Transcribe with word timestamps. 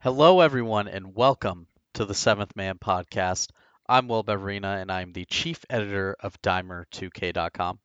Hello, 0.00 0.38
everyone, 0.38 0.86
and 0.86 1.16
welcome 1.16 1.66
to 1.94 2.04
the 2.04 2.14
Seventh 2.14 2.54
Man 2.54 2.78
Podcast. 2.78 3.50
I'm 3.88 4.06
Will 4.06 4.22
Beverina, 4.22 4.80
and 4.80 4.92
I'm 4.92 5.12
the 5.12 5.24
chief 5.24 5.64
editor 5.68 6.14
of 6.20 6.40
Dimer2K.com. 6.40 7.80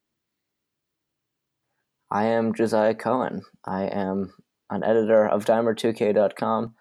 I 2.11 2.25
am 2.25 2.53
Josiah 2.53 2.93
Cohen. 2.93 3.41
I 3.65 3.85
am 3.85 4.31
an 4.69 4.83
editor 4.83 5.27
of 5.27 5.45
Dimer2K.com, 5.45 6.75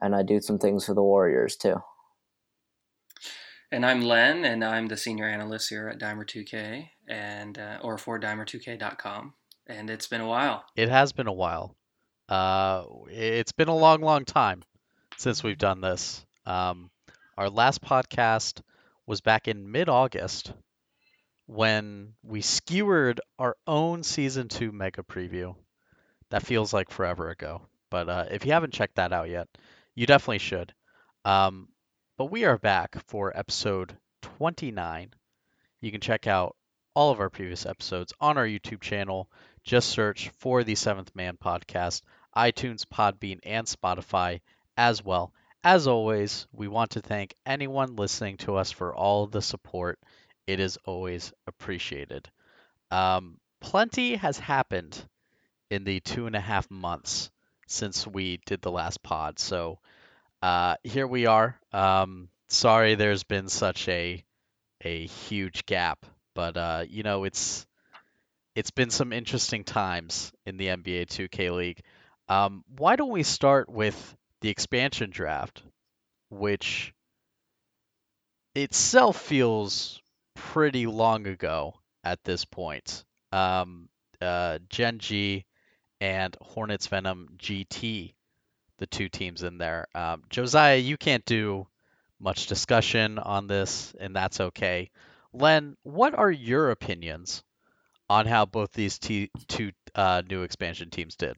and 0.00 0.14
I 0.14 0.22
do 0.22 0.40
some 0.40 0.60
things 0.60 0.84
for 0.84 0.94
the 0.94 1.02
Warriors 1.02 1.56
too. 1.56 1.82
And 3.72 3.84
I'm 3.84 4.02
Len, 4.02 4.44
and 4.44 4.64
I'm 4.64 4.86
the 4.86 4.96
senior 4.96 5.28
analyst 5.28 5.68
here 5.68 5.88
at 5.88 5.98
Dimer2K, 5.98 6.90
and 7.08 7.58
uh, 7.58 7.78
or 7.82 7.98
for 7.98 8.20
Dimer2K.com. 8.20 9.34
And 9.66 9.90
it's 9.90 10.06
been 10.06 10.20
a 10.20 10.28
while. 10.28 10.64
It 10.76 10.88
has 10.88 11.12
been 11.12 11.26
a 11.26 11.32
while. 11.32 11.74
Uh, 12.28 12.84
it's 13.10 13.50
been 13.50 13.66
a 13.66 13.76
long, 13.76 14.00
long 14.00 14.24
time 14.24 14.62
since 15.16 15.42
we've 15.42 15.58
done 15.58 15.80
this. 15.80 16.24
Um, 16.44 16.90
our 17.36 17.50
last 17.50 17.82
podcast 17.82 18.60
was 19.06 19.20
back 19.20 19.48
in 19.48 19.70
mid-August 19.70 20.52
when 21.46 22.14
we 22.22 22.40
skewered 22.40 23.20
our 23.38 23.56
own 23.66 24.02
season 24.02 24.48
two 24.48 24.72
mega 24.72 25.02
preview. 25.02 25.54
That 26.30 26.44
feels 26.44 26.72
like 26.72 26.90
forever 26.90 27.30
ago, 27.30 27.62
but 27.90 28.08
uh, 28.08 28.24
if 28.30 28.44
you 28.44 28.52
haven't 28.52 28.72
checked 28.72 28.96
that 28.96 29.12
out 29.12 29.28
yet, 29.28 29.48
you 29.94 30.06
definitely 30.06 30.38
should. 30.38 30.74
Um, 31.24 31.68
but 32.18 32.30
we 32.30 32.44
are 32.44 32.58
back 32.58 32.96
for 33.06 33.36
episode 33.36 33.96
29. 34.22 35.10
You 35.80 35.92
can 35.92 36.00
check 36.00 36.26
out 36.26 36.56
all 36.94 37.12
of 37.12 37.20
our 37.20 37.30
previous 37.30 37.66
episodes 37.66 38.12
on 38.20 38.38
our 38.38 38.46
YouTube 38.46 38.80
channel. 38.80 39.28
Just 39.62 39.90
search 39.90 40.30
for 40.38 40.64
the 40.64 40.74
Seventh 40.74 41.14
Man 41.14 41.36
Podcast, 41.36 42.02
iTunes, 42.34 42.84
Podbean, 42.86 43.38
and 43.44 43.66
Spotify 43.66 44.40
as 44.76 45.04
well. 45.04 45.32
As 45.64 45.86
always, 45.86 46.46
we 46.52 46.68
want 46.68 46.92
to 46.92 47.00
thank 47.00 47.34
anyone 47.44 47.96
listening 47.96 48.36
to 48.38 48.56
us 48.56 48.70
for 48.70 48.94
all 48.94 49.26
the 49.26 49.42
support. 49.42 49.98
It 50.46 50.60
is 50.60 50.78
always 50.84 51.32
appreciated. 51.46 52.28
Um, 52.90 53.38
plenty 53.60 54.14
has 54.14 54.38
happened 54.38 54.96
in 55.70 55.84
the 55.84 56.00
two 56.00 56.26
and 56.26 56.36
a 56.36 56.40
half 56.40 56.70
months 56.70 57.30
since 57.66 58.06
we 58.06 58.38
did 58.46 58.62
the 58.62 58.70
last 58.70 59.02
pod. 59.02 59.38
So 59.38 59.80
uh, 60.40 60.76
here 60.84 61.06
we 61.06 61.26
are. 61.26 61.58
Um, 61.72 62.28
sorry, 62.48 62.94
there's 62.94 63.24
been 63.24 63.48
such 63.48 63.88
a 63.88 64.22
a 64.82 65.06
huge 65.06 65.66
gap, 65.66 66.06
but 66.34 66.56
uh, 66.56 66.84
you 66.88 67.02
know 67.02 67.24
it's 67.24 67.66
it's 68.54 68.70
been 68.70 68.90
some 68.90 69.12
interesting 69.12 69.64
times 69.64 70.32
in 70.46 70.56
the 70.56 70.68
NBA 70.68 71.06
2K 71.06 71.54
League. 71.54 71.82
Um, 72.28 72.64
why 72.76 72.96
don't 72.96 73.10
we 73.10 73.22
start 73.22 73.68
with 73.68 74.16
the 74.40 74.48
expansion 74.48 75.10
draft, 75.10 75.62
which 76.30 76.92
itself 78.54 79.20
feels 79.20 80.00
pretty 80.34 80.86
long 80.86 81.26
ago 81.26 81.74
at 82.04 82.22
this 82.24 82.44
point. 82.44 83.04
Um, 83.32 83.88
uh, 84.20 84.58
Gen 84.68 84.98
G 84.98 85.44
and 86.00 86.36
Hornets 86.40 86.86
Venom 86.86 87.28
GT, 87.38 88.14
the 88.78 88.86
two 88.86 89.08
teams 89.08 89.42
in 89.42 89.58
there. 89.58 89.86
Um, 89.94 90.22
Josiah, 90.30 90.76
you 90.76 90.96
can't 90.96 91.24
do 91.24 91.66
much 92.18 92.46
discussion 92.46 93.18
on 93.18 93.46
this, 93.46 93.94
and 93.98 94.14
that's 94.14 94.40
okay. 94.40 94.90
Len, 95.32 95.76
what 95.82 96.14
are 96.14 96.30
your 96.30 96.70
opinions 96.70 97.42
on 98.08 98.26
how 98.26 98.46
both 98.46 98.72
these 98.72 98.98
t- 98.98 99.30
two 99.48 99.72
uh, 99.94 100.22
new 100.28 100.42
expansion 100.42 100.90
teams 100.90 101.16
did? 101.16 101.36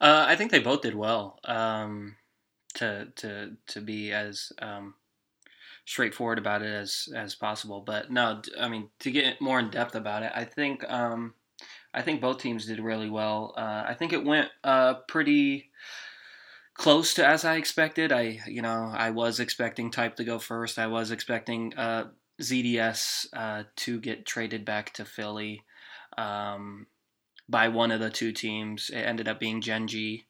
Uh, 0.00 0.26
I 0.28 0.36
think 0.36 0.50
they 0.50 0.60
both 0.60 0.82
did 0.82 0.94
well. 0.94 1.38
Um, 1.44 2.16
to 2.74 3.08
to 3.16 3.56
to 3.66 3.80
be 3.80 4.12
as 4.12 4.52
um, 4.60 4.94
straightforward 5.84 6.38
about 6.38 6.62
it 6.62 6.72
as 6.72 7.08
as 7.14 7.34
possible, 7.34 7.80
but 7.80 8.10
no, 8.10 8.40
I 8.58 8.68
mean 8.68 8.90
to 9.00 9.10
get 9.10 9.40
more 9.40 9.58
in 9.58 9.70
depth 9.70 9.94
about 9.94 10.22
it, 10.22 10.32
I 10.34 10.44
think 10.44 10.88
um, 10.88 11.34
I 11.92 12.02
think 12.02 12.20
both 12.20 12.38
teams 12.38 12.66
did 12.66 12.80
really 12.80 13.10
well. 13.10 13.54
Uh, 13.56 13.84
I 13.86 13.94
think 13.94 14.12
it 14.12 14.24
went 14.24 14.48
uh, 14.62 14.94
pretty 15.08 15.70
close 16.74 17.14
to 17.14 17.26
as 17.26 17.44
I 17.44 17.56
expected. 17.56 18.12
I 18.12 18.40
you 18.46 18.62
know 18.62 18.92
I 18.94 19.10
was 19.10 19.40
expecting 19.40 19.90
Type 19.90 20.16
to 20.16 20.24
go 20.24 20.38
first. 20.38 20.78
I 20.78 20.86
was 20.86 21.10
expecting 21.10 21.74
uh, 21.76 22.08
ZDS 22.40 23.26
uh, 23.32 23.64
to 23.76 24.00
get 24.00 24.26
traded 24.26 24.64
back 24.64 24.92
to 24.94 25.04
Philly. 25.04 25.62
Um, 26.16 26.86
by 27.48 27.68
one 27.68 27.90
of 27.90 28.00
the 28.00 28.10
two 28.10 28.32
teams. 28.32 28.90
It 28.90 28.98
ended 28.98 29.28
up 29.28 29.40
being 29.40 29.60
Gen 29.60 29.86
G. 29.86 30.26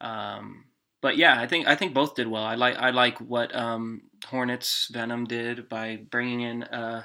Um, 0.00 0.64
but 1.00 1.16
yeah, 1.16 1.40
I 1.40 1.46
think 1.46 1.66
I 1.66 1.74
think 1.74 1.94
both 1.94 2.14
did 2.14 2.28
well. 2.28 2.44
I 2.44 2.54
like 2.54 2.76
I 2.76 2.90
like 2.90 3.18
what 3.18 3.54
um, 3.54 4.02
Hornets 4.26 4.88
Venom 4.92 5.24
did 5.24 5.68
by 5.68 5.98
bringing 6.10 6.40
in 6.42 6.62
uh, 6.62 7.02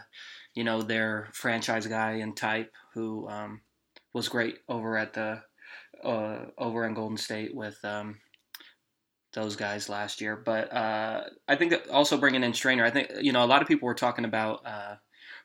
you 0.53 0.63
know 0.63 0.81
their 0.81 1.29
franchise 1.34 1.88
guy 1.88 2.13
and 2.13 2.38
type 2.38 2.72
who 2.94 3.28
um, 3.28 3.62
was 4.13 4.29
great 4.29 4.59
over 4.69 4.97
at 4.97 5.13
the 5.13 5.41
uh, 6.03 6.46
over 6.57 6.85
in 6.85 6.94
Golden 6.94 7.17
State 7.17 7.56
with 7.56 7.84
um, 7.84 8.19
those 9.34 9.56
guys 9.56 9.90
last 9.90 10.22
year. 10.22 10.35
But 10.35 10.72
uh, 10.72 11.23
I 11.47 11.56
think 11.56 11.73
also 11.91 12.17
bringing 12.17 12.44
in 12.44 12.53
Strainer. 12.53 12.85
I 12.85 12.91
think 12.91 13.09
you 13.22 13.31
know 13.31 13.44
a 13.44 13.47
lot 13.47 13.63
of 13.63 13.67
people 13.67 13.88
were 13.88 13.96
talking 13.96 14.25
about 14.25 14.63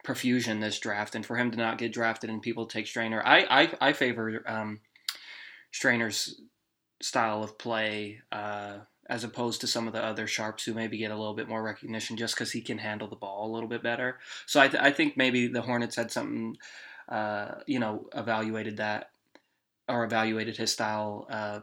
Profusion 0.03 0.61
this 0.61 0.79
draft, 0.79 1.15
and 1.15 1.25
for 1.25 1.37
him 1.37 1.51
to 1.51 1.57
not 1.57 1.79
get 1.79 1.93
drafted 1.93 2.31
and 2.31 2.43
people 2.43 2.67
take 2.67 2.87
Strainer, 2.87 3.23
I 3.25 3.47
I, 3.81 3.89
I 3.89 3.93
favor 3.93 4.43
um, 4.47 4.81
Strainer's 5.73 6.41
style 7.01 7.43
of 7.43 7.59
play 7.59 8.21
uh, 8.31 8.79
as 9.09 9.25
opposed 9.25 9.61
to 9.61 9.67
some 9.67 9.87
of 9.87 9.93
the 9.93 10.03
other 10.03 10.27
sharps 10.27 10.65
who 10.65 10.75
maybe 10.75 10.97
get 10.97 11.11
a 11.11 11.17
little 11.17 11.35
bit 11.35 11.49
more 11.49 11.63
recognition 11.63 12.17
just 12.17 12.35
because 12.35 12.53
he 12.53 12.61
can 12.61 12.79
handle 12.79 13.09
the 13.09 13.17
ball 13.17 13.51
a 13.51 13.53
little 13.53 13.69
bit 13.69 13.83
better. 13.83 14.19
So 14.47 14.61
I, 14.61 14.69
th- 14.69 14.83
I 14.83 14.93
think 14.93 15.17
maybe 15.17 15.49
the 15.49 15.63
Hornets 15.63 15.97
had 15.97 16.11
something, 16.11 16.57
uh, 17.09 17.57
you 17.67 17.81
know, 17.81 18.09
evaluated 18.15 18.77
that 18.77 19.11
or 19.89 20.05
evaluated 20.05 20.57
his 20.57 20.73
style 20.73 21.27
uh, 21.29 21.61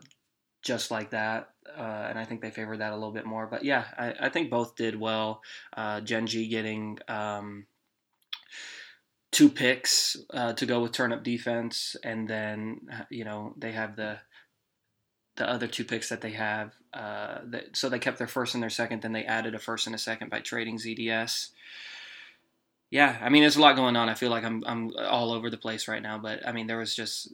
just 0.61 0.91
like 0.91 1.11
that. 1.11 1.49
Uh, 1.77 2.07
and 2.09 2.19
I 2.19 2.25
think 2.25 2.41
they 2.41 2.51
favored 2.51 2.79
that 2.79 2.91
a 2.91 2.95
little 2.95 3.13
bit 3.13 3.25
more. 3.25 3.47
But 3.47 3.63
yeah, 3.63 3.85
I, 3.97 4.27
I 4.27 4.29
think 4.29 4.49
both 4.49 4.75
did 4.75 4.99
well. 4.99 5.41
Uh, 5.75 6.01
Gen 6.01 6.27
G 6.27 6.47
getting 6.47 6.99
um, 7.07 7.65
two 9.31 9.49
picks 9.49 10.17
uh, 10.33 10.53
to 10.53 10.65
go 10.65 10.81
with 10.81 10.91
turn 10.91 11.13
up 11.13 11.23
defense, 11.23 11.95
and 12.03 12.27
then 12.27 12.81
you 13.09 13.25
know 13.25 13.53
they 13.57 13.71
have 13.71 13.95
the 13.95 14.19
the 15.35 15.49
other 15.49 15.67
two 15.67 15.85
picks 15.85 16.09
that 16.09 16.21
they 16.21 16.31
have. 16.31 16.73
Uh, 16.93 17.39
that, 17.45 17.75
so 17.75 17.89
they 17.89 17.99
kept 17.99 18.17
their 18.17 18.27
first 18.27 18.53
and 18.53 18.61
their 18.61 18.69
second, 18.69 19.01
then 19.01 19.13
they 19.13 19.23
added 19.23 19.55
a 19.55 19.59
first 19.59 19.87
and 19.87 19.95
a 19.95 19.99
second 19.99 20.29
by 20.29 20.39
trading 20.39 20.77
ZDS. 20.77 21.49
Yeah, 22.91 23.17
I 23.21 23.29
mean, 23.29 23.43
there's 23.43 23.55
a 23.55 23.61
lot 23.61 23.75
going 23.75 23.95
on. 23.95 24.09
I 24.09 24.15
feel 24.15 24.31
like 24.31 24.43
I'm 24.43 24.63
I'm 24.65 24.91
all 24.97 25.31
over 25.31 25.49
the 25.49 25.57
place 25.57 25.87
right 25.87 26.01
now, 26.01 26.17
but 26.17 26.45
I 26.47 26.51
mean, 26.51 26.67
there 26.67 26.77
was 26.77 26.95
just 26.95 27.31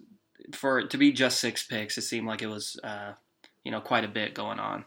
for 0.54 0.86
to 0.88 0.98
be 0.98 1.12
just 1.12 1.40
six 1.40 1.64
picks, 1.64 1.98
it 1.98 2.04
seemed 2.04 2.28
like 2.28 2.42
it 2.42 2.48
was 2.48 2.80
uh, 2.84 3.14
you 3.64 3.72
know 3.72 3.82
quite 3.82 4.04
a 4.04 4.10
bit 4.10 4.34
going 4.34 4.60
on. 4.60 4.86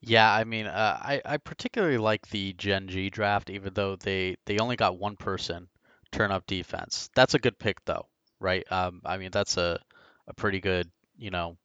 Yeah, 0.00 0.32
I 0.32 0.44
mean, 0.44 0.66
uh, 0.66 0.98
I 1.00 1.20
I 1.24 1.36
particularly 1.38 1.98
like 1.98 2.28
the 2.28 2.52
Gen 2.52 2.88
G 2.88 3.10
draft, 3.10 3.50
even 3.50 3.74
though 3.74 3.96
they 3.96 4.36
they 4.46 4.58
only 4.58 4.76
got 4.76 4.98
one 4.98 5.16
person 5.16 5.68
turn 6.12 6.30
up 6.30 6.46
defense. 6.46 7.10
That's 7.14 7.34
a 7.34 7.38
good 7.38 7.58
pick, 7.58 7.84
though, 7.84 8.06
right? 8.40 8.64
Um, 8.70 9.02
I 9.04 9.18
mean, 9.18 9.30
that's 9.32 9.56
a 9.56 9.80
a 10.28 10.34
pretty 10.34 10.60
good, 10.60 10.90
you 11.16 11.30
know, 11.30 11.56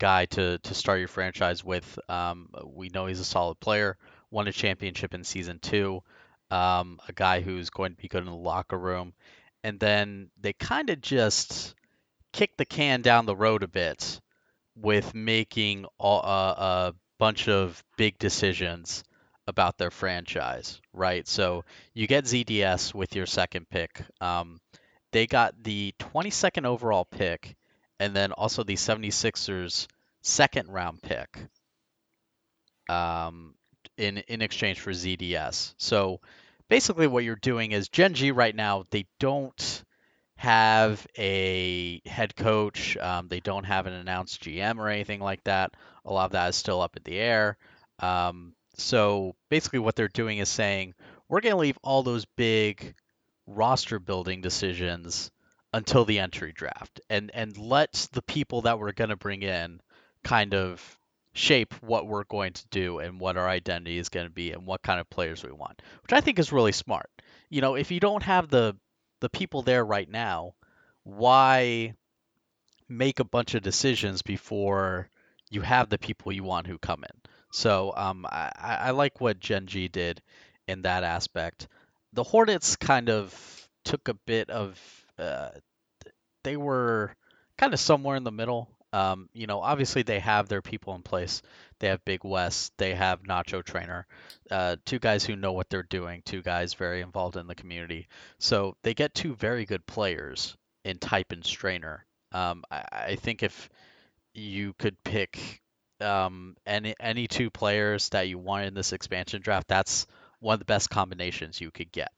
guy 0.00 0.26
to 0.26 0.58
to 0.58 0.74
start 0.74 1.00
your 1.00 1.08
franchise 1.08 1.64
with. 1.64 1.98
Um, 2.08 2.50
we 2.66 2.90
know 2.90 3.06
he's 3.06 3.20
a 3.20 3.24
solid 3.24 3.60
player. 3.60 3.98
Won 4.30 4.48
a 4.48 4.52
championship 4.52 5.14
in 5.14 5.24
season 5.24 5.58
two. 5.60 6.02
Um, 6.50 7.00
a 7.08 7.12
guy 7.14 7.40
who's 7.42 7.70
going 7.70 7.92
to 7.92 8.02
be 8.02 8.08
good 8.08 8.20
in 8.24 8.26
the 8.26 8.34
locker 8.34 8.78
room, 8.78 9.14
and 9.64 9.80
then 9.80 10.30
they 10.40 10.52
kind 10.54 10.90
of 10.90 11.00
just 11.02 11.74
kick 12.32 12.56
the 12.56 12.66
can 12.66 13.02
down 13.02 13.26
the 13.26 13.36
road 13.36 13.62
a 13.62 13.68
bit 13.68 14.20
with 14.76 15.14
making 15.14 15.86
all, 15.98 16.20
uh, 16.24 16.52
uh 16.52 16.92
bunch 17.18 17.48
of 17.48 17.82
big 17.96 18.18
decisions 18.18 19.04
about 19.46 19.78
their 19.78 19.90
franchise, 19.90 20.80
right? 20.92 21.26
So 21.26 21.64
you 21.94 22.06
get 22.06 22.24
ZDS 22.24 22.94
with 22.94 23.16
your 23.16 23.26
second 23.26 23.68
pick. 23.70 24.02
Um, 24.20 24.60
they 25.12 25.26
got 25.26 25.62
the 25.62 25.94
22nd 25.98 26.66
overall 26.66 27.04
pick 27.04 27.56
and 27.98 28.14
then 28.14 28.32
also 28.32 28.62
the 28.62 28.76
76ers 28.76 29.86
second 30.22 30.68
round 30.70 31.02
pick 31.02 31.38
um, 32.88 33.54
in 33.96 34.18
in 34.18 34.42
exchange 34.42 34.80
for 34.80 34.90
ZDS. 34.90 35.74
So 35.78 36.20
basically 36.68 37.06
what 37.06 37.24
you're 37.24 37.36
doing 37.36 37.72
is 37.72 37.88
Gen 37.88 38.14
G 38.14 38.30
right 38.30 38.54
now 38.54 38.84
they 38.90 39.06
don't 39.18 39.84
have 40.38 41.04
a 41.18 42.00
head 42.06 42.36
coach. 42.36 42.96
Um, 42.96 43.26
they 43.26 43.40
don't 43.40 43.64
have 43.64 43.88
an 43.88 43.92
announced 43.92 44.40
GM 44.44 44.78
or 44.78 44.88
anything 44.88 45.18
like 45.18 45.42
that. 45.44 45.74
A 46.04 46.12
lot 46.12 46.26
of 46.26 46.32
that 46.32 46.50
is 46.50 46.56
still 46.56 46.80
up 46.80 46.96
in 46.96 47.02
the 47.04 47.18
air. 47.18 47.56
Um, 47.98 48.54
so 48.76 49.34
basically, 49.48 49.80
what 49.80 49.96
they're 49.96 50.06
doing 50.06 50.38
is 50.38 50.48
saying 50.48 50.94
we're 51.28 51.40
going 51.40 51.54
to 51.54 51.60
leave 51.60 51.78
all 51.82 52.04
those 52.04 52.24
big 52.24 52.94
roster 53.48 53.98
building 53.98 54.40
decisions 54.40 55.32
until 55.74 56.04
the 56.04 56.20
entry 56.20 56.52
draft 56.52 57.00
and 57.10 57.32
and 57.34 57.56
let 57.58 58.08
the 58.12 58.22
people 58.22 58.62
that 58.62 58.78
we're 58.78 58.92
going 58.92 59.10
to 59.10 59.16
bring 59.16 59.42
in 59.42 59.80
kind 60.22 60.54
of 60.54 60.98
shape 61.32 61.74
what 61.82 62.06
we're 62.06 62.24
going 62.24 62.52
to 62.52 62.66
do 62.68 63.00
and 63.00 63.18
what 63.18 63.36
our 63.36 63.48
identity 63.48 63.98
is 63.98 64.08
going 64.08 64.26
to 64.26 64.32
be 64.32 64.52
and 64.52 64.64
what 64.64 64.82
kind 64.82 65.00
of 65.00 65.10
players 65.10 65.42
we 65.42 65.50
want, 65.50 65.82
which 66.02 66.12
I 66.12 66.20
think 66.20 66.38
is 66.38 66.52
really 66.52 66.72
smart. 66.72 67.10
You 67.50 67.60
know, 67.60 67.74
if 67.74 67.90
you 67.90 67.98
don't 67.98 68.22
have 68.22 68.48
the 68.48 68.76
the 69.20 69.28
people 69.28 69.62
there 69.62 69.84
right 69.84 70.08
now, 70.08 70.54
why 71.04 71.94
make 72.88 73.20
a 73.20 73.24
bunch 73.24 73.54
of 73.54 73.62
decisions 73.62 74.22
before 74.22 75.08
you 75.50 75.60
have 75.62 75.88
the 75.88 75.98
people 75.98 76.32
you 76.32 76.44
want 76.44 76.66
who 76.66 76.78
come 76.78 77.04
in? 77.04 77.20
So 77.50 77.92
um, 77.96 78.26
I, 78.26 78.50
I 78.56 78.90
like 78.90 79.20
what 79.20 79.40
Gen 79.40 79.66
G 79.66 79.88
did 79.88 80.20
in 80.66 80.82
that 80.82 81.04
aspect. 81.04 81.68
The 82.12 82.24
Hornets 82.24 82.76
kind 82.76 83.08
of 83.08 83.68
took 83.84 84.08
a 84.08 84.14
bit 84.14 84.50
of 84.50 84.78
uh, 85.18 85.50
they 86.44 86.56
were 86.56 87.14
kind 87.56 87.74
of 87.74 87.80
somewhere 87.80 88.16
in 88.16 88.24
the 88.24 88.32
middle. 88.32 88.68
Um, 88.92 89.28
you 89.34 89.46
know, 89.46 89.60
obviously 89.60 90.02
they 90.02 90.20
have 90.20 90.48
their 90.48 90.62
people 90.62 90.94
in 90.94 91.02
place. 91.02 91.42
They 91.78 91.88
have 91.88 92.04
Big 92.04 92.24
West. 92.24 92.72
They 92.78 92.94
have 92.94 93.22
Nacho 93.22 93.62
Trainer, 93.62 94.06
uh, 94.50 94.76
two 94.84 94.98
guys 94.98 95.24
who 95.24 95.36
know 95.36 95.52
what 95.52 95.68
they're 95.68 95.82
doing. 95.82 96.22
Two 96.24 96.42
guys 96.42 96.74
very 96.74 97.02
involved 97.02 97.36
in 97.36 97.46
the 97.46 97.54
community. 97.54 98.08
So 98.38 98.76
they 98.82 98.94
get 98.94 99.14
two 99.14 99.34
very 99.34 99.66
good 99.66 99.86
players 99.86 100.56
in 100.84 100.98
Type 100.98 101.32
and 101.32 101.44
Strainer. 101.44 102.06
Um, 102.32 102.64
I, 102.70 102.84
I 102.92 103.16
think 103.16 103.42
if 103.42 103.68
you 104.34 104.74
could 104.78 105.02
pick 105.04 105.62
um, 106.00 106.56
any 106.66 106.94
any 107.00 107.26
two 107.26 107.50
players 107.50 108.08
that 108.10 108.28
you 108.28 108.38
want 108.38 108.66
in 108.66 108.74
this 108.74 108.92
expansion 108.92 109.42
draft, 109.42 109.68
that's 109.68 110.06
one 110.40 110.54
of 110.54 110.60
the 110.60 110.64
best 110.64 110.90
combinations 110.90 111.60
you 111.60 111.70
could 111.70 111.92
get. 111.92 112.10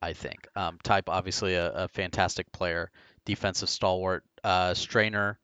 I 0.00 0.14
think. 0.14 0.48
Um, 0.56 0.78
Type 0.82 1.08
obviously 1.08 1.54
a, 1.54 1.70
a, 1.72 1.88
fantastic 1.88 2.50
player, 2.50 2.90
defensive 3.24 3.68
stalwart, 3.68 4.24
uh, 4.42 4.74
Strainer, 4.74 5.38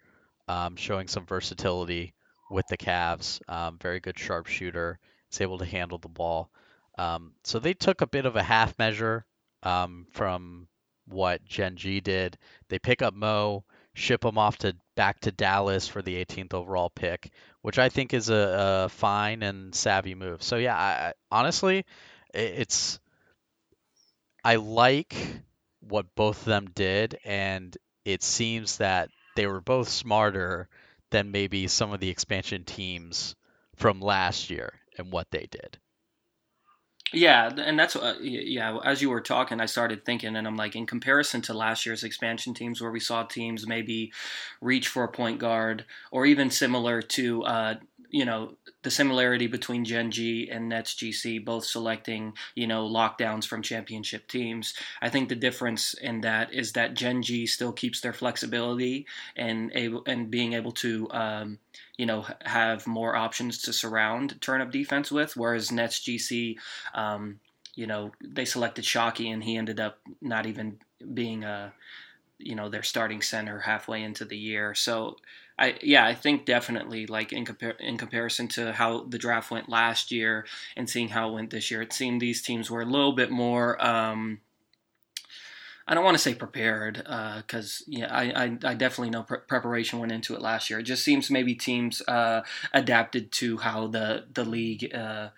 um, 0.49 0.77
showing 0.77 1.09
some 1.09 1.27
versatility 1.27 2.15
with 2.51 2.67
the 2.69 2.77
Cavs. 2.77 3.41
Um, 3.49 3.79
very 3.81 4.01
good 4.01 4.19
sharpshooter. 4.19 4.99
Is 5.31 5.43
able 5.43 5.59
to 5.59 5.67
handle 5.67 5.99
the 5.99 6.09
ball. 6.09 6.51
Um, 6.97 7.33
so 7.45 7.59
they 7.59 7.75
took 7.75 8.01
a 8.01 8.07
bit 8.07 8.25
of 8.25 8.37
a 8.37 8.43
half 8.43 8.79
measure 8.79 9.27
um, 9.63 10.07
from 10.13 10.69
what 11.07 11.45
Gen 11.45 11.77
G 11.77 12.01
did. 12.01 12.39
They 12.69 12.79
pick 12.79 13.03
up 13.03 13.13
Mo, 13.13 13.65
ship 13.93 14.25
him 14.25 14.39
off 14.39 14.57
to 14.59 14.75
back 14.97 15.21
to 15.21 15.33
Dallas 15.33 15.87
for 15.87 16.01
the 16.01 16.25
18th 16.25 16.55
overall 16.55 16.89
pick, 16.89 17.31
which 17.61 17.79
I 17.79 17.91
think 17.91 18.15
is 18.15 18.31
a, 18.31 18.85
a 18.85 18.89
fine 18.89 19.43
and 19.43 19.75
savvy 19.75 20.15
move. 20.15 20.43
So 20.43 20.57
yeah, 20.57 20.77
I, 20.77 21.13
honestly, 21.31 21.85
it's 22.33 22.99
I 24.43 24.57
like 24.57 25.15
what 25.81 26.15
both 26.15 26.41
of 26.41 26.45
them 26.47 26.71
did, 26.75 27.19
and 27.25 27.77
it 28.05 28.23
seems 28.23 28.79
that 28.79 29.11
they 29.39 29.47
were 29.47 29.61
both 29.61 29.89
smarter 29.89 30.69
than 31.11 31.31
maybe 31.31 31.69
some 31.69 31.93
of 31.93 32.01
the 32.01 32.11
expansion 32.11 32.65
teams 32.65 33.37
from 33.77 34.01
last 34.01 34.51
year 34.51 34.73
and 34.99 35.13
what 35.13 35.31
they 35.31 35.47
did. 35.49 35.79
Yeah, 37.13 37.49
and 37.57 37.79
that's 37.79 37.95
uh, 37.95 38.17
yeah. 38.21 38.79
As 38.85 39.01
you 39.01 39.11
were 39.11 39.21
talking, 39.21 39.61
I 39.61 39.67
started 39.67 40.05
thinking, 40.05 40.35
and 40.35 40.45
I'm 40.45 40.57
like, 40.57 40.75
in 40.75 40.87
comparison 40.87 41.41
to 41.43 41.55
last 41.55 41.87
year's 41.87 42.03
expansion 42.03 42.53
teams, 42.53 42.81
where 42.81 42.91
we 42.91 42.99
saw 42.99 43.23
teams 43.23 43.65
maybe 43.65 44.13
reach 44.61 44.89
for 44.89 45.05
a 45.05 45.09
point 45.09 45.39
guard, 45.39 45.85
or 46.11 46.27
even 46.27 46.51
similar 46.51 47.01
to 47.01 47.45
uh, 47.45 47.75
you 48.11 48.25
know 48.25 48.55
the 48.83 48.91
similarity 48.91 49.47
between 49.47 49.85
Gen 49.85 50.11
G 50.11 50.49
and 50.51 50.69
Nets 50.69 50.95
GC, 50.95 51.45
both 51.45 51.65
selecting 51.65 52.33
you 52.55 52.67
know 52.67 52.89
lockdowns 52.89 53.47
from 53.47 53.63
championship 53.63 54.29
teams. 54.29 54.75
I 55.03 55.09
think 55.09 55.29
the 55.29 55.35
difference 55.35 55.95
in 55.95 56.21
that 56.23 56.53
is 56.53 56.73
that 56.73 56.95
Gen 56.95 57.23
G 57.23 57.47
still 57.47 57.73
keeps 57.73 58.01
their 58.01 58.13
flexibility 58.13 59.07
and 59.37 59.71
able 59.75 60.03
and 60.07 60.31
being 60.31 60.55
able 60.55 60.73
to 60.73 61.09
um, 61.11 61.59
you 61.97 62.07
know 62.07 62.27
have 62.45 62.87
more 62.87 63.17
options 63.17 63.63
to 63.63 63.73
surround 63.73 64.41
turn 64.41 64.61
up 64.61 64.71
defense 64.71 65.11
with, 65.11 65.37
whereas 65.37 65.73
Nets 65.73 66.01
GC. 66.01 66.57
Um, 66.95 67.41
you 67.75 67.87
know, 67.87 68.11
they 68.21 68.45
selected 68.45 68.85
Shockey, 68.85 69.33
and 69.33 69.45
he 69.45 69.57
ended 69.57 69.79
up 69.79 70.01
not 70.21 70.47
even 70.47 70.81
being 71.15 71.45
a, 71.45 71.73
you 72.37 72.57
know, 72.57 72.69
their 72.69 72.83
starting 72.83 73.23
center 73.23 73.61
halfway 73.61 74.03
into 74.03 74.25
the 74.25 74.37
year. 74.37 74.75
So 74.75 75.17
I 75.59 75.77
yeah, 75.83 76.07
I 76.07 76.15
think 76.15 76.45
definitely 76.45 77.07
like 77.07 77.33
in 77.33 77.45
compar- 77.45 77.81
in 77.81 77.99
comparison 77.99 78.49
to 78.49 78.73
how 78.73 79.05
the 79.05 79.19
draft 79.19 79.51
went 79.51 79.69
last 79.69 80.13
year 80.13 80.47
and 80.77 80.89
seeing 80.89 81.09
how 81.09 81.31
it 81.31 81.35
went 81.35 81.51
this 81.51 81.71
year, 81.71 81.83
it 81.83 81.93
seemed 81.93 82.21
these 82.21 82.43
teams 82.43 82.71
were 82.71 82.83
a 82.83 82.87
little 82.87 83.13
bit 83.13 83.31
more. 83.31 83.85
Um, 83.85 84.41
I 85.89 85.95
don't 85.95 86.05
want 86.05 86.17
to 86.17 86.23
say 86.23 86.35
prepared 86.35 86.97
because 86.97 87.83
uh, 87.83 87.85
yeah, 87.89 88.15
I, 88.15 88.25
I, 88.25 88.59
I, 88.63 88.75
definitely 88.75 89.09
know 89.09 89.23
pre- 89.23 89.39
preparation 89.39 89.99
went 89.99 90.13
into 90.13 90.35
it 90.35 90.43
last 90.43 90.69
year. 90.69 90.81
It 90.81 90.83
just 90.83 91.03
seems 91.03 91.31
maybe 91.31 91.55
teams 91.55 92.03
uh, 92.07 92.43
adapted 92.75 93.33
to 93.33 93.57
how 93.57 93.87
the 93.87 94.27
the 94.33 94.45
league 94.45 94.95
uh, 94.95 95.31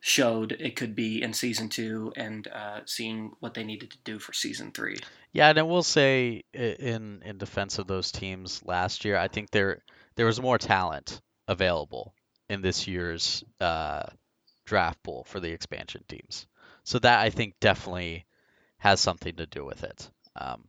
showed 0.00 0.52
it 0.60 0.76
could 0.76 0.94
be 0.94 1.22
in 1.22 1.32
season 1.32 1.70
two 1.70 2.12
and 2.16 2.46
uh, 2.48 2.80
seeing 2.84 3.32
what 3.40 3.54
they 3.54 3.64
needed 3.64 3.90
to 3.92 3.96
do 4.04 4.18
for 4.18 4.34
season 4.34 4.70
three. 4.72 4.98
Yeah, 5.34 5.50
and 5.50 5.58
I 5.58 5.62
will 5.62 5.82
say 5.82 6.44
in 6.54 7.20
in 7.24 7.36
defense 7.38 7.78
of 7.78 7.86
those 7.86 8.10
teams 8.12 8.62
last 8.64 9.04
year, 9.04 9.18
I 9.18 9.28
think 9.28 9.50
there 9.50 9.82
there 10.14 10.24
was 10.26 10.40
more 10.40 10.56
talent 10.58 11.20
available 11.48 12.14
in 12.48 12.62
this 12.62 12.86
year's 12.86 13.44
uh, 13.60 14.04
draft 14.66 15.02
pool 15.02 15.24
for 15.24 15.40
the 15.40 15.50
expansion 15.52 16.04
teams. 16.08 16.46
So 16.84 16.98
that 17.00 17.20
I 17.20 17.30
think 17.30 17.54
definitely 17.60 18.26
has 18.78 19.00
something 19.00 19.36
to 19.36 19.46
do 19.46 19.64
with 19.64 19.84
it. 19.84 20.10
Um, 20.36 20.68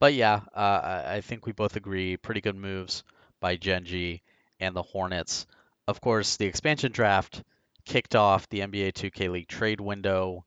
but 0.00 0.14
yeah, 0.14 0.42
uh, 0.54 1.04
I 1.06 1.20
think 1.22 1.46
we 1.46 1.52
both 1.52 1.76
agree 1.76 2.16
pretty 2.16 2.40
good 2.42 2.56
moves 2.56 3.04
by 3.40 3.56
Gen 3.56 3.84
G 3.86 4.22
and 4.60 4.76
the 4.76 4.82
Hornets. 4.82 5.46
Of 5.88 6.00
course, 6.00 6.36
the 6.36 6.46
expansion 6.46 6.92
draft 6.92 7.42
kicked 7.86 8.16
off 8.16 8.48
the 8.48 8.62
NBA 8.62 8.92
2K 8.92 9.28
League 9.28 9.48
trade 9.48 9.80
window. 9.80 10.44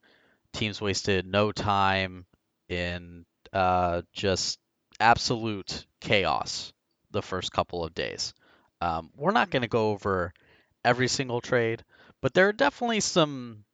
Teams 0.53 0.81
wasted 0.81 1.25
no 1.25 1.51
time 1.51 2.25
in 2.69 3.25
uh, 3.53 4.01
just 4.13 4.59
absolute 4.99 5.85
chaos 6.01 6.73
the 7.11 7.21
first 7.21 7.51
couple 7.51 7.83
of 7.83 7.93
days. 7.93 8.33
Um, 8.81 9.09
we're 9.15 9.31
not 9.31 9.49
going 9.49 9.63
to 9.63 9.67
go 9.67 9.89
over 9.89 10.33
every 10.83 11.07
single 11.07 11.41
trade, 11.41 11.83
but 12.21 12.33
there 12.33 12.47
are 12.47 12.53
definitely 12.53 13.01
some 13.01 13.65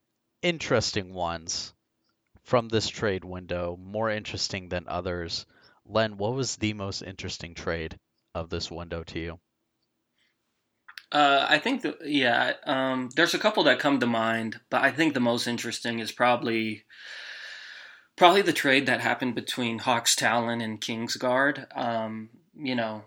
interesting 0.41 1.13
ones 1.13 1.73
from 2.43 2.69
this 2.69 2.87
trade 2.87 3.25
window, 3.25 3.77
more 3.79 4.09
interesting 4.09 4.69
than 4.69 4.87
others. 4.87 5.45
Len, 5.85 6.17
what 6.17 6.33
was 6.33 6.55
the 6.55 6.73
most 6.73 7.01
interesting 7.01 7.55
trade 7.55 7.97
of 8.33 8.49
this 8.49 8.69
window 8.69 9.03
to 9.03 9.19
you? 9.19 9.39
Uh, 11.11 11.45
I 11.47 11.59
think 11.59 11.83
that 11.83 11.97
yeah, 12.05 12.53
um, 12.65 13.09
there's 13.15 13.33
a 13.33 13.39
couple 13.39 13.63
that 13.63 13.79
come 13.79 13.99
to 13.99 14.07
mind, 14.07 14.59
but 14.69 14.81
I 14.81 14.91
think 14.91 15.13
the 15.13 15.19
most 15.19 15.47
interesting 15.47 15.99
is 15.99 16.11
probably 16.11 16.83
probably 18.15 18.41
the 18.41 18.53
trade 18.53 18.85
that 18.87 19.01
happened 19.01 19.35
between 19.35 19.79
Hawks 19.79 20.15
Talon 20.15 20.61
and 20.61 20.79
Kingsguard. 20.79 21.65
Um, 21.77 22.29
you 22.57 22.75
know, 22.75 23.03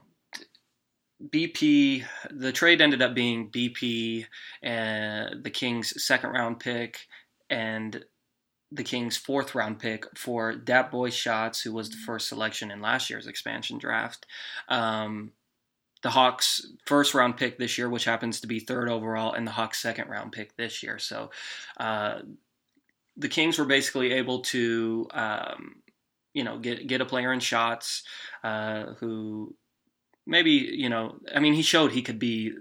BP, 1.24 2.04
the 2.30 2.52
trade 2.52 2.80
ended 2.80 3.02
up 3.02 3.14
being 3.14 3.50
BP 3.50 4.26
and 4.62 5.42
the 5.42 5.50
Kings' 5.50 6.02
second 6.04 6.30
round 6.30 6.60
pick 6.60 7.06
and 7.50 8.04
the 8.70 8.84
Kings' 8.84 9.16
fourth 9.16 9.54
round 9.54 9.78
pick 9.78 10.04
for 10.16 10.54
Dat 10.54 10.90
Boy 10.90 11.10
Shots, 11.10 11.62
who 11.62 11.72
was 11.72 11.90
the 11.90 11.96
first 11.96 12.28
selection 12.28 12.70
in 12.70 12.82
last 12.82 13.08
year's 13.08 13.26
expansion 13.26 13.78
draft. 13.78 14.26
Um, 14.68 15.32
the 16.02 16.10
Hawks' 16.10 16.66
first 16.86 17.14
round 17.14 17.36
pick 17.36 17.58
this 17.58 17.78
year, 17.78 17.88
which 17.88 18.04
happens 18.04 18.40
to 18.40 18.46
be 18.46 18.60
third 18.60 18.88
overall, 18.88 19.32
and 19.32 19.46
the 19.46 19.52
Hawks' 19.52 19.80
second 19.80 20.08
round 20.08 20.32
pick 20.32 20.56
this 20.56 20.82
year. 20.82 20.98
So 20.98 21.30
uh, 21.78 22.20
the 23.18 23.28
Kings 23.28 23.58
were 23.58 23.64
basically 23.64 24.12
able 24.12 24.40
to, 24.42 25.06
um, 25.12 25.82
you 26.32 26.44
know, 26.44 26.58
get 26.58 26.86
get 26.86 27.00
a 27.00 27.06
player 27.06 27.32
in 27.32 27.40
shots 27.40 28.02
uh, 28.44 28.94
who 29.00 29.54
maybe 30.26 30.50
you 30.50 30.88
know, 30.88 31.18
I 31.34 31.40
mean, 31.40 31.54
he 31.54 31.62
showed 31.62 31.92
he 31.92 32.02
could 32.02 32.18
be 32.18 32.52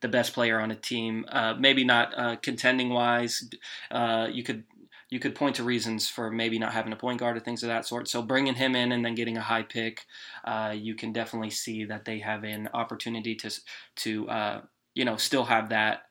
the 0.00 0.08
best 0.08 0.34
player 0.34 0.60
on 0.60 0.70
a 0.70 0.76
team. 0.76 1.24
Uh, 1.28 1.54
maybe 1.54 1.84
not 1.84 2.12
uh, 2.16 2.36
contending 2.36 2.90
wise. 2.90 3.48
Uh, 3.90 4.28
you 4.30 4.42
could 4.42 4.64
you 5.08 5.20
could 5.20 5.34
point 5.34 5.56
to 5.56 5.64
reasons 5.64 6.08
for 6.08 6.30
maybe 6.30 6.58
not 6.58 6.72
having 6.72 6.92
a 6.92 6.96
point 6.96 7.20
guard 7.20 7.36
or 7.36 7.40
things 7.40 7.62
of 7.62 7.68
that 7.68 7.86
sort. 7.86 8.08
So 8.08 8.22
bringing 8.22 8.54
him 8.54 8.74
in 8.74 8.92
and 8.92 9.04
then 9.04 9.14
getting 9.14 9.36
a 9.36 9.42
high 9.42 9.62
pick, 9.62 10.04
uh, 10.44 10.74
you 10.76 10.94
can 10.94 11.12
definitely 11.12 11.50
see 11.50 11.84
that 11.84 12.04
they 12.04 12.18
have 12.18 12.44
an 12.44 12.68
opportunity 12.74 13.34
to 13.36 13.50
to 13.96 14.28
uh, 14.28 14.60
you 14.94 15.04
know 15.04 15.16
still 15.16 15.44
have 15.44 15.70
that 15.70 16.02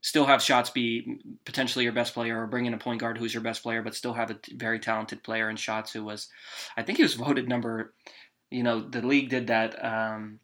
still 0.00 0.24
have 0.24 0.42
shots 0.42 0.70
be 0.70 1.20
potentially 1.44 1.84
your 1.84 1.92
best 1.92 2.14
player 2.14 2.42
or 2.42 2.46
bring 2.46 2.66
in 2.66 2.74
a 2.74 2.78
point 2.78 3.00
guard 3.00 3.18
who's 3.18 3.34
your 3.34 3.42
best 3.42 3.62
player 3.62 3.82
but 3.82 3.94
still 3.94 4.14
have 4.14 4.30
a 4.30 4.38
very 4.54 4.78
talented 4.78 5.22
player 5.22 5.50
in 5.50 5.56
shots 5.56 5.92
who 5.92 6.04
was 6.04 6.28
i 6.76 6.82
think 6.82 6.96
he 6.96 7.02
was 7.02 7.14
voted 7.26 7.48
number 7.48 7.92
you 8.50 8.62
know 8.62 8.80
the 8.80 9.02
league 9.02 9.28
did 9.28 9.46
that 9.48 9.84
um, 9.84 10.40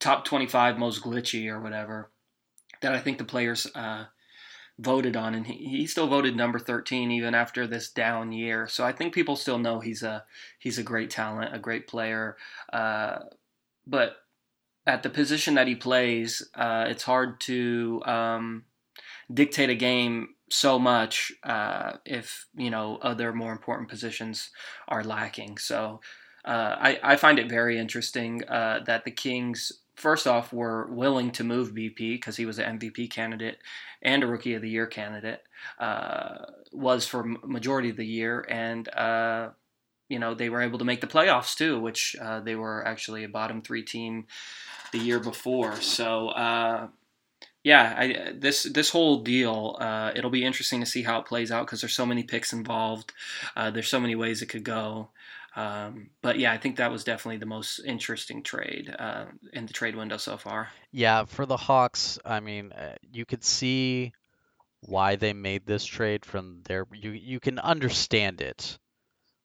top 0.00 0.24
25 0.24 0.78
most 0.78 1.02
glitchy 1.02 1.48
or 1.48 1.60
whatever 1.60 2.10
that 2.82 2.94
i 2.94 2.98
think 2.98 3.18
the 3.18 3.24
players 3.24 3.66
uh, 3.74 4.04
voted 4.78 5.16
on, 5.16 5.34
and 5.34 5.46
he, 5.46 5.54
he 5.54 5.86
still 5.86 6.06
voted 6.06 6.36
number 6.36 6.58
13 6.58 7.10
even 7.10 7.34
after 7.34 7.66
this 7.66 7.90
down 7.90 8.32
year. 8.32 8.66
So 8.68 8.84
I 8.84 8.92
think 8.92 9.12
people 9.12 9.36
still 9.36 9.58
know 9.58 9.80
he's 9.80 10.02
a 10.02 10.24
he's 10.58 10.78
a 10.78 10.82
great 10.82 11.10
talent, 11.10 11.54
a 11.54 11.58
great 11.58 11.86
player. 11.88 12.36
Uh, 12.72 13.18
but 13.86 14.16
at 14.88 15.02
the 15.02 15.10
position 15.10 15.54
that 15.54 15.68
he 15.68 15.74
plays, 15.74 16.42
uh, 16.54 16.86
it's 16.88 17.02
hard 17.02 17.40
to 17.40 18.02
um, 18.06 18.64
dictate 19.32 19.68
a 19.68 19.74
game 19.74 20.30
so 20.50 20.78
much 20.78 21.30
uh, 21.44 21.92
if 22.06 22.46
you 22.56 22.70
know 22.70 22.98
other 23.02 23.34
more 23.34 23.52
important 23.52 23.90
positions 23.90 24.48
are 24.88 25.04
lacking. 25.04 25.58
So 25.58 26.00
uh, 26.42 26.74
I, 26.80 27.00
I 27.02 27.16
find 27.16 27.38
it 27.38 27.50
very 27.50 27.78
interesting 27.78 28.42
uh, 28.48 28.80
that 28.86 29.04
the 29.04 29.10
Kings 29.10 29.72
first 29.94 30.26
off 30.26 30.54
were 30.54 30.86
willing 30.86 31.32
to 31.32 31.44
move 31.44 31.74
BP 31.74 32.14
because 32.14 32.38
he 32.38 32.46
was 32.46 32.58
an 32.58 32.78
MVP 32.78 33.10
candidate 33.10 33.58
and 34.00 34.22
a 34.22 34.26
Rookie 34.26 34.54
of 34.54 34.62
the 34.62 34.70
Year 34.70 34.86
candidate. 34.86 35.42
Uh, 35.78 36.46
was 36.72 37.06
for 37.06 37.24
majority 37.24 37.90
of 37.90 37.96
the 37.96 38.06
year, 38.06 38.46
and 38.48 38.88
uh, 38.94 39.50
you 40.08 40.18
know 40.18 40.34
they 40.34 40.48
were 40.48 40.62
able 40.62 40.78
to 40.78 40.84
make 40.84 41.00
the 41.00 41.06
playoffs 41.06 41.56
too, 41.56 41.80
which 41.80 42.16
uh, 42.20 42.40
they 42.40 42.54
were 42.54 42.86
actually 42.86 43.24
a 43.24 43.28
bottom 43.28 43.62
three 43.62 43.82
team 43.82 44.26
the 44.92 44.98
year 44.98 45.20
before. 45.20 45.76
So 45.76 46.28
uh, 46.28 46.88
yeah, 47.64 47.94
I, 47.96 48.32
this 48.34 48.62
this 48.62 48.90
whole 48.90 49.22
deal, 49.22 49.76
uh, 49.80 50.12
it'll 50.14 50.30
be 50.30 50.44
interesting 50.44 50.80
to 50.80 50.86
see 50.86 51.02
how 51.02 51.18
it 51.18 51.26
plays 51.26 51.50
out 51.50 51.66
because 51.66 51.80
there's 51.80 51.94
so 51.94 52.06
many 52.06 52.22
picks 52.22 52.52
involved. 52.52 53.12
Uh, 53.56 53.70
there's 53.70 53.88
so 53.88 54.00
many 54.00 54.14
ways 54.14 54.42
it 54.42 54.46
could 54.46 54.64
go. 54.64 55.10
Um, 55.56 56.10
but 56.22 56.38
yeah, 56.38 56.52
I 56.52 56.58
think 56.58 56.76
that 56.76 56.92
was 56.92 57.02
definitely 57.02 57.38
the 57.38 57.46
most 57.46 57.80
interesting 57.80 58.42
trade 58.42 58.94
uh, 58.96 59.24
in 59.52 59.66
the 59.66 59.72
trade 59.72 59.96
window 59.96 60.16
so 60.16 60.36
far. 60.36 60.68
Yeah, 60.92 61.24
for 61.24 61.46
the 61.46 61.56
Hawks, 61.56 62.18
I 62.24 62.38
mean, 62.38 62.70
uh, 62.72 62.94
you 63.02 63.26
could 63.26 63.42
see 63.42 64.12
why 64.82 65.16
they 65.16 65.32
made 65.32 65.66
this 65.66 65.84
trade 65.84 66.24
from 66.24 66.62
their 66.64 66.86
you 66.92 67.10
you 67.10 67.40
can 67.40 67.58
understand 67.58 68.40
it 68.40 68.78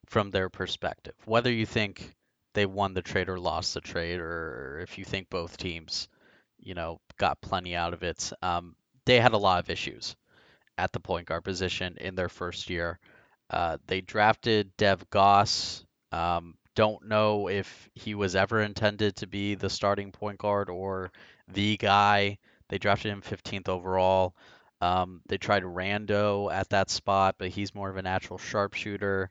from 0.06 0.32
their 0.32 0.50
perspective. 0.50 1.16
Whether 1.26 1.52
you 1.52 1.66
think 1.66 2.16
they 2.54 2.66
won 2.66 2.94
the 2.94 3.02
trade 3.02 3.30
or 3.30 3.40
lost 3.40 3.74
the 3.74 3.82
trade, 3.82 4.20
or 4.20 4.80
if 4.82 4.98
you 4.98 5.06
think 5.06 5.30
both 5.30 5.58
teams, 5.58 6.08
you 6.60 6.74
know, 6.74 7.00
got 7.18 7.42
plenty 7.42 7.76
out 7.76 7.94
of 7.94 8.04
it, 8.04 8.32
um, 8.42 8.76
they 9.06 9.20
had 9.20 9.34
a 9.34 9.38
lot 9.38 9.60
of 9.60 9.70
issues 9.70 10.16
at 10.78 10.92
the 10.92 11.00
point 11.00 11.28
guard 11.28 11.44
position 11.44 11.98
in 12.00 12.16
their 12.16 12.30
first 12.30 12.70
year. 12.70 13.00
Uh, 13.50 13.78
they 13.88 14.02
drafted 14.02 14.76
Dev 14.78 15.10
Goss. 15.10 15.86
Um, 16.12 16.56
don't 16.76 17.08
know 17.08 17.50
if 17.50 17.90
he 17.94 18.16
was 18.16 18.36
ever 18.36 18.62
intended 18.62 19.16
to 19.18 19.28
be 19.28 19.56
the 19.56 19.70
starting 19.70 20.12
point 20.12 20.40
guard 20.40 20.70
or 20.70 21.12
the 21.48 21.78
guy. 21.78 22.40
They 22.70 22.78
drafted 22.78 23.12
him 23.12 23.22
15th 23.22 23.70
overall. 23.70 24.36
Um, 24.82 25.22
they 25.28 25.38
tried 25.38 25.64
Rando 25.64 26.52
at 26.52 26.70
that 26.70 26.90
spot, 26.90 27.36
but 27.38 27.50
he's 27.50 27.76
more 27.76 27.90
of 27.90 27.98
a 27.98 28.02
natural 28.02 28.40
sharpshooter. 28.40 29.30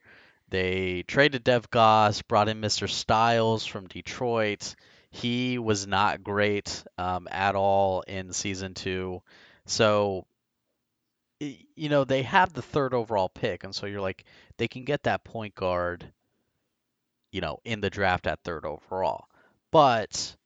They 0.53 1.03
traded 1.07 1.45
Dev 1.45 1.71
Goss, 1.71 2.21
brought 2.21 2.51
in 2.51 2.61
Mr. 2.61 2.87
Styles 2.87 3.65
from 3.65 3.87
Detroit. 3.87 4.75
He 5.11 5.59
was 5.59 5.87
not 5.87 6.23
great 6.23 6.85
um, 6.99 7.27
at 7.31 7.57
all 7.57 8.03
in 8.03 8.35
season 8.35 8.75
two. 8.75 9.23
So, 9.65 10.27
you 11.41 11.89
know, 11.89 12.05
they 12.05 12.25
have 12.25 12.53
the 12.53 12.61
third 12.61 12.93
overall 12.93 13.31
pick. 13.31 13.65
And 13.65 13.75
so 13.75 13.87
you're 13.87 14.03
like, 14.03 14.25
they 14.59 14.69
can 14.69 14.85
get 14.85 15.05
that 15.05 15.25
point 15.25 15.55
guard, 15.55 16.13
you 17.31 17.41
know, 17.41 17.61
in 17.65 17.81
the 17.81 17.89
draft 17.89 18.27
at 18.27 18.45
third 18.45 18.67
overall. 18.67 19.25
But 19.71 20.37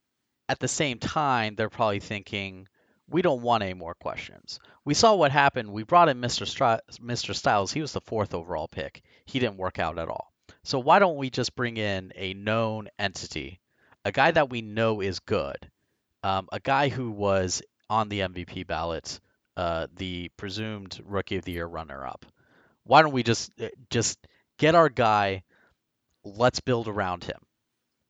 at 0.49 0.61
the 0.61 0.69
same 0.69 1.01
time, 1.01 1.57
they're 1.57 1.69
probably 1.69 1.99
thinking, 1.99 2.69
we 3.09 3.23
don't 3.23 3.43
want 3.43 3.63
any 3.63 3.75
more 3.75 3.95
questions. 3.95 4.59
We 4.85 4.95
saw 4.95 5.15
what 5.15 5.31
happened. 5.31 5.73
We 5.73 5.85
brought 5.85 6.09
in 6.09 6.21
Mr. 6.21 6.47
Stri- 6.47 6.81
Mr. 7.01 7.35
Styles. 7.35 7.73
He 7.73 7.81
was 7.81 7.93
the 7.93 8.01
fourth 8.01 8.35
overall 8.35 8.69
pick. 8.69 9.03
He 9.25 9.39
didn't 9.39 9.59
work 9.59 9.79
out 9.79 9.99
at 9.99 10.09
all. 10.09 10.33
So 10.65 10.79
why 10.79 10.99
don't 10.99 11.17
we 11.17 11.31
just 11.31 11.55
bring 11.55 11.77
in 11.77 12.13
a 12.17 12.35
known 12.35 12.89
entity, 12.99 13.61
a 14.05 14.13
guy 14.13 14.31
that 14.33 14.51
we 14.51 14.63
know 14.63 15.01
is 15.01 15.21
good, 15.21 15.71
um, 16.23 16.49
a 16.51 16.61
guy 16.61 16.89
who 16.89 17.11
was 17.11 17.63
on 17.89 18.09
the 18.09 18.21
MVP 18.21 18.67
ballot, 18.67 19.21
uh, 19.57 19.87
the 19.95 20.31
presumed 20.37 21.01
Rookie 21.05 21.37
of 21.37 21.45
the 21.45 21.53
Year 21.53 21.67
runner-up. 21.67 22.27
Why 22.85 23.03
don't 23.03 23.13
we 23.13 23.23
just 23.23 23.51
uh, 23.61 23.69
just 23.91 24.19
get 24.59 24.75
our 24.75 24.89
guy? 24.89 25.43
Let's 26.25 26.61
build 26.61 26.89
around 26.89 27.25
him, 27.25 27.39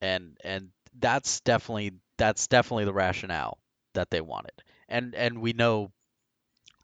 and 0.01 0.37
and 0.43 0.71
that's 0.99 1.41
definitely 1.41 1.93
that's 2.17 2.47
definitely 2.47 2.87
the 2.87 2.95
rationale 2.95 3.59
that 3.95 4.11
they 4.11 4.21
wanted 4.23 4.53
and 4.89 5.15
and 5.15 5.41
we 5.41 5.53
know 5.53 5.91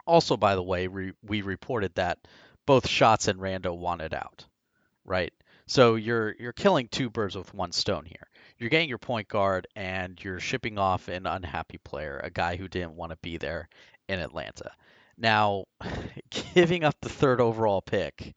also 0.07 0.37
by 0.37 0.55
the 0.55 0.63
way 0.63 0.89
we, 0.89 1.13
we 1.23 1.43
reported 1.43 1.95
that 1.95 2.19
both 2.67 2.89
Shots 2.89 3.29
and 3.29 3.41
Rando 3.41 3.77
wanted 3.77 4.15
out, 4.15 4.47
right? 5.05 5.33
So 5.67 5.95
you're 5.95 6.35
you're 6.39 6.53
killing 6.53 6.89
two 6.89 7.11
birds 7.11 7.37
with 7.37 7.55
one 7.55 7.73
stone 7.73 8.05
here. 8.05 8.29
You're 8.59 8.71
getting 8.71 8.89
your 8.89 8.99
point 8.99 9.29
guard 9.29 9.67
and 9.75 10.23
you're 10.23 10.41
shipping 10.41 10.79
off 10.79 11.09
an 11.09 11.27
unhappy 11.27 11.79
player, 11.79 12.21
a 12.23 12.31
guy 12.31 12.57
who 12.57 12.69
didn't 12.69 12.97
want 12.97 13.11
to 13.11 13.19
be 13.23 13.37
there 13.39 13.69
in 14.09 14.21
Atlanta. 14.21 14.71
Now, 15.17 15.65
giving 16.55 16.85
up 16.85 16.95
the 17.01 17.09
third 17.09 17.41
overall 17.41 17.83
pick 17.83 18.35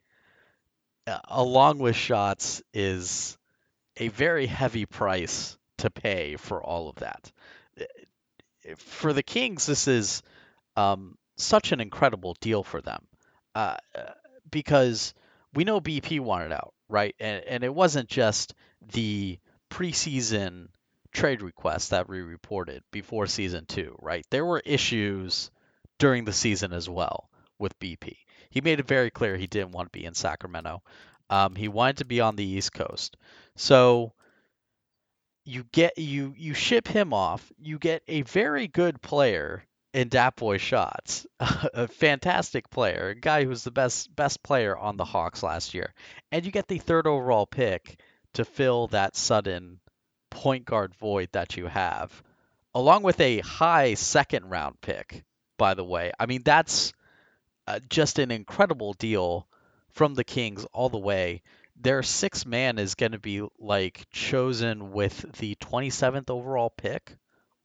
along 1.28 1.78
with 1.78 1.96
shots 1.96 2.62
is 2.74 3.38
a 3.96 4.08
very 4.08 4.46
heavy 4.46 4.86
price 4.86 5.56
to 5.78 5.90
pay 5.90 6.36
for 6.36 6.62
all 6.62 6.88
of 6.88 6.96
that 6.96 7.30
for 8.78 9.12
the 9.12 9.22
Kings, 9.22 9.66
this 9.66 9.88
is 9.88 10.22
um, 10.76 11.16
such 11.36 11.72
an 11.72 11.80
incredible 11.80 12.36
deal 12.40 12.62
for 12.62 12.80
them 12.80 13.06
uh, 13.54 13.76
because 14.50 15.14
we 15.54 15.64
know 15.64 15.80
BP 15.80 16.20
wanted 16.20 16.52
out, 16.52 16.74
right? 16.88 17.14
And, 17.18 17.42
and 17.44 17.64
it 17.64 17.74
wasn't 17.74 18.08
just 18.08 18.54
the 18.92 19.38
preseason 19.70 20.68
trade 21.12 21.42
request 21.42 21.90
that 21.90 22.08
we 22.08 22.20
reported 22.20 22.82
before 22.92 23.26
season 23.26 23.64
two, 23.66 23.96
right? 24.00 24.26
There 24.30 24.44
were 24.44 24.62
issues 24.64 25.50
during 25.98 26.24
the 26.24 26.32
season 26.32 26.72
as 26.72 26.88
well 26.88 27.30
with 27.58 27.78
BP. 27.78 28.16
He 28.50 28.60
made 28.60 28.80
it 28.80 28.86
very 28.86 29.10
clear 29.10 29.36
he 29.36 29.46
didn't 29.46 29.72
want 29.72 29.90
to 29.92 29.98
be 29.98 30.04
in 30.04 30.14
Sacramento. 30.14 30.82
Um, 31.30 31.54
he 31.54 31.68
wanted 31.68 31.98
to 31.98 32.04
be 32.04 32.20
on 32.20 32.36
the 32.36 32.44
East 32.44 32.72
Coast. 32.72 33.16
So 33.56 34.12
you 35.46 35.64
get 35.72 35.96
you 35.96 36.34
you 36.36 36.52
ship 36.52 36.88
him 36.88 37.14
off. 37.14 37.52
You 37.58 37.78
get 37.78 38.02
a 38.08 38.22
very 38.22 38.66
good 38.66 39.00
player 39.00 39.64
in 39.94 40.08
Dat 40.08 40.36
Boy 40.36 40.58
Shots, 40.58 41.26
a 41.40 41.88
fantastic 41.88 42.68
player, 42.68 43.10
a 43.10 43.14
guy 43.14 43.44
who 43.44 43.48
was 43.48 43.64
the 43.64 43.70
best 43.70 44.14
best 44.14 44.42
player 44.42 44.76
on 44.76 44.96
the 44.96 45.04
Hawks 45.04 45.42
last 45.42 45.72
year, 45.72 45.94
and 46.32 46.44
you 46.44 46.50
get 46.50 46.66
the 46.66 46.78
third 46.78 47.06
overall 47.06 47.46
pick 47.46 48.00
to 48.34 48.44
fill 48.44 48.88
that 48.88 49.16
sudden 49.16 49.78
point 50.30 50.64
guard 50.66 50.94
void 50.96 51.28
that 51.32 51.56
you 51.56 51.66
have, 51.66 52.22
along 52.74 53.04
with 53.04 53.20
a 53.20 53.38
high 53.38 53.94
second 53.94 54.50
round 54.50 54.80
pick. 54.80 55.24
By 55.58 55.74
the 55.74 55.84
way, 55.84 56.12
I 56.18 56.26
mean 56.26 56.42
that's 56.44 56.92
uh, 57.68 57.78
just 57.88 58.18
an 58.18 58.30
incredible 58.32 58.94
deal 58.94 59.46
from 59.90 60.14
the 60.14 60.24
Kings 60.24 60.66
all 60.72 60.88
the 60.88 60.98
way 60.98 61.42
their 61.80 62.02
six 62.02 62.46
man 62.46 62.78
is 62.78 62.94
going 62.94 63.12
to 63.12 63.18
be 63.18 63.46
like 63.58 64.06
chosen 64.10 64.92
with 64.92 65.24
the 65.38 65.54
27th 65.56 66.30
overall 66.30 66.70
pick 66.70 67.16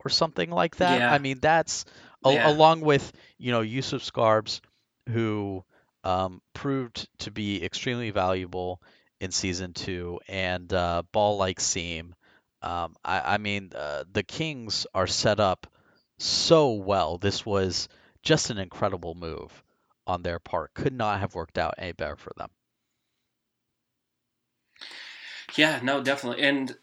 or 0.04 0.10
something 0.10 0.50
like 0.50 0.78
that. 0.78 1.00
Yeah. 1.00 1.12
I 1.14 1.18
mean, 1.20 1.40
that's 1.42 1.86
a- 2.26 2.34
Yeah. 2.34 2.52
along 2.52 2.82
with 2.82 3.12
you 3.38 3.52
know 3.52 3.62
Yusuf 3.62 4.02
Scarbs, 4.04 4.62
who 5.10 5.64
um, 6.04 6.42
proved 6.54 7.08
to 7.20 7.32
be 7.32 7.64
extremely 7.64 8.10
valuable 8.12 8.82
in 9.20 9.32
season 9.32 9.74
two, 9.74 10.20
and 10.28 10.72
uh, 10.74 11.04
ball 11.12 11.38
like 11.38 11.60
seam. 11.60 12.16
Um, 12.64 12.96
I, 13.06 13.36
I 13.36 13.38
mean, 13.38 13.72
uh, 13.76 14.04
the 14.12 14.24
Kings 14.24 14.86
are 14.94 15.08
set 15.08 15.40
up 15.40 15.68
so 16.20 16.74
well. 16.74 17.18
This 17.18 17.46
was 17.46 17.88
just 18.24 18.50
an 18.50 18.58
incredible 18.58 19.14
move 19.16 19.52
on 20.08 20.22
their 20.24 20.40
part. 20.40 20.74
Could 20.74 20.94
not 20.94 21.20
have 21.20 21.34
worked 21.36 21.58
out 21.58 21.76
any 21.78 21.92
better 21.94 22.16
for 22.16 22.32
them. 22.38 22.50
Yeah, 25.56 25.80
no, 25.84 26.02
definitely. 26.02 26.44
And 26.44 26.76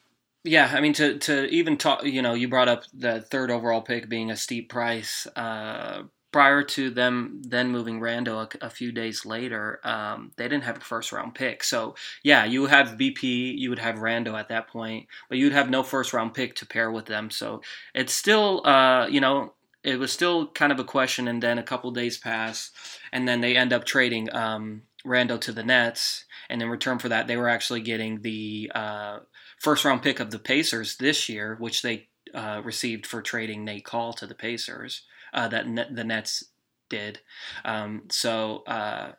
yeah, 0.45 0.71
I 0.75 0.81
mean 0.81 0.93
to 0.95 1.19
to 1.19 1.47
even 1.49 1.77
talk, 1.77 2.05
you 2.05 2.23
know, 2.23 2.35
you 2.35 2.49
brought 2.49 2.69
up 2.69 2.85
the 2.93 3.21
third 3.21 3.51
overall 3.51 3.83
pick 3.83 4.09
being 4.09 4.31
a 4.31 4.37
steep 4.37 4.69
price. 4.69 5.27
Uh, 5.37 6.03
prior 6.31 6.63
to 6.63 6.91
them 6.91 7.41
then 7.43 7.71
moving 7.71 8.01
Rando 8.01 8.55
a, 8.61 8.67
a 8.67 8.71
few 8.71 8.93
days 8.93 9.25
later, 9.25 9.81
um, 9.85 10.31
they 10.37 10.45
didn't 10.47 10.65
have 10.65 10.77
a 10.77 10.81
first 10.81 11.11
round 11.13 11.35
pick. 11.35 11.65
So 11.65 11.95
yeah, 12.23 12.45
you 12.45 12.67
have 12.67 12.99
BP, 12.99 13.55
you 13.59 13.71
would 13.71 13.79
have 13.79 13.97
Rando 13.97 14.39
at 14.39 14.49
that 14.51 14.69
point, 14.69 15.07
but 15.29 15.39
you'd 15.39 15.53
have 15.55 15.71
no 15.71 15.83
first 15.83 16.13
round 16.13 16.35
pick 16.35 16.55
to 16.57 16.67
pair 16.67 16.91
with 16.91 17.07
them. 17.07 17.31
So 17.31 17.63
it's 17.95 18.13
still, 18.13 18.67
uh, 18.67 19.07
you 19.09 19.21
know, 19.21 19.55
it 19.83 19.99
was 19.99 20.13
still 20.13 20.49
kind 20.49 20.73
of 20.73 20.79
a 20.81 20.85
question. 20.85 21.29
And 21.29 21.43
then 21.43 21.59
a 21.59 21.63
couple 21.63 21.91
days 21.93 22.19
pass, 22.19 22.71
and 23.13 23.27
then 23.27 23.41
they 23.41 23.57
end 23.57 23.73
up 23.73 23.85
trading 23.85 24.33
um, 24.35 24.83
Rando 25.07 25.41
to 25.41 25.53
the 25.53 25.63
Nets, 25.63 26.25
and 26.51 26.63
in 26.63 26.69
return 26.69 26.99
for 26.99 27.09
that, 27.09 27.27
they 27.27 27.37
were 27.37 27.49
actually 27.49 27.81
getting 27.81 28.23
the 28.23 28.71
uh, 28.75 29.19
first 29.59 29.85
round 29.85 30.03
pick 30.03 30.21
of 30.21 30.31
the 30.31 30.39
Pacers 30.39 30.97
this 30.97 31.29
year, 31.29 31.57
which 31.59 31.83
they 31.83 32.09
uh, 32.35 32.63
received 32.65 33.07
for 33.07 33.23
trading 33.23 33.65
Nate 33.65 33.85
Call 33.85 34.13
to 34.15 34.27
the 34.27 34.35
Pacers. 34.35 35.03
Uh, 35.33 35.49
that 35.49 35.69
net, 35.69 35.95
the 35.95 36.05
Nets 36.05 36.45
did. 36.89 37.21
Um, 37.65 38.05
so 38.09 38.65
uh, 38.67 39.13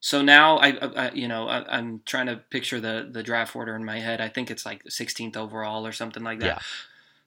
so 0.00 0.22
now 0.22 0.56
I, 0.58 0.70
I 0.70 1.10
you 1.12 1.28
know 1.28 1.48
I, 1.48 1.78
am 1.78 2.00
trying 2.06 2.26
to 2.26 2.36
picture 2.36 2.80
the 2.80 3.08
the 3.10 3.22
draft 3.22 3.54
order 3.54 3.76
in 3.76 3.84
my 3.84 4.00
head. 4.00 4.20
I 4.20 4.28
think 4.28 4.50
it's 4.50 4.64
like 4.64 4.82
16th 4.84 5.36
overall 5.36 5.86
or 5.86 5.92
something 5.92 6.22
like 6.22 6.40
that. 6.40 6.46
Yeah. 6.46 6.58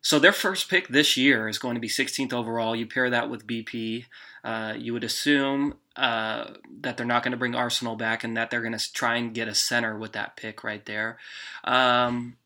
So 0.01 0.19
their 0.19 0.33
first 0.33 0.69
pick 0.69 0.89
this 0.89 1.15
year 1.15 1.47
is 1.47 1.57
going 1.57 1.75
to 1.75 1.81
be 1.81 1.87
16th 1.87 2.33
overall. 2.33 2.75
You 2.75 2.85
pair 2.85 3.09
that 3.09 3.29
with 3.29 3.47
BP, 3.47 4.05
uh, 4.43 4.73
you 4.77 4.93
would 4.93 5.03
assume 5.03 5.75
uh, 5.95 6.51
that 6.81 6.97
they're 6.97 7.05
not 7.05 7.23
going 7.23 7.31
to 7.31 7.37
bring 7.37 7.55
Arsenal 7.55 7.95
back 7.95 8.23
and 8.23 8.35
that 8.35 8.49
they're 8.49 8.61
going 8.61 8.77
to 8.77 8.93
try 8.93 9.15
and 9.15 9.33
get 9.33 9.47
a 9.47 9.55
center 9.55 9.97
with 9.97 10.13
that 10.13 10.35
pick 10.35 10.63
right 10.63 10.85
there. 10.85 11.17
Um, 11.63 12.37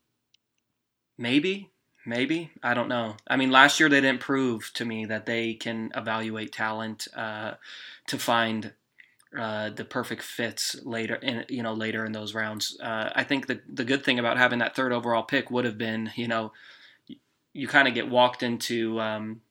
maybe, 1.17 1.71
maybe 2.05 2.51
I 2.61 2.73
don't 2.73 2.89
know. 2.89 3.15
I 3.27 3.37
mean, 3.37 3.51
last 3.51 3.79
year 3.79 3.89
they 3.89 4.01
didn't 4.01 4.21
prove 4.21 4.71
to 4.73 4.85
me 4.85 5.05
that 5.05 5.25
they 5.25 5.53
can 5.53 5.91
evaluate 5.95 6.51
talent 6.51 7.07
uh, 7.15 7.53
to 8.07 8.17
find 8.17 8.73
uh, 9.37 9.69
the 9.69 9.85
perfect 9.85 10.23
fits 10.23 10.75
later 10.83 11.15
in 11.15 11.45
you 11.49 11.61
know 11.61 11.73
later 11.73 12.05
in 12.05 12.11
those 12.11 12.33
rounds. 12.33 12.77
Uh, 12.81 13.09
I 13.13 13.23
think 13.23 13.47
the 13.47 13.59
the 13.67 13.83
good 13.83 14.03
thing 14.03 14.19
about 14.19 14.37
having 14.37 14.59
that 14.59 14.75
third 14.75 14.93
overall 14.93 15.23
pick 15.23 15.51
would 15.51 15.65
have 15.65 15.77
been 15.77 16.11
you 16.15 16.27
know 16.27 16.53
you 17.53 17.67
kind 17.67 17.87
of 17.87 17.93
get 17.93 18.09
walked 18.09 18.41
into 18.41 18.99
um, 19.01 19.41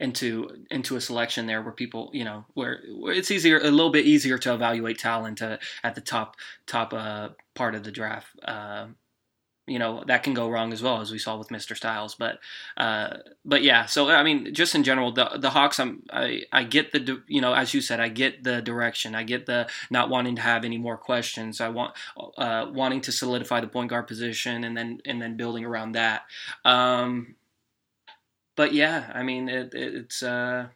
into 0.00 0.64
into 0.70 0.96
a 0.96 1.00
selection 1.00 1.46
there 1.46 1.62
where 1.62 1.72
people 1.72 2.10
you 2.12 2.24
know 2.24 2.44
where, 2.54 2.80
where 2.98 3.12
it's 3.12 3.30
easier 3.30 3.58
a 3.58 3.70
little 3.70 3.90
bit 3.90 4.06
easier 4.06 4.38
to 4.38 4.54
evaluate 4.54 4.98
talent 4.98 5.42
uh, 5.42 5.58
at 5.84 5.94
the 5.94 6.00
top 6.00 6.36
top 6.66 6.92
uh, 6.92 7.28
part 7.54 7.74
of 7.74 7.84
the 7.84 7.92
draft. 7.92 8.28
Uh, 8.42 8.86
you 9.66 9.78
know 9.78 10.02
that 10.06 10.24
can 10.24 10.34
go 10.34 10.48
wrong 10.48 10.72
as 10.72 10.82
well 10.82 11.00
as 11.00 11.12
we 11.12 11.18
saw 11.18 11.36
with 11.36 11.48
Mr. 11.48 11.76
Styles. 11.76 12.16
But 12.16 12.40
uh, 12.76 13.18
but 13.44 13.62
yeah, 13.62 13.86
so 13.86 14.10
I 14.10 14.24
mean, 14.24 14.52
just 14.52 14.74
in 14.74 14.82
general, 14.82 15.12
the 15.12 15.30
the 15.38 15.50
Hawks, 15.50 15.78
I'm 15.78 16.02
I 16.10 16.42
I 16.52 16.64
get 16.64 16.92
the 16.92 17.22
you 17.28 17.40
know 17.40 17.52
as 17.52 17.72
you 17.72 17.80
said, 17.80 18.00
I 18.00 18.08
get 18.08 18.42
the 18.42 18.62
direction, 18.62 19.14
I 19.14 19.22
get 19.22 19.46
the 19.46 19.68
not 19.90 20.08
wanting 20.08 20.34
to 20.36 20.42
have 20.42 20.64
any 20.64 20.78
more 20.78 20.96
questions. 20.96 21.60
I 21.60 21.68
want 21.68 21.94
uh, 22.36 22.66
wanting 22.72 23.02
to 23.02 23.12
solidify 23.12 23.60
the 23.60 23.68
point 23.68 23.90
guard 23.90 24.08
position 24.08 24.64
and 24.64 24.76
then 24.76 25.00
and 25.04 25.22
then 25.22 25.36
building 25.36 25.64
around 25.64 25.92
that. 25.92 26.22
Um, 26.64 27.36
but 28.56 28.72
yeah, 28.72 29.10
I 29.14 29.22
mean, 29.22 29.48
it, 29.48 29.70
it's 29.74 30.22
uh, 30.22 30.68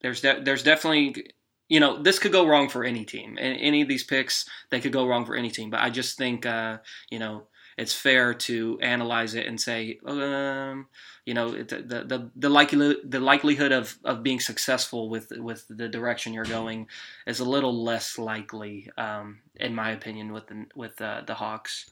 there's 0.00 0.20
de- 0.20 0.42
there's 0.42 0.62
definitely 0.62 1.32
you 1.68 1.80
know 1.80 2.02
this 2.02 2.18
could 2.18 2.32
go 2.32 2.46
wrong 2.46 2.68
for 2.68 2.84
any 2.84 3.04
team. 3.04 3.38
Any 3.40 3.82
of 3.82 3.88
these 3.88 4.04
picks, 4.04 4.48
they 4.70 4.80
could 4.80 4.92
go 4.92 5.06
wrong 5.06 5.24
for 5.24 5.36
any 5.36 5.50
team. 5.50 5.70
But 5.70 5.80
I 5.80 5.90
just 5.90 6.16
think 6.18 6.46
uh, 6.46 6.78
you 7.10 7.18
know 7.18 7.46
it's 7.80 7.94
fair 7.94 8.34
to 8.34 8.78
analyze 8.82 9.34
it 9.34 9.46
and 9.46 9.58
say, 9.58 9.98
um, 10.04 10.86
you 11.24 11.32
know, 11.32 11.50
the, 11.50 12.04
the, 12.06 12.30
the, 12.36 12.50
likelihood, 12.50 12.98
the 13.04 13.20
likelihood 13.20 13.72
of, 13.72 13.98
of 14.04 14.22
being 14.22 14.38
successful 14.38 15.08
with, 15.08 15.32
with 15.38 15.64
the 15.70 15.88
direction 15.88 16.34
you're 16.34 16.44
going 16.44 16.88
is 17.26 17.40
a 17.40 17.44
little 17.44 17.82
less 17.82 18.18
likely, 18.18 18.90
um, 18.98 19.38
in 19.56 19.74
my 19.74 19.92
opinion, 19.92 20.30
with 20.30 20.46
the, 20.48 20.66
with 20.74 21.00
uh, 21.00 21.22
the 21.26 21.32
Hawks. 21.32 21.90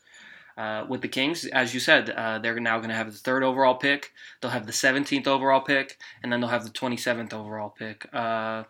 Uh, 0.59 0.85
with 0.89 1.03
the 1.03 1.09
Kings, 1.09 1.45
as 1.45 1.73
you 1.73 1.79
said, 1.79 2.11
uh, 2.11 2.41
they're 2.41 2.59
now 2.59 2.79
going 2.79 2.89
to 2.89 2.95
have 2.97 3.13
the 3.13 3.19
third 3.19 3.45
overall 3.45 3.77
pick. 3.77 4.13
They'll 4.41 4.51
have 4.51 4.67
the 4.67 4.73
17th 4.73 5.29
overall 5.29 5.61
pick, 5.61 5.99
and 6.21 6.33
then 6.33 6.41
they'll 6.41 6.51
have 6.51 6.65
the 6.65 6.71
27th 6.71 7.33
overall 7.33 7.71
pick. 7.71 8.07
Uh, 8.13 8.65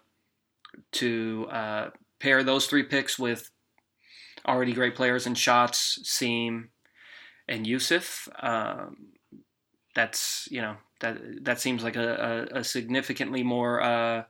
to 0.93 1.47
uh, 1.51 1.91
pair 2.19 2.45
those 2.45 2.67
three 2.67 2.83
picks 2.83 3.19
with 3.19 3.51
already 4.47 4.75
great 4.75 4.95
players 4.95 5.27
in 5.27 5.35
shots, 5.35 5.99
seam, 6.03 6.69
and 7.49 7.67
Yusuf. 7.67 8.29
Um, 8.39 9.09
that's 9.95 10.47
you 10.51 10.61
know 10.61 10.77
that 11.01 11.19
that 11.45 11.59
seems 11.59 11.83
like 11.83 11.97
a, 11.97 12.49
a, 12.53 12.59
a 12.59 12.65
significantly 12.65 13.43
more 13.43 13.83
uh, 13.83 14.25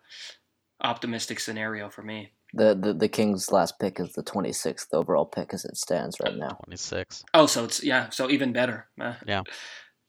optimistic 0.80 1.40
scenario 1.40 1.90
for 1.90 2.02
me. 2.02 2.30
The, 2.54 2.74
the 2.74 2.94
the 2.94 3.08
Kings' 3.08 3.52
last 3.52 3.78
pick 3.78 4.00
is 4.00 4.14
the 4.14 4.22
26th 4.22 4.86
overall 4.92 5.26
pick 5.26 5.52
as 5.52 5.64
it 5.64 5.76
stands 5.76 6.16
right 6.22 6.34
now. 6.34 6.58
26. 6.64 7.24
Oh, 7.34 7.46
so 7.46 7.64
it's 7.64 7.84
yeah, 7.84 8.08
so 8.08 8.30
even 8.30 8.52
better. 8.52 8.86
Uh, 8.98 9.14
yeah. 9.26 9.42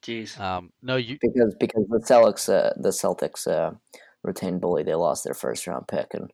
Jeez. 0.01 0.39
Um, 0.39 0.71
no, 0.81 0.95
you 0.95 1.17
because 1.19 1.55
because 1.59 1.85
the 1.89 1.99
Celtics 1.99 2.47
uh, 2.47 2.73
the 2.77 2.89
Celtics 2.89 3.47
uh, 3.47 3.71
retained 4.23 4.61
Bully. 4.61 4.83
They 4.83 4.95
lost 4.95 5.23
their 5.23 5.33
first 5.33 5.67
round 5.67 5.87
pick 5.87 6.13
and. 6.13 6.31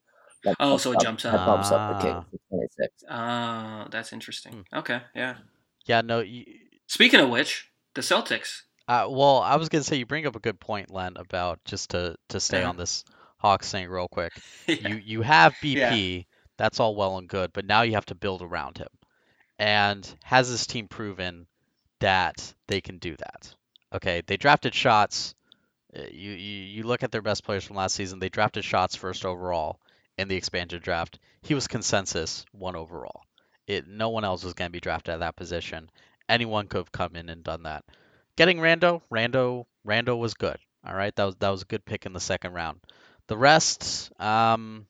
oh, 0.60 0.78
so 0.78 0.92
it 0.92 1.00
jumps 1.00 1.26
up. 1.26 1.34
That 1.34 1.46
bumps 1.46 1.72
up 1.72 1.98
the 1.98 2.04
Kings 2.04 2.26
to 2.32 2.40
26. 2.50 3.04
Oh, 3.10 3.88
that's 3.90 4.14
interesting. 4.14 4.66
Hmm. 4.72 4.78
Okay, 4.80 5.02
yeah. 5.16 5.38
Yeah, 5.86 6.02
no. 6.02 6.20
You, 6.20 6.46
Speaking 6.88 7.20
of 7.20 7.30
which, 7.30 7.72
the 7.96 8.02
Celtics. 8.02 8.62
Uh, 8.88 9.08
well, 9.10 9.40
I 9.40 9.56
was 9.56 9.70
gonna 9.70 9.84
say 9.84 9.96
you 9.96 10.06
bring 10.06 10.28
up 10.28 10.36
a 10.36 10.40
good 10.40 10.60
point, 10.60 10.92
Len, 10.92 11.18
about 11.18 11.66
just 11.66 11.92
to 11.92 12.16
to 12.30 12.40
stay 12.40 12.64
on 12.64 12.78
this 12.78 13.04
Hawks 13.46 13.72
thing 13.72 13.88
real 13.88 14.08
quick. 14.08 14.34
yeah. 14.68 14.88
You 14.88 14.96
you 14.96 15.22
have 15.22 15.54
BP, 15.62 16.18
yeah. 16.18 16.24
that's 16.58 16.80
all 16.80 16.96
well 16.96 17.18
and 17.18 17.30
good, 17.30 17.54
but 17.54 17.66
now 17.66 17.84
you 17.84 17.94
have 17.94 18.08
to 18.08 18.16
build 18.16 18.42
around 18.42 18.80
him. 18.80 18.88
And 19.60 20.04
has 20.24 20.50
this 20.50 20.66
team 20.66 20.88
proven 20.88 21.46
that 22.00 22.54
they 22.68 22.82
can 22.82 22.98
do 22.98 23.16
that? 23.16 23.56
Okay, 23.94 24.24
they 24.26 24.38
drafted 24.38 24.74
shots. 24.74 25.36
Uh, 25.96 26.02
you, 26.12 26.32
you 26.32 26.64
you 26.64 26.84
look 26.84 27.04
at 27.04 27.12
their 27.12 27.22
best 27.22 27.44
players 27.44 27.64
from 27.64 27.76
last 27.76 27.96
season. 27.96 28.20
They 28.20 28.30
drafted 28.30 28.66
shots 28.66 28.96
first 28.96 29.26
overall 29.26 29.80
in 30.18 30.28
the 30.28 30.36
expansion 30.36 30.82
draft. 30.82 31.20
He 31.44 31.54
was 31.54 31.68
consensus 31.68 32.46
one 32.52 32.76
overall. 32.76 33.22
It 33.68 33.88
no 33.88 34.10
one 34.10 34.26
else 34.26 34.44
was 34.44 34.54
going 34.56 34.70
to 34.70 34.74
be 34.74 34.80
drafted 34.80 35.14
at 35.14 35.20
that 35.20 35.36
position, 35.36 35.90
anyone 36.28 36.68
could 36.68 36.80
have 36.80 36.92
come 36.92 37.16
in 37.16 37.30
and 37.30 37.44
done 37.44 37.64
that. 37.64 37.84
Getting 38.36 38.58
Rando, 38.58 39.02
Rando, 39.12 39.66
Rando 39.88 40.18
was 40.18 40.34
good. 40.34 40.58
All 40.86 40.96
right, 40.96 41.16
that 41.16 41.24
was 41.24 41.36
that 41.38 41.50
was 41.50 41.62
a 41.64 41.66
good 41.66 41.86
pick 41.86 42.06
in 42.06 42.14
the 42.14 42.20
second 42.20 42.54
round. 42.54 42.80
The 43.28 43.38
rest, 43.38 44.12
um, 44.20 44.88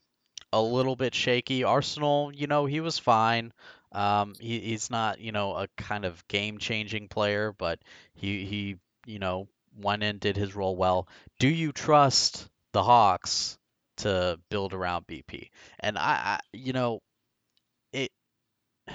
a 0.51 0.61
little 0.61 0.95
bit 0.95 1.15
shaky. 1.15 1.63
Arsenal, 1.63 2.31
you 2.33 2.47
know, 2.47 2.65
he 2.65 2.79
was 2.81 2.99
fine. 2.99 3.53
Um, 3.91 4.33
he, 4.39 4.59
he's 4.59 4.89
not, 4.89 5.19
you 5.19 5.31
know, 5.31 5.55
a 5.55 5.67
kind 5.77 6.05
of 6.05 6.27
game-changing 6.27 7.07
player, 7.07 7.53
but 7.57 7.79
he 8.13 8.45
he, 8.45 8.77
you 9.05 9.19
know, 9.19 9.47
went 9.77 10.03
in, 10.03 10.17
did 10.17 10.35
his 10.37 10.55
role 10.55 10.75
well. 10.75 11.07
Do 11.39 11.47
you 11.47 11.71
trust 11.71 12.49
the 12.73 12.83
Hawks 12.83 13.57
to 13.97 14.39
build 14.49 14.73
around 14.73 15.07
BP? 15.07 15.49
And 15.79 15.97
I, 15.97 16.01
I 16.01 16.39
you 16.53 16.73
know, 16.73 17.01
it. 17.93 18.11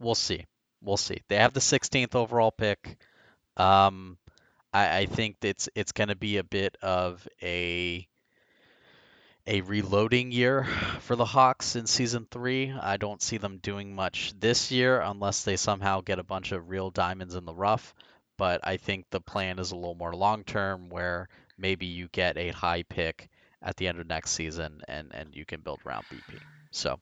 We'll 0.00 0.16
see 0.16 0.44
we'll 0.84 0.96
see. 0.96 1.22
They 1.28 1.36
have 1.36 1.52
the 1.52 1.60
16th 1.60 2.14
overall 2.14 2.52
pick. 2.52 2.96
Um, 3.56 4.18
I, 4.72 4.98
I 4.98 5.06
think 5.06 5.36
it's 5.42 5.68
it's 5.74 5.92
going 5.92 6.08
to 6.08 6.16
be 6.16 6.36
a 6.36 6.44
bit 6.44 6.76
of 6.82 7.26
a 7.42 8.06
a 9.46 9.60
reloading 9.62 10.32
year 10.32 10.64
for 11.00 11.16
the 11.16 11.24
Hawks 11.24 11.76
in 11.76 11.86
season 11.86 12.26
three. 12.30 12.72
I 12.72 12.96
don't 12.96 13.22
see 13.22 13.38
them 13.38 13.58
doing 13.58 13.94
much 13.94 14.32
this 14.38 14.70
year 14.70 15.00
unless 15.00 15.44
they 15.44 15.56
somehow 15.56 16.00
get 16.00 16.18
a 16.18 16.24
bunch 16.24 16.52
of 16.52 16.68
real 16.68 16.90
diamonds 16.90 17.34
in 17.34 17.44
the 17.44 17.54
rough. 17.54 17.94
But 18.36 18.60
I 18.64 18.78
think 18.78 19.06
the 19.10 19.20
plan 19.20 19.58
is 19.58 19.70
a 19.70 19.76
little 19.76 19.94
more 19.94 20.14
long 20.14 20.42
term, 20.42 20.88
where 20.88 21.28
maybe 21.56 21.86
you 21.86 22.08
get 22.10 22.36
a 22.36 22.50
high 22.50 22.82
pick 22.82 23.28
at 23.62 23.76
the 23.76 23.86
end 23.88 24.00
of 24.00 24.06
next 24.06 24.32
season 24.32 24.82
and 24.88 25.14
and 25.14 25.34
you 25.34 25.44
can 25.44 25.60
build 25.60 25.80
around 25.86 26.04
BP. 26.12 26.38
So 26.72 26.98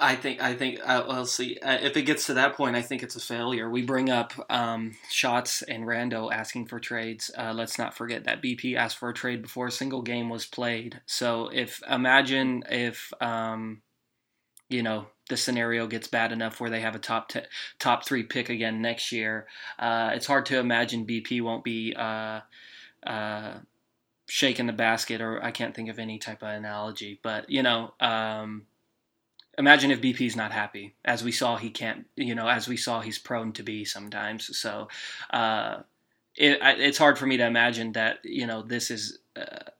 I 0.00 0.16
think 0.16 0.42
I 0.42 0.54
think 0.54 0.80
uh, 0.84 1.04
we'll 1.06 1.26
see 1.26 1.58
uh, 1.58 1.78
if 1.80 1.96
it 1.96 2.02
gets 2.02 2.26
to 2.26 2.34
that 2.34 2.54
point. 2.54 2.76
I 2.76 2.82
think 2.82 3.02
it's 3.02 3.16
a 3.16 3.20
failure. 3.20 3.70
We 3.70 3.82
bring 3.82 4.10
up 4.10 4.32
um, 4.50 4.96
shots 5.10 5.62
and 5.62 5.84
Rando 5.84 6.32
asking 6.32 6.66
for 6.66 6.80
trades. 6.80 7.30
Uh, 7.36 7.52
let's 7.54 7.78
not 7.78 7.94
forget 7.94 8.24
that 8.24 8.42
BP 8.42 8.76
asked 8.76 8.98
for 8.98 9.08
a 9.08 9.14
trade 9.14 9.42
before 9.42 9.68
a 9.68 9.72
single 9.72 10.02
game 10.02 10.28
was 10.28 10.46
played. 10.46 11.00
So 11.06 11.48
if 11.52 11.82
imagine 11.88 12.64
if 12.70 13.12
um, 13.20 13.82
you 14.68 14.82
know 14.82 15.06
the 15.28 15.36
scenario 15.36 15.86
gets 15.86 16.08
bad 16.08 16.32
enough 16.32 16.60
where 16.60 16.70
they 16.70 16.80
have 16.80 16.94
a 16.94 17.00
top 17.00 17.28
t- 17.28 17.40
top 17.78 18.04
three 18.04 18.22
pick 18.22 18.48
again 18.48 18.82
next 18.82 19.12
year, 19.12 19.46
uh, 19.78 20.10
it's 20.14 20.26
hard 20.26 20.46
to 20.46 20.58
imagine 20.58 21.06
BP 21.06 21.42
won't 21.42 21.64
be 21.64 21.94
uh, 21.94 22.40
shaking 24.28 24.66
the 24.66 24.72
basket. 24.72 25.20
Or 25.20 25.42
I 25.42 25.50
can't 25.50 25.74
think 25.74 25.88
of 25.88 25.98
any 25.98 26.18
type 26.18 26.42
of 26.42 26.48
analogy, 26.48 27.20
but 27.22 27.48
you 27.48 27.62
know. 27.62 27.94
Um, 28.00 28.66
imagine 29.58 29.90
if 29.90 30.00
BP's 30.00 30.36
not 30.36 30.52
happy, 30.52 30.94
as 31.04 31.22
we 31.22 31.32
saw 31.32 31.56
he 31.56 31.70
can't, 31.70 32.06
you 32.16 32.34
know, 32.34 32.48
as 32.48 32.68
we 32.68 32.76
saw 32.76 33.00
he's 33.00 33.18
prone 33.18 33.52
to 33.52 33.62
be 33.62 33.84
sometimes. 33.84 34.56
So 34.56 34.88
uh, 35.30 35.80
it, 36.36 36.58
it's 36.62 36.98
hard 36.98 37.18
for 37.18 37.26
me 37.26 37.36
to 37.38 37.46
imagine 37.46 37.92
that 37.92 38.18
you 38.24 38.46
know 38.46 38.62
this 38.62 38.90
is. 38.90 39.18
Uh, 39.36 39.70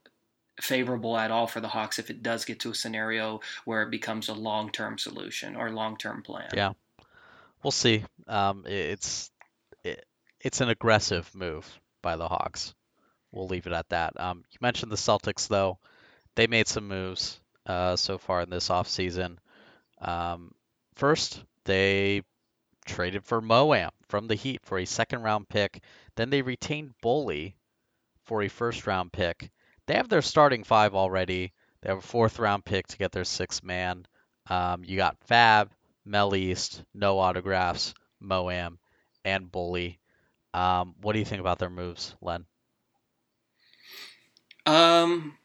favorable 0.61 1.17
at 1.17 1.33
all 1.33 1.49
for 1.49 1.61
the 1.61 1.67
Hawks 1.67 1.99
if 1.99 2.09
it 2.09 2.23
does 2.23 2.45
get 2.45 2.61
to 2.61 2.71
a 2.71 2.75
scenario 2.75 3.41
where 3.65 3.83
it 3.83 3.91
becomes 3.91 4.29
a 4.29 4.35
long-term 4.35 4.97
solution 4.97 5.57
or 5.57 5.71
long-term 5.71 6.23
plan. 6.23 6.51
Yeah, 6.55 6.75
we'll 7.65 7.73
see. 7.73 8.05
Um, 8.29 8.65
it's 8.67 9.31
it, 9.83 10.07
it's 10.41 10.61
an 10.61 10.69
aggressive 10.69 11.29
move 11.35 11.67
by 12.01 12.17
the 12.17 12.29
Hawks. 12.29 12.75
We'll 13.33 13.49
leave 13.49 13.67
it 13.67 13.73
at 13.73 13.89
that. 13.89 14.21
Um, 14.21 14.45
you 14.53 14.59
mentioned 14.61 14.93
the 14.93 14.97
Celtics 14.97 15.49
though; 15.49 15.79
they 16.37 16.47
made 16.47 16.69
some 16.69 16.87
moves 16.87 17.41
uh, 17.67 17.97
so 17.97 18.19
far 18.19 18.43
in 18.43 18.51
this 18.51 18.69
offseason. 18.69 19.39
Um, 20.03 20.53
first, 20.95 21.43
they 21.65 22.23
traded 22.85 23.25
for 23.25 23.41
Moam 23.41 23.91
from 24.09 24.27
the 24.27 24.35
Heat 24.35 24.61
for 24.65 24.79
a 24.79 24.85
second 24.85 25.23
round 25.23 25.49
pick. 25.49 25.83
Then 26.17 26.29
they 26.31 26.43
retained 26.43 26.95
Bully 27.01 27.57
for 28.25 28.43
a 28.43 28.49
first 28.49 28.87
round 28.87 29.13
pick. 29.13 29.51
they 29.87 29.95
have 29.95 30.09
their 30.09 30.23
starting 30.23 30.65
five 30.65 30.95
already. 30.95 31.53
They 31.81 31.89
have 31.89 31.99
a 31.99 32.03
fourth 32.03 32.39
round 32.39 32.65
pick 32.65 32.87
to 32.89 32.99
get 32.99 33.13
their 33.13 33.25
sixth 33.25 33.63
man. 33.63 34.07
Um, 34.49 34.85
you 34.85 34.97
got 34.97 35.17
Fab, 35.25 35.71
Mel 36.05 36.35
East, 36.35 36.83
no 36.95 37.19
autographs, 37.19 37.95
Moam, 38.21 38.79
and 39.25 39.51
Bully. 39.51 39.99
Um, 40.55 40.95
what 41.01 41.13
do 41.15 41.19
you 41.19 41.25
think 41.25 41.41
about 41.41 41.59
their 41.59 41.71
moves, 41.71 42.15
Len? 42.21 42.45
Um, 44.67 45.37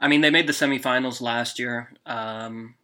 I 0.00 0.08
mean, 0.08 0.20
they 0.20 0.30
made 0.30 0.46
the 0.46 0.52
semifinals 0.52 1.20
last 1.20 1.58
year. 1.58 1.92
Um, 2.06 2.74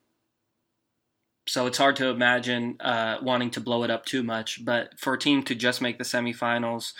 so 1.50 1.66
it's 1.66 1.78
hard 1.78 1.96
to 1.96 2.06
imagine 2.06 2.76
uh, 2.78 3.16
wanting 3.20 3.50
to 3.50 3.60
blow 3.60 3.82
it 3.82 3.90
up 3.90 4.04
too 4.04 4.22
much. 4.22 4.64
But 4.64 4.96
for 4.96 5.14
a 5.14 5.18
team 5.18 5.42
to 5.42 5.54
just 5.56 5.82
make 5.82 5.98
the 5.98 6.04
semifinals, 6.04 6.92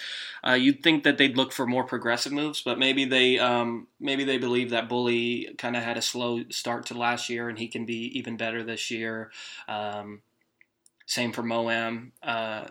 uh, 0.44 0.54
you'd 0.54 0.82
think 0.82 1.04
that 1.04 1.18
they'd 1.18 1.36
look 1.36 1.52
for 1.52 1.68
more 1.68 1.84
progressive 1.84 2.32
moves. 2.32 2.60
But 2.60 2.76
maybe 2.76 3.04
they 3.04 3.38
um, 3.38 3.86
maybe 4.00 4.24
they 4.24 4.38
believe 4.38 4.70
that 4.70 4.88
Bully 4.88 5.54
kind 5.56 5.76
of 5.76 5.84
had 5.84 5.96
a 5.96 6.02
slow 6.02 6.42
start 6.50 6.86
to 6.86 6.98
last 6.98 7.30
year, 7.30 7.48
and 7.48 7.60
he 7.60 7.68
can 7.68 7.86
be 7.86 8.18
even 8.18 8.36
better 8.36 8.64
this 8.64 8.90
year. 8.90 9.30
Um, 9.68 10.22
same 11.06 11.30
for 11.30 11.44
Moam. 11.44 12.10
Uh, 12.20 12.64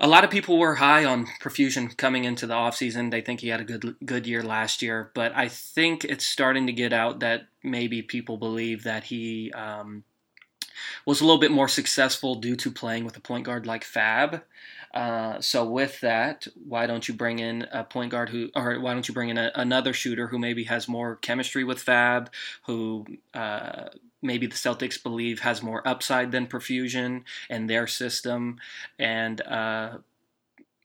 a 0.00 0.08
lot 0.08 0.24
of 0.24 0.30
people 0.30 0.58
were 0.58 0.74
high 0.74 1.04
on 1.04 1.28
Profusion 1.38 1.88
coming 1.90 2.24
into 2.24 2.48
the 2.48 2.54
offseason. 2.54 3.12
They 3.12 3.20
think 3.20 3.38
he 3.38 3.48
had 3.48 3.60
a 3.60 3.64
good 3.64 3.94
good 4.04 4.26
year 4.26 4.42
last 4.42 4.82
year, 4.82 5.12
but 5.14 5.30
I 5.36 5.46
think 5.46 6.04
it's 6.04 6.26
starting 6.26 6.66
to 6.66 6.72
get 6.72 6.92
out 6.92 7.20
that 7.20 7.42
maybe 7.62 8.02
people 8.02 8.38
believe 8.38 8.82
that 8.82 9.04
he 9.04 9.52
um, 9.52 10.02
was 11.04 11.20
a 11.20 11.24
little 11.24 11.40
bit 11.40 11.50
more 11.50 11.68
successful 11.68 12.34
due 12.34 12.56
to 12.56 12.70
playing 12.70 13.04
with 13.04 13.16
a 13.16 13.20
point 13.20 13.44
guard 13.44 13.66
like 13.66 13.84
Fab. 13.84 14.42
Uh, 14.94 15.40
so 15.40 15.64
with 15.64 16.00
that, 16.00 16.46
why 16.68 16.86
don't 16.86 17.08
you 17.08 17.14
bring 17.14 17.40
in 17.40 17.66
a 17.72 17.82
point 17.82 18.12
guard 18.12 18.28
who, 18.28 18.48
or 18.54 18.78
why 18.78 18.92
don't 18.92 19.08
you 19.08 19.14
bring 19.14 19.28
in 19.28 19.36
a, 19.36 19.50
another 19.56 19.92
shooter 19.92 20.28
who 20.28 20.38
maybe 20.38 20.64
has 20.64 20.86
more 20.86 21.16
chemistry 21.16 21.64
with 21.64 21.80
Fab, 21.80 22.30
who 22.66 23.04
uh, 23.34 23.88
maybe 24.22 24.46
the 24.46 24.54
Celtics 24.54 25.00
believe 25.02 25.40
has 25.40 25.62
more 25.62 25.86
upside 25.86 26.30
than 26.30 26.46
Profusion 26.46 27.24
and 27.50 27.68
their 27.68 27.88
system, 27.88 28.58
and 28.96 29.40
uh, 29.40 29.98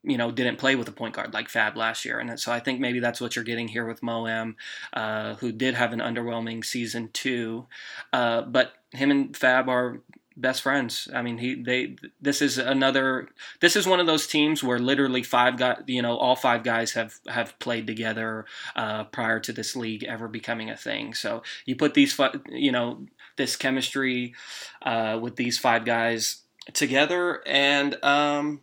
you 0.03 0.17
know 0.17 0.31
didn't 0.31 0.57
play 0.57 0.75
with 0.75 0.87
a 0.87 0.91
point 0.91 1.13
guard 1.13 1.33
like 1.33 1.47
Fab 1.47 1.77
last 1.77 2.03
year, 2.03 2.19
and 2.19 2.39
so 2.39 2.51
I 2.51 2.59
think 2.59 2.79
maybe 2.79 2.99
that's 2.99 3.21
what 3.21 3.35
you're 3.35 3.45
getting 3.45 3.67
here 3.67 3.85
with 3.85 4.01
Moam, 4.01 4.55
uh, 4.91 5.35
who 5.35 5.51
did 5.51 5.75
have 5.75 5.93
an 5.93 5.99
underwhelming 5.99 6.65
season 6.65 7.09
too, 7.13 7.67
uh, 8.11 8.41
but 8.41 8.73
him 8.91 9.11
and 9.11 9.35
Fab 9.35 9.69
are 9.69 10.01
best 10.39 10.61
friends. 10.61 11.07
I 11.13 11.21
mean, 11.21 11.37
he 11.37 11.61
they 11.61 11.95
this 12.21 12.41
is 12.41 12.57
another 12.57 13.29
this 13.59 13.75
is 13.75 13.85
one 13.85 13.99
of 13.99 14.07
those 14.07 14.27
teams 14.27 14.63
where 14.63 14.79
literally 14.79 15.23
five 15.23 15.57
guys, 15.57 15.83
you 15.85 16.01
know, 16.01 16.17
all 16.17 16.35
five 16.35 16.63
guys 16.63 16.93
have 16.93 17.19
have 17.27 17.57
played 17.59 17.87
together 17.87 18.45
uh, 18.75 19.03
prior 19.05 19.39
to 19.41 19.53
this 19.53 19.75
league 19.75 20.03
ever 20.03 20.27
becoming 20.27 20.69
a 20.69 20.77
thing. 20.77 21.13
So 21.13 21.43
you 21.65 21.75
put 21.75 21.93
these, 21.93 22.19
you 22.49 22.71
know, 22.71 23.05
this 23.35 23.55
chemistry 23.55 24.33
uh, 24.81 25.19
with 25.21 25.35
these 25.35 25.57
five 25.57 25.85
guys 25.85 26.41
together, 26.73 27.41
and 27.45 28.03
um, 28.03 28.61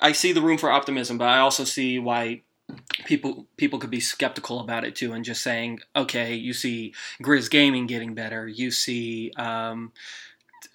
I 0.00 0.12
see 0.12 0.32
the 0.32 0.42
room 0.42 0.58
for 0.58 0.70
optimism, 0.70 1.18
but 1.18 1.28
I 1.28 1.38
also 1.38 1.64
see 1.64 1.98
why 1.98 2.42
people 3.04 3.46
people 3.56 3.78
could 3.78 3.90
be 3.90 4.00
skeptical 4.00 4.60
about 4.60 4.84
it 4.84 4.94
too 4.94 5.12
and 5.12 5.24
just 5.24 5.42
saying 5.42 5.78
okay 5.94 6.34
you 6.34 6.52
see 6.52 6.94
grizz 7.22 7.50
gaming 7.50 7.86
getting 7.86 8.14
better 8.14 8.46
you 8.48 8.70
see 8.70 9.32
um, 9.36 9.92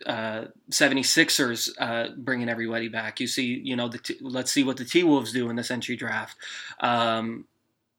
uh, 0.06 0.46
76ers 0.72 1.70
uh, 1.80 2.10
bringing 2.16 2.50
everybody 2.50 2.88
back. 2.88 3.20
You 3.20 3.28
see, 3.28 3.60
you 3.64 3.76
know, 3.76 3.88
the 3.88 3.98
t- 3.98 4.18
let's 4.22 4.52
see 4.52 4.64
what 4.64 4.78
the 4.78 4.86
T 4.86 5.04
Wolves 5.04 5.34
do 5.34 5.50
in 5.50 5.56
this 5.56 5.72
entry 5.72 5.96
draft. 5.96 6.38
Um, 6.80 7.46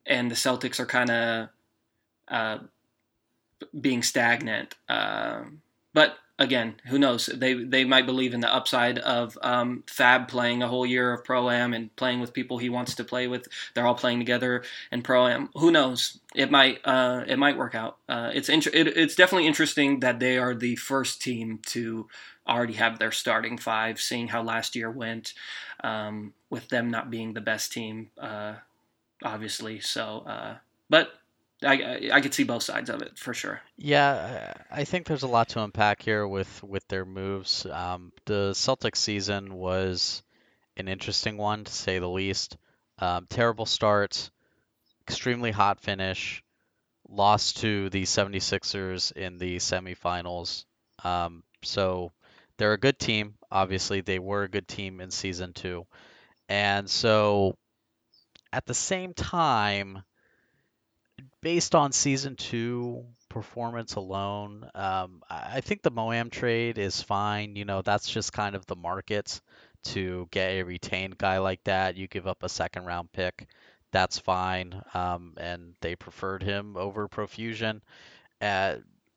and 0.07 0.31
the 0.31 0.35
Celtics 0.35 0.81
are 0.81 0.87
kind 0.87 1.11
of 1.11 1.49
uh, 2.29 2.59
being 3.79 4.03
stagnant. 4.03 4.75
Um, 4.89 5.63
but 5.93 6.17
again, 6.40 6.81
who 6.87 6.98
knows? 6.98 7.26
They 7.26 7.53
they 7.55 7.85
might 7.85 8.07
believe 8.07 8.35
in 8.35 8.40
the 8.40 8.53
upside 8.53 8.98
of 8.98 9.38
um, 9.42 9.85
Fab 9.87 10.26
playing 10.26 10.62
a 10.62 10.68
whole 10.68 10.87
year 10.87 11.12
of 11.12 11.24
pro 11.24 11.50
am 11.50 11.74
and 11.74 11.94
playing 11.94 12.18
with 12.20 12.33
people 12.33 12.59
he 12.59 12.70
wants 12.70 12.94
to 12.96 13.05
play 13.05 13.29
with. 13.29 13.46
They're 13.74 13.87
all 13.87 13.94
playing 13.94 14.18
together 14.18 14.64
in 14.90 15.03
pro 15.03 15.29
am. 15.29 15.50
Who 15.55 15.70
knows? 15.70 16.18
It 16.35 16.50
might 16.50 16.81
uh, 16.85 17.24
it 17.29 17.38
might 17.38 17.59
work 17.59 17.74
out. 17.74 17.98
Uh, 18.09 18.31
it's 18.35 18.48
inter- 18.48 18.70
it, 18.72 18.88
it's 18.88 19.14
definitely 19.14 19.46
interesting 19.46 20.00
that 20.00 20.18
they 20.18 20.38
are 20.38 20.55
the 20.55 20.76
first 20.76 21.22
team 21.22 21.61
to 21.66 22.09
already 22.48 22.74
have 22.74 22.98
their 22.98 23.12
starting 23.12 23.59
five. 23.59 24.00
Seeing 24.00 24.29
how 24.29 24.42
last 24.42 24.74
year 24.74 24.90
went, 24.90 25.35
um, 25.85 26.33
with 26.48 26.68
them 26.70 26.90
not 26.90 27.11
being 27.11 27.35
the 27.35 27.40
best 27.42 27.70
team, 27.70 28.11
uh, 28.18 28.55
obviously. 29.22 29.79
So, 29.81 30.24
uh, 30.26 30.57
but 30.88 31.19
I, 31.62 32.11
I 32.12 32.20
could 32.20 32.33
see 32.33 32.44
both 32.44 32.62
sides 32.62 32.88
of 32.88 33.03
it 33.03 33.18
for 33.18 33.35
sure. 33.35 33.61
Yeah, 33.77 34.55
I 34.70 34.85
think 34.85 35.07
there's 35.07 35.25
a 35.25 35.29
lot 35.29 35.51
to 35.51 35.62
unpack 35.62 36.03
here 36.03 36.27
with 36.27 36.62
with 36.62 36.87
their 36.88 37.05
moves. 37.05 37.66
Um, 37.66 38.12
the 38.25 38.53
Celtics 38.53 38.96
season 38.96 39.55
was 39.55 40.23
an 40.77 40.88
interesting 40.88 41.37
one 41.37 41.64
to 41.64 41.73
say 41.73 41.99
the 41.99 42.09
least. 42.09 42.57
Um, 42.99 43.27
terrible 43.29 43.66
start, 43.66 44.31
extremely 45.07 45.51
hot 45.51 45.81
finish, 45.81 46.42
lost 47.09 47.59
to 47.59 47.90
the 47.90 48.03
76ers 48.03 49.12
in 49.12 49.38
the 49.38 49.57
semifinals. 49.57 50.64
Um, 51.03 51.42
so 51.62 52.12
they're 52.57 52.75
a 52.75 52.79
good 52.79 52.99
team. 52.99 53.35
Obviously, 53.51 54.01
they 54.01 54.18
were 54.18 54.44
a 54.44 54.51
good 54.51 54.68
team 54.68 55.01
in 55.01 55.11
season 55.11 55.53
two. 55.53 55.87
And 56.49 56.88
so 56.88 57.57
at 58.53 58.66
the 58.66 58.75
same 58.75 59.14
time, 59.14 60.03
based 61.40 61.74
on 61.74 61.92
season 61.92 62.37
two 62.37 63.05
performance 63.29 63.94
alone, 63.94 64.68
um, 64.74 65.22
I 65.29 65.61
think 65.61 65.83
the 65.83 65.90
Moam 65.90 66.31
trade 66.31 66.79
is 66.79 67.03
fine. 67.03 67.57
You 67.57 67.64
know, 67.64 67.83
that's 67.83 68.09
just 68.09 68.33
kind 68.33 68.55
of 68.55 68.66
the 68.66 68.76
market 68.76 69.40
to 69.83 70.29
get 70.31 70.50
a 70.50 70.62
retained 70.62 71.16
guy 71.16 71.38
like 71.38 71.64
that. 71.64 71.96
You 71.96 72.07
give 72.07 72.26
up 72.26 72.42
a 72.42 72.48
second 72.48 72.85
round 72.85 73.12
pick, 73.12 73.46
that's 73.92 74.18
fine. 74.18 74.83
Um, 74.94 75.35
and 75.37 75.74
they 75.81 75.96
preferred 75.96 76.42
him 76.42 76.76
over 76.76 77.09
Profusion. 77.09 77.83
Uh, 78.40 78.76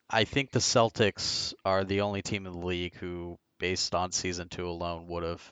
I 0.09 0.23
think 0.25 0.51
the 0.51 0.59
Celtics 0.59 1.53
are 1.65 1.83
the 1.83 2.01
only 2.01 2.21
team 2.21 2.45
in 2.45 2.53
the 2.53 2.65
league 2.65 2.95
who, 2.95 3.37
based 3.59 3.95
on 3.95 4.11
season 4.11 4.47
two 4.49 4.67
alone, 4.67 5.07
would 5.07 5.23
have 5.23 5.51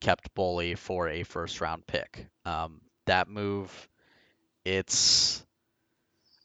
kept 0.00 0.34
Bully 0.34 0.74
for 0.74 1.08
a 1.08 1.22
first 1.22 1.60
round 1.60 1.86
pick. 1.86 2.26
Um, 2.44 2.80
that 3.06 3.28
move, 3.28 3.88
it's 4.64 5.44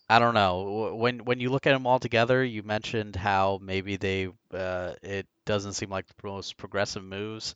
I 0.10 0.18
don't 0.20 0.34
know. 0.34 0.96
When 0.96 1.20
when 1.26 1.40
you 1.40 1.50
look 1.50 1.68
at 1.68 1.74
them 1.74 1.86
all 1.86 2.00
together, 2.00 2.44
you 2.44 2.64
mentioned 2.64 3.16
how 3.16 3.60
maybe 3.62 3.96
they 3.98 4.28
uh, 4.54 4.94
it 5.04 5.28
doesn't 5.46 5.74
seem 5.74 5.90
like 5.90 6.08
the 6.08 6.14
most 6.28 6.58
progressive 6.58 7.04
moves. 7.04 7.54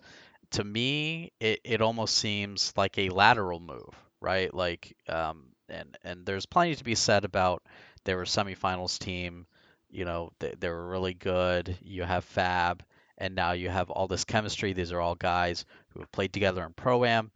To 0.52 0.63
me, 0.63 1.32
it, 1.39 1.62
it 1.63 1.82
almost 1.82 2.16
seems 2.18 2.74
like 2.78 2.98
a 2.98 3.10
lateral 3.10 3.60
move, 3.60 3.89
right? 4.22 4.54
Like 4.54 4.96
um, 5.10 5.48
and 5.70 5.98
and 6.04 6.26
there's 6.26 6.46
plenty 6.46 6.76
to 6.76 6.84
be 6.84 6.96
said 6.96 7.26
about 7.26 7.63
they 8.04 8.13
were 8.16 8.26
semifinals 8.26 9.00
team. 9.00 9.48
You 9.89 10.06
know, 10.06 10.32
they, 10.39 10.54
they 10.60 10.70
were 10.70 10.88
really 10.89 11.13
good. 11.16 11.78
You 11.82 12.04
have 12.04 12.24
Fab, 12.26 12.84
and 13.18 13.36
now 13.36 13.54
you 13.54 13.70
have 13.70 13.89
all 13.89 14.08
this 14.08 14.26
chemistry. 14.26 14.74
These 14.74 14.92
are 14.92 15.02
all 15.02 15.16
guys 15.16 15.66
who 15.89 16.02
have 16.02 16.12
played 16.12 16.34
together 16.34 16.63
in 16.66 16.74
pro 16.74 17.06
am, 17.06 17.32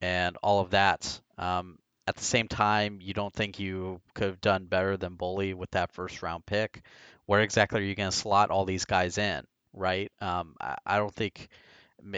and 0.00 0.36
all 0.42 0.60
of 0.60 0.70
that. 0.70 1.20
Um, 1.38 1.78
at 2.06 2.16
the 2.16 2.24
same 2.24 2.48
time, 2.48 2.98
you 3.00 3.14
don't 3.14 3.32
think 3.32 3.58
you 3.58 4.00
could 4.14 4.26
have 4.26 4.40
done 4.40 4.66
better 4.66 4.96
than 4.96 5.14
Bully 5.14 5.54
with 5.54 5.70
that 5.72 5.92
first 5.92 6.22
round 6.22 6.44
pick. 6.46 6.82
Where 7.26 7.40
exactly 7.40 7.80
are 7.80 7.84
you 7.84 7.94
going 7.94 8.10
to 8.10 8.16
slot 8.16 8.50
all 8.50 8.64
these 8.64 8.84
guys 8.84 9.18
in, 9.18 9.44
right? 9.72 10.10
Um, 10.20 10.56
I, 10.60 10.76
I, 10.84 10.96
don't 10.98 11.14
think, 11.14 11.48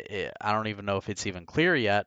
eh, 0.09 0.31
I 0.41 0.53
don't 0.53 0.69
even 0.69 0.87
know 0.87 0.97
if 0.97 1.11
it's 1.11 1.27
even 1.27 1.45
clear 1.45 1.77
yet 1.77 2.07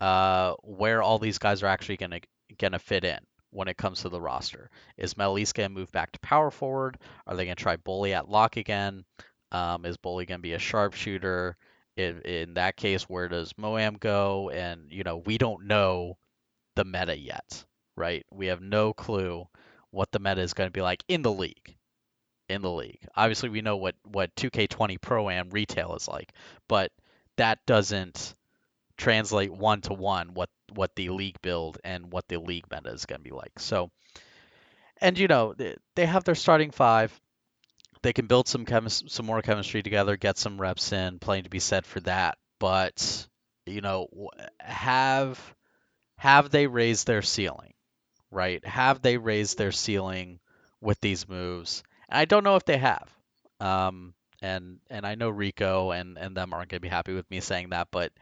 uh, 0.00 0.54
where 0.62 1.02
all 1.02 1.18
these 1.18 1.38
guys 1.38 1.62
are 1.62 1.68
actually 1.68 1.96
going 1.96 2.10
to 2.10 2.20
going 2.58 2.72
to 2.72 2.78
fit 2.78 3.04
in 3.04 3.18
when 3.50 3.68
it 3.68 3.76
comes 3.76 4.02
to 4.02 4.08
the 4.08 4.20
roster. 4.20 4.70
Is 4.98 5.16
Mel 5.16 5.38
East 5.38 5.54
going 5.54 5.70
to 5.70 5.74
move 5.74 5.90
back 5.92 6.12
to 6.12 6.18
power 6.20 6.50
forward? 6.50 6.98
Are 7.26 7.34
they 7.34 7.46
going 7.46 7.56
to 7.56 7.62
try 7.62 7.76
Bully 7.76 8.12
at 8.12 8.28
lock 8.28 8.56
again? 8.56 9.04
Um, 9.50 9.86
is 9.86 9.96
Bully 9.96 10.26
going 10.26 10.40
to 10.40 10.42
be 10.42 10.52
a 10.52 10.58
sharpshooter? 10.58 11.56
In, 11.96 12.20
in 12.22 12.54
that 12.54 12.76
case, 12.76 13.04
where 13.04 13.28
does 13.28 13.54
Moam 13.56 13.94
go? 13.94 14.50
And 14.50 14.90
you 14.90 15.04
know, 15.04 15.18
we 15.18 15.38
don't 15.38 15.66
know 15.66 16.18
the 16.74 16.84
meta 16.84 17.16
yet, 17.16 17.64
right? 17.96 18.24
We 18.32 18.46
have 18.46 18.60
no 18.60 18.92
clue 18.92 19.46
what 19.90 20.10
the 20.12 20.18
meta 20.18 20.40
is 20.40 20.54
going 20.54 20.68
to 20.68 20.72
be 20.72 20.82
like 20.82 21.04
in 21.08 21.22
the 21.22 21.32
league. 21.32 21.76
In 22.46 22.60
the 22.60 22.70
league, 22.70 23.00
obviously, 23.16 23.48
we 23.48 23.62
know 23.62 23.78
what 23.78 23.94
what 24.04 24.34
2K20 24.36 25.00
Pro 25.00 25.30
Am 25.30 25.48
retail 25.48 25.94
is 25.94 26.06
like, 26.06 26.30
but 26.68 26.92
that 27.36 27.58
doesn't 27.64 28.34
translate 28.96 29.52
one 29.52 29.80
to 29.80 29.94
one 29.94 30.34
what 30.34 30.50
what 30.72 30.94
the 30.94 31.08
league 31.08 31.40
build 31.42 31.78
and 31.84 32.12
what 32.12 32.28
the 32.28 32.38
league 32.38 32.66
meta 32.70 32.90
is 32.90 33.06
going 33.06 33.20
to 33.20 33.24
be 33.24 33.34
like. 33.34 33.58
So, 33.58 33.90
and 35.00 35.18
you 35.18 35.26
know, 35.26 35.54
they 35.94 36.06
have 36.06 36.24
their 36.24 36.34
starting 36.34 36.70
five. 36.70 37.18
They 38.02 38.12
can 38.12 38.26
build 38.26 38.46
some 38.46 38.66
chemis- 38.66 39.08
some 39.10 39.24
more 39.24 39.40
chemistry 39.40 39.82
together, 39.82 40.16
get 40.16 40.36
some 40.36 40.60
reps 40.60 40.92
in, 40.92 41.18
playing 41.18 41.44
to 41.44 41.50
be 41.50 41.60
said 41.60 41.86
for 41.86 42.00
that. 42.00 42.36
But 42.58 43.26
you 43.66 43.80
know, 43.80 44.08
have 44.58 45.40
have 46.24 46.50
they 46.50 46.66
raised 46.66 47.06
their 47.06 47.22
ceiling, 47.22 47.74
right? 48.30 48.64
Have 48.66 49.02
they 49.02 49.16
raised 49.18 49.58
their 49.58 49.72
ceiling 49.72 50.40
with 50.80 51.00
these 51.00 51.28
moves? 51.28 51.82
And 52.08 52.18
I 52.18 52.24
don't 52.24 52.44
know 52.44 52.56
if 52.56 52.64
they 52.64 52.78
have. 52.78 53.10
Um, 53.60 54.14
and 54.42 54.80
and 54.90 55.06
I 55.06 55.14
know 55.14 55.30
Rico 55.30 55.90
and 55.92 56.18
and 56.18 56.36
them 56.36 56.52
aren't 56.52 56.70
going 56.70 56.78
to 56.78 56.82
be 56.82 56.88
happy 56.88 57.14
with 57.14 57.30
me 57.30 57.40
saying 57.40 57.70
that, 57.70 57.88
but 57.90 58.12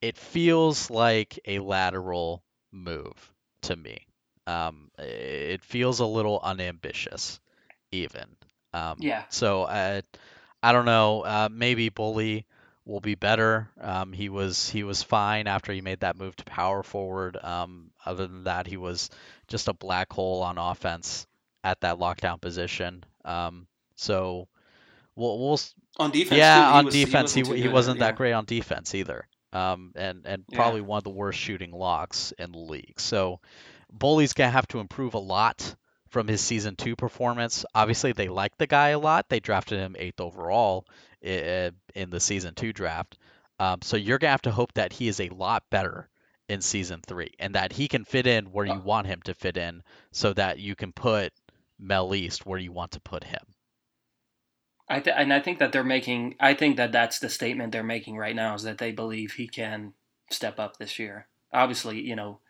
it 0.00 0.16
feels 0.16 0.90
like 0.90 1.38
a 1.46 1.58
lateral 1.60 2.42
move 2.72 3.32
to 3.62 3.76
me. 3.76 4.06
Um, 4.46 4.90
it 4.98 5.64
feels 5.64 6.00
a 6.00 6.06
little 6.06 6.40
unambitious, 6.42 7.40
even. 7.92 8.36
Um, 8.72 9.04
Yeah. 9.04 9.24
so 9.28 9.64
I, 9.66 10.02
I 10.62 10.72
don't 10.72 10.86
know. 10.86 11.22
Uh, 11.22 11.48
maybe 11.50 11.88
Bully 11.88 12.46
will 12.84 13.00
be 13.00 13.14
better. 13.14 13.70
Um, 13.80 14.12
he 14.12 14.28
was 14.28 14.68
he 14.68 14.82
was 14.82 15.02
fine 15.02 15.46
after 15.46 15.72
he 15.72 15.80
made 15.80 16.00
that 16.00 16.16
move 16.16 16.34
to 16.36 16.44
power 16.44 16.82
forward. 16.82 17.36
Um, 17.42 17.90
other 18.04 18.26
than 18.26 18.44
that, 18.44 18.66
he 18.66 18.76
was 18.76 19.10
just 19.48 19.68
a 19.68 19.72
black 19.74 20.12
hole 20.12 20.42
on 20.42 20.58
offense 20.58 21.26
at 21.62 21.80
that 21.82 21.98
lockdown 21.98 22.40
position. 22.40 23.04
Um, 23.24 23.66
so 23.96 24.48
we'll 25.16 25.38
we'll 25.38 25.60
On 25.98 26.10
defense, 26.10 26.38
yeah 26.38 26.70
too, 26.70 26.76
on 26.78 26.84
was- 26.86 26.94
defense 26.94 27.34
he 27.34 27.42
wasn't 27.42 27.56
too 27.56 27.62
he 27.62 27.68
wasn't 27.68 27.98
yeah. 27.98 28.06
that 28.06 28.16
great 28.16 28.32
on 28.32 28.44
defense 28.44 28.94
either. 28.94 29.26
Um, 29.52 29.92
and 29.96 30.24
and 30.26 30.44
Yeah. 30.48 30.56
probably 30.56 30.80
one 30.80 30.98
of 30.98 31.04
the 31.04 31.10
worst 31.10 31.38
shooting 31.38 31.72
locks 31.72 32.32
in 32.38 32.52
the 32.52 32.58
league. 32.58 32.98
So 33.00 33.40
Bully's 33.92 34.32
gonna 34.32 34.50
have 34.50 34.68
to 34.68 34.78
improve 34.78 35.14
a 35.14 35.18
lot 35.18 35.74
from 36.10 36.28
his 36.28 36.40
season 36.40 36.76
two 36.76 36.96
performance. 36.96 37.64
Obviously, 37.74 38.12
they 38.12 38.28
like 38.28 38.56
the 38.58 38.66
guy 38.66 38.90
a 38.90 38.98
lot. 38.98 39.28
They 39.28 39.40
drafted 39.40 39.78
him 39.78 39.96
eighth 39.98 40.20
overall 40.20 40.86
in 41.22 42.10
the 42.10 42.20
season 42.20 42.54
two 42.54 42.72
draft. 42.72 43.18
Um, 43.58 43.80
so 43.82 43.96
you're 43.96 44.18
gonna 44.18 44.30
have 44.30 44.42
to 44.42 44.50
hope 44.50 44.72
that 44.74 44.92
he 44.92 45.08
is 45.08 45.20
a 45.20 45.28
lot 45.28 45.64
better 45.70 46.08
in 46.48 46.60
season 46.60 47.00
three 47.06 47.32
and 47.38 47.54
that 47.54 47.72
he 47.72 47.86
can 47.88 48.04
fit 48.04 48.26
in 48.26 48.46
where 48.52 48.66
you 48.66 48.72
Uh. 48.72 48.80
want 48.80 49.06
him 49.06 49.20
to 49.24 49.34
fit 49.34 49.56
in, 49.56 49.82
so 50.12 50.32
that 50.32 50.58
you 50.58 50.74
can 50.74 50.92
put 50.92 51.32
Mel 51.78 52.14
East 52.14 52.44
where 52.46 52.58
you 52.58 52.72
want 52.72 52.92
to 52.92 53.00
put 53.00 53.24
him. 53.24 53.42
I 54.88 54.98
th- 55.00 55.14
and 55.16 55.32
I 55.32 55.40
think 55.40 55.58
that 55.60 55.72
they're 55.72 55.84
making. 55.84 56.34
I 56.40 56.54
think 56.54 56.76
that 56.76 56.90
that's 56.92 57.18
the 57.20 57.28
statement 57.28 57.72
they're 57.72 57.84
making 57.84 58.16
right 58.16 58.34
now 58.34 58.54
is 58.54 58.62
that 58.64 58.78
they 58.78 58.90
believe 58.92 59.32
he 59.32 59.46
can 59.46 59.94
step 60.30 60.58
up 60.58 60.78
this 60.78 60.98
year. 60.98 61.28
Obviously, 61.52 62.00
you 62.00 62.16
know, 62.16 62.40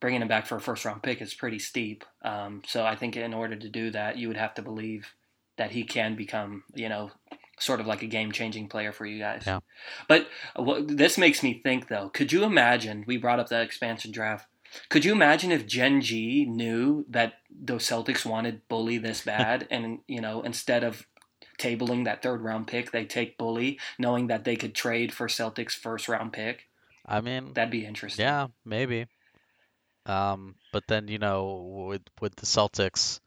bringing 0.00 0.22
him 0.22 0.28
back 0.28 0.46
for 0.46 0.56
a 0.56 0.60
first 0.60 0.84
round 0.84 1.02
pick 1.02 1.20
is 1.22 1.34
pretty 1.34 1.58
steep. 1.58 2.04
Um, 2.22 2.62
so 2.66 2.84
I 2.84 2.96
think 2.96 3.16
in 3.16 3.34
order 3.34 3.56
to 3.56 3.68
do 3.68 3.90
that, 3.90 4.18
you 4.18 4.28
would 4.28 4.36
have 4.36 4.54
to 4.54 4.62
believe 4.62 5.14
that 5.56 5.70
he 5.70 5.84
can 5.84 6.16
become, 6.16 6.64
you 6.74 6.88
know, 6.88 7.10
sort 7.58 7.80
of 7.80 7.86
like 7.86 8.02
a 8.02 8.06
game 8.06 8.32
changing 8.32 8.68
player 8.68 8.92
for 8.92 9.06
you 9.06 9.18
guys. 9.18 9.44
Yeah. 9.46 9.60
But 10.08 10.28
what, 10.54 10.96
this 10.96 11.16
makes 11.16 11.42
me 11.42 11.60
think 11.62 11.88
though. 11.88 12.10
Could 12.10 12.32
you 12.32 12.44
imagine? 12.44 13.04
We 13.06 13.16
brought 13.16 13.40
up 13.40 13.48
the 13.48 13.60
expansion 13.60 14.10
draft. 14.10 14.46
Could 14.88 15.04
you 15.04 15.12
imagine 15.12 15.52
if 15.52 15.66
Gen 15.66 16.00
G 16.00 16.44
knew 16.44 17.06
that 17.08 17.34
the 17.50 17.76
Celtics 17.76 18.26
wanted 18.26 18.68
Bully 18.68 18.98
this 18.98 19.20
bad, 19.24 19.66
and 19.70 20.00
you 20.06 20.20
know, 20.20 20.42
instead 20.42 20.84
of 20.84 21.06
tabling 21.58 22.04
that 22.04 22.22
third 22.22 22.42
round 22.42 22.66
pick, 22.66 22.90
they 22.90 23.06
take 23.06 23.38
Bully, 23.38 23.78
knowing 23.98 24.26
that 24.26 24.44
they 24.44 24.56
could 24.56 24.74
trade 24.74 25.14
for 25.14 25.28
Celtics 25.28 25.72
first 25.72 26.08
round 26.08 26.32
pick? 26.32 26.68
I 27.06 27.20
mean, 27.20 27.54
That'd 27.54 27.70
be 27.70 27.86
interesting. 27.86 28.24
Yeah, 28.24 28.48
maybe. 28.64 29.06
Um, 30.06 30.54
but 30.72 30.86
then 30.88 31.08
you 31.08 31.18
know, 31.18 31.86
would 31.88 32.10
would 32.20 32.34
the 32.36 32.46
Celtics 32.46 33.20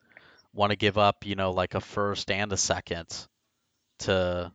want 0.53 0.71
to 0.71 0.77
give 0.77 0.97
up, 0.97 1.25
you 1.25 1.35
know, 1.35 1.51
like 1.51 1.75
a 1.75 1.81
first 1.81 2.31
and 2.31 2.51
a 2.53 2.57
second 2.57 3.27
to 3.99 4.51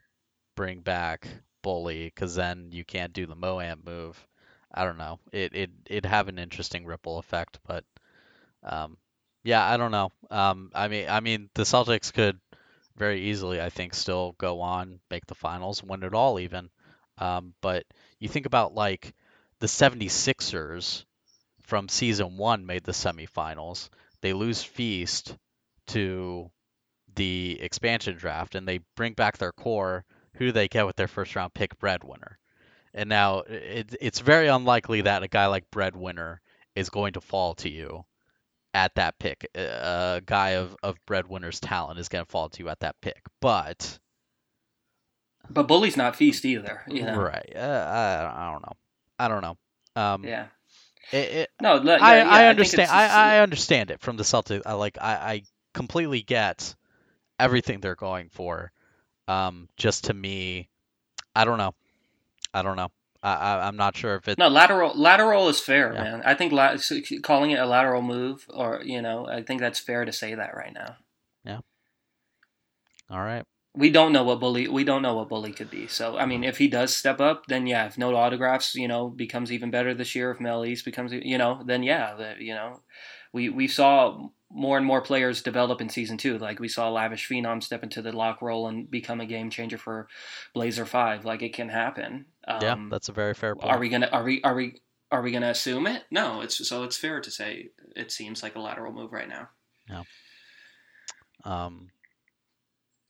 bring 0.56 0.80
back 0.80 1.28
Bully? 1.62 2.06
Because 2.06 2.34
then 2.34 2.70
you 2.72 2.84
can't 2.84 3.12
do 3.12 3.26
the 3.26 3.36
Moam 3.36 3.82
move. 3.86 4.26
I 4.72 4.84
don't 4.84 4.98
know. 4.98 5.20
It 5.32 5.54
it 5.54 5.70
it'd 5.86 6.06
have 6.06 6.28
an 6.28 6.38
interesting 6.38 6.86
ripple 6.86 7.18
effect, 7.18 7.58
but 7.66 7.84
um, 8.62 8.96
yeah, 9.42 9.64
I 9.64 9.76
don't 9.76 9.90
know. 9.92 10.10
Um, 10.30 10.70
I 10.74 10.88
mean, 10.88 11.08
I 11.08 11.20
mean, 11.20 11.50
the 11.54 11.62
Celtics 11.62 12.12
could 12.12 12.40
very 12.96 13.22
easily, 13.22 13.60
I 13.60 13.70
think, 13.70 13.94
still 13.94 14.34
go 14.38 14.60
on, 14.60 15.00
make 15.10 15.26
the 15.26 15.34
finals, 15.34 15.82
win 15.82 16.02
it 16.02 16.14
all 16.14 16.38
even. 16.40 16.70
Um, 17.18 17.54
but 17.60 17.84
you 18.18 18.28
think 18.28 18.46
about 18.46 18.74
like 18.74 19.14
the 19.60 19.68
76ers 19.68 21.04
from 21.64 21.88
season 21.88 22.36
one 22.36 22.66
made 22.66 22.84
the 22.84 22.92
semifinals. 22.92 23.88
They 24.20 24.32
lose 24.32 24.62
Feast 24.62 25.36
to 25.88 26.50
the 27.16 27.58
expansion 27.60 28.16
draft 28.16 28.54
and 28.54 28.66
they 28.66 28.80
bring 28.96 29.14
back 29.14 29.38
their 29.38 29.52
core. 29.52 30.04
Who 30.34 30.46
do 30.46 30.52
they 30.52 30.68
get 30.68 30.86
with 30.86 30.96
their 30.96 31.08
first 31.08 31.34
round 31.36 31.54
pick 31.54 31.78
breadwinner? 31.78 32.38
And 32.92 33.08
now 33.08 33.40
it, 33.40 33.94
it's 34.00 34.20
very 34.20 34.48
unlikely 34.48 35.02
that 35.02 35.22
a 35.22 35.28
guy 35.28 35.46
like 35.46 35.70
breadwinner 35.70 36.40
is 36.74 36.90
going 36.90 37.14
to 37.14 37.20
fall 37.20 37.54
to 37.56 37.68
you 37.68 38.04
at 38.72 38.94
that 38.96 39.18
pick. 39.18 39.48
A 39.54 40.22
guy 40.24 40.50
of, 40.50 40.76
of 40.82 40.96
breadwinner's 41.06 41.60
talent 41.60 41.98
is 41.98 42.08
going 42.08 42.24
to 42.24 42.30
fall 42.30 42.48
to 42.50 42.62
you 42.62 42.68
at 42.68 42.80
that 42.80 42.96
pick. 43.00 43.22
But 43.40 43.98
But 45.48 45.68
Bully's 45.68 45.96
not 45.96 46.16
Feast 46.16 46.44
either. 46.44 46.82
You 46.88 47.04
know? 47.04 47.16
right, 47.16 47.52
uh, 47.54 47.58
I, 47.58 48.48
I 48.48 48.52
don't 48.52 48.62
know. 48.62 48.72
I 49.18 49.28
don't 49.28 49.42
know. 49.42 49.56
Um, 49.96 50.24
Yeah. 50.24 50.46
It, 51.12 51.16
it, 51.16 51.50
No, 51.60 51.74
le- 51.76 51.94
I, 51.96 52.16
yeah, 52.16 52.24
yeah, 52.24 52.30
I 52.30 52.46
understand. 52.46 52.82
it's- 52.84 52.90
I, 53.12 53.36
I 53.36 53.38
understand 53.40 53.90
it 53.90 54.00
from 54.00 54.16
the 54.16 54.22
Celtics. 54.24 54.62
I 54.66 54.72
like. 54.74 54.98
I, 55.00 55.12
I 55.14 55.42
completely 55.72 56.22
get 56.22 56.74
everything 57.38 57.80
they're 57.80 57.94
going 57.96 58.28
for. 58.30 58.72
Um, 59.26 59.68
just 59.76 60.04
to 60.04 60.14
me, 60.14 60.68
I 61.34 61.44
don't 61.44 61.58
know. 61.58 61.74
I 62.52 62.62
don't 62.62 62.76
know. 62.76 62.90
I, 63.22 63.32
I 63.34 63.66
I'm 63.68 63.76
not 63.76 63.96
sure 63.96 64.16
if 64.16 64.28
it. 64.28 64.38
No, 64.38 64.48
lateral 64.48 64.92
lateral 64.94 65.48
is 65.48 65.58
fair, 65.60 65.92
Yeah. 65.94 66.02
man. 66.02 66.22
I 66.24 66.34
think 66.34 66.52
la- 66.52 66.76
calling 67.22 67.50
it 67.52 67.58
a 67.58 67.66
lateral 67.66 68.02
move, 68.02 68.46
or 68.52 68.82
you 68.84 69.00
know, 69.02 69.26
I 69.26 69.42
think 69.42 69.60
that's 69.60 69.78
fair 69.80 70.04
to 70.04 70.12
say 70.12 70.34
that 70.34 70.54
right 70.54 70.72
now. 70.74 70.96
Yeah. 71.44 71.60
All 73.10 73.20
right. 73.22 73.44
We 73.76 73.90
don't 73.90 74.12
know 74.12 74.22
what 74.22 74.38
bully. 74.38 74.68
We 74.68 74.84
don't 74.84 75.02
know 75.02 75.14
what 75.14 75.28
bully 75.28 75.52
could 75.52 75.70
be. 75.70 75.88
So 75.88 76.16
I 76.16 76.26
mean, 76.26 76.44
if 76.44 76.58
he 76.58 76.68
does 76.68 76.94
step 76.94 77.20
up, 77.20 77.46
then 77.46 77.66
yeah. 77.66 77.86
If 77.86 77.98
no 77.98 78.14
autographs, 78.14 78.74
you 78.74 78.86
know, 78.86 79.08
becomes 79.08 79.50
even 79.50 79.70
better 79.70 79.94
this 79.94 80.14
year. 80.14 80.30
If 80.30 80.40
Mel 80.40 80.64
East 80.64 80.84
becomes, 80.84 81.12
you 81.12 81.38
know, 81.38 81.62
then 81.66 81.82
yeah, 81.82 82.14
the, 82.14 82.34
you 82.38 82.54
know, 82.54 82.80
we 83.32 83.48
we 83.48 83.66
saw 83.66 84.28
more 84.54 84.76
and 84.76 84.86
more 84.86 85.02
players 85.02 85.42
develop 85.42 85.80
in 85.80 85.88
season 85.88 86.16
two. 86.16 86.38
Like 86.38 86.60
we 86.60 86.68
saw 86.68 86.88
Lavish 86.88 87.28
Phenom 87.28 87.62
step 87.62 87.82
into 87.82 88.00
the 88.00 88.12
lock 88.12 88.40
role 88.40 88.68
and 88.68 88.88
become 88.88 89.20
a 89.20 89.26
game 89.26 89.50
changer 89.50 89.76
for 89.76 90.06
Blazer 90.54 90.86
Five. 90.86 91.24
Like 91.24 91.42
it 91.42 91.52
can 91.52 91.68
happen. 91.68 92.26
Um, 92.46 92.58
yeah, 92.62 92.76
that's 92.90 93.08
a 93.08 93.12
very 93.12 93.34
fair 93.34 93.56
point. 93.56 93.72
Are 93.72 93.80
we 93.80 93.88
gonna? 93.88 94.08
Are 94.12 94.22
we? 94.22 94.40
Are 94.42 94.54
we? 94.54 94.80
Are 95.10 95.22
we 95.22 95.32
gonna 95.32 95.50
assume 95.50 95.86
it? 95.88 96.04
No. 96.10 96.40
It's 96.40 96.66
so 96.66 96.84
it's 96.84 96.96
fair 96.96 97.20
to 97.20 97.30
say 97.30 97.70
it 97.96 98.12
seems 98.12 98.42
like 98.42 98.54
a 98.54 98.60
lateral 98.60 98.92
move 98.92 99.12
right 99.12 99.28
now. 99.28 99.48
Yeah. 99.90 100.02
Um. 101.44 101.90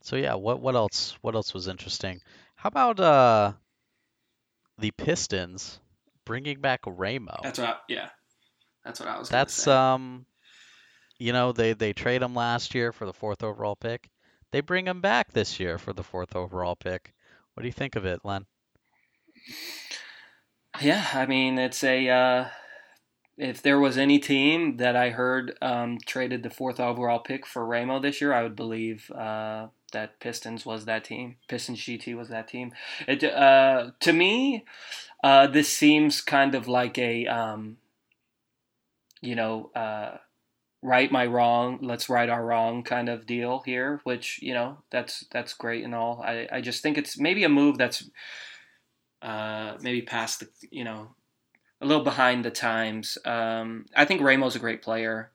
So 0.04 0.16
yeah, 0.16 0.34
what 0.34 0.60
what 0.60 0.74
else? 0.74 1.16
What 1.22 1.34
else 1.34 1.54
was 1.54 1.66
interesting? 1.66 2.20
How 2.56 2.68
about 2.68 3.00
uh 3.00 3.52
the 4.78 4.90
Pistons 4.90 5.80
bringing 6.26 6.60
back 6.60 6.80
Ramo? 6.86 7.40
That's 7.42 7.58
what. 7.58 7.68
I, 7.68 7.76
yeah. 7.88 8.08
That's 8.84 9.00
what 9.00 9.08
I 9.08 9.18
was. 9.18 9.30
That's 9.30 9.66
um, 9.66 10.26
you 11.18 11.32
know 11.32 11.52
they 11.52 11.72
they 11.72 11.94
trade 11.94 12.20
him 12.20 12.34
last 12.34 12.74
year 12.74 12.92
for 12.92 13.06
the 13.06 13.14
fourth 13.14 13.42
overall 13.42 13.76
pick. 13.76 14.10
They 14.52 14.60
bring 14.60 14.86
him 14.86 15.00
back 15.00 15.32
this 15.32 15.58
year 15.58 15.78
for 15.78 15.94
the 15.94 16.04
fourth 16.04 16.36
overall 16.36 16.76
pick. 16.76 17.14
What 17.54 17.62
do 17.62 17.66
you 17.66 17.72
think 17.72 17.96
of 17.96 18.04
it, 18.04 18.20
Len? 18.24 18.44
Yeah, 20.82 21.06
I 21.14 21.24
mean, 21.24 21.58
it's 21.58 21.82
a. 21.82 22.08
Uh, 22.10 22.48
if 23.36 23.62
there 23.62 23.80
was 23.80 23.96
any 23.96 24.18
team 24.18 24.76
that 24.76 24.96
I 24.96 25.10
heard 25.10 25.56
um, 25.62 25.98
traded 26.04 26.42
the 26.42 26.50
fourth 26.50 26.78
overall 26.78 27.18
pick 27.20 27.46
for 27.46 27.64
Ramo 27.64 28.00
this 28.00 28.20
year, 28.20 28.32
I 28.32 28.42
would 28.42 28.54
believe 28.54 29.10
uh, 29.10 29.68
that 29.94 30.20
Pistons 30.20 30.66
was 30.66 30.84
that 30.84 31.04
team. 31.04 31.36
Pistons 31.48 31.80
GT 31.80 32.16
was 32.16 32.28
that 32.28 32.46
team. 32.46 32.72
It 33.08 33.24
uh, 33.24 33.92
to 34.00 34.12
me, 34.12 34.64
uh, 35.24 35.46
this 35.46 35.70
seems 35.70 36.20
kind 36.20 36.54
of 36.54 36.68
like 36.68 36.98
a, 36.98 37.26
um, 37.26 37.78
you 39.22 39.34
know, 39.34 39.70
uh, 39.74 40.18
right 40.82 41.10
my 41.10 41.24
wrong, 41.24 41.78
let's 41.80 42.10
right 42.10 42.28
our 42.28 42.44
wrong 42.44 42.82
kind 42.82 43.08
of 43.08 43.26
deal 43.26 43.62
here. 43.64 44.00
Which 44.04 44.38
you 44.42 44.52
know, 44.52 44.78
that's 44.90 45.24
that's 45.32 45.54
great 45.54 45.84
and 45.84 45.94
all. 45.94 46.22
I 46.22 46.46
I 46.52 46.60
just 46.60 46.82
think 46.82 46.98
it's 46.98 47.18
maybe 47.18 47.42
a 47.44 47.48
move 47.48 47.78
that's 47.78 48.08
uh, 49.22 49.78
maybe 49.80 50.02
past 50.02 50.40
the 50.40 50.48
you 50.70 50.84
know 50.84 51.14
a 51.80 51.86
little 51.86 52.04
behind 52.04 52.44
the 52.44 52.50
times. 52.50 53.18
Um, 53.24 53.86
I 53.96 54.04
think 54.04 54.20
Ramo's 54.20 54.56
a 54.56 54.60
great 54.60 54.82
player, 54.82 55.30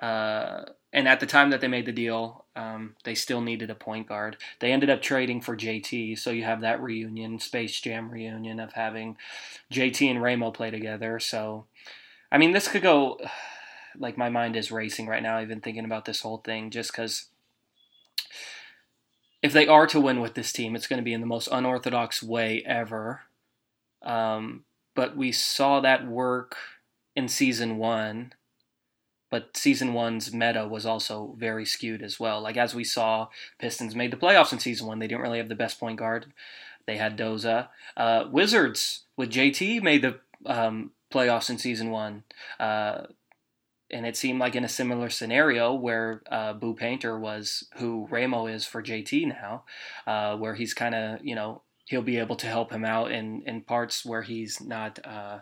uh, 0.00 0.62
and 0.92 1.08
at 1.08 1.20
the 1.20 1.26
time 1.26 1.50
that 1.50 1.60
they 1.60 1.68
made 1.68 1.86
the 1.86 1.92
deal, 1.92 2.44
um, 2.54 2.96
they 3.04 3.14
still 3.14 3.40
needed 3.40 3.70
a 3.70 3.74
point 3.74 4.06
guard. 4.06 4.36
They 4.60 4.72
ended 4.72 4.90
up 4.90 5.00
trading 5.00 5.40
for 5.40 5.56
JT, 5.56 6.18
so 6.18 6.30
you 6.30 6.44
have 6.44 6.60
that 6.60 6.82
reunion, 6.82 7.38
Space 7.38 7.80
Jam 7.80 8.10
reunion 8.10 8.60
of 8.60 8.74
having 8.74 9.16
JT 9.72 10.10
and 10.10 10.22
Ramo 10.22 10.50
play 10.50 10.70
together. 10.70 11.18
So, 11.18 11.64
I 12.30 12.36
mean, 12.36 12.52
this 12.52 12.68
could 12.68 12.82
go. 12.82 13.18
Like 13.98 14.16
my 14.16 14.30
mind 14.30 14.56
is 14.56 14.72
racing 14.72 15.06
right 15.06 15.22
now, 15.22 15.38
even 15.42 15.60
thinking 15.60 15.84
about 15.84 16.06
this 16.06 16.22
whole 16.22 16.38
thing, 16.38 16.70
just 16.70 16.90
because 16.90 17.26
if 19.42 19.52
they 19.52 19.66
are 19.66 19.86
to 19.88 20.00
win 20.00 20.20
with 20.20 20.32
this 20.32 20.50
team, 20.50 20.74
it's 20.74 20.86
going 20.86 20.96
to 20.96 21.04
be 21.04 21.12
in 21.12 21.20
the 21.20 21.26
most 21.26 21.46
unorthodox 21.52 22.22
way 22.22 22.62
ever. 22.64 23.20
Um, 24.00 24.64
but 24.94 25.14
we 25.14 25.30
saw 25.30 25.80
that 25.80 26.06
work 26.06 26.56
in 27.14 27.28
season 27.28 27.76
one 27.76 28.32
but 29.32 29.56
season 29.56 29.94
one's 29.94 30.34
meta 30.34 30.68
was 30.68 30.84
also 30.84 31.34
very 31.38 31.64
skewed 31.64 32.02
as 32.02 32.20
well. 32.20 32.42
Like 32.42 32.58
as 32.58 32.74
we 32.74 32.84
saw, 32.84 33.28
Pistons 33.58 33.96
made 33.96 34.10
the 34.10 34.18
playoffs 34.18 34.52
in 34.52 34.58
season 34.58 34.86
one. 34.86 34.98
They 34.98 35.06
didn't 35.06 35.22
really 35.22 35.38
have 35.38 35.48
the 35.48 35.54
best 35.54 35.80
point 35.80 35.98
guard. 35.98 36.34
They 36.86 36.98
had 36.98 37.16
Doza. 37.16 37.68
Uh, 37.96 38.26
Wizards 38.30 39.04
with 39.16 39.30
JT 39.30 39.82
made 39.82 40.02
the 40.02 40.20
um, 40.44 40.90
playoffs 41.10 41.48
in 41.48 41.56
season 41.56 41.90
one. 41.90 42.24
Uh, 42.60 43.04
and 43.90 44.04
it 44.04 44.18
seemed 44.18 44.38
like 44.38 44.54
in 44.54 44.64
a 44.64 44.68
similar 44.68 45.08
scenario 45.08 45.72
where 45.72 46.20
uh, 46.30 46.52
Boo 46.52 46.74
Painter 46.74 47.18
was 47.18 47.66
who 47.78 48.06
Ramo 48.10 48.46
is 48.46 48.66
for 48.66 48.82
JT 48.82 49.28
now, 49.28 49.64
uh, 50.06 50.36
where 50.36 50.56
he's 50.56 50.74
kind 50.74 50.94
of, 50.94 51.24
you 51.24 51.34
know, 51.34 51.62
he'll 51.86 52.02
be 52.02 52.18
able 52.18 52.36
to 52.36 52.46
help 52.46 52.70
him 52.70 52.84
out 52.84 53.10
in, 53.10 53.42
in 53.46 53.62
parts 53.62 54.04
where 54.04 54.22
he's 54.22 54.60
not 54.60 54.98
uh, 55.06 55.38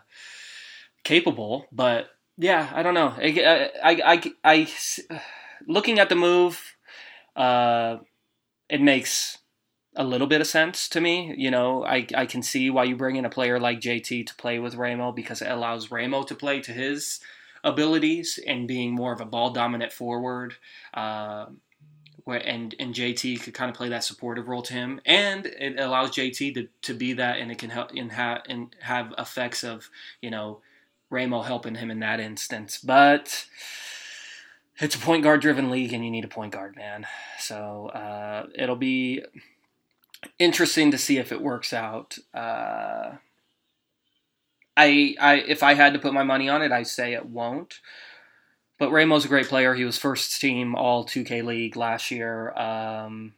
capable. 1.03 1.65
But 1.73 2.07
yeah, 2.37 2.71
I 2.73 2.83
don't 2.83 2.93
know. 2.93 3.13
I, 3.17 3.71
I, 3.83 4.01
I, 4.13 4.33
I 4.43 5.21
looking 5.67 5.99
at 5.99 6.09
the 6.09 6.15
move, 6.15 6.75
uh, 7.35 7.97
it 8.69 8.81
makes 8.81 9.37
a 9.95 10.03
little 10.03 10.27
bit 10.27 10.41
of 10.41 10.47
sense 10.47 10.87
to 10.89 11.01
me. 11.01 11.33
You 11.37 11.51
know, 11.51 11.83
I, 11.83 12.07
I 12.15 12.25
can 12.25 12.41
see 12.41 12.69
why 12.69 12.85
you 12.85 12.95
bring 12.95 13.15
in 13.15 13.25
a 13.25 13.29
player 13.29 13.59
like 13.59 13.81
JT 13.81 14.27
to 14.27 14.35
play 14.35 14.59
with 14.59 14.75
Ramo 14.75 15.11
because 15.11 15.41
it 15.41 15.49
allows 15.49 15.91
Ramo 15.91 16.23
to 16.23 16.35
play 16.35 16.61
to 16.61 16.71
his 16.71 17.19
abilities 17.63 18.39
and 18.47 18.67
being 18.67 18.91
more 18.91 19.13
of 19.13 19.21
a 19.21 19.25
ball 19.25 19.51
dominant 19.51 19.91
forward. 19.91 20.55
Uh, 20.93 21.47
and 22.27 22.75
and 22.79 22.93
JT 22.93 23.41
could 23.41 23.53
kind 23.53 23.69
of 23.69 23.75
play 23.75 23.89
that 23.89 24.03
supportive 24.03 24.47
role 24.47 24.61
to 24.61 24.73
him, 24.73 25.01
and 25.05 25.45
it 25.45 25.79
allows 25.79 26.11
JT 26.11 26.53
to, 26.53 26.67
to 26.83 26.93
be 26.93 27.13
that, 27.13 27.39
and 27.39 27.51
it 27.51 27.57
can 27.57 27.69
help 27.69 27.91
and 27.91 28.11
have 28.11 28.43
and 28.47 28.73
have 28.79 29.13
effects 29.17 29.63
of 29.63 29.89
you 30.21 30.29
know 30.29 30.61
Ramo 31.11 31.41
helping 31.41 31.75
him 31.75 31.91
in 31.91 31.99
that 31.99 32.19
instance. 32.19 32.79
But 32.79 33.45
it's 34.79 34.95
a 34.95 34.99
point 34.99 35.23
guard 35.23 35.41
driven 35.41 35.69
league, 35.69 35.93
and 35.93 36.03
you 36.03 36.09
need 36.09 36.25
a 36.25 36.29
point 36.29 36.53
guard, 36.53 36.75
man. 36.75 37.05
So 37.37 37.89
uh, 37.89 38.47
it'll 38.55 38.75
be 38.75 39.23
interesting 40.39 40.89
to 40.89 40.97
see 40.97 41.17
if 41.17 41.31
it 41.31 41.41
works 41.41 41.73
out. 41.73 42.17
Uh, 42.33 43.17
I, 44.75 45.15
I, 45.19 45.43
if 45.47 45.61
I 45.61 45.75
had 45.75 45.93
to 45.93 45.99
put 45.99 46.13
my 46.13 46.23
money 46.23 46.49
on 46.49 46.63
it, 46.63 46.71
I 46.71 46.83
say 46.83 47.13
it 47.13 47.27
won't. 47.27 47.81
But 48.79 48.91
Ramo's 48.91 49.25
a 49.25 49.27
great 49.27 49.47
player. 49.47 49.75
He 49.75 49.85
was 49.85 49.97
first 49.97 50.41
team 50.41 50.73
All 50.73 51.05
2K 51.05 51.43
League 51.43 51.75
last 51.75 52.09
year. 52.09 52.51
Um, 52.57 53.33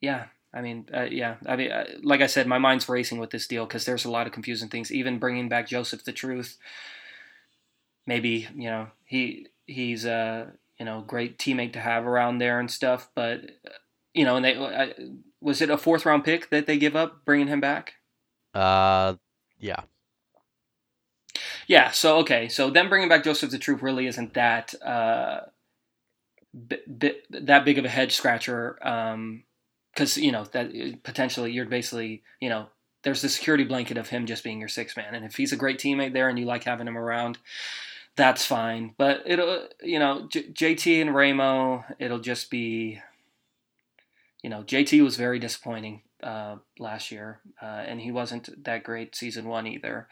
yeah, 0.00 0.26
I 0.56 0.62
mean, 0.62 0.88
uh, 0.92 1.02
yeah, 1.02 1.36
I 1.44 1.54
mean, 1.56 1.70
uh, 1.70 1.84
like 2.02 2.22
I 2.22 2.26
said, 2.26 2.46
my 2.46 2.56
mind's 2.56 2.88
racing 2.88 3.18
with 3.18 3.30
this 3.30 3.46
deal 3.46 3.66
because 3.66 3.84
there's 3.84 4.06
a 4.06 4.10
lot 4.10 4.26
of 4.26 4.32
confusing 4.32 4.70
things. 4.70 4.90
Even 4.90 5.18
bringing 5.18 5.50
back 5.50 5.68
Joseph 5.68 6.04
the 6.04 6.12
Truth, 6.12 6.56
maybe 8.06 8.48
you 8.56 8.70
know 8.70 8.88
he 9.04 9.48
he's 9.66 10.06
a 10.06 10.52
you 10.78 10.86
know 10.86 11.02
great 11.06 11.38
teammate 11.38 11.74
to 11.74 11.80
have 11.80 12.06
around 12.06 12.38
there 12.38 12.58
and 12.58 12.70
stuff. 12.70 13.10
But 13.14 13.42
you 14.14 14.24
know, 14.24 14.36
and 14.36 14.44
they 14.46 14.56
uh, 14.56 14.86
was 15.42 15.60
it 15.60 15.68
a 15.68 15.76
fourth 15.76 16.06
round 16.06 16.24
pick 16.24 16.48
that 16.48 16.66
they 16.66 16.78
give 16.78 16.96
up 16.96 17.26
bringing 17.26 17.48
him 17.48 17.60
back? 17.60 17.96
Uh, 18.54 19.16
yeah. 19.58 19.82
Yeah. 21.66 21.90
So 21.90 22.16
okay. 22.20 22.48
So 22.48 22.70
them 22.70 22.88
bringing 22.88 23.10
back 23.10 23.24
Joseph 23.24 23.50
the 23.50 23.58
Truth 23.58 23.82
really 23.82 24.06
isn't 24.06 24.32
that 24.32 24.74
uh, 24.82 25.40
b- 26.66 26.78
b- 26.98 27.20
that 27.28 27.66
big 27.66 27.76
of 27.76 27.84
a 27.84 27.90
head 27.90 28.10
scratcher. 28.10 28.78
Um, 28.80 29.42
because 29.96 30.18
you 30.18 30.30
know 30.30 30.44
that 30.52 30.70
eh, 30.74 30.92
potentially 31.02 31.50
you're 31.50 31.64
basically 31.64 32.22
you 32.40 32.50
know 32.50 32.66
there's 33.02 33.22
the 33.22 33.28
security 33.28 33.64
blanket 33.64 33.96
of 33.96 34.08
him 34.08 34.26
just 34.26 34.44
being 34.44 34.60
your 34.60 34.68
six 34.68 34.96
man, 34.96 35.14
and 35.14 35.24
if 35.24 35.36
he's 35.36 35.52
a 35.52 35.56
great 35.56 35.78
teammate 35.78 36.12
there 36.12 36.28
and 36.28 36.38
you 36.38 36.44
like 36.44 36.64
having 36.64 36.86
him 36.86 36.98
around, 36.98 37.38
that's 38.14 38.44
fine. 38.44 38.94
But 38.98 39.22
it'll 39.24 39.50
eh, 39.54 39.66
you 39.82 39.98
know 39.98 40.28
J- 40.28 40.50
JT 40.50 41.00
and 41.00 41.14
Ramo, 41.14 41.84
it'll 41.98 42.20
just 42.20 42.50
be 42.50 43.00
you 44.42 44.50
know 44.50 44.62
JT 44.62 45.02
was 45.02 45.16
very 45.16 45.38
disappointing 45.38 46.02
uh, 46.26 46.56
last 46.80 47.12
year, 47.12 47.38
uh, 47.62 47.84
and 47.86 48.00
he 48.00 48.10
wasn't 48.10 48.64
that 48.64 48.82
great 48.82 49.14
season 49.14 49.46
one 49.46 49.64
either. 49.64 50.08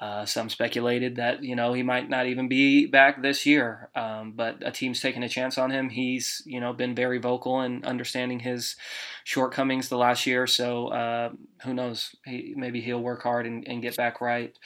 Uh, 0.00 0.24
some 0.24 0.48
speculated 0.48 1.16
that 1.16 1.42
you 1.42 1.54
know 1.54 1.74
he 1.74 1.82
might 1.82 2.08
not 2.08 2.26
even 2.26 2.48
be 2.48 2.86
back 2.86 3.20
this 3.20 3.44
year, 3.44 3.90
um, 3.94 4.32
but 4.32 4.56
a 4.64 4.70
team's 4.70 5.02
taking 5.02 5.22
a 5.22 5.28
chance 5.28 5.58
on 5.58 5.70
him. 5.70 5.90
He's 5.90 6.40
you 6.46 6.58
know 6.58 6.72
been 6.72 6.94
very 6.94 7.18
vocal 7.18 7.60
and 7.60 7.84
understanding 7.84 8.40
his 8.40 8.76
shortcomings 9.24 9.90
the 9.90 9.98
last 9.98 10.26
year, 10.26 10.46
so 10.46 10.88
uh, 10.88 11.30
who 11.64 11.74
knows? 11.74 12.16
He, 12.24 12.54
maybe 12.56 12.80
he'll 12.80 13.02
work 13.02 13.22
hard 13.22 13.46
and, 13.46 13.68
and 13.68 13.82
get 13.82 13.94
back 13.94 14.22
right. 14.22 14.58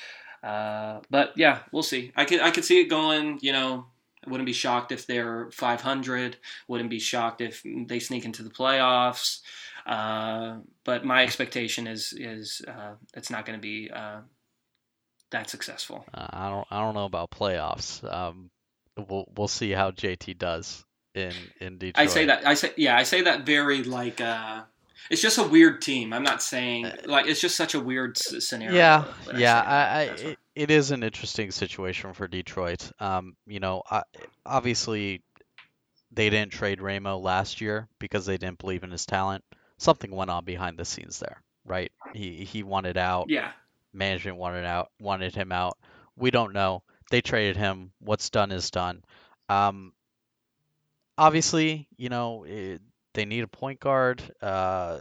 Uh, 0.45 1.01
but 1.11 1.33
yeah, 1.37 1.61
we'll 1.73 1.83
see. 1.83 2.13
I 2.15 2.25
could 2.25 2.41
I 2.41 2.53
could 2.53 2.65
see 2.65 2.81
it 2.81 2.89
going. 2.89 3.41
You 3.43 3.53
know, 3.53 3.87
I 4.25 4.31
wouldn't 4.31 4.47
be 4.47 4.53
shocked 4.53 4.93
if 4.93 5.07
they're 5.09 5.51
500. 5.51 6.37
Wouldn't 6.69 6.91
be 6.91 7.01
shocked 7.01 7.41
if 7.41 7.65
they 7.65 7.99
sneak 7.99 8.25
into 8.25 8.45
the 8.45 8.51
playoffs. 8.51 9.41
Uh, 9.87 10.59
but 10.85 11.05
my 11.05 11.23
expectation 11.23 11.87
is 11.87 12.13
is 12.17 12.63
uh, 12.69 12.95
it's 13.15 13.31
not 13.31 13.45
going 13.45 13.59
to 13.59 13.63
be 13.63 13.91
uh, 13.91 14.21
that 15.31 15.51
successful. 15.51 16.05
Uh, 16.15 16.27
I 16.31 16.49
don't 16.49 16.67
I 16.71 16.81
don't 16.81 16.95
know 16.95 17.05
about 17.05 17.31
playoffs. 17.31 18.03
Um, 18.13 18.51
we'll 18.97 19.27
we'll 19.37 19.49
see 19.49 19.71
how 19.71 19.91
JT 19.91 20.39
does 20.39 20.85
in 21.15 21.33
in 21.61 21.79
Detroit. 21.79 21.95
I 21.97 22.07
say 22.07 22.27
that 22.27 22.47
I 22.47 22.55
say 22.55 22.73
yeah 22.77 22.97
I 22.97 23.03
say 23.03 23.23
that 23.23 23.45
very 23.45 23.83
like 23.83 24.21
uh, 24.21 24.63
it's 25.11 25.21
just 25.21 25.39
a 25.39 25.43
weird 25.43 25.83
team. 25.83 26.13
I'm 26.13 26.23
not 26.23 26.43
saying 26.43 26.91
like 27.07 27.27
it's 27.27 27.41
just 27.41 27.57
such 27.57 27.75
a 27.75 27.81
weird 27.81 28.17
scenario. 28.17 28.77
Yeah, 28.77 29.05
yeah. 29.37 29.61
I, 29.61 29.81
I 29.81 30.03
it, 30.03 30.39
it 30.55 30.71
is 30.71 30.91
an 30.93 31.03
interesting 31.03 31.51
situation 31.51 32.13
for 32.13 32.29
Detroit. 32.29 32.93
Um, 33.01 33.37
you 33.47 33.59
know, 33.59 33.83
I, 33.91 34.03
obviously 34.47 35.23
they 36.13 36.31
didn't 36.31 36.53
trade 36.53 36.81
Ramo 36.81 37.19
last 37.19 37.61
year 37.61 37.89
because 37.99 38.27
they 38.27 38.37
didn't 38.37 38.59
believe 38.59 38.85
in 38.85 38.91
his 38.91 39.07
talent 39.07 39.43
something 39.83 40.11
went 40.11 40.31
on 40.31 40.45
behind 40.45 40.79
the 40.79 40.85
scenes 40.85 41.19
there, 41.19 41.43
right? 41.65 41.93
He 42.15 42.45
he 42.45 42.63
wanted 42.63 42.97
out. 42.97 43.27
Yeah. 43.29 43.53
Management 43.93 44.39
wanted 44.39 44.65
out, 44.65 44.91
wanted 45.01 45.35
him 45.35 45.53
out. 45.53 45.77
We 46.17 46.31
don't 46.31 46.53
know. 46.55 46.83
They 47.11 47.21
traded 47.21 47.57
him. 47.57 47.93
What's 47.99 48.31
done 48.31 48.53
is 48.53 48.71
done. 48.71 49.03
Um, 49.49 49.93
obviously, 51.19 51.89
you 51.97 52.09
know 52.09 52.45
it, 52.45 52.81
they 53.13 53.25
need 53.25 53.45
a 53.45 53.49
point 53.49 53.81
guard. 53.81 54.23
Uh, 54.41 55.01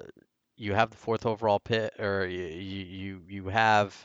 you 0.58 0.74
have 0.74 0.90
the 0.90 0.98
fourth 0.98 1.26
overall 1.26 1.60
pick, 1.60 1.94
or 2.00 2.26
you 2.26 2.44
you 2.44 3.22
you 3.28 3.48
have, 3.48 3.96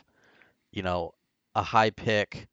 you 0.71 0.83
know, 0.83 1.13
a 1.55 1.63
high 1.63 1.89
pick. 1.89 2.47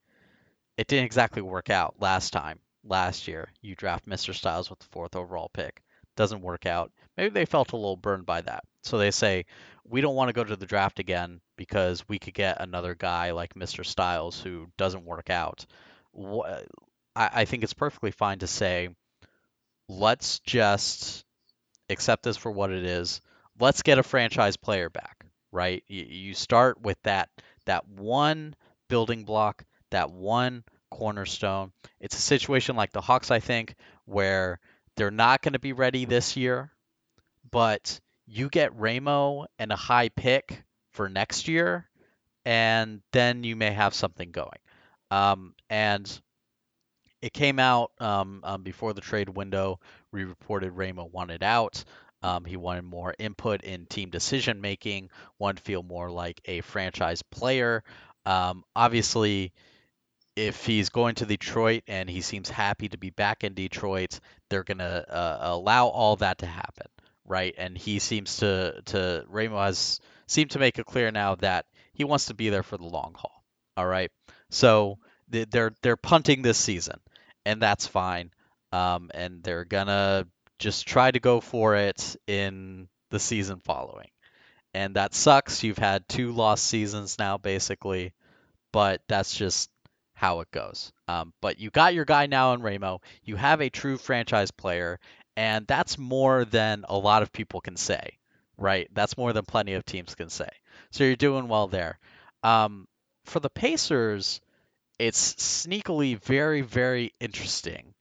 It 0.77 0.89
didn't 0.89 1.05
exactly 1.05 1.43
work 1.43 1.71
out 1.71 1.97
last 2.01 2.33
time. 2.33 2.59
Last 2.87 3.29
year, 3.29 3.49
you 3.63 3.75
draft 3.77 4.07
Mr. 4.07 4.35
Styles 4.35 4.69
with 4.69 4.81
the 4.81 4.87
fourth 4.87 5.15
overall 5.15 5.51
pick. 5.55 5.83
Doesn't 6.17 6.43
work 6.43 6.67
out 6.67 6.93
maybe 7.17 7.31
they 7.31 7.45
felt 7.45 7.73
a 7.73 7.77
little 7.77 7.97
burned 7.97 8.27
by 8.27 8.41
that. 8.43 8.65
So 8.83 8.99
they 8.99 9.11
say, 9.11 9.47
we 9.85 10.01
don't 10.01 10.15
want 10.15 10.29
to 10.29 10.33
go 10.33 10.45
to 10.45 10.57
the 10.57 10.67
draft 10.67 10.99
again 10.99 11.41
because 11.57 12.09
we 12.09 12.19
could 12.19 12.35
get 12.35 12.61
another 12.61 12.95
guy 12.95 13.33
like 13.33 13.55
Mr. 13.55 13.85
Styles 13.85 14.41
who 14.41 14.69
doesn't 14.77 15.05
work 15.05 15.31
out. 15.31 15.67
I 17.17 17.45
think 17.45 17.63
it's 17.63 17.75
perfectly 17.75 18.11
fine 18.11 18.41
to 18.41 18.47
say, 18.47 18.89
let's 19.89 20.41
just 20.41 21.25
accept 21.91 22.23
this 22.23 22.37
for 22.37 22.51
what 22.51 22.71
it 22.71 22.85
is. 22.85 23.21
Let's 23.61 23.83
get 23.83 23.99
a 23.99 24.03
franchise 24.03 24.57
player 24.57 24.91
back, 24.91 25.27
right? 25.53 25.85
You 25.87 26.35
start 26.35 26.81
with 26.81 27.01
that 27.03 27.29
that 27.67 27.89
one 27.89 28.55
building 28.89 29.25
block, 29.25 29.65
that 29.91 30.11
one 30.11 30.65
cornerstone. 30.91 31.73
It's 32.01 32.17
a 32.17 32.21
situation 32.21 32.77
like 32.77 32.93
the 32.93 33.01
Hawks, 33.01 33.31
I 33.31 33.41
think, 33.41 33.75
where 34.05 34.61
they're 34.97 35.11
not 35.11 35.43
going 35.43 35.55
to 35.55 35.59
be 35.59 35.73
ready 35.73 36.05
this 36.05 36.37
year 36.37 36.71
but 37.55 38.01
you 38.27 38.49
get 38.49 38.75
Ramo 38.75 39.47
and 39.61 39.71
a 39.71 39.77
high 39.77 40.09
pick 40.09 40.65
for 40.91 41.09
next 41.09 41.47
year, 41.47 41.89
and 42.45 43.01
then 43.13 43.45
you 43.45 43.55
may 43.55 43.71
have 43.71 43.95
something 43.95 44.33
going. 44.33 44.59
Um, 45.13 45.55
and 45.71 46.21
it 47.23 47.33
came 47.33 47.61
out 47.61 47.93
um, 48.01 48.41
um, 48.43 48.65
before 48.65 48.93
the 48.93 49.01
trade 49.01 49.29
window. 49.29 49.79
We 50.11 50.25
reported 50.25 50.73
Ramo 50.73 51.05
wanted 51.05 51.45
out. 51.45 51.85
Um, 52.25 52.45
he 52.45 52.57
wanted 52.57 52.83
more 52.83 53.15
input 53.21 53.63
in 53.63 53.87
team 53.87 54.11
decision 54.11 54.61
making, 54.61 55.11
wanted 55.39 55.59
to 55.59 55.63
feel 55.63 55.85
more 55.85 56.11
like 56.11 56.41
a 56.47 56.61
franchise 56.63 57.23
player. 57.23 57.85
Um, 58.27 58.65
obviously, 58.75 59.53
if 60.35 60.67
he's 60.67 60.89
going 60.89 61.15
to 61.17 61.27
Detroit 61.27 61.85
and 61.87 62.11
he 62.11 62.21
seems 62.21 62.49
happy 62.49 62.89
to 62.89 62.99
be 62.99 63.11
back 63.11 63.45
in 63.45 63.55
Detroit, 63.55 64.19
they're 64.51 64.65
going 64.65 64.79
to 64.79 65.15
uh, 65.15 65.39
allow 65.43 65.87
all 65.87 66.17
that 66.17 66.39
to 66.39 66.47
happen 66.47 66.87
right? 67.27 67.55
And 67.57 67.77
he 67.77 67.99
seems 67.99 68.39
to 68.39 68.83
to 68.87 69.25
Ramo 69.29 69.59
has 69.59 70.01
seemed 70.27 70.53
to 70.53 70.59
make 70.59 70.79
it 70.79 70.87
clear 70.87 71.11
now 71.11 71.37
that 71.37 71.67
he 71.93 72.05
wants 72.05 72.27
to 72.27 72.35
be 72.35 72.49
there 72.51 72.63
for 72.63 72.77
the 72.77 72.85
long 72.85 73.15
haul. 73.17 73.45
All 73.77 73.87
right, 73.87 74.11
so 74.51 74.99
they're 75.29 75.73
they're 75.83 75.97
punting 75.97 76.43
this 76.43 76.59
season, 76.59 77.01
and 77.45 77.61
that's 77.61 77.87
fine. 77.87 78.31
Um, 78.73 79.11
and 79.15 79.43
they're 79.43 79.65
gonna 79.65 80.27
just 80.59 80.87
try 80.87 81.11
to 81.11 81.21
go 81.21 81.41
for 81.41 81.77
it 81.77 82.17
in 82.27 82.89
the 83.11 83.21
season 83.21 83.61
following, 83.65 84.11
and 84.73 84.97
that 84.97 85.15
sucks. 85.15 85.63
You've 85.63 85.79
had 85.79 86.09
two 86.09 86.33
lost 86.33 86.67
seasons 86.67 87.19
now, 87.19 87.39
basically, 87.39 88.13
but 88.73 89.03
that's 89.09 89.37
just 89.37 89.71
how 90.15 90.41
it 90.41 90.51
goes. 90.51 90.93
Um, 91.09 91.33
but 91.41 91.59
you 91.59 91.71
got 91.71 91.95
your 91.95 92.05
guy 92.05 92.27
now 92.27 92.53
in 92.55 92.63
Ramo. 92.63 93.01
You 93.25 93.37
have 93.37 93.61
a 93.61 93.69
true 93.71 93.99
franchise 93.99 94.51
player, 94.51 95.01
and 95.37 95.67
that's 95.67 95.99
more 95.99 96.45
than 96.45 96.85
a 96.89 96.97
lot 96.97 97.23
of 97.23 97.33
people 97.33 97.61
can 97.61 97.77
say, 97.77 98.19
right? 98.57 98.89
That's 98.93 99.17
more 99.17 99.33
than 99.33 99.45
plenty 99.45 99.75
of 99.75 99.85
teams 99.85 100.15
can 100.15 100.31
say. 100.31 100.49
So 100.91 101.05
you're 101.05 101.17
doing 101.17 101.49
well 101.49 101.67
there. 101.67 101.99
Um, 102.43 102.87
for 103.25 103.41
the 103.41 103.51
Pacers, 103.51 104.41
it's 104.99 105.35
sneakily 105.35 106.21
very, 106.21 106.61
very 106.61 107.15
interesting 107.21 107.95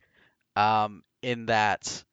um, 0.55 1.03
in 1.21 1.47
that 1.47 2.03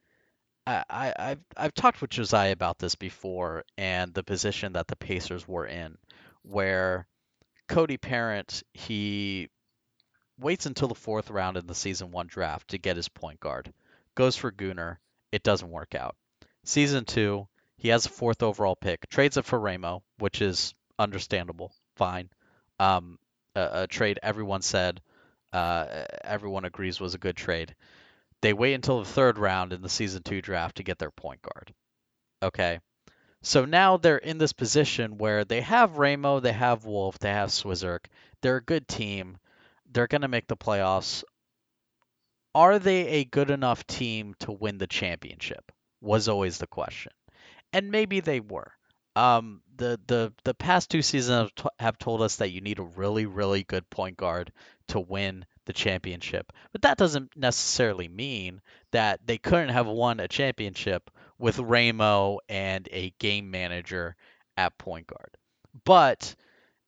I, 0.67 0.85
I, 0.89 1.15
I've, 1.19 1.41
I've 1.57 1.75
talked 1.75 2.01
with 2.01 2.11
Josiah 2.11 2.53
about 2.53 2.79
this 2.79 2.95
before 2.95 3.65
and 3.77 4.15
the 4.15 4.23
position 4.23 4.75
that 4.75 4.89
the 4.89 4.97
Pacers 4.97 5.47
were 5.47 5.67
in, 5.67 5.99
where 6.43 7.07
Cody 7.69 7.97
Parent, 7.97 8.63
he 8.73 9.49
waits 10.39 10.67
until 10.67 10.89
the 10.89 10.95
fourth 10.95 11.31
round 11.31 11.57
in 11.57 11.67
the 11.67 11.75
season 11.75 12.11
one 12.11 12.27
draft 12.27 12.69
to 12.69 12.79
get 12.79 12.97
his 12.97 13.09
point 13.09 13.41
guard, 13.41 13.73
goes 14.15 14.37
for 14.37 14.51
Gooner, 14.51 14.99
it 15.33 15.43
doesn't 15.43 15.71
work 15.71 15.95
out. 15.95 16.17
Season 16.65 17.05
two, 17.05 17.49
he 17.77 17.89
has 17.89 18.07
a 18.07 18.11
fourth 18.11 18.43
overall 18.43 18.77
pick, 18.77 19.09
trades 19.09 19.37
it 19.37 19.45
for 19.45 19.59
Ramo, 19.59 20.03
which 20.19 20.43
is 20.43 20.75
understandable, 20.99 21.73
fine. 21.97 22.29
Um, 22.79 23.19
a, 23.55 23.83
a 23.83 23.87
trade 23.87 24.19
everyone 24.23 24.63
said, 24.63 25.01
uh, 25.53 26.05
everyone 26.23 26.65
agrees 26.65 27.01
was 27.01 27.15
a 27.15 27.19
good 27.19 27.37
trade. 27.37 27.75
They 28.43 28.53
wait 28.53 28.75
until 28.75 29.01
the 29.01 29.09
third 29.09 29.39
round 29.39 29.73
in 29.73 29.83
the 29.83 29.89
season 29.89 30.23
two 30.23 30.41
draft 30.41 30.77
to 30.77 30.83
get 30.83 30.99
their 30.99 31.11
point 31.11 31.43
guard. 31.43 31.75
Okay. 32.43 32.81
So 33.43 33.65
now 33.65 33.97
they're 33.97 34.19
in 34.19 34.39
this 34.39 34.53
position 34.53 35.17
where 35.19 35.45
they 35.45 35.63
have 35.63 35.99
Ramo, 35.99 36.41
they 36.41 36.53
have 36.53 36.85
Wolf, 36.85 37.19
they 37.19 37.31
have 37.31 37.49
Swizzerk. 37.49 38.07
They're 38.43 38.57
a 38.57 38.63
good 38.63 38.87
team. 38.87 39.39
They're 39.93 40.07
going 40.07 40.23
to 40.23 40.29
make 40.29 40.47
the 40.47 40.57
playoffs. 40.57 41.25
Are 42.55 42.79
they 42.79 43.07
a 43.09 43.25
good 43.25 43.51
enough 43.51 43.87
team 43.87 44.35
to 44.41 44.53
win 44.53 44.79
the 44.79 44.87
championship? 44.87 45.71
Was 46.01 46.29
always 46.29 46.59
the 46.59 46.67
question. 46.67 47.13
And 47.73 47.91
maybe 47.91 48.21
they 48.21 48.41
were. 48.41 48.73
Um, 49.17 49.63
the, 49.77 50.01
the, 50.07 50.33
the 50.45 50.55
past 50.55 50.91
two 50.91 51.03
seasons 51.03 51.51
have, 51.79 51.99
told 51.99 52.23
us 52.23 52.37
that 52.37 52.51
you 52.51 52.61
need 52.61 52.79
a 52.79 52.85
really, 52.85 53.27
really 53.27 53.65
good 53.65 53.89
point 53.91 54.17
guard 54.17 54.53
to 54.89 55.01
win 55.01 55.45
the 55.67 55.73
championship. 55.73 56.53
But 56.73 56.83
that 56.83 56.99
doesn't 56.99 57.37
necessarily 57.37 58.09
mean 58.09 58.61
that 58.93 59.21
they 59.27 59.39
couldn't 59.39 59.71
have 59.71 59.87
won 59.87 60.21
a 60.21 60.29
championship 60.29 61.11
with 61.39 61.59
Ramo 61.59 62.41
and 62.49 62.89
a 62.91 63.15
game 63.19 63.51
manager 63.51 64.17
at 64.57 64.79
point 64.79 65.07
guard. 65.07 65.37
But 65.85 66.35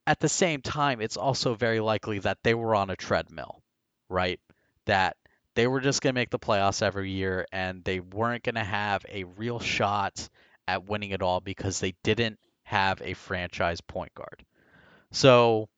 at 0.07 0.21
the 0.21 0.29
same 0.29 0.63
time, 0.63 1.01
it's 1.01 1.17
also 1.17 1.55
very 1.55 1.81
likely 1.81 2.19
that 2.21 2.39
they 2.43 2.55
were 2.55 2.75
on 2.75 2.91
a 2.91 2.97
treadmill, 2.97 3.63
right? 4.09 4.41
That 4.87 5.17
they 5.55 5.67
were 5.67 5.81
just 5.81 6.01
going 6.03 6.15
to 6.15 6.19
make 6.21 6.31
the 6.31 6.39
playoffs 6.39 6.83
every 6.83 7.11
year 7.11 7.47
and 7.53 7.85
they 7.85 8.01
weren't 8.01 8.43
going 8.45 8.55
to 8.55 8.65
have 8.65 9.05
a 9.09 9.25
real 9.25 9.61
shot 9.61 10.29
at 10.67 10.85
winning 10.85 11.11
it 11.11 11.23
all 11.23 11.41
because 11.41 11.81
they 11.81 11.95
didn't 12.03 12.39
have 12.65 13.01
a 13.03 13.15
franchise 13.15 13.81
point 13.81 14.15
guard. 14.15 14.45
So 15.11 15.69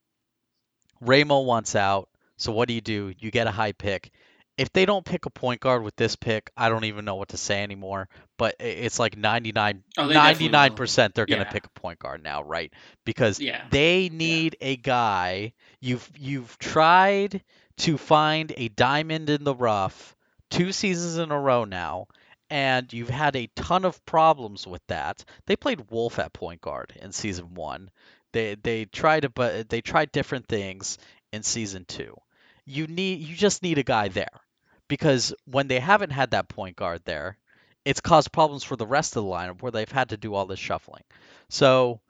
Ramo 1.00 1.40
wants 1.42 1.74
out. 1.74 2.08
So 2.36 2.52
what 2.52 2.68
do 2.68 2.74
you 2.74 2.80
do? 2.80 3.12
You 3.18 3.30
get 3.30 3.46
a 3.46 3.50
high 3.50 3.72
pick. 3.72 4.10
If 4.56 4.72
they 4.72 4.86
don't 4.86 5.04
pick 5.04 5.26
a 5.26 5.30
point 5.30 5.60
guard 5.60 5.82
with 5.82 5.96
this 5.96 6.14
pick, 6.14 6.50
I 6.56 6.68
don't 6.68 6.84
even 6.84 7.04
know 7.04 7.16
what 7.16 7.30
to 7.30 7.36
say 7.36 7.62
anymore. 7.62 8.08
But 8.36 8.54
it's 8.60 8.98
like 8.98 9.16
99 9.16 9.82
Oh, 9.98 10.06
they 10.06 10.14
99% 10.14 11.14
they're 11.14 11.26
going 11.26 11.40
to 11.40 11.46
Yeah. 11.46 11.50
pick 11.52 11.66
a 11.66 11.70
point 11.80 11.98
guard 11.98 12.22
now, 12.22 12.42
right? 12.42 12.72
Because 13.04 13.40
Yeah. 13.40 13.64
they 13.70 14.08
need 14.10 14.56
a 14.60 14.76
guy. 14.76 15.52
You've 15.80 16.08
you've 16.16 16.56
tried 16.58 17.42
to 17.78 17.98
find 17.98 18.52
a 18.56 18.68
diamond 18.68 19.30
in 19.30 19.44
the 19.44 19.54
rough 19.54 20.14
two 20.50 20.72
seasons 20.72 21.18
in 21.18 21.30
a 21.30 21.38
row 21.40 21.64
now, 21.64 22.06
and 22.50 22.92
you've 22.92 23.10
had 23.10 23.34
a 23.36 23.48
ton 23.56 23.84
of 23.84 24.04
problems 24.06 24.66
with 24.66 24.82
that. 24.86 25.24
They 25.46 25.56
played 25.56 25.90
Wolf 25.90 26.18
at 26.18 26.32
point 26.32 26.60
guard 26.60 26.92
in 27.00 27.12
season 27.12 27.54
one. 27.54 27.90
They 28.32 28.54
they 28.56 28.84
tried 28.84 29.20
to 29.20 29.28
but 29.28 29.68
they 29.68 29.80
tried 29.80 30.12
different 30.12 30.46
things 30.46 30.98
in 31.32 31.42
season 31.42 31.84
two. 31.86 32.16
You 32.64 32.86
need 32.86 33.20
you 33.20 33.34
just 33.34 33.62
need 33.62 33.78
a 33.78 33.82
guy 33.82 34.08
there 34.08 34.40
because 34.88 35.34
when 35.44 35.68
they 35.68 35.80
haven't 35.80 36.10
had 36.10 36.30
that 36.32 36.48
point 36.48 36.76
guard 36.76 37.02
there, 37.04 37.38
it's 37.84 38.00
caused 38.00 38.32
problems 38.32 38.64
for 38.64 38.76
the 38.76 38.86
rest 38.86 39.16
of 39.16 39.24
the 39.24 39.30
lineup 39.30 39.62
where 39.62 39.72
they've 39.72 39.90
had 39.90 40.10
to 40.10 40.16
do 40.16 40.34
all 40.34 40.46
this 40.46 40.58
shuffling. 40.58 41.04
So 41.48 42.00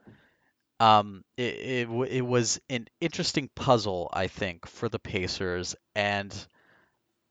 um, 0.81 1.25
it, 1.37 1.89
it 1.89 1.89
it 2.11 2.21
was 2.23 2.61
an 2.69 2.89
interesting 3.01 3.49
puzzle, 3.55 4.11
I 4.13 4.27
think, 4.27 4.67
for 4.67 4.89
the 4.89 4.99
Pacers, 4.99 5.77
and 5.95 6.35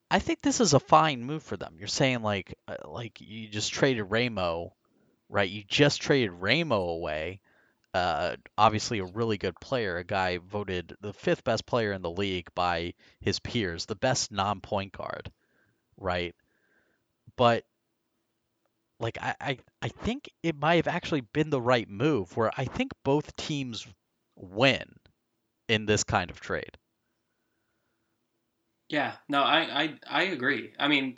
I 0.10 0.20
think 0.20 0.42
this 0.42 0.62
is 0.62 0.74
a 0.74 0.80
fine 0.80 1.24
move 1.24 1.44
for 1.44 1.58
them. 1.58 1.76
You're 1.78 1.88
saying 1.88 2.22
like 2.22 2.58
uh, 2.68 2.76
like 2.86 3.20
you 3.20 3.48
just 3.48 3.74
traded 3.74 4.06
Ramo, 4.10 4.74
right? 5.30 5.50
You 5.50 5.64
just 5.68 6.02
traded 6.02 6.32
Ramo 6.32 6.82
away. 6.90 7.42
Uh, 7.94 8.38
obviously 8.58 9.00
a 9.00 9.06
really 9.06 9.38
good 9.38 9.60
player, 9.60 9.98
a 9.98 10.04
guy 10.04 10.40
voted 10.40 10.96
the 11.02 11.14
fifth 11.14 11.44
best 11.44 11.66
player 11.66 11.92
in 11.92 12.02
the 12.02 12.10
league 12.10 12.48
by 12.56 12.94
his 13.22 13.40
peers, 13.40 13.86
the 13.86 13.96
best 13.96 14.32
non-point 14.32 14.92
guard, 14.92 15.32
right? 15.98 16.34
But 17.36 17.66
like 19.00 19.18
I, 19.22 19.36
I 19.42 19.58
I 19.82 19.88
think 19.90 20.30
it 20.44 20.56
might 20.56 20.76
have 20.76 20.88
actually 20.88 21.22
been 21.22 21.50
the 21.50 21.62
right 21.62 21.90
move 21.90 22.36
where 22.38 22.52
I 22.58 22.66
think 22.66 22.92
both 23.04 23.36
teams 23.36 23.88
win 24.36 24.96
in 25.70 25.86
this 25.88 26.04
kind 26.04 26.32
of 26.32 26.40
trade. 26.42 26.78
Yeah, 28.90 29.18
no, 29.28 29.42
I, 29.42 29.84
I 29.84 30.00
I 30.08 30.24
agree. 30.24 30.74
I 30.78 30.88
mean, 30.88 31.18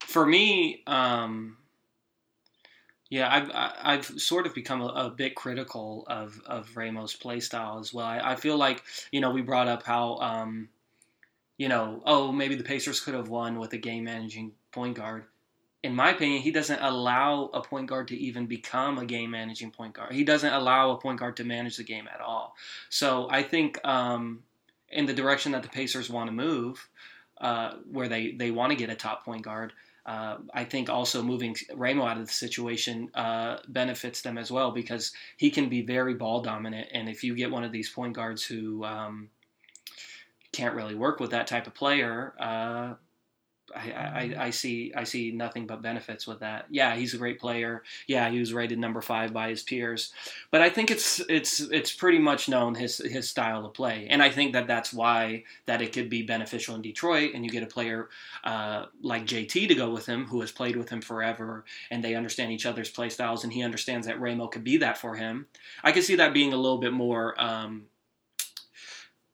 for 0.00 0.26
me, 0.26 0.84
um, 0.86 1.58
yeah, 3.08 3.28
I've 3.34 3.50
I've 4.00 4.20
sort 4.20 4.46
of 4.46 4.54
become 4.54 4.80
a, 4.82 4.86
a 4.86 5.10
bit 5.10 5.34
critical 5.34 6.04
of 6.06 6.40
of 6.46 6.76
Ramos' 6.76 7.16
play 7.16 7.40
style 7.40 7.78
as 7.80 7.92
well. 7.92 8.06
I, 8.06 8.32
I 8.32 8.36
feel 8.36 8.56
like 8.56 8.84
you 9.10 9.20
know 9.20 9.30
we 9.30 9.42
brought 9.42 9.66
up 9.68 9.82
how 9.82 10.16
um, 10.18 10.70
you 11.58 11.68
know 11.68 12.02
oh 12.06 12.32
maybe 12.32 12.56
the 12.56 12.64
Pacers 12.64 13.00
could 13.00 13.14
have 13.14 13.28
won 13.28 13.58
with 13.58 13.72
a 13.74 13.78
game 13.78 14.04
managing 14.04 14.54
point 14.72 14.96
guard. 14.96 15.26
In 15.82 15.94
my 15.94 16.10
opinion, 16.10 16.42
he 16.42 16.50
doesn't 16.50 16.80
allow 16.80 17.50
a 17.54 17.62
point 17.62 17.88
guard 17.88 18.08
to 18.08 18.16
even 18.16 18.46
become 18.46 18.98
a 18.98 19.06
game 19.06 19.30
managing 19.30 19.70
point 19.70 19.94
guard. 19.94 20.12
He 20.12 20.24
doesn't 20.24 20.52
allow 20.52 20.90
a 20.90 20.98
point 20.98 21.18
guard 21.18 21.36
to 21.38 21.44
manage 21.44 21.78
the 21.78 21.84
game 21.84 22.06
at 22.12 22.20
all. 22.20 22.54
So 22.90 23.28
I 23.30 23.42
think 23.42 23.82
um, 23.86 24.42
in 24.90 25.06
the 25.06 25.14
direction 25.14 25.52
that 25.52 25.62
the 25.62 25.70
Pacers 25.70 26.10
want 26.10 26.28
to 26.28 26.32
move, 26.32 26.88
uh, 27.40 27.76
where 27.90 28.08
they, 28.08 28.32
they 28.32 28.50
want 28.50 28.70
to 28.72 28.76
get 28.76 28.90
a 28.90 28.94
top 28.94 29.24
point 29.24 29.42
guard, 29.42 29.72
uh, 30.04 30.38
I 30.52 30.64
think 30.64 30.90
also 30.90 31.22
moving 31.22 31.56
Ramo 31.74 32.04
out 32.04 32.18
of 32.18 32.26
the 32.26 32.32
situation 32.32 33.10
uh, 33.14 33.58
benefits 33.68 34.22
them 34.22 34.38
as 34.38 34.50
well 34.50 34.72
because 34.72 35.12
he 35.36 35.50
can 35.50 35.68
be 35.68 35.82
very 35.82 36.14
ball 36.14 36.42
dominant. 36.42 36.88
And 36.92 37.08
if 37.08 37.22
you 37.22 37.34
get 37.34 37.50
one 37.50 37.64
of 37.64 37.72
these 37.72 37.90
point 37.90 38.14
guards 38.14 38.44
who 38.44 38.84
um, 38.84 39.30
can't 40.52 40.74
really 40.74 40.94
work 40.94 41.20
with 41.20 41.30
that 41.30 41.46
type 41.46 41.66
of 41.66 41.74
player, 41.74 42.34
uh, 42.38 42.94
I, 43.74 44.34
I, 44.38 44.50
see 44.50 44.92
I 44.96 45.04
see 45.04 45.30
nothing 45.30 45.66
but 45.66 45.82
benefits 45.82 46.26
with 46.26 46.40
that. 46.40 46.66
Yeah, 46.70 46.96
he's 46.96 47.14
a 47.14 47.18
great 47.18 47.38
player. 47.38 47.82
Yeah, 48.06 48.30
he 48.30 48.38
was 48.38 48.52
rated 48.52 48.78
number 48.78 49.00
five 49.00 49.32
by 49.32 49.50
his 49.50 49.62
peers, 49.62 50.12
but 50.50 50.60
I 50.60 50.70
think 50.70 50.90
it's 50.90 51.20
it's 51.28 51.60
it's 51.60 51.92
pretty 51.92 52.18
much 52.18 52.48
known 52.48 52.74
his 52.74 52.98
his 52.98 53.28
style 53.28 53.64
of 53.64 53.74
play, 53.74 54.06
and 54.10 54.22
I 54.22 54.30
think 54.30 54.52
that 54.52 54.66
that's 54.66 54.92
why 54.92 55.44
that 55.66 55.82
it 55.82 55.92
could 55.92 56.10
be 56.10 56.22
beneficial 56.22 56.74
in 56.74 56.82
Detroit, 56.82 57.32
and 57.34 57.44
you 57.44 57.50
get 57.50 57.62
a 57.62 57.66
player 57.66 58.08
uh, 58.44 58.86
like 59.02 59.26
JT 59.26 59.68
to 59.68 59.74
go 59.74 59.90
with 59.90 60.06
him, 60.06 60.26
who 60.26 60.40
has 60.40 60.52
played 60.52 60.76
with 60.76 60.88
him 60.88 61.00
forever, 61.00 61.64
and 61.90 62.02
they 62.02 62.14
understand 62.14 62.52
each 62.52 62.66
other's 62.66 62.90
play 62.90 63.08
styles, 63.08 63.44
and 63.44 63.52
he 63.52 63.62
understands 63.62 64.06
that 64.06 64.20
Ramo 64.20 64.48
could 64.48 64.64
be 64.64 64.78
that 64.78 64.98
for 64.98 65.14
him. 65.16 65.46
I 65.82 65.92
can 65.92 66.02
see 66.02 66.16
that 66.16 66.34
being 66.34 66.52
a 66.52 66.56
little 66.56 66.78
bit 66.78 66.92
more, 66.92 67.40
um, 67.40 67.86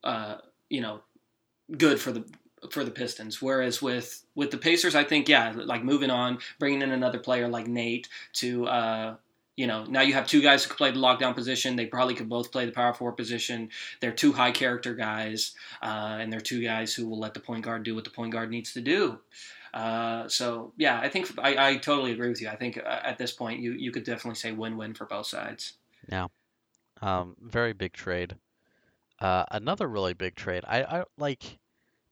uh, 0.03 0.37
you 0.69 0.81
know, 0.81 1.01
good 1.77 1.99
for 1.99 2.11
the 2.11 2.23
for 2.71 2.83
the 2.83 2.91
Pistons. 2.91 3.41
Whereas 3.41 3.81
with 3.81 4.23
with 4.35 4.51
the 4.51 4.57
Pacers, 4.57 4.95
I 4.95 5.03
think 5.03 5.29
yeah, 5.29 5.53
like 5.55 5.83
moving 5.83 6.09
on, 6.09 6.39
bringing 6.59 6.81
in 6.81 6.91
another 6.91 7.19
player 7.19 7.47
like 7.47 7.67
Nate 7.67 8.07
to. 8.33 8.67
Uh, 8.67 9.15
you 9.55 9.65
know, 9.65 9.85
now 9.85 10.01
you 10.01 10.13
have 10.13 10.27
two 10.27 10.43
guys 10.43 10.63
who 10.63 10.67
can 10.67 10.77
play 10.77 10.91
the 10.91 10.99
lockdown 10.99 11.33
position. 11.33 11.75
They 11.75 11.87
probably 11.87 12.13
could 12.13 12.29
both 12.29 12.51
play 12.51 12.67
the 12.67 12.71
power 12.71 12.93
forward 12.93 13.17
position. 13.17 13.69
They're 13.99 14.11
two 14.11 14.31
high 14.31 14.51
character 14.51 14.93
guys, 14.93 15.55
uh, 15.81 16.17
and 16.19 16.31
they're 16.31 16.39
two 16.39 16.61
guys 16.61 16.93
who 16.93 17.07
will 17.07 17.17
let 17.17 17.33
the 17.33 17.39
point 17.39 17.65
guard 17.65 17.81
do 17.81 17.95
what 17.95 18.03
the 18.03 18.11
point 18.11 18.31
guard 18.33 18.51
needs 18.51 18.73
to 18.73 18.81
do. 18.81 19.17
Uh, 19.73 20.27
so 20.27 20.73
yeah, 20.77 20.99
I 20.99 21.09
think 21.09 21.31
I, 21.39 21.69
I 21.69 21.77
totally 21.77 22.11
agree 22.11 22.29
with 22.29 22.39
you. 22.39 22.49
I 22.49 22.55
think 22.55 22.77
uh, 22.77 22.99
at 23.03 23.17
this 23.17 23.31
point 23.31 23.59
you 23.59 23.73
you 23.73 23.91
could 23.91 24.03
definitely 24.03 24.35
say 24.35 24.51
win 24.51 24.77
win 24.77 24.93
for 24.93 25.05
both 25.05 25.25
sides. 25.25 25.73
Yeah, 26.07 26.27
um, 27.01 27.35
very 27.41 27.73
big 27.73 27.93
trade. 27.93 28.35
Uh, 29.19 29.45
another 29.49 29.87
really 29.87 30.13
big 30.13 30.35
trade. 30.35 30.63
I, 30.67 30.83
I 30.83 31.03
like 31.17 31.57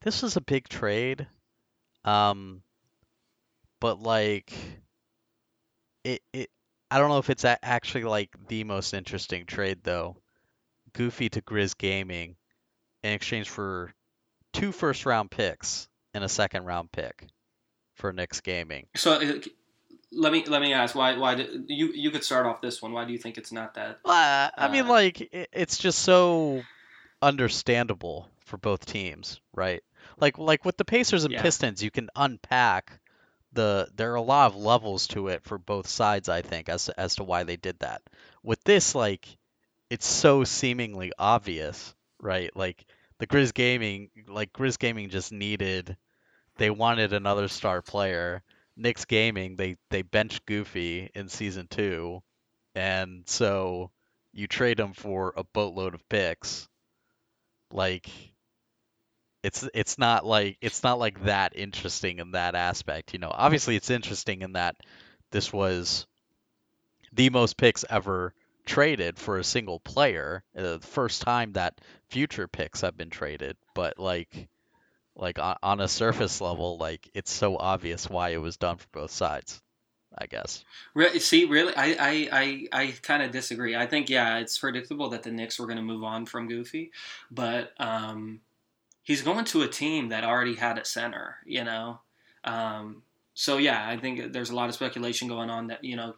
this 0.06 0.22
was 0.22 0.38
a 0.38 0.42
big 0.42 0.70
trade. 0.70 1.28
Um, 2.06 2.62
but 3.82 4.02
like 4.02 4.54
it 6.06 6.22
it 6.32 6.50
I 6.90 7.00
don't 7.00 7.10
know 7.10 7.18
if 7.18 7.30
it's 7.30 7.44
actually 7.44 8.04
like 8.04 8.30
the 8.48 8.64
most 8.64 8.94
interesting 8.94 9.46
trade 9.46 9.80
though. 9.84 10.16
Goofy 10.94 11.28
to 11.30 11.42
Grizz 11.42 11.78
Gaming 11.78 12.38
in 13.04 13.12
exchange 13.12 13.50
for 13.50 13.92
two 14.54 14.72
first 14.72 15.06
round 15.06 15.30
picks 15.30 15.90
and 16.14 16.24
a 16.24 16.30
second 16.30 16.66
round 16.66 16.92
pick 16.92 17.28
for 17.96 18.14
Knicks 18.14 18.40
Gaming. 18.40 18.86
So 18.96 19.14
uh, 19.14 19.34
let 20.12 20.32
me 20.32 20.46
let 20.46 20.62
me 20.62 20.72
ask 20.72 20.96
why 20.96 21.18
why 21.18 21.36
do, 21.36 21.66
you 21.68 21.92
you 21.94 22.12
could 22.12 22.24
start 22.24 22.46
off 22.46 22.62
this 22.62 22.82
one. 22.82 22.94
Why 22.94 23.06
do 23.06 23.12
you 23.12 23.18
think 23.18 23.38
it's 23.40 23.52
not 23.52 23.74
that? 23.74 24.00
Well, 24.06 24.52
I 24.56 24.70
mean, 24.70 24.86
Uh, 24.86 24.90
like 24.90 25.22
it, 25.22 25.50
it's 25.52 25.80
just 25.80 26.00
so 26.00 26.62
understandable 27.22 28.30
for 28.46 28.58
both 28.58 28.86
teams, 28.86 29.42
right? 29.54 29.84
Like 30.18 30.38
like 30.38 30.66
with 30.66 30.78
the 30.78 30.86
Pacers 30.86 31.26
and 31.26 31.34
Yeah. 31.34 31.42
Pistons, 31.42 31.84
you 31.84 31.92
can 31.92 32.10
unpack 32.16 33.00
the 33.54 33.90
there 33.96 34.12
are 34.14 34.16
a 34.16 34.22
lot 34.22 34.48
of 34.52 34.56
levels 34.58 35.08
to 35.08 35.28
it 35.30 35.44
for 35.44 35.58
both 35.58 35.88
sides, 35.88 36.30
I 36.30 36.42
think, 36.42 36.70
as 36.70 36.90
as 36.90 37.16
to 37.16 37.24
why 37.24 37.44
they 37.44 37.58
did 37.58 37.80
that. 37.80 38.02
With 38.44 38.64
this, 38.64 38.96
like 38.96 39.28
it's 39.90 40.08
so 40.08 40.44
seemingly 40.44 41.12
obvious, 41.18 41.96
right? 42.20 42.56
Like 42.56 42.86
the 43.20 43.28
Grizz 43.28 43.54
Gaming, 43.54 44.10
like 44.28 44.54
Grizz 44.54 44.80
Gaming 44.80 45.10
just 45.10 45.32
needed 45.32 45.98
they 46.58 46.70
wanted 46.70 47.14
another 47.14 47.48
star 47.48 47.82
player. 47.82 48.44
Knicks 48.78 49.06
Gaming, 49.06 49.56
they 49.56 49.78
they 49.90 50.02
benched 50.02 50.46
Goofy 50.46 51.10
in 51.16 51.30
season 51.30 51.68
two, 51.68 52.22
and 52.76 53.24
so 53.28 53.92
you 54.34 54.48
trade 54.48 54.80
him 54.80 54.94
for 54.94 55.34
a 55.38 55.44
boatload 55.44 55.94
of 55.96 56.08
picks. 56.10 56.68
Like 57.72 58.10
it's 59.46 59.70
it's 59.76 60.00
not 60.00 60.26
like 60.26 60.58
it's 60.60 60.82
not 60.82 60.98
like 60.98 61.24
that 61.26 61.54
interesting 61.56 62.18
in 62.18 62.32
that 62.32 62.56
aspect, 62.56 63.14
you 63.14 63.20
know. 63.20 63.32
Obviously 63.32 63.76
it's 63.76 63.92
interesting 63.92 64.42
in 64.42 64.54
that 64.54 64.76
this 65.30 65.54
was 65.54 66.08
the 67.14 67.30
most 67.30 67.56
picks 67.56 67.86
ever 67.88 68.34
traded 68.66 69.20
for 69.20 69.38
a 69.38 69.44
single 69.44 69.80
player, 69.80 70.44
uh, 70.58 70.62
the 70.62 70.80
first 70.80 71.22
time 71.22 71.54
that 71.54 71.80
future 72.10 72.48
picks 72.48 72.82
have 72.82 72.98
been 72.98 73.12
traded, 73.12 73.56
but 73.76 74.00
like 74.00 74.50
like 75.16 75.38
on, 75.38 75.58
on 75.62 75.80
a 75.80 75.88
surface 75.88 76.42
level, 76.42 76.80
like 76.80 77.08
it's 77.14 77.32
so 77.32 77.56
obvious 77.56 78.10
why 78.10 78.30
it 78.30 78.42
was 78.42 78.58
done 78.58 78.78
for 78.78 78.88
both 78.92 79.12
sides, 79.12 79.62
I 80.18 80.26
guess. 80.26 80.66
Re- 80.96 81.20
see, 81.20 81.46
really, 81.46 81.76
I 81.76 81.86
I 82.00 82.30
I, 82.32 82.68
I 82.72 82.94
kind 83.04 83.22
of 83.22 83.30
disagree. 83.30 83.76
I 83.76 83.86
think 83.86 84.10
yeah, 84.10 84.40
it's 84.40 84.58
predictable 84.58 85.10
that 85.12 85.22
the 85.22 85.32
Knicks 85.32 85.60
were 85.60 85.68
going 85.68 85.78
to 85.78 85.84
move 85.84 86.04
on 86.04 86.26
from 86.26 86.48
Goofy, 86.48 86.92
but 87.30 87.74
um, 87.80 88.42
he's 89.06 89.22
going 89.22 89.46
to 89.46 89.62
a 89.62 89.68
team 89.68 90.10
that 90.10 90.26
already 90.26 90.56
had 90.56 90.78
a 90.78 90.84
center, 90.84 91.38
you 91.46 91.64
know. 91.64 92.02
Um, 92.44 93.04
so 93.34 93.58
yeah, 93.58 93.88
I 93.88 93.96
think 93.96 94.34
there's 94.34 94.50
a 94.50 94.56
lot 94.56 94.68
of 94.68 94.76
speculation 94.76 95.30
going 95.30 95.50
on 95.50 95.68
that 95.68 95.84
you 95.86 95.96
know, 95.96 96.14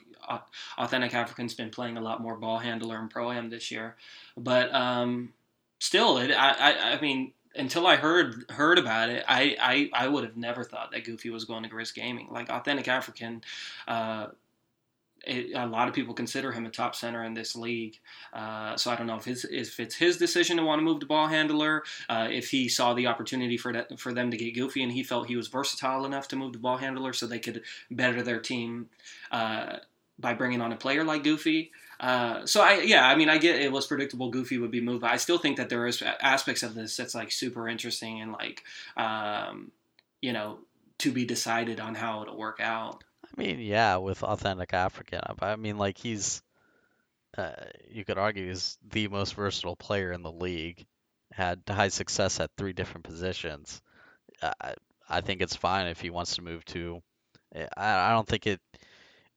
authentic 0.80 1.14
African's 1.14 1.54
been 1.54 1.70
playing 1.70 1.98
a 1.98 2.02
lot 2.02 2.22
more 2.22 2.36
ball 2.36 2.58
handler 2.58 2.98
and 2.98 3.10
pro 3.10 3.32
am 3.32 3.50
this 3.52 3.70
year, 3.70 3.96
but 4.36 4.74
um, 4.74 5.34
still, 5.80 6.18
it 6.18 6.32
I, 6.32 6.52
I 6.52 6.94
I 6.94 7.02
mean. 7.02 7.34
Until 7.56 7.88
I 7.88 7.96
heard 7.96 8.46
heard 8.52 8.78
about 8.78 9.10
it, 9.10 9.26
I, 9.28 9.56
I, 9.60 9.90
I 9.92 10.08
would 10.08 10.24
have 10.24 10.38
never 10.38 10.64
thought 10.64 10.92
that 10.92 11.06
Goofy 11.06 11.32
was 11.32 11.46
going 11.46 11.64
to 11.64 11.70
Grizz 11.70 11.92
Gaming. 11.96 12.28
Like 12.30 12.52
authentic 12.52 12.88
African, 12.88 13.42
uh, 13.88 14.28
it, 15.28 15.52
a 15.56 15.68
lot 15.68 15.88
of 15.88 15.94
people 15.94 16.14
consider 16.14 16.52
him 16.52 16.66
a 16.66 16.70
top 16.70 16.96
center 16.96 17.24
in 17.24 17.34
this 17.34 17.56
league. 17.56 18.00
Uh, 18.34 18.76
so 18.78 18.90
I 18.92 18.96
don't 18.96 19.08
know 19.08 19.18
if 19.18 19.28
it's 19.28 19.44
if 19.46 19.80
it's 19.80 19.96
his 19.96 20.18
decision 20.18 20.58
to 20.58 20.64
want 20.64 20.80
to 20.80 20.84
move 20.84 21.00
to 21.02 21.06
ball 21.06 21.28
handler, 21.28 21.84
uh, 22.10 22.28
if 22.32 22.50
he 22.50 22.70
saw 22.70 22.94
the 22.94 23.08
opportunity 23.08 23.58
for 23.58 23.74
that, 23.74 24.00
for 24.00 24.14
them 24.14 24.32
to 24.32 24.38
get 24.38 24.56
goofy 24.56 24.84
and 24.84 24.92
he 24.92 25.04
felt 25.04 25.28
he 25.28 25.36
was 25.36 25.48
versatile 25.48 26.06
enough 26.06 26.28
to 26.30 26.36
move 26.36 26.54
to 26.54 26.60
ball 26.60 26.78
handler 26.78 27.14
so 27.14 27.28
they 27.28 27.40
could 27.40 27.64
better 27.92 28.22
their 28.22 28.40
team 28.40 28.90
uh, 29.32 29.78
by 30.20 30.34
bringing 30.34 30.62
on 30.62 30.72
a 30.72 30.78
player 30.78 31.04
like 31.04 31.24
Goofy. 31.24 31.72
Uh, 32.00 32.46
so 32.46 32.62
I 32.62 32.82
yeah 32.82 33.08
I 33.08 33.16
mean 33.16 33.30
I 33.30 33.38
get 33.38 33.60
it 33.60 33.72
was 33.72 33.88
predictable 33.88 34.30
Goofy 34.30 34.58
would 34.58 34.72
be 34.72 34.82
moved, 34.82 35.04
I 35.04 35.18
still 35.18 35.40
think 35.40 35.58
that 35.58 35.70
there 35.70 35.88
is 35.88 36.04
aspects 36.22 36.64
of 36.64 36.76
this 36.76 36.96
that's 36.96 37.16
like 37.16 37.32
super 37.32 37.68
interesting 37.68 38.22
and 38.22 38.32
like 38.32 38.64
um, 38.96 39.72
you 40.22 40.34
know 40.34 40.60
to 41.00 41.12
be 41.12 41.26
decided 41.26 41.80
on 41.80 41.96
how 41.96 42.22
it'll 42.22 42.38
work 42.38 42.60
out. 42.60 43.04
I 43.36 43.42
mean, 43.42 43.60
yeah, 43.60 43.98
with 43.98 44.24
authentic 44.24 44.74
African, 44.74 45.20
uh, 45.20 45.36
I 45.42 45.56
mean, 45.56 45.78
like 45.78 45.98
he's, 45.98 46.42
uh, 47.38 47.52
you 47.90 48.06
could 48.06 48.18
argue 48.18 48.48
he's 48.50 48.78
the 48.90 49.08
most 49.10 49.36
versatile 49.36 49.76
player 49.76 50.12
in 50.12 50.24
the 50.24 50.32
league. 50.32 50.86
Had 51.34 51.64
high 51.68 51.90
success 51.90 52.40
at 52.40 52.52
three 52.58 52.74
different 52.74 53.06
positions. 53.06 53.82
I 54.42 54.76
I 55.10 55.22
think 55.22 55.42
it's 55.42 55.56
fine 55.56 55.88
if 55.88 56.02
he 56.02 56.10
wants 56.12 56.36
to 56.36 56.44
move 56.44 56.66
to. 56.66 57.02
I 57.56 57.68
I 57.78 58.12
don't 58.12 58.28
think 58.28 58.48
it 58.48 58.62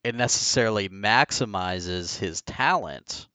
it 0.04 0.14
necessarily 0.14 0.88
maximizes 0.90 2.18
his 2.18 2.42
talent 2.42 3.28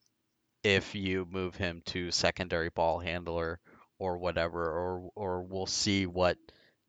if 0.64 0.94
you 0.94 1.26
move 1.30 1.56
him 1.56 1.82
to 1.86 2.10
secondary 2.12 2.70
ball 2.70 2.98
handler 3.00 3.60
or 3.98 4.18
whatever, 4.18 4.62
or 4.70 5.10
or 5.16 5.42
we'll 5.42 5.66
see 5.66 6.06
what 6.06 6.38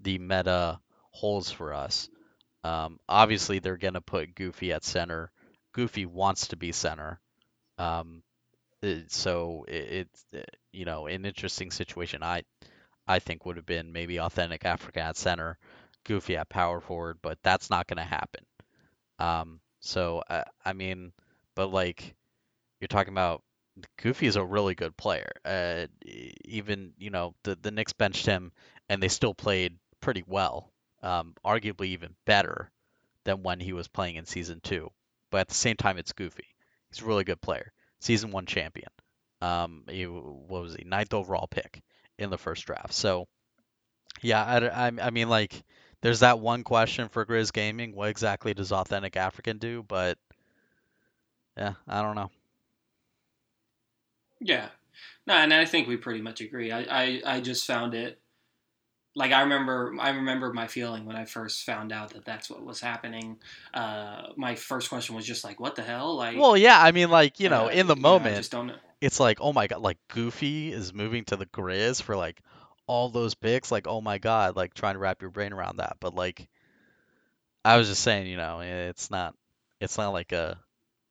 the 0.01 0.19
meta 0.19 0.79
holds 1.11 1.51
for 1.51 1.73
us. 1.73 2.09
Um, 2.67 2.99
obviously, 3.09 3.59
they're 3.59 3.77
going 3.77 3.95
to 3.95 4.01
put 4.01 4.35
Goofy 4.35 4.73
at 4.73 4.83
center. 4.83 5.31
Goofy 5.73 6.05
wants 6.05 6.49
to 6.49 6.57
be 6.57 6.71
center. 6.71 7.19
Um, 7.77 8.23
it- 8.81 9.11
so 9.11 9.65
it, 9.67 9.73
it's 10.07 10.25
uh, 10.35 10.43
you 10.73 10.85
know 10.85 11.07
an 11.07 11.25
interesting 11.25 11.71
situation. 11.71 12.23
I 12.23 12.43
I 13.07 13.19
think 13.19 13.45
would 13.45 13.57
have 13.57 13.65
been 13.65 13.93
maybe 13.93 14.19
authentic 14.19 14.65
Africa 14.65 15.01
at 15.01 15.17
center, 15.17 15.57
Goofy 16.05 16.37
at 16.37 16.49
power 16.49 16.81
forward, 16.81 17.19
but 17.21 17.39
that's 17.43 17.69
not 17.69 17.87
going 17.87 17.97
to 17.97 18.03
happen. 18.03 18.45
Um, 19.19 19.59
so 19.79 20.23
I, 20.29 20.43
I 20.65 20.73
mean, 20.73 21.13
but 21.55 21.71
like 21.71 22.15
you're 22.81 22.87
talking 22.89 23.13
about, 23.13 23.43
Goofy 24.01 24.27
is 24.27 24.37
a 24.37 24.45
really 24.45 24.75
good 24.75 24.97
player. 24.97 25.31
Uh, 25.45 25.87
even 26.45 26.93
you 26.97 27.11
know 27.11 27.35
the 27.43 27.57
the 27.61 27.71
Knicks 27.71 27.93
benched 27.93 28.25
him, 28.25 28.51
and 28.89 29.01
they 29.03 29.09
still 29.09 29.33
played 29.35 29.77
pretty 30.01 30.23
well. 30.27 30.71
Um, 31.03 31.35
arguably 31.45 31.87
even 31.87 32.15
better 32.25 32.71
than 33.23 33.43
when 33.43 33.59
he 33.59 33.73
was 33.73 33.87
playing 33.87 34.15
in 34.15 34.25
season 34.25 34.59
two. 34.63 34.89
But 35.29 35.41
at 35.41 35.47
the 35.47 35.53
same 35.53 35.75
time, 35.75 35.97
it's 35.97 36.13
Goofy. 36.13 36.47
He's 36.89 37.01
a 37.01 37.05
really 37.05 37.23
good 37.23 37.41
player. 37.41 37.71
Season 37.99 38.31
one 38.31 38.45
champion. 38.45 38.89
Um, 39.41 39.83
he, 39.87 40.05
what 40.05 40.61
was 40.61 40.75
he? 40.75 40.83
Ninth 40.83 41.13
overall 41.13 41.47
pick 41.47 41.81
in 42.17 42.29
the 42.29 42.37
first 42.37 42.65
draft. 42.65 42.93
So 42.93 43.27
yeah, 44.21 44.43
I, 44.43 44.87
I, 44.87 44.91
I 45.01 45.09
mean 45.11 45.29
like 45.29 45.63
there's 46.01 46.21
that 46.21 46.39
one 46.39 46.63
question 46.63 47.09
for 47.09 47.25
Grizz 47.25 47.53
Gaming. 47.53 47.95
What 47.95 48.09
exactly 48.09 48.53
does 48.53 48.71
authentic 48.71 49.17
African 49.17 49.57
do? 49.57 49.83
But 49.87 50.17
yeah, 51.57 51.73
I 51.87 52.01
don't 52.01 52.15
know. 52.15 52.31
Yeah, 54.39 54.69
no, 55.25 55.33
and 55.33 55.53
I 55.53 55.65
think 55.65 55.87
we 55.87 55.97
pretty 55.97 56.21
much 56.21 56.41
agree. 56.41 56.71
I, 56.71 56.81
I, 56.81 57.21
I 57.25 57.41
just 57.41 57.65
found 57.65 57.95
it 57.95 58.19
like 59.17 59.31
I 59.31 59.41
remember 59.41 59.95
I 59.99 60.11
remember 60.11 60.53
my 60.53 60.67
feeling 60.67 61.05
when 61.05 61.15
I 61.15 61.25
first 61.25 61.65
found 61.65 61.91
out 61.91 62.13
that 62.13 62.23
that's 62.23 62.51
what 62.51 62.63
was 62.63 62.79
happening. 62.79 63.37
Uh, 63.73 64.27
my 64.35 64.53
first 64.53 64.89
question 64.89 65.15
was 65.15 65.25
just 65.25 65.43
like, 65.43 65.59
"What 65.59 65.75
the 65.75 65.81
hell?" 65.81 66.15
Like, 66.15 66.37
Well, 66.37 66.55
yeah, 66.55 66.79
I 66.79 66.91
mean 66.91 67.09
like 67.09 67.39
you 67.39 67.49
know 67.49 67.65
uh, 67.65 67.69
in 67.69 67.87
the 67.87 67.95
I 67.95 67.99
moment 67.99 68.37
just 68.37 68.51
don't 68.51 68.67
know. 68.67 68.75
it's 69.01 69.19
like 69.19 69.39
oh 69.41 69.51
my 69.53 69.65
god, 69.65 69.81
like 69.81 69.97
Goofy 70.07 70.71
is 70.71 70.93
moving 70.93 71.25
to 71.25 71.35
the 71.35 71.47
Grizz 71.47 71.99
for 71.99 72.15
like 72.15 72.39
all 72.85 73.09
those 73.09 73.33
picks. 73.33 73.71
Like 73.71 73.87
oh 73.87 74.01
my 74.01 74.19
god, 74.19 74.55
like 74.55 74.75
trying 74.75 74.93
to 74.93 74.99
wrap 74.99 75.19
your 75.21 75.31
brain 75.31 75.51
around 75.51 75.77
that. 75.77 75.97
But 75.99 76.13
like 76.13 76.47
I 77.65 77.77
was 77.77 77.87
just 77.87 78.03
saying, 78.03 78.27
you 78.27 78.37
know, 78.37 78.59
it's 78.61 79.09
not 79.09 79.33
it's 79.81 79.97
not 79.97 80.09
like 80.13 80.31
a 80.31 80.59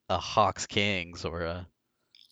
a 0.08 0.18
Hawks 0.18 0.66
Kings 0.66 1.24
or 1.24 1.40
a 1.42 1.66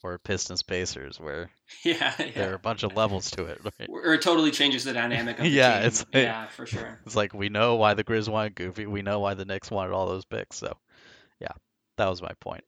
or 0.04 0.18
Pistons 0.18 0.62
Pacers 0.62 1.18
where 1.18 1.50
Yeah, 1.82 2.14
there 2.34 2.52
are 2.52 2.54
a 2.54 2.58
bunch 2.58 2.82
of 2.82 2.94
levels 2.94 3.30
to 3.32 3.46
it. 3.46 3.60
Right? 3.64 3.88
Or 3.88 4.14
it 4.14 4.22
totally 4.22 4.50
changes 4.50 4.84
the 4.84 4.92
dynamic 4.92 5.38
of 5.38 5.44
the 5.44 5.48
Yeah, 5.50 5.78
team. 5.78 5.86
it's 5.88 6.00
like- 6.12 6.22
yeah, 6.24 6.46
for 6.48 6.66
sure. 6.66 7.00
It's 7.06 7.16
like 7.16 7.32
we 7.34 7.48
know 7.48 7.76
why 7.76 7.94
the 7.94 8.04
Grizz 8.04 8.28
wanted 8.28 8.54
Goofy. 8.54 8.86
We 8.86 9.02
know 9.02 9.18
why 9.20 9.34
the 9.34 9.44
Knicks 9.46 9.70
wanted 9.70 9.92
all 9.92 10.06
those 10.06 10.24
picks. 10.26 10.56
So 10.58 10.76
yeah, 11.40 11.52
that 11.96 12.08
was 12.08 12.20
my 12.22 12.32
point. 12.40 12.64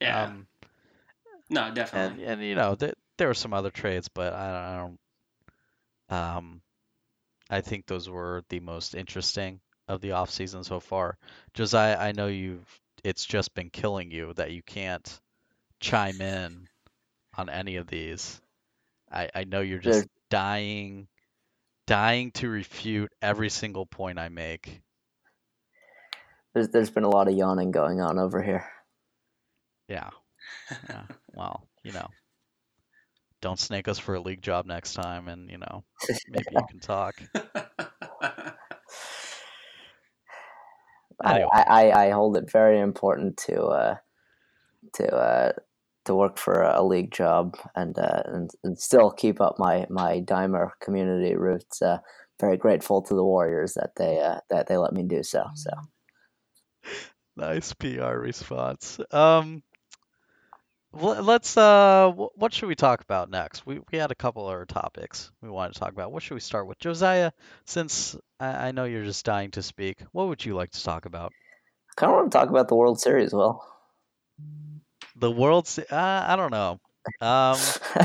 Yeah, 0.00 0.24
Um, 0.24 0.46
no, 1.50 1.64
and 1.64 1.74
definitely. 1.74 2.24
and 2.24 2.42
you 2.42 2.54
know 2.54 2.74
th- 2.74 2.94
there 3.18 3.28
were 3.28 3.34
some 3.34 3.52
other 3.52 3.70
trades, 3.70 4.08
but 4.08 4.32
I 4.32 4.46
don't, 4.46 4.64
I 4.64 4.76
don't. 4.78 4.98
Um, 6.38 6.60
I 7.50 7.60
think 7.60 7.86
those 7.86 8.08
were 8.08 8.42
the 8.48 8.60
most 8.60 8.94
interesting 8.94 9.60
of 9.88 10.00
the 10.00 10.12
off 10.12 10.30
season 10.30 10.64
so 10.64 10.80
far. 10.80 11.18
Josiah, 11.54 11.98
I 11.98 12.12
know 12.12 12.28
you've. 12.28 12.66
It's 13.04 13.24
just 13.24 13.54
been 13.54 13.70
killing 13.70 14.10
you 14.10 14.32
that 14.34 14.50
you 14.52 14.62
can't 14.62 15.20
chime 15.80 16.20
in 16.20 16.67
on 17.38 17.48
any 17.48 17.76
of 17.76 17.86
these. 17.86 18.40
I 19.10 19.30
I 19.34 19.44
know 19.44 19.60
you're 19.60 19.78
just 19.78 20.00
There's- 20.00 20.08
dying, 20.28 21.08
dying 21.86 22.32
to 22.32 22.48
refute 22.50 23.10
every 23.22 23.48
single 23.48 23.86
point 23.86 24.18
I 24.18 24.28
make. 24.28 24.82
There's 26.54 26.68
there's 26.68 26.90
been 26.90 27.04
a 27.04 27.08
lot 27.08 27.28
of 27.28 27.34
yawning 27.34 27.70
going 27.70 28.00
on 28.00 28.18
over 28.18 28.42
here. 28.42 28.66
Yeah. 29.88 30.10
Yeah. 30.88 31.04
Well, 31.34 31.66
you 31.84 31.92
know, 31.92 32.08
don't 33.40 33.58
snake 33.58 33.86
us 33.88 33.98
for 33.98 34.14
a 34.16 34.20
league 34.20 34.42
job 34.42 34.66
next 34.66 34.94
time, 34.94 35.28
and 35.28 35.48
you 35.50 35.58
know, 35.58 35.84
maybe 36.28 36.44
you 36.52 36.60
can 36.68 36.80
talk. 36.80 37.14
I, 41.20 41.34
Anyway. 41.34 41.48
I, 41.52 41.62
I 41.90 42.04
I 42.06 42.10
hold 42.10 42.36
it 42.36 42.50
very 42.50 42.78
important 42.80 43.36
to 43.48 43.62
uh, 43.64 43.96
to 44.94 45.14
uh, 45.16 45.52
to 46.08 46.14
work 46.14 46.38
for 46.38 46.62
a 46.62 46.82
league 46.82 47.12
job 47.12 47.56
and 47.76 47.98
uh, 47.98 48.22
and, 48.24 48.50
and 48.64 48.78
still 48.78 49.10
keep 49.10 49.40
up 49.40 49.58
my 49.58 49.86
my 49.88 50.20
Dimer 50.20 50.70
community 50.80 51.36
roots. 51.36 51.80
Uh, 51.80 51.98
very 52.40 52.56
grateful 52.56 53.02
to 53.02 53.14
the 53.14 53.24
Warriors 53.24 53.74
that 53.74 53.92
they 53.96 54.20
uh, 54.20 54.40
that 54.50 54.66
they 54.66 54.76
let 54.76 54.92
me 54.92 55.04
do 55.04 55.22
so. 55.22 55.44
So 55.54 55.70
Nice 57.36 57.72
PR 57.74 58.16
response. 58.16 58.98
Um, 59.12 59.62
let's 60.92 61.56
uh, 61.56 62.10
what 62.10 62.52
should 62.52 62.68
we 62.68 62.74
talk 62.74 63.00
about 63.00 63.30
next? 63.30 63.64
We 63.64 63.80
we 63.92 63.98
had 63.98 64.10
a 64.10 64.16
couple 64.16 64.46
other 64.46 64.64
topics 64.64 65.30
we 65.40 65.48
wanted 65.48 65.74
to 65.74 65.80
talk 65.80 65.92
about. 65.92 66.10
What 66.10 66.22
should 66.24 66.34
we 66.34 66.40
start 66.40 66.66
with, 66.66 66.80
Josiah? 66.80 67.30
Since 67.64 68.16
I, 68.40 68.68
I 68.68 68.70
know 68.72 68.84
you're 68.84 69.04
just 69.04 69.24
dying 69.24 69.52
to 69.52 69.62
speak, 69.62 69.98
what 70.10 70.26
would 70.28 70.44
you 70.44 70.56
like 70.56 70.70
to 70.72 70.82
talk 70.82 71.04
about? 71.04 71.32
I 71.92 72.00
kind 72.00 72.10
of 72.10 72.16
want 72.16 72.32
to 72.32 72.38
talk 72.38 72.48
about 72.48 72.66
the 72.66 72.74
World 72.74 72.98
Series. 72.98 73.32
Will 73.32 73.62
The 75.18 75.30
World 75.30 75.66
Se- 75.66 75.86
uh, 75.90 75.96
I 76.28 76.36
don't 76.36 76.50
know. 76.50 76.78
Um, 77.20 77.56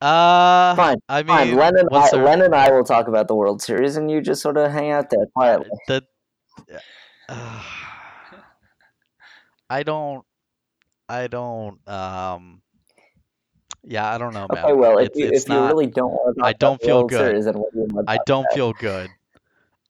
uh, 0.00 0.74
fine, 0.76 0.96
I 1.08 1.22
mean, 1.22 1.26
fine. 1.26 1.56
Len 1.56 1.76
and 1.78 1.88
I, 1.92 2.10
Len 2.12 2.42
and 2.42 2.54
I 2.54 2.70
will 2.70 2.84
talk 2.84 3.08
about 3.08 3.28
the 3.28 3.34
World 3.34 3.60
Series, 3.62 3.96
and 3.96 4.10
you 4.10 4.20
just 4.20 4.40
sort 4.42 4.56
of 4.56 4.70
hang 4.72 4.90
out 4.90 5.10
there 5.10 5.26
quietly. 5.34 5.68
the 5.88 6.02
uh, 7.28 7.62
I 9.70 9.82
don't 9.82 10.24
I 11.08 11.26
don't 11.26 11.86
um 11.88 12.62
yeah, 13.88 14.12
I 14.12 14.18
don't 14.18 14.34
know, 14.34 14.46
man. 14.52 14.64
Okay, 14.64 14.72
well, 14.72 14.98
if 14.98 15.06
It's- 15.06 15.18
you 15.18 15.26
it's 15.28 15.44
if 15.44 15.48
you 15.50 15.60
really 15.64 15.86
don't 15.86 16.10
want 16.10 16.36
to 16.36 16.40
talk 16.40 16.48
I 16.48 16.52
don't 16.54 16.74
about 16.74 16.82
feel 16.86 16.96
World 16.98 17.10
good. 17.10 17.18
Series, 17.18 17.46
what 17.46 17.56
you 17.74 17.86
want 17.92 18.06
to 18.06 18.12
I 18.12 18.18
don't 18.26 18.46
feel 18.52 18.72
good. 18.72 19.10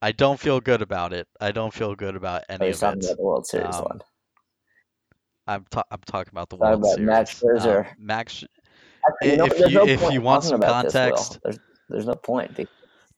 I 0.03 0.13
don't 0.13 0.39
feel 0.39 0.61
good 0.61 0.83
about 0.83 1.13
it. 1.15 1.27
I 1.41 1.53
don't 1.53 1.73
feel 1.73 1.95
good 1.95 2.17
about 2.17 2.43
any 2.49 2.67
he's 2.67 2.83
of 2.83 2.95
it. 2.95 3.05
about 3.05 3.17
the 3.17 3.23
World 3.23 3.47
Series 3.47 3.75
Um, 3.77 3.85
one. 3.85 4.01
I'm 5.47 5.65
ta- 5.71 5.85
I'm 5.91 6.01
talking 6.07 6.33
about 6.33 6.49
the 6.49 6.57
World 6.57 6.81
about 6.81 6.95
Series. 6.95 7.07
Max 7.07 7.41
Scherzer. 7.41 7.87
Um, 7.91 7.95
Max 7.99 8.45
Actually, 9.09 9.31
you 9.31 9.37
know, 9.37 9.45
if 9.47 9.59
you- 9.61 9.69
no 9.71 9.87
if 9.87 10.13
you 10.13 10.21
want 10.21 10.45
some 10.45 10.57
about 10.57 10.85
this, 10.85 10.93
context- 10.93 11.39
there's 11.45 11.59
there's 11.89 12.07
no 12.07 12.15
point. 12.15 12.57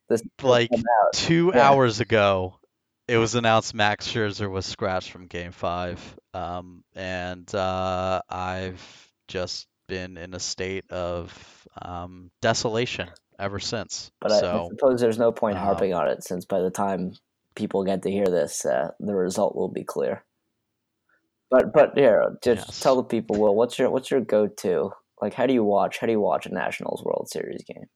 This 0.08 0.22
like 0.42 0.70
2 1.14 1.52
Yeah. 1.54 1.70
hours 1.70 2.00
ago, 2.00 2.58
it 3.06 3.16
was 3.16 3.34
announced 3.34 3.74
Max 3.74 4.06
Scherzer 4.08 4.50
was 4.50 4.66
scratched 4.66 5.10
from 5.10 5.26
Game 5.26 5.52
Five, 5.52 6.00
um, 6.34 6.84
and 6.94 7.52
uh, 7.54 8.20
I've 8.28 9.10
just 9.28 9.66
been 9.86 10.18
in 10.18 10.34
a 10.34 10.38
state 10.40 10.90
of 10.90 11.66
um, 11.80 12.30
desolation 12.42 13.08
ever 13.38 13.58
since. 13.58 14.10
But 14.20 14.32
I, 14.32 14.36
I 14.64 14.68
suppose 14.68 15.00
there's 15.00 15.18
no 15.18 15.32
point 15.32 15.56
um, 15.56 15.64
harping 15.64 15.94
on 15.94 16.08
it 16.08 16.24
since 16.24 16.44
by 16.44 16.60
the 16.60 16.70
time 16.70 17.12
people 17.54 17.84
get 17.84 18.02
to 18.02 18.10
hear 18.10 18.26
this, 18.26 18.64
uh, 18.66 18.90
the 19.00 19.14
result 19.14 19.56
will 19.56 19.68
be 19.68 19.84
clear. 19.84 20.22
But 21.50 21.72
but 21.72 21.92
here, 21.96 22.36
just 22.42 22.66
Yes. 22.68 22.80
tell 22.80 22.96
the 22.96 23.04
people, 23.04 23.38
Will, 23.38 23.54
what's 23.54 23.78
your 23.78 23.90
what's 23.90 24.10
your 24.10 24.20
go 24.20 24.46
to? 24.46 24.90
Like, 25.22 25.34
how 25.34 25.46
do 25.46 25.54
you 25.54 25.64
watch? 25.64 25.98
How 25.98 26.06
do 26.06 26.12
you 26.12 26.20
watch 26.20 26.46
a 26.46 26.52
Nationals 26.52 27.02
World 27.02 27.28
Series 27.30 27.64
game? 27.64 27.86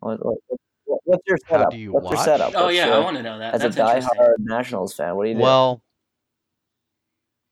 What, 0.00 0.24
what, 0.24 0.38
what- 0.86 1.00
what's 1.04 1.22
your 1.26 1.38
How 1.46 1.56
setup? 1.58 1.70
do 1.70 1.76
you 1.76 1.92
what's 1.92 2.04
your 2.04 2.16
watch? 2.16 2.24
setup? 2.24 2.52
Oh 2.56 2.64
What's 2.64 2.76
yeah, 2.76 2.86
your- 2.86 2.94
I 2.96 2.98
want 3.00 3.16
to 3.18 3.22
know 3.22 3.38
that. 3.38 3.54
as 3.54 3.60
That's 3.62 3.76
a 3.76 3.80
interesting. 3.80 4.18
diehard 4.18 4.34
Nationals 4.38 4.94
fan, 4.94 5.14
what 5.16 5.24
do 5.24 5.30
you 5.30 5.36
do? 5.36 5.40
well, 5.42 5.82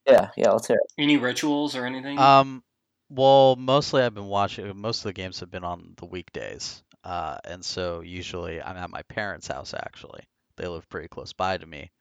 yeah, 0.07 0.29
yeah, 0.35 0.49
let's 0.49 0.67
hear 0.67 0.77
it. 0.77 0.91
Any 1.01 1.17
rituals 1.17 1.75
or 1.75 1.85
anything? 1.85 2.17
um, 2.17 2.63
well, 3.09 3.55
mostly 3.55 4.01
I've 4.01 4.13
been 4.15 4.25
watching. 4.27 4.75
Most 4.77 4.99
of 4.99 5.03
the 5.03 5.13
games 5.13 5.39
have 5.41 5.51
been 5.51 5.63
on 5.63 5.93
the 5.97 6.05
weekdays, 6.05 6.83
uh, 7.03 7.37
and 7.45 7.63
so 7.63 8.01
usually 8.01 8.61
I'm 8.61 8.77
at 8.77 8.89
my 8.89 9.03
parents' 9.03 9.47
house. 9.47 9.73
Actually, 9.73 10.23
they 10.57 10.67
live 10.67 10.89
pretty 10.89 11.07
close 11.07 11.33
by 11.33 11.57
to 11.57 11.65
me, 11.65 11.91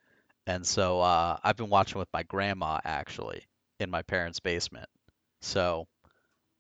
and 0.50 0.66
so 0.66 1.00
uh, 1.00 1.38
I've 1.44 1.56
been 1.56 1.70
watching 1.70 2.00
with 2.00 2.08
my 2.12 2.24
grandma 2.24 2.80
actually 2.84 3.42
in 3.78 3.88
my 3.88 4.02
parents' 4.02 4.40
basement. 4.40 4.88
So, 5.42 5.86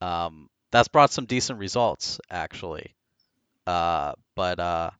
um, 0.00 0.48
that's 0.70 0.86
brought 0.86 1.10
some 1.10 1.26
decent 1.26 1.58
results 1.58 2.20
actually. 2.30 2.94
Uh, 3.66 4.12
but 4.36 4.60
uh, 4.60 4.90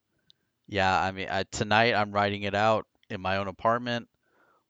yeah, 0.67 1.01
I 1.01 1.11
mean, 1.11 1.27
I, 1.31 1.43
tonight 1.51 1.93
I'm 1.93 2.11
writing 2.11 2.43
it 2.43 2.53
out 2.53 2.85
in 3.09 3.21
my 3.21 3.37
own 3.37 3.47
apartment. 3.47 4.09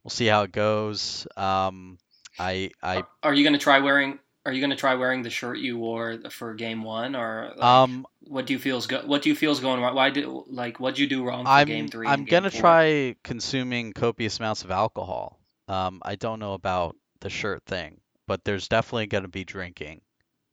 We'll 0.03 0.11
see 0.11 0.27
how 0.27 0.43
it 0.43 0.51
goes. 0.51 1.25
Um, 1.35 1.97
I 2.37 2.69
I 2.81 3.03
are 3.23 3.33
you 3.33 3.43
gonna 3.43 3.57
try 3.57 3.79
wearing? 3.79 4.19
Are 4.45 4.51
you 4.51 4.61
gonna 4.61 4.75
try 4.75 4.95
wearing 4.95 5.21
the 5.21 5.29
shirt 5.29 5.59
you 5.59 5.77
wore 5.77 6.17
for 6.29 6.53
game 6.55 6.83
one, 6.83 7.15
or 7.15 7.53
like, 7.55 7.63
um 7.63 8.07
what 8.21 8.47
do 8.47 8.53
you 8.53 8.59
feel's 8.59 8.87
go? 8.87 9.01
What 9.05 9.21
do 9.21 9.29
you 9.29 9.35
feel's 9.35 9.59
going 9.59 9.81
wrong? 9.81 9.93
Why 9.93 10.09
did 10.09 10.25
like 10.27 10.79
what'd 10.79 10.97
you 10.97 11.07
do 11.07 11.23
wrong 11.23 11.45
for 11.45 11.51
I'm 11.51 11.67
game 11.67 11.87
three? 11.87 12.07
I'm 12.07 12.25
game 12.25 12.31
gonna 12.31 12.49
try 12.49 13.15
consuming 13.23 13.93
copious 13.93 14.39
amounts 14.39 14.63
of 14.63 14.71
alcohol. 14.71 15.39
Um, 15.67 16.01
I 16.03 16.15
don't 16.15 16.39
know 16.39 16.53
about 16.53 16.95
the 17.19 17.29
shirt 17.29 17.63
thing, 17.65 18.01
but 18.27 18.43
there's 18.43 18.67
definitely 18.67 19.07
gonna 19.07 19.27
be 19.27 19.43
drinking, 19.43 20.01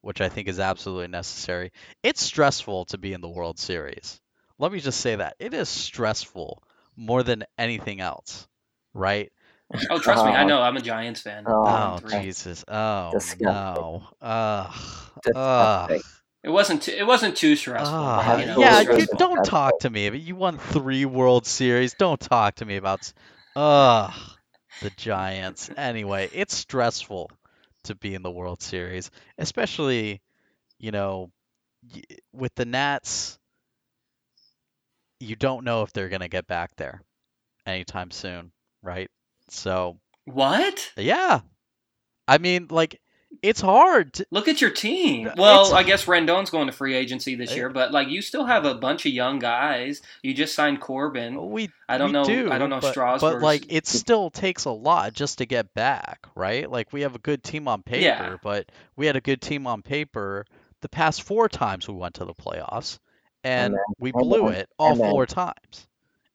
which 0.03 0.21
I 0.21 0.29
think 0.29 0.49
is 0.49 0.61
absolutely 0.61 1.09
necessary. 1.09 1.73
It's 2.03 2.23
stressful 2.23 2.87
to 2.87 2.99
be 2.99 3.15
in 3.15 3.23
the 3.23 3.29
World 3.29 3.59
Series. 3.59 4.21
Let 4.59 4.71
me 4.71 4.81
just 4.81 5.01
say 5.01 5.17
that 5.17 5.37
it 5.39 5.55
is 5.55 5.69
stressful 5.69 6.63
more 6.97 7.23
than 7.23 7.45
anything 7.57 8.01
else, 8.01 8.49
right? 8.93 9.33
Oh, 9.91 9.99
trust 9.99 10.25
me, 10.25 10.33
I 10.33 10.45
Oh. 10.45 10.47
know. 10.49 10.63
I'm 10.63 10.77
a 10.77 10.81
Giants 10.81 11.21
fan. 11.21 11.45
Oh, 11.47 11.99
Jesus. 12.09 12.65
Oh 12.69 13.11
Disgusting. 13.13 13.47
no. 13.47 14.03
Ugh. 14.23 14.75
Ugh. 15.35 16.01
It 16.45 16.51
wasn't. 16.51 16.83
Too, 16.83 16.93
it 16.93 17.07
wasn't 17.07 17.37
too 17.37 17.57
stressful. 17.57 17.99
Ah, 17.99 18.23
but, 18.25 18.41
you 18.41 18.47
know, 18.47 18.59
yeah, 18.61 18.81
it 18.81 18.87
you 18.87 19.01
stressful. 19.01 19.19
don't 19.19 19.45
talk 19.45 19.81
to 19.81 19.91
me. 19.91 20.09
You 20.17 20.37
won 20.37 20.57
three 20.59 21.05
World 21.05 21.47
Series. 21.47 21.95
Don't 21.95 22.21
talk 22.21 22.57
to 22.57 22.65
me 22.65 22.77
about. 22.77 23.13
Ugh, 23.57 24.13
the 24.81 24.91
Giants. 24.91 25.69
Anyway, 25.77 26.31
it's 26.33 26.55
stressful 26.57 27.31
to 27.85 27.95
be 27.97 28.15
in 28.15 28.23
the 28.23 28.31
World 28.31 28.63
Series, 28.63 29.11
especially, 29.37 30.23
you 30.79 30.93
know, 30.93 31.31
with 32.33 32.55
the 32.55 32.65
Nats. 32.65 33.39
You 35.21 35.35
don't 35.35 35.65
know 35.65 35.83
if 35.83 35.93
they're 35.93 36.09
gonna 36.09 36.29
get 36.29 36.47
back 36.47 36.71
there 36.77 37.03
anytime 37.67 38.13
soon, 38.13 38.53
right? 38.83 39.11
So, 39.51 39.99
What? 40.25 40.93
yeah, 40.97 41.41
I 42.27 42.39
mean, 42.39 42.67
like, 42.71 43.01
it's 43.43 43.61
hard. 43.61 44.15
To, 44.15 44.27
Look 44.31 44.49
at 44.49 44.61
your 44.63 44.71
team. 44.71 45.27
It's- 45.27 45.39
Well, 45.39 45.75
I 45.75 45.83
guess 45.83 46.07
Rendon's 46.07 46.49
going 46.51 46.67
to 46.67 46.73
free 46.73 46.95
agency 46.95 47.35
this 47.35 47.55
year, 47.55 47.69
but 47.69 47.93
like 47.93 48.09
you 48.09 48.23
still 48.23 48.47
have 48.47 48.65
a 48.65 48.75
bunch 48.75 49.05
of 49.07 49.13
young 49.13 49.39
guys. 49.39 50.01
You 50.23 50.33
just 50.33 50.55
signed 50.55 50.81
Corbin. 50.81 51.37
Oh, 51.37 51.45
we 51.45 51.69
I 51.89 51.99
don't 51.99 52.09
we 52.09 52.13
know. 52.15 52.25
do, 52.25 52.51
I 52.51 52.57
don't 52.59 52.71
know 52.71 52.81
but, 52.81 52.91
Strasburg's. 52.91 53.35
but 53.35 53.43
like 53.43 53.67
it 53.69 53.87
still 53.87 54.31
takes 54.31 54.65
a 54.65 54.71
lot 54.71 55.13
just 55.13 55.39
to 55.39 55.47
get 55.47 55.75
back, 55.75 56.27
right? 56.35 56.69
Like 56.71 56.91
we 56.93 57.03
have 57.03 57.15
a 57.15 57.19
good 57.21 57.43
team 57.45 57.69
on 57.69 57.83
paper, 57.83 58.01
Yeah. 58.03 58.37
but 58.43 58.73
we 58.97 59.07
had 59.07 59.15
a 59.17 59.21
good 59.21 59.43
team 59.43 59.67
on 59.67 59.83
paper 59.83 60.47
the 60.81 60.89
past 60.89 61.23
four 61.23 61.49
times 61.51 61.87
we 61.87 61.95
went 61.95 62.15
to 62.15 62.25
the 62.25 62.35
playoffs, 62.35 62.99
and 63.45 63.75
then- 63.75 63.81
we 63.99 64.11
and 64.11 64.21
blew 64.23 64.45
then- 64.51 64.55
it 64.63 64.71
all 64.79 64.93
and 64.93 64.99
four 65.11 65.27
times. 65.27 65.87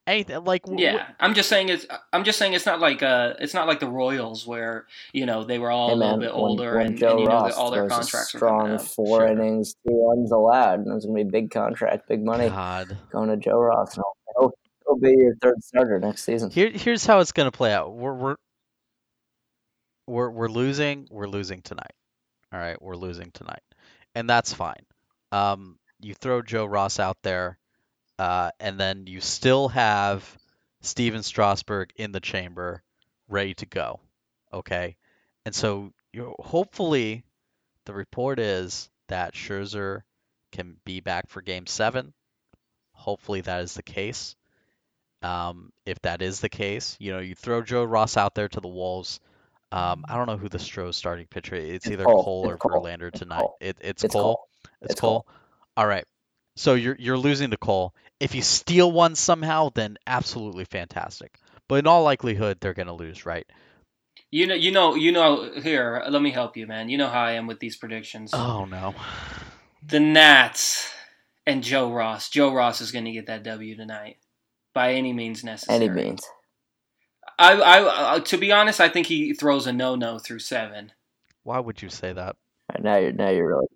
Anything 0.06 0.44
like 0.44 0.62
w- 0.64 0.84
w- 0.84 0.98
Yeah, 0.98 1.08
I'm 1.18 1.32
just 1.32 1.48
saying 1.48 1.70
it's. 1.70 1.86
I'm 2.12 2.24
just 2.24 2.38
saying 2.38 2.52
it's 2.52 2.66
not 2.66 2.78
like 2.78 3.02
uh, 3.02 3.34
it's 3.38 3.54
not 3.54 3.66
like 3.66 3.80
the 3.80 3.88
Royals 3.88 4.46
where 4.46 4.86
you 5.14 5.24
know 5.24 5.44
they 5.44 5.58
were 5.58 5.70
all 5.70 5.88
Hey 5.88 5.94
a 5.94 5.96
little 5.96 6.18
bit 6.18 6.32
when, 6.34 6.40
older 6.42 6.76
when 6.76 6.86
and, 6.88 6.98
Joe 6.98 7.12
and 7.12 7.20
you 7.20 7.26
know 7.26 7.32
Ross 7.32 7.54
that 7.54 7.58
all 7.58 7.70
their 7.70 7.88
throws 7.88 7.92
a 7.92 7.94
contracts 8.00 8.34
were 8.34 8.38
strong 8.38 8.78
four 8.78 9.20
Sure. 9.20 9.26
innings, 9.28 9.74
two 9.86 10.06
runs 10.06 10.30
allowed, 10.30 10.80
and 10.80 10.88
there's 10.90 11.06
gonna 11.06 11.14
be 11.16 11.22
a 11.22 11.32
big 11.32 11.50
contract, 11.50 12.06
big 12.06 12.22
money 12.22 12.50
God. 12.50 12.98
going 13.12 13.30
to 13.30 13.38
Joe 13.38 13.58
Ross. 13.58 13.96
And 13.96 14.04
he'll, 14.38 14.52
he'll 14.86 14.98
be 14.98 15.16
your 15.16 15.36
third 15.36 15.62
starter 15.64 15.98
next 15.98 16.24
season. 16.24 16.50
Here, 16.50 16.70
here's 16.70 17.06
how 17.06 17.20
it's 17.20 17.32
gonna 17.32 17.50
play 17.50 17.72
out. 17.72 17.94
We're 17.94 18.14
we're 18.14 18.36
we're 20.06 20.30
we're 20.30 20.48
losing. 20.48 21.08
We're 21.10 21.28
losing 21.28 21.62
tonight. 21.62 21.92
All 22.52 22.60
right, 22.60 22.80
we're 22.80 22.96
losing 22.96 23.30
tonight, 23.32 23.62
and 24.14 24.28
that's 24.28 24.52
fine. 24.52 24.84
Um, 25.32 25.78
you 26.00 26.12
throw 26.14 26.42
Joe 26.42 26.66
Ross 26.66 27.00
out 27.00 27.16
there, 27.22 27.58
uh, 28.18 28.50
and 28.60 28.78
then 28.78 29.06
you 29.06 29.20
still 29.20 29.68
have 29.68 30.38
Stephen 30.82 31.22
Strasburg 31.22 31.90
in 31.96 32.12
the 32.12 32.20
chamber, 32.20 32.82
ready 33.28 33.54
to 33.54 33.66
go. 33.66 34.00
Okay, 34.52 34.96
and 35.44 35.54
so 35.54 35.92
you 36.12 36.34
hopefully 36.38 37.24
the 37.86 37.94
report 37.94 38.38
is 38.38 38.88
that 39.08 39.34
Scherzer 39.34 40.02
can 40.52 40.76
be 40.84 41.00
back 41.00 41.28
for 41.28 41.42
Game 41.42 41.66
Seven. 41.66 42.12
Hopefully 42.92 43.40
that 43.42 43.62
is 43.62 43.74
the 43.74 43.82
case. 43.82 44.36
Um, 45.22 45.72
if 45.86 46.00
that 46.02 46.20
is 46.22 46.40
the 46.40 46.48
case, 46.50 46.96
you 47.00 47.12
know, 47.12 47.18
you 47.18 47.34
throw 47.34 47.62
Joe 47.62 47.84
Ross 47.84 48.16
out 48.16 48.34
there 48.34 48.48
to 48.48 48.60
the 48.60 48.68
Wolves. 48.68 49.20
Um, 49.72 50.04
I 50.08 50.16
don't 50.16 50.26
know 50.26 50.36
who 50.36 50.48
the 50.48 50.58
Stros 50.58 50.96
starting 50.96 51.26
pitcher. 51.26 51.56
is. 51.56 51.64
It's 51.64 51.86
It's 51.86 51.92
either 51.92 52.04
Cole. 52.04 52.22
Cole, 52.22 52.48
or 52.50 52.54
It's 52.54 52.62
Cole. 52.62 52.82
Verlander 52.84 53.08
It's 53.08 53.18
tonight. 53.18 53.40
Cole. 53.40 53.56
It, 53.60 53.78
it's, 53.80 54.04
It's 54.04 54.12
Cole. 54.12 54.22
Cole. 54.22 54.48
It's, 54.82 54.92
It's. 54.92 55.00
Cole. 55.00 55.26
All 55.76 55.86
right. 55.86 56.04
So 56.56 56.74
you're 56.74 56.96
you're 56.98 57.18
losing 57.18 57.50
the 57.50 57.56
Cole. 57.56 57.94
If 58.20 58.34
you 58.34 58.42
steal 58.42 58.92
one 58.92 59.14
somehow, 59.16 59.70
then 59.74 59.96
absolutely 60.06 60.64
fantastic. 60.64 61.38
But 61.68 61.76
in 61.76 61.86
all 61.86 62.02
likelihood, 62.04 62.58
they're 62.60 62.74
gonna 62.74 62.94
lose, 62.94 63.26
right? 63.26 63.46
You 64.30 64.46
know, 64.46 64.54
you 64.54 64.70
know, 64.70 64.94
you 64.94 65.12
know. 65.12 65.50
Here, 65.60 66.02
let 66.08 66.22
me 66.22 66.30
help 66.30 66.56
you, 66.56 66.66
man. 66.66 66.88
You 66.88 66.98
know 66.98 67.08
how 67.08 67.22
I 67.22 67.32
am 67.32 67.46
with 67.46 67.60
these 67.60 67.76
predictions. 67.76 68.30
Oh 68.32 68.64
no. 68.64 68.94
The 69.86 70.00
Nats 70.00 70.90
and 71.46 71.62
Joe 71.62 71.92
Ross. 71.92 72.30
Joe 72.30 72.52
Ross 72.52 72.80
is 72.80 72.90
going 72.90 73.04
to 73.04 73.12
get 73.12 73.26
that 73.26 73.42
W 73.42 73.76
tonight, 73.76 74.16
by 74.72 74.94
any 74.94 75.12
means 75.12 75.44
necessary. 75.44 75.84
Any 75.84 75.88
means. 75.90 76.26
I, 77.38 77.52
I, 77.54 77.80
uh, 77.82 78.20
to 78.20 78.38
be 78.38 78.50
honest, 78.50 78.80
I 78.80 78.88
think 78.88 79.08
he 79.08 79.34
throws 79.34 79.66
a 79.66 79.72
no-no 79.72 80.18
through 80.18 80.38
seven. 80.38 80.92
Why 81.42 81.58
would 81.58 81.82
you 81.82 81.90
say 81.90 82.12
that? 82.12 82.36
Now 82.80 82.96
you're 82.96 83.12
now 83.12 83.28
you're 83.28 83.48
really 83.48 83.66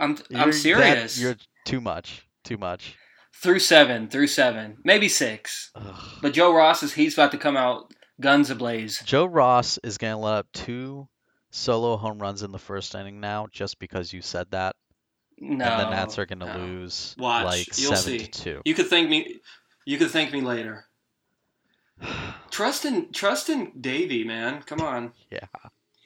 I'm 0.00 0.16
You're- 0.30 0.42
I'm 0.42 0.50
that- 0.50 0.56
serious. 0.56 1.20
you're 1.20 1.36
too 1.64 1.80
much. 1.80 2.26
Too 2.44 2.56
much. 2.58 2.96
Through 3.32 3.58
seven, 3.58 4.08
through 4.08 4.28
seven, 4.28 4.76
maybe 4.84 5.08
six. 5.08 5.70
Ugh. 5.74 5.94
But 6.22 6.32
Joe 6.34 6.54
Ross 6.54 6.82
is 6.82 6.92
he's 6.92 7.14
about 7.14 7.32
to 7.32 7.38
come 7.38 7.56
out 7.56 7.92
guns 8.20 8.50
ablaze. 8.50 9.02
Joe 9.04 9.24
Ross 9.26 9.78
is 9.82 9.98
going 9.98 10.12
to 10.12 10.18
let 10.18 10.34
up 10.34 10.46
two 10.52 11.08
solo 11.50 11.96
home 11.96 12.18
runs 12.18 12.42
in 12.42 12.52
the 12.52 12.58
first 12.58 12.94
inning 12.94 13.20
now, 13.20 13.46
just 13.50 13.78
because 13.78 14.12
you 14.12 14.22
said 14.22 14.50
that, 14.52 14.76
No, 15.38 15.64
and 15.64 15.80
the 15.80 15.90
Nats 15.90 16.18
are 16.18 16.26
going 16.26 16.40
to 16.40 16.46
no. 16.46 16.58
lose 16.58 17.14
Watch, 17.18 17.44
like 17.44 17.78
you'll 17.78 17.96
seven 17.96 18.18
see. 18.20 18.26
to 18.26 18.30
two. 18.30 18.62
You 18.64 18.74
could 18.74 18.86
thank 18.86 19.10
me. 19.10 19.40
You 19.84 19.98
could 19.98 20.10
thank 20.10 20.32
me 20.32 20.40
later. 20.40 20.86
Trust 22.50 22.84
in 22.84 23.10
trust 23.12 23.48
in 23.48 23.72
Davey, 23.80 24.22
man. 24.24 24.62
Come 24.62 24.80
on. 24.80 25.12
Yeah. 25.30 25.40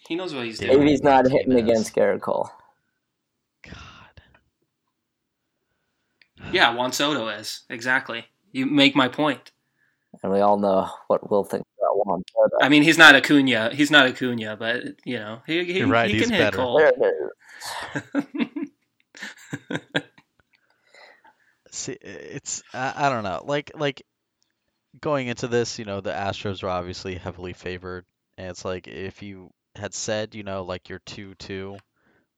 He 0.08 0.14
knows 0.14 0.34
what 0.34 0.44
he's 0.46 0.60
Yeah. 0.60 0.68
doing. 0.68 0.80
Davey's 0.80 1.02
not 1.02 1.30
hitting 1.30 1.54
against 1.54 1.94
Gerrit 1.94 2.22
Cole. 2.22 2.50
Yeah, 6.52 6.74
Juan 6.74 6.92
Soto 6.92 7.28
is 7.28 7.62
exactly. 7.70 8.26
You 8.52 8.66
make 8.66 8.96
my 8.96 9.08
point. 9.08 9.52
And 10.22 10.32
we 10.32 10.40
all 10.40 10.58
know 10.58 10.88
what 11.08 11.30
Will 11.30 11.44
thinks 11.44 11.68
about 11.78 12.06
Juan 12.06 12.22
Soto. 12.32 12.56
I 12.62 12.68
mean, 12.68 12.82
he's 12.82 12.98
not 12.98 13.14
Acuna. 13.14 13.70
He's 13.74 13.90
not 13.90 14.06
Acuna, 14.06 14.56
but 14.56 14.82
you 15.04 15.18
know, 15.18 15.42
he, 15.46 15.64
he, 15.64 15.78
You're 15.80 15.88
right, 15.88 16.10
he 16.10 16.18
he's 16.18 16.26
can 16.28 16.34
hit 16.34 16.38
better. 16.38 16.56
Cole. 16.56 16.78
There 16.78 16.92
it 16.96 18.24
is. 19.74 19.82
See, 21.70 21.92
it's 22.00 22.62
I, 22.72 22.94
I 22.96 23.08
don't 23.10 23.24
know. 23.24 23.42
Like 23.44 23.72
like 23.74 24.02
going 25.00 25.28
into 25.28 25.48
this, 25.48 25.78
you 25.78 25.84
know, 25.84 26.00
the 26.00 26.10
Astros 26.10 26.62
are 26.62 26.68
obviously 26.68 27.14
heavily 27.16 27.52
favored, 27.52 28.04
and 28.36 28.48
it's 28.48 28.64
like 28.64 28.88
if 28.88 29.22
you 29.22 29.50
had 29.76 29.94
said, 29.94 30.34
you 30.34 30.42
know, 30.42 30.64
like 30.64 30.88
you're 30.88 31.00
two 31.00 31.34
two 31.34 31.76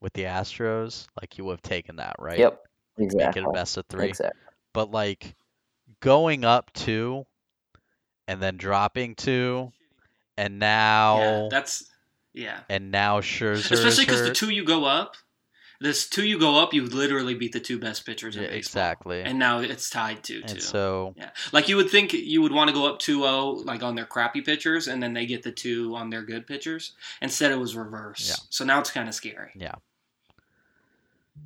with 0.00 0.12
the 0.12 0.24
Astros, 0.24 1.06
like 1.20 1.38
you 1.38 1.44
would 1.44 1.52
have 1.52 1.62
taken 1.62 1.96
that, 1.96 2.16
right? 2.18 2.38
Yep. 2.38 2.60
Make 2.98 3.06
Exactly. 3.06 3.42
it 3.42 3.46
a 3.48 3.50
best 3.52 3.76
of 3.76 3.86
three. 3.86 4.08
Exactly. 4.08 4.40
But 4.72 4.90
like 4.90 5.34
going 6.00 6.44
up 6.44 6.72
two 6.72 7.26
and 8.28 8.40
then 8.42 8.56
dropping 8.56 9.14
two 9.14 9.72
and 10.36 10.58
now 10.58 11.18
yeah, 11.18 11.48
that's 11.50 11.90
yeah. 12.32 12.60
and 12.68 12.90
now 12.90 13.20
Scherzer 13.20 13.70
Especially 13.72 14.04
because 14.04 14.22
the 14.22 14.32
two 14.32 14.50
you 14.50 14.64
go 14.64 14.84
up, 14.84 15.16
this 15.80 16.08
two 16.08 16.24
you 16.24 16.38
go 16.38 16.62
up, 16.62 16.72
you 16.72 16.86
literally 16.86 17.34
beat 17.34 17.52
the 17.52 17.60
two 17.60 17.78
best 17.78 18.06
pitchers 18.06 18.36
in 18.36 18.42
Yeah, 18.42 18.48
baseball. 18.50 18.80
exactly. 18.82 19.22
And 19.22 19.38
now 19.38 19.58
it's 19.60 19.90
tied 19.90 20.22
two 20.22 20.42
two. 20.42 20.60
So 20.60 21.14
Yeah, 21.16 21.30
like 21.52 21.68
you 21.68 21.76
would 21.76 21.90
think 21.90 22.12
you 22.12 22.40
would 22.42 22.52
want 22.52 22.68
to 22.68 22.74
go 22.74 22.86
up 22.86 23.00
2-0 23.00 23.64
like 23.66 23.82
on 23.82 23.94
their 23.96 24.04
crappy 24.06 24.42
pitchers, 24.42 24.88
and 24.88 25.02
then 25.02 25.12
they 25.14 25.26
get 25.26 25.42
the 25.42 25.52
two 25.52 25.94
on 25.96 26.10
their 26.10 26.22
good 26.22 26.46
pitchers. 26.46 26.92
Instead, 27.20 27.50
it 27.50 27.58
was 27.58 27.74
reverse. 27.76 28.28
Yeah. 28.28 28.36
So 28.50 28.64
now 28.64 28.78
it's 28.80 28.90
kind 28.90 29.08
of 29.08 29.14
scary. 29.14 29.50
Yeah. 29.54 29.74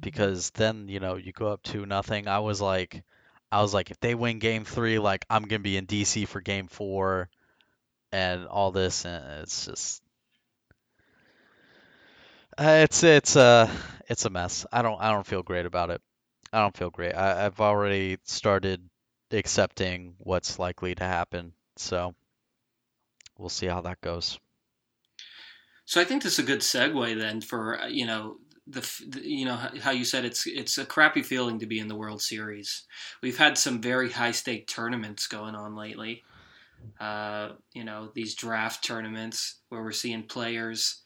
Because 0.01 0.51
then, 0.51 0.89
you 0.89 1.01
know, 1.01 1.17
you 1.17 1.33
go 1.33 1.49
up 1.49 1.63
two 1.63 1.87
nothing. 1.87 2.29
I 2.29 2.41
was 2.41 2.61
like 2.61 3.03
I 3.51 3.63
was 3.63 3.73
like 3.73 3.91
if 3.91 4.01
they 4.01 4.15
win 4.15 4.41
game 4.41 4.65
3, 4.65 4.99
like 4.99 5.25
I'm 5.31 5.45
to 5.45 5.59
be 5.61 5.77
in 5.77 5.87
DC 5.87 6.27
for 6.27 6.41
game 6.41 6.67
4 6.67 7.29
and 8.13 8.47
all 8.47 8.73
this 8.73 9.05
and 9.05 9.43
it's 9.43 9.67
just 9.67 10.03
uh, 12.57 12.83
it's 12.83 13.03
it's 13.03 13.37
uh 13.37 13.69
it's 14.09 14.25
a 14.25 14.31
mess. 14.31 14.67
I 14.73 14.83
don't 14.83 15.01
I 15.01 15.11
don't 15.11 15.27
feel 15.27 15.43
great 15.43 15.67
about 15.67 15.91
it. 15.91 16.01
I 16.53 16.61
don't 16.61 16.77
feel 16.77 16.91
great. 16.91 17.13
I, 17.13 17.47
I've 17.47 17.61
already 17.61 18.19
started 18.25 18.89
accepting 19.31 20.15
what's 20.19 20.59
likely 20.59 20.95
to 20.95 21.05
happen. 21.05 21.53
So 21.77 22.15
we'll 23.39 23.49
see 23.49 23.67
how 23.67 23.81
that 23.83 24.01
goes. 24.01 24.39
So 25.85 26.01
I 26.01 26.05
think 26.05 26.23
this 26.23 26.35
is 26.35 26.45
a 26.45 26.47
good 26.47 26.61
segue 26.61 27.19
then 27.19 27.41
for 27.41 27.81
uh, 27.81 27.87
you 27.87 28.07
know 28.07 28.37
the, 28.67 28.81
the 29.09 29.29
you 29.29 29.45
know 29.45 29.57
how 29.81 29.91
you 29.91 30.05
said 30.05 30.25
it's 30.25 30.47
it's 30.47 30.79
a 30.79 30.87
crappy 30.87 31.23
feeling 31.23 31.59
to 31.59 31.67
be 31.67 31.79
in 31.79 31.89
the 31.89 31.97
World 31.97 32.23
Series. 32.23 32.85
We've 33.23 33.37
had 33.37 33.59
some 33.59 33.81
very 33.81 34.11
high 34.11 34.33
stake 34.33 34.67
tournaments 34.67 35.27
going 35.27 35.55
on 35.55 35.77
lately. 35.77 36.23
Uh, 37.01 37.51
you 37.73 37.85
know 37.85 38.11
these 38.15 38.35
draft 38.35 38.85
tournaments 38.85 39.61
where 39.69 39.83
we're 39.83 39.93
seeing 39.93 40.23
players. 40.23 41.03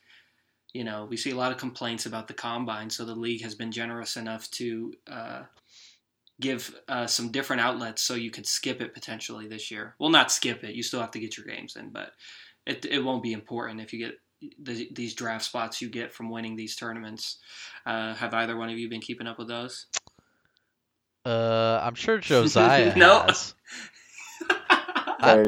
You 0.72 0.84
know 0.84 1.06
we 1.09 1.16
see 1.16 1.30
a 1.30 1.36
lot 1.36 1.52
of 1.52 1.59
complaints 1.59 2.06
about 2.06 2.28
the 2.28 2.34
combine, 2.34 2.90
so 2.90 3.04
the 3.04 3.14
league 3.14 3.42
has 3.42 3.54
been 3.54 3.72
generous 3.72 4.16
enough 4.16 4.48
to 4.52 4.92
uh, 5.11 5.42
give 6.40 6.74
uh, 6.88 7.06
some 7.06 7.30
different 7.30 7.62
outlets 7.62 8.02
so 8.02 8.14
you 8.14 8.30
could 8.30 8.46
skip 8.46 8.80
it 8.80 8.94
potentially 8.94 9.48
this 9.48 9.70
year. 9.70 9.96
Well, 9.98 10.11
not 10.11 10.30
skip 10.30 10.62
it. 10.62 10.74
You 10.74 10.82
still 10.82 11.00
have 11.00 11.11
to 11.12 11.20
get 11.20 11.36
your 11.36 11.46
games 11.46 11.74
in, 11.74 11.90
but 11.90 12.12
it, 12.66 12.84
it 12.84 13.04
won't 13.04 13.22
be 13.22 13.32
important 13.32 13.80
if 13.80 13.92
you 13.92 13.98
get 13.98 14.18
the, 14.61 14.89
these 14.93 15.14
draft 15.14 15.45
spots 15.45 15.80
you 15.82 15.89
get 15.89 16.12
from 16.12 16.30
winning 16.30 16.57
these 16.57 16.76
tournaments. 16.76 17.39
Uh, 17.86 18.14
have 18.14 18.34
either 18.34 18.57
one 18.57 18.68
of 18.70 18.78
you 18.78 18.89
been 18.89 19.01
keeping 19.01 19.26
up 19.26 19.39
with 19.39 19.49
those? 19.49 19.86
Uh 21.24 21.80
I'm 21.82 21.95
sure 21.95 22.18
Josiah 22.18 22.95
No. 22.97 23.22
has. 23.26 23.55
I- 25.20 25.45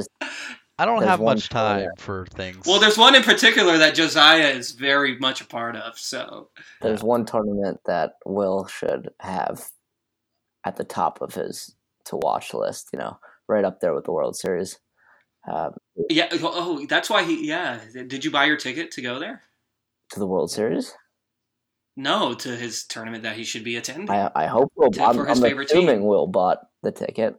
I 0.78 0.86
don't 0.86 1.02
have 1.02 1.20
much 1.20 1.50
time 1.50 1.80
that. 1.84 2.00
for 2.00 2.24
things. 2.32 2.64
well, 2.66 2.80
there's 2.80 2.96
one 2.96 3.14
in 3.14 3.22
particular 3.22 3.76
that 3.76 3.94
Josiah 3.94 4.48
is 4.48 4.70
very 4.72 5.18
much 5.18 5.42
a 5.42 5.44
part 5.44 5.76
of. 5.76 5.98
So 5.98 6.48
there's 6.80 7.02
one 7.02 7.26
tournament 7.26 7.80
that 7.84 8.14
Will 8.24 8.64
should 8.66 9.10
have 9.20 9.62
at 10.64 10.76
the 10.76 10.84
top 10.84 11.20
of 11.20 11.34
his 11.34 11.74
to 12.06 12.16
watch 12.16 12.54
list. 12.54 12.88
You 12.94 12.98
know, 12.98 13.18
right 13.46 13.62
up 13.66 13.80
there 13.80 13.92
with 13.94 14.04
the 14.06 14.12
World 14.12 14.36
Series. 14.36 14.78
Um, 15.48 15.74
yeah, 16.08 16.28
oh, 16.32 16.84
that's 16.86 17.08
why 17.10 17.24
he. 17.24 17.46
Yeah, 17.48 17.80
did 17.92 18.24
you 18.24 18.30
buy 18.30 18.44
your 18.46 18.56
ticket 18.56 18.90
to 18.92 19.02
go 19.02 19.18
there? 19.18 19.42
to 20.12 20.18
the 20.20 20.26
World 20.26 20.50
Series. 20.50 20.92
No, 21.96 22.34
to 22.34 22.56
his 22.56 22.84
tournament 22.84 23.22
that 23.24 23.36
he 23.36 23.44
should 23.44 23.64
be 23.64 23.76
attending. 23.76 24.10
I 24.10 24.30
I 24.34 24.46
hope 24.46 24.72
Will. 24.76 24.90
To- 24.90 25.02
I'm, 25.04 25.14
for 25.14 25.26
his 25.26 25.38
I'm 25.38 25.44
favorite 25.44 25.70
assuming 25.70 25.98
team. 26.00 26.04
Will 26.06 26.26
bought 26.26 26.58
the 26.82 26.92
ticket. 26.92 27.36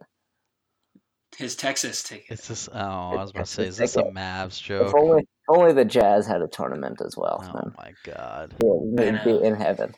His 1.37 1.55
Texas 1.55 2.03
ticket. 2.03 2.31
Is 2.39 2.47
this? 2.47 2.69
Oh, 2.71 2.77
I 2.77 3.15
was 3.21 3.31
about 3.31 3.45
to 3.45 3.51
say, 3.51 3.63
is 3.67 3.79
It's 3.79 3.93
this 3.93 3.95
a 3.95 4.05
like 4.05 4.13
Mavs 4.13 4.59
If 4.59 4.63
joke? 4.63 4.95
only, 4.99 5.21
if 5.21 5.27
only 5.49 5.73
the 5.73 5.85
Jazz 5.85 6.27
had 6.27 6.41
a 6.41 6.47
tournament 6.47 7.01
as 7.05 7.15
well. 7.15 7.39
Oh 7.41 7.53
then 7.53 7.73
my 7.77 7.93
God! 8.03 8.55
yeah, 8.61 9.11
they'd 9.11 9.23
be 9.23 9.45
in 9.45 9.55
heaven. 9.55 9.93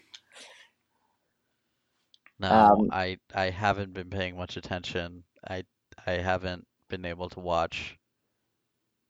No, 2.39 2.49
Um, 2.49 2.89
I 2.91 3.17
I 3.33 3.49
haven't 3.49 3.93
been 3.93 4.09
paying 4.09 4.37
much 4.37 4.57
attention. 4.57 5.23
I 5.47 5.63
I 6.05 6.13
haven't 6.13 6.65
been 6.93 7.05
able 7.05 7.27
to 7.27 7.39
watch 7.39 7.97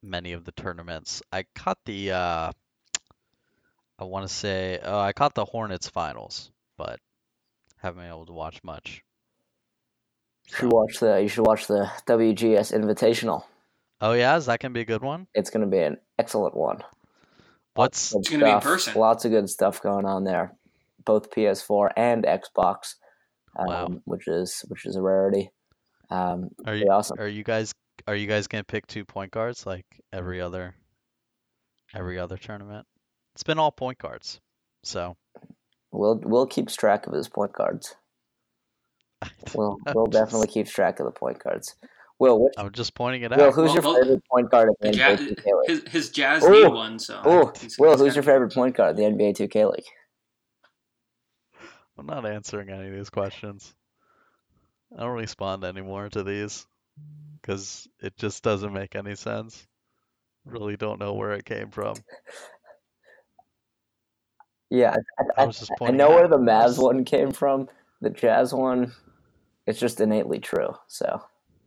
many 0.02 0.32
of 0.32 0.46
the 0.46 0.54
tournaments. 0.54 1.22
I 1.34 1.44
caught 1.54 1.78
the 1.86 2.12
uh, 2.12 2.52
I 4.00 4.04
want 4.06 4.26
to 4.26 4.34
say, 4.34 4.80
oh, 4.82 5.00
I 5.00 5.12
caught 5.12 5.36
the 5.36 5.44
Hornets 5.44 5.90
finals, 5.90 6.50
but 6.78 7.00
haven't 7.82 8.02
been 8.02 8.10
able 8.10 8.26
to 8.28 8.32
watch 8.32 8.64
much. 8.64 9.04
You 10.50 10.56
should 10.56 10.72
watch 10.72 11.00
the. 11.00 11.22
You 11.22 11.28
should 11.28 11.46
watch 11.46 11.68
the 11.68 11.92
WGS 12.08 12.74
Invitational. 12.74 13.44
Oh 14.00 14.14
yeah, 14.14 14.38
is 14.38 14.46
that 14.46 14.62
gonna 14.62 14.74
be 14.74 14.82
a 14.82 14.86
good 14.86 15.02
one? 15.02 15.28
It's 15.34 15.50
going 15.50 15.66
to 15.66 15.72
be 15.72 15.80
an 15.80 15.98
excellent 16.18 16.56
one. 16.56 16.84
What's 17.76 18.14
It's 18.14 18.30
gonna 18.30 18.46
be 18.46 18.52
in 18.52 18.60
person. 18.60 18.94
Lots 18.96 19.26
of 19.26 19.32
good 19.32 19.50
stuff 19.50 19.82
going 19.82 20.06
on 20.06 20.24
there, 20.24 20.54
both 21.06 21.32
PS4 21.32 21.92
and 21.98 22.24
Xbox, 22.24 22.96
um, 23.58 23.68
Wow. 23.68 24.02
which 24.06 24.28
is 24.28 24.64
which 24.70 24.86
is 24.86 24.96
a 24.96 25.02
rarity. 25.02 25.52
Um, 26.14 26.50
are 26.68 26.76
you 26.76 26.86
awesome. 26.92 27.18
are 27.20 27.28
you 27.28 27.44
guys 27.44 27.74
are 28.08 28.16
you 28.16 28.28
guys 28.28 28.48
gonna 28.48 28.64
pick 28.64 28.86
two 28.88 29.04
point 29.04 29.32
guards 29.32 29.66
like 29.66 29.86
every 30.12 30.40
other 30.42 30.76
every 31.96 32.20
other 32.20 32.38
tournament? 32.38 32.86
It's 33.34 33.44
been 33.44 33.58
all 33.58 33.72
point 33.72 33.98
guards, 33.98 34.40
so 34.84 35.16
we'll 35.92 36.20
we'll 36.24 36.46
keeps 36.46 36.76
track 36.76 37.08
of 37.08 37.14
his 37.14 37.28
point 37.30 37.54
guards. 37.54 37.96
We'll 39.56 39.78
I'm 39.88 39.94
Will 39.96 40.08
just- 40.08 40.24
definitely 40.24 40.48
keeps 40.48 40.72
track 40.72 41.00
of 41.00 41.06
the 41.06 41.12
point 41.12 41.40
guards. 41.44 41.76
Will, 42.20 42.44
which, 42.44 42.54
I'm 42.58 42.72
just 42.72 42.94
pointing 42.94 43.24
it 43.24 43.32
Will, 43.32 43.46
out. 43.48 43.54
who's 43.56 43.66
Well, 43.72 43.74
your 43.74 43.82
well, 43.84 44.02
favorite 44.02 44.24
point 44.32 44.52
guard 44.52 44.70
of 44.70 44.76
the 44.82 44.92
The 44.92 44.98
NBA 44.98 45.00
Ja- 45.00 45.16
2K 45.16 45.46
League? 45.46 45.68
his 45.68 45.84
his 45.92 46.10
Jazz 46.12 46.44
Ooh. 46.44 46.54
D 46.54 46.68
one. 46.68 47.00
So 47.00 47.22
Oh, 47.26 47.52
he's- 47.60 47.80
Will, 47.80 47.92
he's 47.92 48.00
who's 48.02 48.16
your 48.16 48.24
favorite 48.24 48.54
point 48.54 48.76
guard 48.78 48.92
of 48.92 48.98
the 48.98 49.04
NBA 49.04 49.34
2K 49.36 49.66
League? 49.72 49.86
I'm 51.98 52.06
not 52.06 52.26
answering 52.26 52.70
any 52.70 52.88
of 52.90 52.94
these 52.96 53.10
questions. 53.10 53.74
I 54.98 55.02
don't 55.02 55.18
respond 55.18 55.64
anymore 55.64 56.10
to 56.10 56.24
these 56.24 56.66
because 57.42 57.88
it 58.02 58.16
just 58.18 58.44
doesn't 58.44 58.74
make 58.74 58.96
any 58.96 59.16
sense. 59.16 59.66
Really 60.46 60.78
don't 60.78 61.00
know 61.00 61.14
where 61.14 61.34
it 61.34 61.46
came 61.46 61.70
from. 61.70 61.96
Yeah, 64.70 64.96
I, 65.20 65.24
I 65.24 65.44
I, 65.44 65.46
was 65.46 65.60
just 65.60 65.72
I 65.72 65.76
pointing 65.78 65.98
know 65.98 66.10
where 66.10 66.28
the 66.28 66.38
Mavs 66.38 66.82
one 66.82 67.06
came 67.06 67.32
from. 67.32 67.70
The 68.02 68.10
Jazz 68.10 68.54
one, 68.54 68.92
it's 69.68 69.80
just 69.80 70.02
innately 70.02 70.40
true. 70.40 70.76
So 70.88 71.22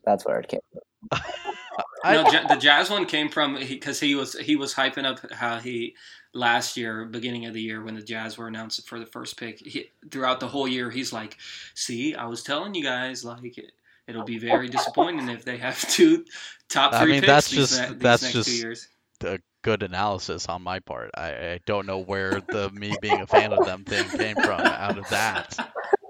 that's 0.05 0.24
where 0.24 0.41
it 0.41 0.49
came 0.49 0.61
from. 0.72 1.20
No, 2.05 2.24
the 2.49 2.57
Jazz 2.57 2.91
one 2.91 3.07
came 3.07 3.29
from 3.29 3.57
because 3.57 4.01
he, 4.01 4.14
was 4.14 4.35
he 4.39 4.57
was 4.57 4.74
hyping 4.74 5.05
up 5.05 5.20
how 5.33 5.59
he 5.59 5.95
last 6.37 6.76
year, 6.76 7.05
beginning 7.07 7.47
of 7.47 7.55
the 7.55 7.61
year 7.61 7.82
when 7.82 7.95
the 7.95 8.03
Jazz 8.03 8.37
were 8.39 8.47
announced 8.47 8.87
for 8.89 8.99
the 8.99 9.07
first 9.07 9.37
pick. 9.39 9.59
He, 9.59 9.91
throughout 10.11 10.39
the 10.41 10.49
whole 10.49 10.68
year, 10.68 10.91
he's 10.91 11.12
like, 11.12 11.37
"See, 11.74 12.14
I 12.14 12.26
was 12.26 12.43
telling 12.43 12.74
you 12.74 12.82
guys, 12.84 13.24
like 13.24 13.59
it, 13.59 13.72
it'll 14.07 14.24
be 14.24 14.39
very 14.39 14.68
disappointing 14.68 15.28
if 15.28 15.45
they 15.45 15.57
have 15.59 15.80
two 15.91 16.24
top 16.68 16.93
I 16.93 17.03
three 17.03 17.12
mean, 17.12 17.20
picks 17.22 17.26
that's 17.32 17.51
these, 17.51 17.59
just- 17.70 17.80
ne- 17.80 17.89
these 17.95 17.99
that's 17.99 18.22
next 18.22 18.32
two 18.34 18.39
just- 18.43 18.62
years." 18.62 18.89
a 19.24 19.39
good 19.62 19.82
analysis 19.82 20.47
on 20.47 20.61
my 20.62 20.78
part. 20.78 21.11
I, 21.16 21.28
I 21.30 21.61
don't 21.64 21.87
know 21.87 21.99
where 21.99 22.43
the 22.49 22.70
me 22.70 22.95
being 23.01 23.22
a 23.22 23.26
fan 23.26 23.51
of 23.53 23.64
them 23.64 23.82
thing 23.82 24.05
came 24.11 24.37
from 24.37 24.61
out 24.61 24.99
of 24.99 25.09
that. 25.09 25.57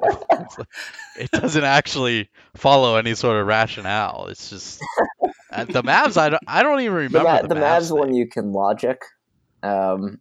Like- 0.02 0.18
it 1.18 1.30
doesn't 1.30 1.62
actually 1.64 2.28
follow 2.56 2.96
any 2.96 3.14
sort 3.14 3.40
of 3.40 3.46
rationale. 3.46 4.26
It's 4.28 4.50
just 4.50 4.82
uh, 5.52 5.64
the 5.66 5.82
Mavs. 5.84 6.16
I 6.16 6.30
don't. 6.30 6.42
I 6.48 6.64
don't 6.64 6.80
even 6.80 6.94
The, 6.94 6.98
remember 7.02 7.22
Ma- 7.28 7.42
the, 7.42 7.48
the 7.48 7.54
Mavs. 7.54 7.90
Mavs 7.90 7.96
one 7.98 8.12
you 8.14 8.26
can 8.28 8.52
logic. 8.52 9.02
Um, 9.62 10.20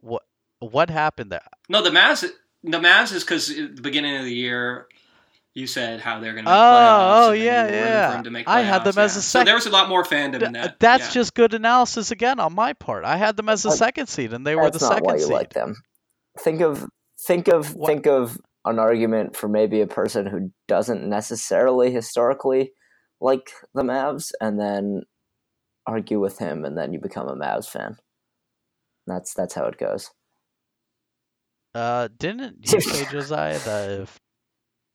What 0.00 0.22
what 0.60 0.90
happened 0.90 1.30
there? 1.32 1.42
No, 1.68 1.82
the 1.82 1.90
Mavs. 1.90 2.28
The 2.64 2.78
Mavs 2.78 3.12
is 3.12 3.22
because 3.24 3.50
at 3.50 3.76
the 3.76 3.82
beginning 3.82 4.16
of 4.16 4.24
the 4.24 4.34
year, 4.34 4.88
you 5.54 5.66
said 5.66 6.00
how 6.00 6.18
they're 6.20 6.32
going 6.32 6.44
to 6.44 6.50
Oh, 6.50 6.54
playoffs. 6.54 7.28
oh, 7.28 7.32
and 7.32 7.42
yeah, 7.42 7.56
you 7.66 7.70
were 7.72 7.76
rooting 7.78 7.84
yeah. 7.86 8.16
For 8.18 8.24
to 8.24 8.30
make 8.30 8.48
I 8.48 8.62
had 8.62 8.84
them 8.84 8.94
playoffs, 8.94 9.04
as 9.04 9.16
a 9.16 9.22
second. 9.22 9.46
So 9.46 9.48
there 9.48 9.54
was 9.54 9.66
a 9.66 9.70
lot 9.70 9.88
more 9.88 10.02
fandom 10.04 10.42
in 10.42 10.52
that. 10.54 10.80
That's 10.80 11.06
yeah. 11.08 11.12
just 11.20 11.34
good 11.34 11.54
analysis 11.54 12.10
again 12.10 12.40
on 12.40 12.54
my 12.54 12.72
part. 12.72 13.04
I 13.04 13.16
had 13.16 13.36
them 13.36 13.48
as 13.48 13.64
a 13.64 13.70
second 13.70 14.08
seed, 14.08 14.32
and 14.32 14.46
they 14.46 14.56
were 14.56 14.64
the 14.70 14.72
that's 14.72 14.82
not 14.82 14.92
second 14.94 15.04
why 15.06 15.14
you 15.14 15.20
seed. 15.20 15.32
like 15.32 15.52
them. 15.54 15.74
Think 16.40 16.60
of 16.60 16.84
think 17.26 17.48
of 17.48 17.74
What- 17.74 17.86
think 17.88 18.06
of 18.06 18.38
an 18.64 18.78
argument 18.78 19.36
for 19.36 19.48
maybe 19.48 19.80
a 19.80 19.86
person 19.86 20.26
who 20.26 20.50
doesn't 20.66 21.08
necessarily 21.08 21.90
historically 21.92 22.72
like 23.20 23.50
the 23.74 23.82
Mavs, 23.82 24.32
and 24.40 24.60
then 24.60 25.02
argue 25.86 26.20
with 26.20 26.38
him, 26.38 26.64
and 26.64 26.76
then 26.76 26.92
you 26.92 27.00
become 27.00 27.28
a 27.28 27.34
Mavs 27.36 27.68
fan. 27.68 27.96
That's 29.08 29.34
that's 29.34 29.54
how 29.54 29.64
it 29.66 29.78
goes. 29.78 30.10
Uh, 31.74 32.08
didn't 32.18 32.72
you 32.72 32.80
say 32.80 33.04
Josiah 33.10 33.58
that 33.58 33.90
if 33.90 34.18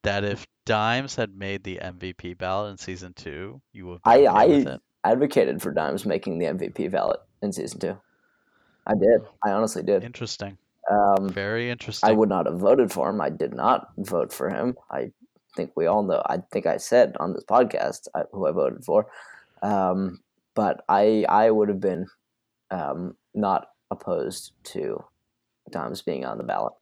that 0.02 0.24
if 0.24 0.46
Dimes 0.66 1.14
had 1.14 1.36
made 1.36 1.64
the 1.64 1.78
MVP 1.82 2.38
ballot 2.38 2.72
in 2.72 2.78
season 2.78 3.12
two, 3.14 3.60
you 3.72 3.86
would 3.86 4.00
I 4.04 4.26
I 4.26 4.78
advocated 5.04 5.62
for 5.62 5.72
Dimes 5.72 6.06
making 6.06 6.38
the 6.38 6.46
MVP 6.46 6.90
ballot 6.90 7.20
in 7.42 7.52
season 7.52 7.80
two. 7.80 7.98
I 8.86 8.94
did. 8.94 9.22
I 9.42 9.50
honestly 9.50 9.82
did. 9.82 10.04
Interesting. 10.04 10.58
Um, 10.90 11.30
Very 11.30 11.70
interesting. 11.70 12.08
I 12.08 12.12
would 12.12 12.28
not 12.28 12.46
have 12.46 12.58
voted 12.58 12.92
for 12.92 13.08
him. 13.08 13.20
I 13.20 13.30
did 13.30 13.54
not 13.54 13.88
vote 13.96 14.32
for 14.32 14.50
him. 14.50 14.76
I 14.90 15.10
think 15.56 15.72
we 15.74 15.86
all 15.86 16.02
know. 16.02 16.22
I 16.26 16.38
think 16.52 16.66
I 16.66 16.76
said 16.76 17.16
on 17.18 17.32
this 17.32 17.44
podcast 17.44 18.08
who 18.32 18.46
I 18.46 18.50
voted 18.50 18.84
for. 18.84 19.06
Um, 19.62 20.20
but 20.54 20.84
I 20.88 21.24
I 21.28 21.50
would 21.50 21.68
have 21.68 21.80
been 21.80 22.06
um, 22.70 23.16
not 23.34 23.68
opposed 23.94 24.52
to 24.64 25.02
Dimes 25.70 26.02
being 26.02 26.24
on 26.24 26.38
the 26.38 26.44
ballot. 26.44 26.74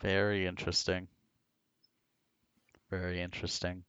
Very 0.00 0.46
interesting. 0.46 1.08
Very 2.90 3.20
interesting. 3.20 3.84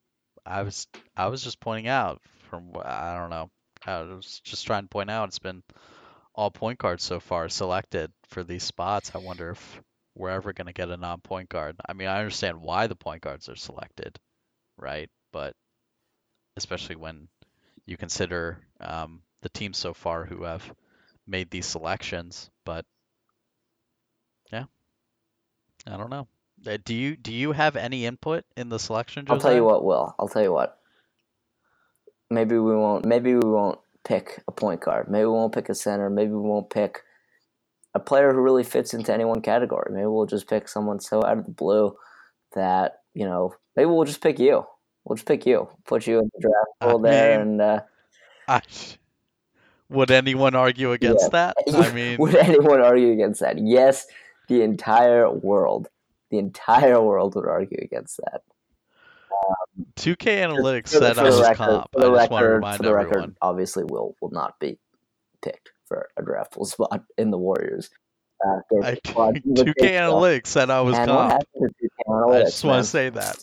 I 0.45 0.64
was 0.64 0.88
I 1.16 1.28
was 1.28 1.43
just 1.43 1.60
pointing 1.60 1.88
out 1.88 2.22
from 2.49 2.72
I 2.84 3.18
don't 3.18 3.30
know. 3.30 3.49
I 3.86 4.01
was 4.01 4.41
just 4.43 4.66
trying 4.66 4.84
to 4.84 4.89
point 4.89 5.10
out 5.10 5.30
it's 5.30 5.39
been 5.39 5.64
all 6.34 6.51
point 6.51 6.80
guards 6.80 7.03
so 7.03 7.20
far 7.20 7.49
selected 7.49 8.12
for 8.30 8.43
these 8.43 8.64
spots. 8.64 9.12
I 9.16 9.20
wonder 9.20 9.51
if 9.51 9.82
we're 10.16 10.30
ever 10.30 10.53
going 10.53 10.68
to 10.68 10.74
get 10.74 10.89
a 10.89 10.97
non-point 10.97 11.49
guard. 11.49 11.76
I 11.88 11.93
mean, 11.93 12.08
I 12.08 12.20
understand 12.20 12.62
why 12.62 12.88
the 12.88 12.95
point 12.95 13.22
guards 13.22 13.49
are 13.49 13.56
selected, 13.56 14.18
right? 14.78 15.10
But 15.32 15.53
especially 16.58 16.95
when 16.95 17.28
you 17.86 17.97
consider 17.97 18.60
um, 18.80 19.22
the 19.41 19.49
teams 19.49 19.78
so 19.78 19.93
far 19.93 20.26
who 20.26 20.43
have 20.43 20.64
made 21.28 21.49
these 21.49 21.65
selections. 21.65 22.49
But 22.63 22.86
yeah, 24.51 24.65
I 25.88 25.97
don't 25.97 26.09
know. 26.09 26.28
Uh, 26.65 26.78
Do 26.84 26.93
you 26.93 27.15
do 27.15 27.34
you 27.34 27.51
have 27.51 27.76
any 27.76 28.05
input 28.05 28.45
in 28.55 28.69
the 28.69 28.80
selection, 28.80 29.26
I'll 29.30 29.39
tell 29.39 29.53
you 29.53 29.63
what, 29.63 29.84
Will. 29.84 30.15
I'll 30.17 30.30
tell 30.30 30.41
you 30.41 30.53
what. 30.53 30.80
Maybe 32.30 32.57
we 32.57 32.76
won't. 32.76 33.05
Maybe 33.05 33.36
we 33.36 33.47
won't 33.47 33.80
pick 34.03 34.41
a 34.47 34.51
point 34.51 34.82
guard. 34.82 35.09
Maybe 35.09 35.26
we 35.26 35.32
won't 35.32 35.53
pick 35.53 35.69
a 35.69 35.76
center. 35.76 36.09
Maybe 36.09 36.32
we 36.32 36.39
won't 36.39 36.69
pick 36.69 37.01
a 37.93 37.99
player 37.99 38.34
who 38.34 38.41
really 38.41 38.63
fits 38.63 38.93
into 38.93 39.13
any 39.13 39.26
one 39.26 39.41
category. 39.41 39.91
Maybe 39.93 40.07
we'll 40.07 40.26
just 40.26 40.49
pick 40.49 40.67
someone 40.67 40.99
so 40.99 41.23
out 41.23 41.38
of 41.38 41.45
the 41.45 41.51
blue 41.51 41.95
that 42.53 43.01
you 43.13 43.26
know. 43.26 43.53
Maybe 43.76 43.88
we'll 43.88 44.05
just 44.05 44.21
pick 44.21 44.39
you. 44.39 44.65
We'll 45.03 45.17
just 45.17 45.28
pick 45.28 45.45
you. 45.45 45.69
Put 45.86 46.07
you 46.07 46.19
in 46.19 46.32
the 46.34 46.41
draft 46.41 46.67
I 46.82 46.86
pool 46.88 46.99
there, 46.99 47.38
mean, 47.38 47.47
and 47.47 47.61
uh, 47.61 47.82
I, 48.47 48.61
would 49.90 50.12
anyone 50.12 50.56
argue 50.56 50.92
against 50.92 51.32
that? 51.32 51.56
I 51.74 51.92
mean, 51.94 52.18
would 52.18 52.36
anyone 52.36 52.82
argue 52.82 53.12
against 53.12 53.42
that? 53.42 53.58
Yes, 53.60 54.08
the 54.48 54.62
entire 54.62 55.30
world, 55.30 55.88
the 56.30 56.38
entire 56.40 57.02
world 57.02 57.36
would 57.36 57.48
argue 57.48 57.80
against 57.82 58.18
that. 58.18 58.42
2K 59.98 60.38
Analytics 60.48 60.90
For 60.90 61.00
said 61.00 61.16
for 61.16 61.22
I 61.22 61.24
was 61.26 61.42
record, 61.42 61.58
comp. 61.58 61.92
for 61.92 62.00
the 62.02 62.12
I 62.12 62.18
just 62.22 62.32
want 62.32 62.42
to 62.42 62.46
record, 62.48 62.56
remind 62.56 62.78
for 62.78 62.84
the 62.84 62.94
record, 62.94 63.10
everyone. 63.12 63.36
obviously, 63.42 63.84
Will 63.84 64.16
will 64.22 64.32
not 64.32 64.60
be 64.60 64.78
picked 65.42 65.72
for 65.86 66.10
a 66.18 66.24
draftable 66.24 66.66
spot 66.66 67.04
in 67.18 67.32
the 67.32 67.38
Warriors. 67.38 67.90
Uh, 68.46 68.60
I, 68.84 68.90
a 68.92 68.98
squad 69.08 69.36
2K 69.36 69.44
with 69.46 69.66
big 69.66 69.76
stuff. 69.78 69.90
Analytics 69.92 70.48
said 70.48 70.70
I 70.70 70.82
was 70.82 70.96
comp. 70.96 71.32
happened 71.32 71.74
to 71.80 71.88
2K 72.10 72.36
I 72.36 72.44
just 72.44 72.64
want 72.64 72.84
to 72.84 72.90
say 72.90 73.10
that. 73.10 73.38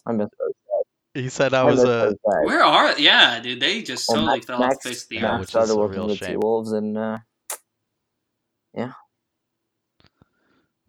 He 1.14 1.28
said 1.28 1.52
I 1.52 1.60
I 1.60 1.64
was 1.64 1.80
a. 1.82 1.86
those 1.86 2.14
guys. 2.26 2.46
Where 2.46 2.62
are? 2.64 2.98
Yeah, 2.98 3.38
dude, 3.40 3.60
they 3.60 3.82
just 3.82 4.08
Well, 4.08 4.16
totally 4.18 4.38
Max, 4.38 4.46
fell 4.46 4.62
off 4.62 4.82
the 4.82 4.88
face 4.88 5.02
of 5.02 5.08
the 5.10 5.16
Yeah, 5.16 5.34
earth. 5.34 5.40
which 5.40 5.54
Max 5.54 5.64
is 5.64 5.70
started 5.70 5.72
a 5.72 5.76
working 5.76 5.98
real 5.98 6.08
with 6.08 6.20
T. 6.20 6.36
Wolves, 6.36 6.72
and 6.72 6.96
uh, 6.98 7.18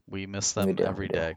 We 0.07 0.28
miss 0.28 0.55
we 0.55 0.63
them 0.63 0.76
do, 0.76 0.84
every 0.84 1.05
we 1.05 1.09
do. 1.09 1.19
day, 1.19 1.36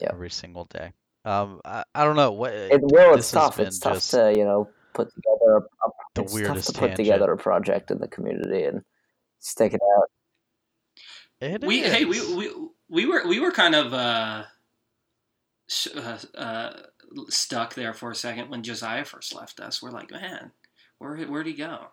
Yeah. 0.00 0.08
every 0.12 0.30
single 0.30 0.64
day. 0.64 0.92
Um, 1.26 1.60
I, 1.64 1.84
I 1.94 2.04
don't 2.04 2.16
know 2.16 2.32
what. 2.32 2.52
It, 2.54 2.80
well, 2.82 3.14
it's 3.14 3.30
tough. 3.30 3.58
It's 3.60 3.78
tough 3.78 4.08
to 4.10 4.32
you 4.36 4.44
know 4.44 4.68
put 4.94 5.12
together. 5.14 5.56
A, 5.56 5.60
a, 5.60 5.90
the 6.14 6.22
it's 6.22 6.40
tough 6.40 6.64
to 6.64 6.72
put 6.72 6.80
tangent. 6.88 6.96
together 6.96 7.32
a 7.32 7.36
project 7.36 7.90
in 7.90 7.98
the 7.98 8.08
community 8.08 8.64
and 8.64 8.82
stick 9.40 9.74
it 9.74 9.80
out. 9.98 10.10
It 11.40 11.62
we 11.64 11.80
hey 11.82 12.04
we, 12.04 12.34
we 12.34 12.50
we 12.88 13.06
were 13.06 13.26
we 13.28 13.40
were 13.40 13.52
kind 13.52 13.74
of 13.74 13.92
uh, 13.92 14.44
sh- 15.68 15.88
uh, 15.94 16.18
uh, 16.34 16.72
stuck 17.28 17.74
there 17.74 17.94
for 17.94 18.10
a 18.10 18.14
second 18.14 18.50
when 18.50 18.62
Josiah 18.62 19.04
first 19.04 19.34
left 19.34 19.60
us. 19.60 19.82
We're 19.82 19.90
like, 19.90 20.10
man, 20.10 20.52
where 20.98 21.16
where'd 21.16 21.46
he 21.46 21.54
go? 21.54 21.88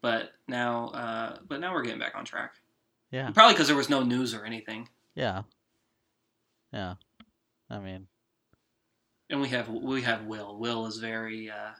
But 0.00 0.32
now, 0.48 0.88
uh, 0.88 1.38
but 1.46 1.60
now 1.60 1.72
we're 1.72 1.82
getting 1.82 2.00
back 2.00 2.14
on 2.16 2.24
track. 2.24 2.54
Yeah, 3.10 3.30
Probably 3.30 3.52
because 3.54 3.68
there 3.68 3.76
was 3.76 3.90
no 3.90 4.02
news 4.02 4.32
or 4.34 4.44
anything, 4.44 4.88
yeah, 5.14 5.42
yeah. 6.72 6.94
I 7.68 7.78
mean, 7.78 8.06
and 9.28 9.40
we 9.40 9.48
have 9.48 9.68
we 9.68 10.02
have 10.02 10.24
Will. 10.24 10.56
Will 10.58 10.86
is 10.86 10.96
very 10.96 11.50
uh, 11.50 11.72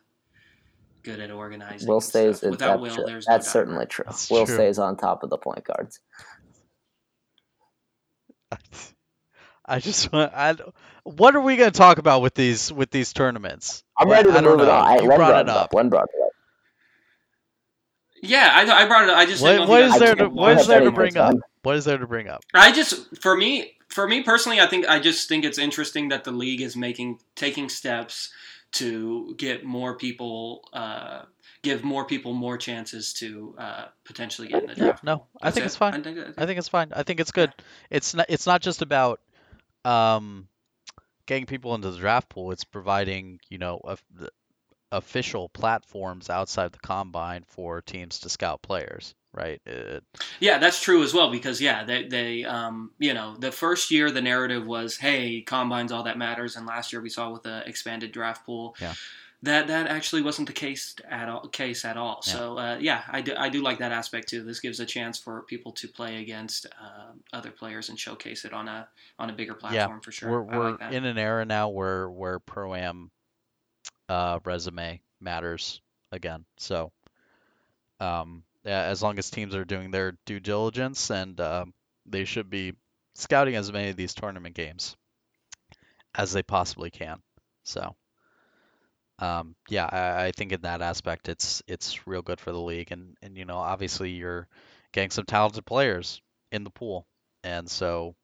good 1.03 1.21
at 1.21 1.31
organizing. 1.31 1.89
Will 1.89 2.01
stays. 2.01 2.39
stuff. 2.39 2.51
Without 2.51 2.83
that's, 2.83 2.83
Will, 2.83 2.95
true. 2.95 3.05
there's 3.07 3.27
that's 3.27 3.49
Dimer. 3.49 3.53
certainly 3.53 3.87
true. 3.87 4.05
That's 4.07 4.31
Will 4.31 4.47
true. 4.47 4.55
stays 4.55 4.79
on 4.79 4.97
top 4.97 5.23
of 5.23 5.31
the 5.31 5.39
point 5.39 5.65
guards. 5.65 6.01
I 9.65 9.79
just 9.81 10.13
want. 10.13 10.33
I. 10.35 10.57
What 11.05 11.35
are 11.37 11.41
we 11.41 11.57
gonna 11.57 11.71
talk 11.71 11.99
about 11.99 12.23
with 12.23 12.35
these 12.35 12.73
with 12.73 12.91
these 12.91 13.13
tournaments? 13.13 13.83
I'm 13.99 14.09
ready 14.09 14.31
to 14.31 14.39
I 14.39 14.41
don't 14.41 14.59
move 14.59 14.61
it 14.61 14.69
on. 14.69 14.87
I, 14.87 14.99
You 15.01 15.09
Len 15.09 15.17
brought 15.17 15.29
brought 15.29 15.41
it 15.41 15.49
up. 15.49 15.75
Len 15.75 15.89
brought 15.89 16.09
it 16.15 16.21
up. 16.23 16.31
Yeah, 18.23 18.49
I, 18.53 18.85
I 18.85 18.87
brought 18.87 19.05
it. 19.05 19.11
up. 19.11 19.17
I 19.17 19.27
just 19.27 19.43
What, 19.43 19.51
didn't 19.51 19.69
know 19.69 19.73
what 19.73 19.81
if 19.81 19.87
you 19.87 19.87
is 19.87 19.93
guys 19.93 20.01
there 20.01 20.15
to 20.17 20.25
to 20.25 20.29
what 20.29 20.57
watch 20.57 20.61
is 20.61 20.67
there 20.69 20.81
to 20.81 20.93
bring 20.93 21.17
up? 21.17 21.35
What 21.63 21.77
is 21.77 21.85
there 21.85 21.99
to 21.99 22.07
bring 22.07 22.29
up? 22.29 22.43
I 22.55 22.73
just 22.73 23.21
for 23.21 23.37
me 23.37 23.73
for 23.89 24.07
me 24.07 24.23
personally, 24.23 24.61
I 24.61 24.67
think 24.67 24.87
I 24.89 25.01
just 25.01 25.29
think 25.29 25.45
it's 25.45 25.59
interesting 25.59 26.09
that 26.11 26.25
the 26.25 26.33
league 26.33 26.61
is 26.61 26.77
making 26.77 27.19
taking 27.35 27.69
steps 27.69 28.31
to 28.73 29.35
get 29.37 29.65
more 29.65 29.97
people, 29.97 30.69
uh, 30.73 31.23
give 31.63 31.85
more 31.85 32.07
people 32.07 32.33
more 32.33 32.57
chances 32.57 33.13
to 33.15 33.55
uh, 33.59 33.85
potentially 34.05 34.49
get 34.49 34.63
in 34.63 34.67
the 34.69 34.75
Yeah, 34.75 34.85
draft. 34.85 35.05
no, 35.05 35.27
I 35.43 35.51
That's 35.51 35.55
think 35.55 35.67
it's 35.67 35.77
fine. 35.77 35.95
I 35.95 36.01
think, 36.01 36.19
I 36.39 36.47
think 36.47 36.59
it's 36.59 36.69
fine. 36.69 36.93
I 36.95 37.03
think 37.03 37.21
it's 37.21 37.33
good. 37.33 37.53
It's 37.91 38.15
not. 38.15 38.27
It's 38.29 38.47
not 38.47 38.63
just 38.63 38.81
about 38.83 39.21
um, 39.85 40.49
getting 41.27 41.47
people 41.47 41.75
into 41.75 41.91
the 41.91 41.99
draft 41.99 42.29
pool. 42.29 42.53
It's 42.53 42.65
providing 42.65 43.41
you 43.49 43.59
know 43.59 43.81
the 44.15 44.31
official 44.93 45.49
platforms 45.49 46.29
outside 46.29 46.73
the 46.73 46.79
combine 46.79 47.45
for 47.47 47.81
teams 47.81 48.21
to 48.21 48.29
scout 48.29 48.63
players. 48.63 49.15
Right. 49.35 49.63
It, 49.65 50.05
yeah, 50.41 50.59
that's 50.59 50.83
true 50.83 51.03
as 51.03 51.15
well 51.15 51.31
because 51.31 51.59
yeah, 51.59 51.85
they 51.85 52.07
they 52.07 52.45
um, 52.45 52.91
you 52.99 53.15
know 53.15 53.35
the 53.39 53.51
first 53.51 53.91
year 53.91 54.11
the 54.11 54.21
narrative 54.21 54.67
was 54.67 54.99
hey 54.99 55.41
combines 55.41 55.91
all 55.91 56.03
that 56.03 56.19
matters, 56.19 56.57
and 56.57 56.67
last 56.67 56.93
year 56.93 57.01
we 57.01 57.09
saw 57.09 57.31
with 57.31 57.43
the 57.43 57.67
expanded 57.67 58.13
draft 58.13 58.45
pool. 58.45 58.77
Yeah. 58.79 58.95
That, 59.45 59.67
that 59.67 59.89
actually 59.89 60.23
wasn't 60.23 60.47
the 60.47 60.55
case 60.55 60.95
at 61.09 61.29
all. 61.29 61.49
Case 61.49 61.85
at 61.85 61.97
all. 61.97 62.23
Yeah. 62.27 62.33
So 62.33 62.59
uh, 62.59 62.79
yeah, 62.81 63.03
I 63.09 63.21
do, 63.21 63.35
I 63.37 63.49
do 63.49 63.61
like 63.61 63.79
that 63.79 63.91
aspect 63.91 64.29
too. 64.29 64.45
This 64.45 64.61
gives 64.61 64.79
a 64.79 64.87
chance 64.87 65.19
for 65.19 65.43
people 65.43 65.73
to 65.73 65.89
play 65.89 66.23
against 66.23 66.67
uh, 66.67 67.13
other 67.33 67.51
players 67.51 67.89
and 67.89 67.99
showcase 67.99 68.45
it 68.45 68.53
on 68.53 68.69
a 68.69 68.89
on 69.19 69.31
a 69.31 69.33
bigger 69.33 69.55
platform 69.55 69.97
yeah, 69.97 70.01
for 70.01 70.13
sure. 70.13 70.31
we're 70.31 70.43
we're 70.43 70.71
like 70.73 70.93
in 70.93 71.05
an 71.05 71.19
era 71.19 71.45
now 71.45 71.71
where 71.71 72.09
where 72.09 72.39
pro 72.39 72.75
am 72.75 73.11
uh, 74.09 74.39
resume 74.45 75.01
matters 75.21 75.81
again. 76.13 76.45
So 76.59 76.93
um, 77.99 78.45
yeah, 78.65 78.83
as 78.83 79.03
long 79.03 79.19
as 79.19 79.31
teams 79.31 79.55
are 79.55 79.65
doing 79.65 79.91
their 79.91 80.17
due 80.25 80.41
diligence 80.41 81.11
and 81.11 81.41
um, 81.41 81.75
they 82.07 82.25
should 82.25 82.49
be 82.49 82.75
scouting 83.15 83.57
as 83.57 83.73
many 83.73 83.91
of 83.91 83.97
these 83.97 84.15
tournament 84.15 84.55
games 84.55 84.97
as 86.15 86.33
they 86.33 86.43
possibly 86.43 86.91
can. 86.91 87.21
So 87.65 87.97
um, 89.23 89.55
yeah, 89.69 89.87
I, 89.87 90.27
I 90.27 90.33
think 90.33 90.53
in 90.53 90.63
that 90.63 90.83
aspect, 90.83 91.29
it's 91.29 91.63
it's 91.69 92.07
real 92.07 92.23
good 92.23 92.41
for 92.41 92.53
the 92.53 92.61
league, 92.61 92.93
and 92.93 93.17
and 93.23 93.37
you 93.37 93.45
know, 93.45 93.59
obviously 93.59 94.11
you're 94.11 94.49
getting 94.93 95.11
some 95.11 95.25
talented 95.27 95.65
players 95.67 96.21
in 96.51 96.65
the 96.65 96.71
pool, 96.71 97.07
and 97.45 97.71
so 97.71 98.15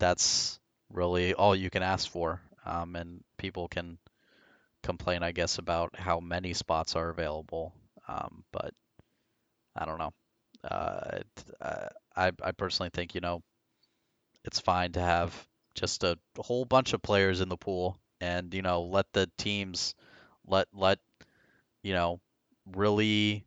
that's 0.00 0.60
really 0.90 1.34
all 1.34 1.56
you 1.56 1.70
can 1.70 1.82
ask 1.82 2.08
for. 2.08 2.40
Um, 2.66 2.96
and 2.96 3.24
people 3.38 3.68
can 3.68 3.98
complain, 4.82 5.22
I 5.22 5.32
guess, 5.32 5.58
about 5.58 5.96
how 5.98 6.20
many 6.20 6.54
spots 6.54 6.96
are 6.96 7.10
available, 7.10 7.74
um, 8.08 8.44
but 8.52 8.74
I 9.76 9.84
don't 9.84 9.98
know. 9.98 10.12
Uh, 10.64 11.20
uh, 11.60 11.88
I 12.16 12.32
I 12.42 12.52
personally 12.52 12.90
think 12.92 13.14
you 13.14 13.20
know 13.20 13.42
it's 14.44 14.60
fine 14.60 14.92
to 14.92 15.00
have 15.00 15.34
just 15.74 16.04
a 16.04 16.18
whole 16.38 16.64
bunch 16.64 16.92
of 16.92 17.02
players 17.02 17.40
in 17.40 17.48
the 17.48 17.56
pool, 17.56 17.98
and 18.20 18.52
you 18.54 18.62
know 18.62 18.82
let 18.82 19.06
the 19.12 19.30
teams 19.38 19.94
let 20.46 20.68
let 20.72 20.98
you 21.82 21.92
know 21.92 22.20
really 22.74 23.44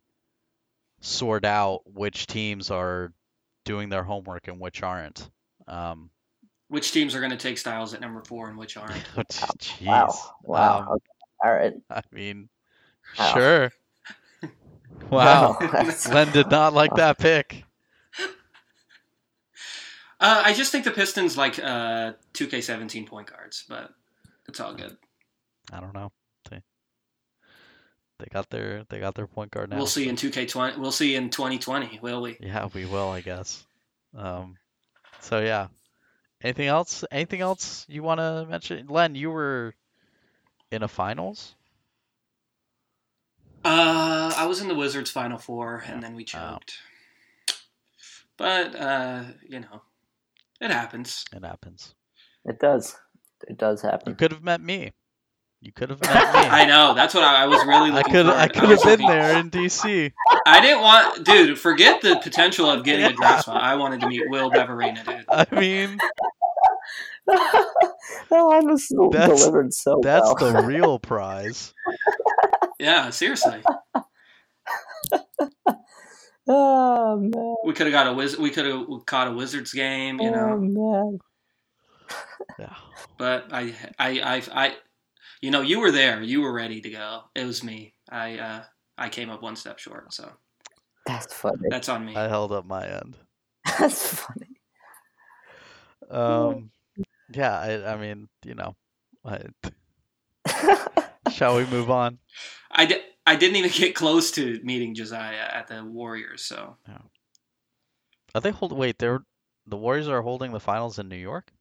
sort 1.00 1.44
out 1.44 1.80
which 1.86 2.26
teams 2.26 2.70
are 2.70 3.12
doing 3.64 3.88
their 3.88 4.02
homework 4.02 4.48
and 4.48 4.58
which 4.60 4.82
aren't. 4.82 5.28
Um, 5.66 6.10
Which 6.68 6.92
teams 6.92 7.14
are 7.14 7.18
going 7.20 7.30
to 7.30 7.36
take 7.36 7.58
Styles 7.58 7.92
at 7.94 8.00
number 8.00 8.22
four 8.22 8.48
and 8.48 8.56
which 8.58 8.76
aren't? 8.76 8.92
jeez. 9.16 9.86
Wow. 9.86 10.14
Wow. 10.42 10.78
Um, 10.80 10.88
okay. 10.88 11.06
All 11.44 11.52
right. 11.52 11.74
I 11.90 12.02
mean, 12.12 12.48
Wow. 13.18 13.32
sure. 13.34 13.72
Wow. 15.10 15.56
That's- 15.60 16.08
Len 16.08 16.30
did 16.32 16.50
not 16.50 16.72
like 16.74 16.94
that 16.96 17.18
pick. 17.18 17.64
Uh, 20.20 20.42
I 20.44 20.52
just 20.52 20.72
think 20.72 20.84
the 20.84 20.90
Pistons 20.90 21.36
like 21.36 21.58
uh, 21.62 22.12
2K17 22.34 23.06
point 23.06 23.30
guards, 23.30 23.64
but 23.68 23.90
it's 24.48 24.58
all 24.58 24.74
good. 24.74 24.96
I 25.72 25.80
don't 25.80 25.94
know. 25.94 26.10
They 26.50 26.60
they 28.18 28.26
got 28.26 28.50
their 28.50 28.84
they 28.88 28.98
got 28.98 29.14
their 29.14 29.26
point 29.26 29.50
guard 29.50 29.70
now. 29.70 29.76
We'll 29.76 29.86
see 29.86 30.08
in 30.08 30.16
2K20. 30.16 30.78
We'll 30.78 30.92
see 30.92 31.14
in 31.14 31.30
2020, 31.30 32.00
will 32.02 32.20
we? 32.22 32.36
Yeah, 32.40 32.68
we 32.72 32.84
will, 32.84 33.08
I 33.10 33.20
guess. 33.20 33.64
Um, 34.16 34.56
so 35.20 35.40
yeah. 35.40 35.68
Anything 36.42 36.68
else? 36.68 37.04
Anything 37.10 37.40
else 37.40 37.84
you 37.88 38.02
want 38.02 38.18
to 38.20 38.46
mention? 38.48 38.86
Len, 38.86 39.14
you 39.16 39.30
were 39.30 39.74
in 40.70 40.82
a 40.82 40.88
finals. 40.88 41.54
Uh, 43.64 44.32
I 44.36 44.46
was 44.46 44.60
in 44.60 44.68
the 44.68 44.74
Wizards 44.74 45.10
Final 45.10 45.38
Four, 45.38 45.82
and 45.86 46.02
then 46.02 46.14
we 46.14 46.22
Oh. 46.22 46.24
choked. 46.24 46.78
But 48.36 48.74
uh, 48.76 49.24
you 49.48 49.60
know, 49.60 49.82
it 50.60 50.70
happens. 50.70 51.24
It 51.34 51.42
happens. 51.44 51.94
It 52.44 52.60
does. 52.60 52.96
It 53.48 53.58
does 53.58 53.82
happen. 53.82 54.12
You 54.12 54.16
could 54.16 54.30
have 54.32 54.44
met 54.44 54.60
me. 54.60 54.92
You 55.60 55.72
could 55.72 55.90
have 55.90 56.00
met 56.02 56.14
me. 56.34 56.40
I 56.40 56.64
know. 56.66 56.94
That's 56.94 57.14
what 57.14 57.24
I, 57.24 57.42
I 57.42 57.46
was 57.46 57.64
really 57.66 57.90
I 57.90 57.94
looking 57.94 58.12
could 58.12 58.26
forward. 58.26 58.40
I 58.40 58.48
could 58.48 58.68
have 58.70 58.82
been 58.82 58.90
looking- 58.90 59.08
there 59.08 59.38
in 59.38 59.50
DC. 59.50 60.12
I 60.46 60.60
didn't 60.60 60.82
want, 60.82 61.24
dude. 61.24 61.58
Forget 61.58 62.00
the 62.00 62.16
potential 62.22 62.70
of 62.70 62.84
getting 62.84 63.04
Yeah. 63.06 63.10
a 63.10 63.14
draft 63.14 63.42
spot. 63.42 63.62
I 63.62 63.74
wanted 63.74 64.00
to 64.02 64.08
meet 64.08 64.22
Will 64.28 64.50
Beverina, 64.52 65.04
dude. 65.04 65.24
I 65.28 65.46
mean, 65.58 65.98
that 67.26 67.74
line 68.30 68.66
was 68.70 68.88
That's- 69.12 69.40
delivered 69.40 69.74
so 69.74 70.00
that's 70.02 70.32
well. 70.40 70.52
the 70.52 70.62
real 70.62 70.98
prize. 70.98 71.74
Yeah, 72.78 73.10
seriously. 73.10 73.60
oh 76.46 77.16
man. 77.16 77.54
We 77.64 77.72
could 77.72 77.86
have 77.86 77.92
got 77.92 78.06
a 78.06 78.14
wiz. 78.14 78.38
We 78.38 78.50
could 78.50 78.66
have 78.66 78.86
caught 79.06 79.28
a 79.28 79.32
Wizards 79.32 79.72
game, 79.72 80.20
you 80.20 80.28
Oh 80.30 80.56
know. 80.56 80.58
man. 80.60 81.18
Yeah. 82.58 82.74
But 83.18 83.48
I, 83.52 83.74
I, 83.98 84.08
I, 84.20 84.42
I, 84.54 84.76
you 85.40 85.50
know, 85.50 85.60
you 85.60 85.80
were 85.80 85.90
there. 85.90 86.22
You 86.22 86.40
were 86.42 86.52
ready 86.52 86.80
to 86.80 86.90
go. 86.90 87.22
It 87.34 87.44
was 87.44 87.62
me. 87.62 87.94
I, 88.10 88.38
uh, 88.38 88.62
I 88.96 89.08
came 89.08 89.30
up 89.30 89.42
one 89.42 89.56
step 89.56 89.78
short. 89.78 90.12
So 90.12 90.30
That's 91.06 91.32
funny. 91.32 91.68
that's 91.68 91.88
on 91.88 92.04
me. 92.04 92.16
I 92.16 92.28
held 92.28 92.52
up 92.52 92.66
my 92.66 92.86
end. 92.86 93.16
That's 93.78 94.14
funny. 94.14 94.60
Um, 96.10 96.70
yeah, 97.34 97.58
I, 97.58 97.92
I 97.92 97.96
mean, 97.96 98.28
you 98.44 98.54
know, 98.54 98.74
I, 99.24 99.42
shall 101.30 101.56
we 101.56 101.66
move 101.66 101.90
on? 101.90 102.18
I, 102.70 102.86
di- 102.86 103.02
I 103.26 103.36
didn't 103.36 103.56
even 103.56 103.70
get 103.70 103.94
close 103.94 104.30
to 104.32 104.58
meeting 104.62 104.94
Josiah 104.94 105.48
at 105.52 105.68
the 105.68 105.84
Warriors. 105.84 106.42
So 106.42 106.76
yeah. 106.88 106.98
Are 108.34 108.40
they 108.40 108.50
hold? 108.50 108.72
Wait, 108.72 108.98
they're 108.98 109.20
the 109.66 109.76
Warriors 109.76 110.08
are 110.08 110.22
holding 110.22 110.52
the 110.52 110.60
finals 110.60 110.98
in 110.98 111.08
New 111.10 111.16
York. 111.16 111.52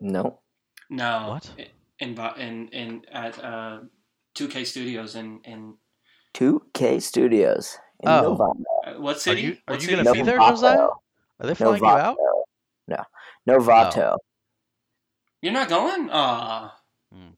no. 0.00 0.40
no, 0.90 1.28
What? 1.28 1.50
In 2.00 2.18
in 2.38 2.68
in 2.68 3.02
at 3.12 3.42
uh, 3.42 3.80
2K 4.34 4.64
Studios 4.66 5.14
in 5.16 5.40
in 5.44 5.74
2K 6.34 7.00
Studios 7.02 7.78
in 8.00 8.08
Oh. 8.08 8.36
Novato. 8.36 8.62
uh, 8.96 9.00
what 9.00 9.16
Are 9.16 9.18
city? 9.18 9.42
you 9.42 9.56
are 9.66 9.74
What 9.74 9.82
you 9.82 9.96
gonna 9.96 10.12
be 10.12 10.22
there, 10.22 10.38
Josiah? 10.38 10.88
Are 11.40 11.46
they 11.46 11.54
flying 11.54 11.82
you 11.82 11.88
out? 11.88 12.16
No. 12.86 13.04
Novato. 13.48 14.16
You're 15.42 15.52
not 15.52 15.68
going? 15.68 16.08
Ah, 16.12 16.76
Hmm. 17.12 17.30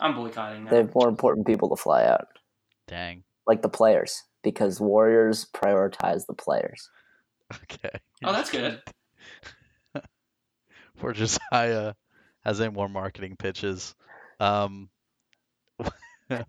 I'm 0.00 0.14
boycotting 0.14 0.64
They 0.64 0.76
have 0.78 0.94
more 0.94 1.08
important 1.08 1.46
people 1.46 1.68
to 1.70 1.76
fly 1.76 2.04
out, 2.04 2.28
Dang. 2.86 3.24
like 3.46 3.62
the 3.62 3.68
players, 3.68 4.24
because 4.42 4.80
Warriors 4.80 5.46
prioritize 5.52 6.26
the 6.26 6.34
players. 6.34 6.90
Okay. 7.64 7.90
Oh, 8.24 8.32
that's 8.32 8.50
good. 8.50 8.80
For 10.96 11.12
Josiah 11.12 11.94
has 12.48 12.60
any 12.60 12.72
more 12.72 12.88
marketing 12.88 13.36
pitches. 13.36 13.94
Um, 14.40 14.88
I, 16.30 16.40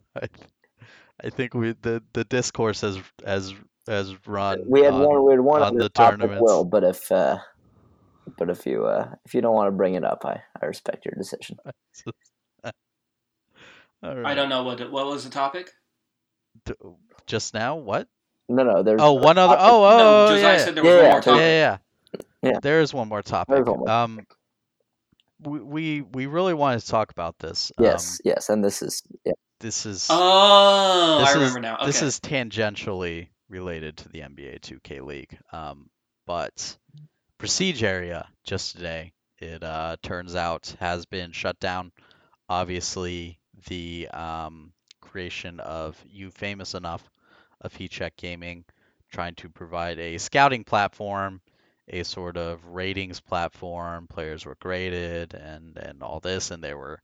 I 1.24 1.30
think 1.30 1.54
we 1.54 1.74
the 1.82 2.02
the 2.14 2.24
discourse 2.24 2.82
has 2.82 2.98
has 3.26 3.54
has 3.88 4.16
run. 4.26 4.64
we 4.68 4.82
had 4.82 4.94
on- 4.94 5.08
one. 5.08 5.26
We 5.26 5.32
had 5.34 5.42
one 5.42 5.62
on 5.62 5.68
on 5.70 5.76
the 5.76 5.84
the 5.84 5.90
topic, 5.90 6.20
tournaments. 6.20 6.42
Will, 6.42 6.64
but 6.64 6.84
if 6.84 7.12
uh, 7.12 7.38
but 8.38 8.50
if 8.50 8.66
you 8.66 8.86
uh, 8.86 9.10
if 9.26 9.34
you 9.34 9.42
don't 9.42 9.54
want 9.54 9.68
to 9.68 9.72
bring 9.72 9.96
it 9.96 10.04
up, 10.06 10.26
I, 10.26 10.42
I 10.62 10.66
respect 10.66 11.06
your 11.06 11.16
decision. 11.18 11.58
All 14.02 14.26
I 14.26 14.34
don't 14.34 14.48
know 14.50 14.64
what 14.64 14.90
what 14.92 15.06
was 15.08 15.26
the 15.26 15.30
topic. 15.30 15.72
Just 17.28 17.54
now, 17.54 17.76
what? 17.76 18.08
No, 18.48 18.64
no. 18.64 18.84
There's 18.84 19.02
Oh, 19.02 19.14
one 19.14 19.38
other. 19.38 19.56
topic. 19.56 19.74
Oh, 19.74 19.84
oh, 19.84 19.98
no, 19.98 20.26
oh, 20.26 20.36
Josiah 20.36 20.54
yeah. 20.58 20.66
said 20.66 20.76
there 20.76 20.84
was 20.84 20.94
Yeah, 20.96 21.02
one 21.02 21.04
yeah, 21.04 21.12
more 21.12 21.22
yeah, 21.22 21.22
topic. 21.22 21.42
yeah, 21.42 21.78
yeah. 22.44 22.52
Yeah. 22.52 22.60
There 22.62 22.82
is 22.82 22.94
one 22.94 23.10
more 23.10 23.22
topic. 23.22 23.66
One 23.68 23.80
more 23.80 23.90
Um, 23.90 24.26
we, 25.42 25.60
we 25.60 26.02
we 26.02 26.26
really 26.26 26.54
wanted 26.54 26.82
to 26.82 26.88
talk 26.88 27.12
about 27.12 27.38
this. 27.40 27.72
yes, 27.80 28.16
Um, 28.16 28.18
yes, 28.26 28.50
and 28.50 28.64
this 28.64 28.82
is 28.82 29.04
yeah. 29.26 29.34
this 29.60 29.86
is 29.86 30.08
Oh, 30.10 31.20
this 31.20 31.28
I 31.28 31.32
is- 31.32 31.36
remember 31.36 31.60
now. 31.62 31.76
Okay. 31.78 31.86
this 31.88 32.02
is 32.02 32.20
tangentially 32.20 33.30
related 33.50 33.98
to 33.98 34.10
the 34.10 34.20
NBA 34.22 34.60
2K 34.62 35.02
League. 35.06 35.38
Um, 35.52 35.90
but 36.28 36.78
Prestige 37.38 37.82
area 37.84 38.28
just 38.44 38.76
today, 38.76 39.14
it 39.40 39.64
uh, 39.64 39.96
turns 40.04 40.36
out 40.36 40.76
has 40.80 41.06
been 41.06 41.32
shut 41.32 41.60
down. 41.60 41.92
Obviously, 42.50 43.40
the 43.68 44.08
um, 44.10 44.74
creation 45.02 45.60
of 45.60 45.98
You 46.08 46.32
Famous 46.32 46.74
Enough 46.74 47.04
of 47.62 47.74
Heat 47.74 47.92
Check 47.92 48.16
Gaming, 48.18 48.66
trying 49.12 49.36
to 49.36 49.50
provide 49.50 50.00
a 50.00 50.18
scouting 50.18 50.64
platform, 50.64 51.42
a 51.90 52.04
sort 52.04 52.38
of 52.38 52.66
ratings 52.66 53.20
platform. 53.20 54.08
Players 54.08 54.46
were 54.46 54.58
graded 54.60 55.34
and 55.34 55.78
and 55.78 56.04
all 56.04 56.20
this, 56.20 56.52
and 56.52 56.64
they 56.64 56.74
were 56.74 57.02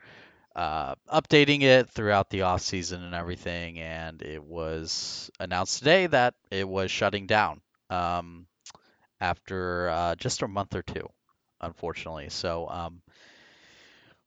uh, 0.55 0.95
updating 1.11 1.61
it 1.63 1.89
throughout 1.89 2.29
the 2.29 2.43
off 2.43 2.61
season 2.61 3.03
and 3.03 3.15
everything. 3.15 3.79
And 3.79 4.21
it 4.21 4.43
was 4.43 5.31
announced 5.39 5.79
today 5.79 6.07
that 6.07 6.35
it 6.51 6.67
was 6.67 6.91
shutting 6.91 7.27
down 7.27 7.61
um, 7.89 8.47
after 9.21 9.89
uh, 9.89 10.15
just 10.15 10.41
a 10.43 10.47
month 10.47 10.75
or 10.75 10.83
two, 10.83 11.09
unfortunately. 11.61 12.29
So 12.29 12.67
um, 12.69 13.01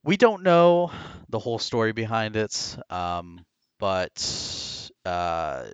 we 0.03 0.17
don't 0.17 0.43
know 0.43 0.91
the 1.29 1.39
whole 1.39 1.59
story 1.59 1.91
behind 1.91 2.35
it, 2.35 2.77
um, 2.89 3.45
but 3.79 4.89
uh, 5.05 5.65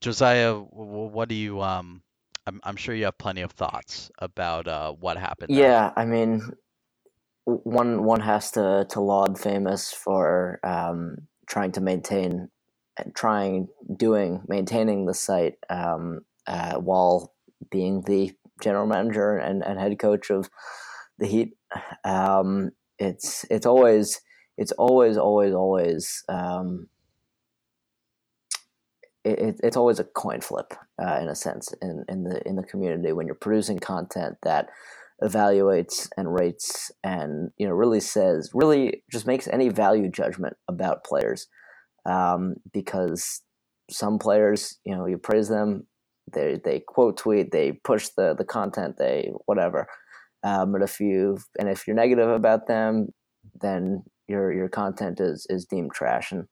Josiah, 0.00 0.54
what 0.58 1.28
do 1.28 1.34
you? 1.34 1.60
Um, 1.60 2.02
I'm, 2.46 2.60
I'm 2.62 2.76
sure 2.76 2.94
you 2.94 3.04
have 3.04 3.18
plenty 3.18 3.42
of 3.42 3.52
thoughts 3.52 4.10
about 4.18 4.68
uh, 4.68 4.92
what 4.92 5.16
happened. 5.18 5.50
there. 5.50 5.68
Yeah, 5.70 5.92
I 5.96 6.04
mean, 6.04 6.42
one 7.44 8.04
one 8.04 8.20
has 8.20 8.50
to 8.52 8.86
to 8.90 9.00
laud 9.00 9.38
famous 9.38 9.92
for 9.92 10.60
um, 10.64 11.16
trying 11.46 11.72
to 11.72 11.80
maintain, 11.80 12.48
and 12.98 13.14
trying 13.14 13.68
doing 13.96 14.42
maintaining 14.48 15.06
the 15.06 15.14
site 15.14 15.54
um, 15.70 16.20
uh, 16.46 16.74
while 16.74 17.34
being 17.70 18.02
the 18.02 18.32
general 18.62 18.86
manager 18.86 19.36
and, 19.36 19.62
and 19.64 19.78
head 19.78 19.98
coach 19.98 20.30
of 20.30 20.48
the 21.18 21.26
Heat. 21.26 21.56
Um, 22.04 22.70
it's 22.98 23.44
it's 23.50 23.66
always 23.66 24.20
it's 24.56 24.72
always 24.72 25.16
always 25.16 25.52
always 25.52 26.24
um, 26.28 26.88
it, 29.26 29.38
it- 29.38 29.60
it's 29.64 29.76
always 29.76 29.98
a 30.00 30.04
coin 30.04 30.40
flip 30.40 30.74
uh, 31.02 31.18
in 31.22 31.28
a 31.28 31.34
sense 31.34 31.72
in, 31.82 32.04
in 32.08 32.24
the 32.24 32.40
in 32.48 32.56
the 32.56 32.62
community 32.62 33.12
when 33.12 33.26
you're 33.26 33.34
producing 33.46 33.78
content 33.78 34.36
that 34.42 34.68
evaluates 35.22 36.08
and 36.18 36.34
rates 36.34 36.90
and 37.02 37.50
you 37.58 37.66
know 37.66 37.72
really 37.74 38.00
says 38.00 38.50
really 38.54 39.02
just 39.10 39.26
makes 39.26 39.48
any 39.48 39.68
value 39.70 40.08
judgment 40.10 40.56
about 40.68 41.04
players 41.04 41.48
um, 42.06 42.56
because 42.72 43.42
some 43.90 44.18
players, 44.18 44.78
you 44.84 44.94
know, 44.94 45.06
you 45.06 45.18
praise 45.18 45.48
them, 45.48 45.86
they 46.32 46.58
they 46.64 46.80
quote 46.86 47.16
tweet, 47.16 47.52
they 47.52 47.72
push 47.84 48.08
the 48.16 48.34
the 48.36 48.44
content, 48.44 48.96
they 48.98 49.30
whatever. 49.46 49.86
Um, 50.44 50.72
but 50.72 50.82
if 50.82 51.00
you 51.00 51.38
and 51.58 51.68
if 51.68 51.86
you're 51.86 51.96
negative 51.96 52.28
about 52.30 52.66
them, 52.66 53.08
then 53.60 54.04
your 54.28 54.52
your 54.52 54.68
content 54.68 55.20
is 55.20 55.46
is 55.50 55.66
deemed 55.66 55.92
trash, 55.92 56.32
and 56.32 56.44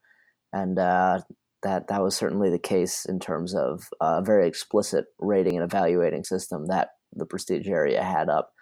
and 0.52 0.78
uh, 0.78 1.20
that 1.64 1.88
that 1.88 2.02
was 2.02 2.14
certainly 2.14 2.50
the 2.50 2.58
case 2.58 3.04
in 3.06 3.18
terms 3.18 3.54
of 3.54 3.88
a 4.00 4.22
very 4.22 4.46
explicit 4.46 5.06
rating 5.18 5.56
and 5.56 5.64
evaluating 5.64 6.22
system 6.22 6.66
that 6.66 6.90
the 7.12 7.26
prestige 7.26 7.66
area 7.66 8.02
had 8.02 8.28
up. 8.28 8.52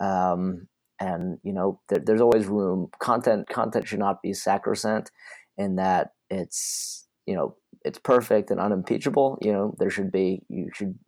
Um, 0.00 0.68
and 1.00 1.38
you 1.42 1.52
know, 1.52 1.80
there, 1.88 2.00
there's 2.04 2.20
always 2.20 2.46
room. 2.46 2.88
Content 3.00 3.48
content 3.48 3.88
should 3.88 3.98
not 3.98 4.22
be 4.22 4.32
sacrosanct 4.32 5.10
in 5.56 5.76
that 5.76 6.10
it's 6.30 7.08
you 7.26 7.34
know 7.34 7.56
it's 7.84 7.98
perfect 7.98 8.50
and 8.50 8.60
unimpeachable. 8.60 9.38
You 9.42 9.52
know, 9.52 9.74
there 9.78 9.90
should 9.90 10.12
be 10.12 10.42
you 10.48 10.68
should 10.72 10.98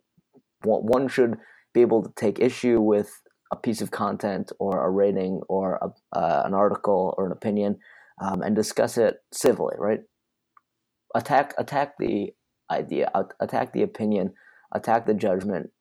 one 0.63 1.07
should 1.07 1.35
be 1.73 1.81
able 1.81 2.01
to 2.03 2.11
take 2.15 2.39
issue 2.39 2.81
with 2.81 3.21
a 3.51 3.55
piece 3.55 3.81
of 3.81 3.91
content 3.91 4.51
or 4.59 4.83
a 4.83 4.89
rating 4.89 5.41
or 5.47 5.79
a, 5.81 6.17
uh, 6.17 6.43
an 6.45 6.53
article 6.53 7.13
or 7.17 7.27
an 7.27 7.31
opinion 7.31 7.77
um, 8.19 8.41
and 8.41 8.55
discuss 8.55 8.97
it 8.97 9.17
civilly, 9.31 9.75
right? 9.77 9.99
Attack 11.15 11.53
attack 11.57 11.97
the 11.97 12.33
idea, 12.69 13.11
attack 13.39 13.73
the 13.73 13.83
opinion, 13.83 14.33
attack 14.73 15.05
the 15.05 15.13
judgment 15.13 15.71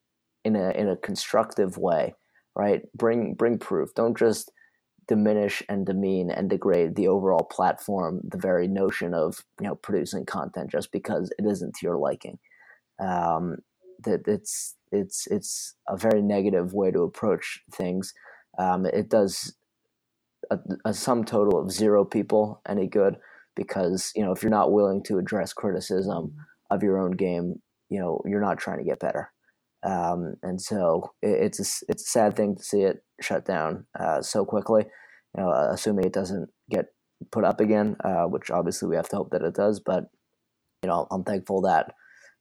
in 0.45 0.57
a 0.57 0.71
in 0.71 0.89
a 0.89 0.97
constructive 0.97 1.77
way, 1.77 2.15
right? 2.55 2.83
Bring 2.95 3.35
bring 3.35 3.59
proof. 3.59 3.95
Don't 3.95 4.17
just 4.17 4.51
diminish 5.07 5.63
and 5.69 5.85
demean 5.85 6.31
and 6.31 6.49
degrade 6.49 6.95
the 6.95 7.09
overall 7.09 7.45
platform, 7.45 8.21
the 8.25 8.39
very 8.39 8.69
notion 8.69 9.13
of 9.13 9.45
you 9.61 9.67
know 9.67 9.75
producing 9.75 10.25
content 10.25 10.71
just 10.71 10.93
because 10.93 11.31
it 11.39 11.45
isn't 11.47 11.75
to 11.75 11.87
your 11.87 11.97
liking. 11.97 12.39
Um, 13.01 13.57
that 14.05 14.23
it's 14.27 14.77
it's 14.93 15.27
it's 15.29 15.75
a 15.89 15.97
very 15.97 16.23
negative 16.23 16.73
way 16.73 16.91
to 16.91 17.03
approach 17.03 17.63
things. 17.73 18.15
Um, 18.59 18.87
it 18.87 19.09
does 19.09 19.57
a, 20.51 20.59
a 20.85 20.95
sum 20.95 21.25
total 21.25 21.59
of 21.59 21.73
zero 21.73 22.05
people 22.05 22.61
any 22.69 22.87
good 22.87 23.17
because 23.57 24.13
you 24.15 24.25
know 24.25 24.33
if 24.33 24.43
you're 24.43 24.51
not 24.51 24.73
willing 24.73 25.03
to 25.05 25.19
address 25.19 25.53
criticism 25.53 26.35
of 26.71 26.83
your 26.83 26.99
own 26.99 27.13
game, 27.13 27.57
you 27.89 28.01
know 28.01 28.21
you're 28.27 28.41
not 28.41 28.59
trying 28.59 28.79
to 28.79 28.85
get 28.85 29.01
better. 29.01 29.31
Um, 29.85 30.35
and 30.43 30.61
so 30.61 31.13
it, 31.23 31.45
it's 31.45 31.61
a, 31.61 31.85
it's 31.91 32.03
a 32.03 32.11
sad 32.11 32.37
thing 32.37 32.57
to 32.57 32.63
see 32.63 32.83
it 32.83 33.05
shut 33.21 33.45
down 33.45 33.87
uh, 33.99 34.23
so 34.23 34.45
quickly. 34.45 34.85
You 35.37 35.43
know, 35.43 35.51
assuming 35.51 36.07
it 36.07 36.13
doesn't 36.13 36.49
get 36.71 36.87
put 37.31 37.45
up 37.45 37.61
again, 37.61 37.97
uh, 38.05 38.25
which 38.25 38.51
obviously 38.51 38.89
we 38.89 38.97
have 38.97 39.09
to 39.11 39.17
hope 39.17 39.31
that 39.31 39.43
it 39.43 39.55
does. 39.55 39.81
But 39.81 40.05
you 40.83 40.89
know, 40.89 41.07
I'm 41.11 41.25
thankful 41.25 41.63
that 41.63 41.93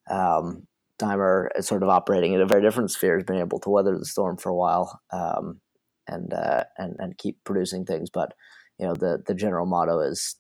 um, 0.09 0.68
Dimer 0.99 1.47
is 1.55 1.68
sort 1.68 1.84
of 1.84 1.89
operating 1.89 2.34
in 2.34 2.41
a 2.41 2.45
very 2.45 2.61
different 2.61 2.91
sphere, 2.91 3.16
has 3.16 3.26
been 3.26 3.39
able 3.39 3.59
to 3.59 3.70
weather 3.70 3.97
the 3.97 4.05
storm 4.05 4.38
for 4.38 4.49
a 4.49 4.55
while 4.55 5.01
um, 5.11 5.59
and 6.07 6.34
uh, 6.34 6.64
and 6.78 6.95
and 6.99 7.18
keep 7.18 7.43
producing 7.43 7.86
things. 7.86 8.09
But 8.09 8.34
you 8.80 8.86
know, 8.86 8.93
the 8.93 9.24
the 9.26 9.36
general 9.36 9.66
motto 9.66 9.99
is 9.99 10.36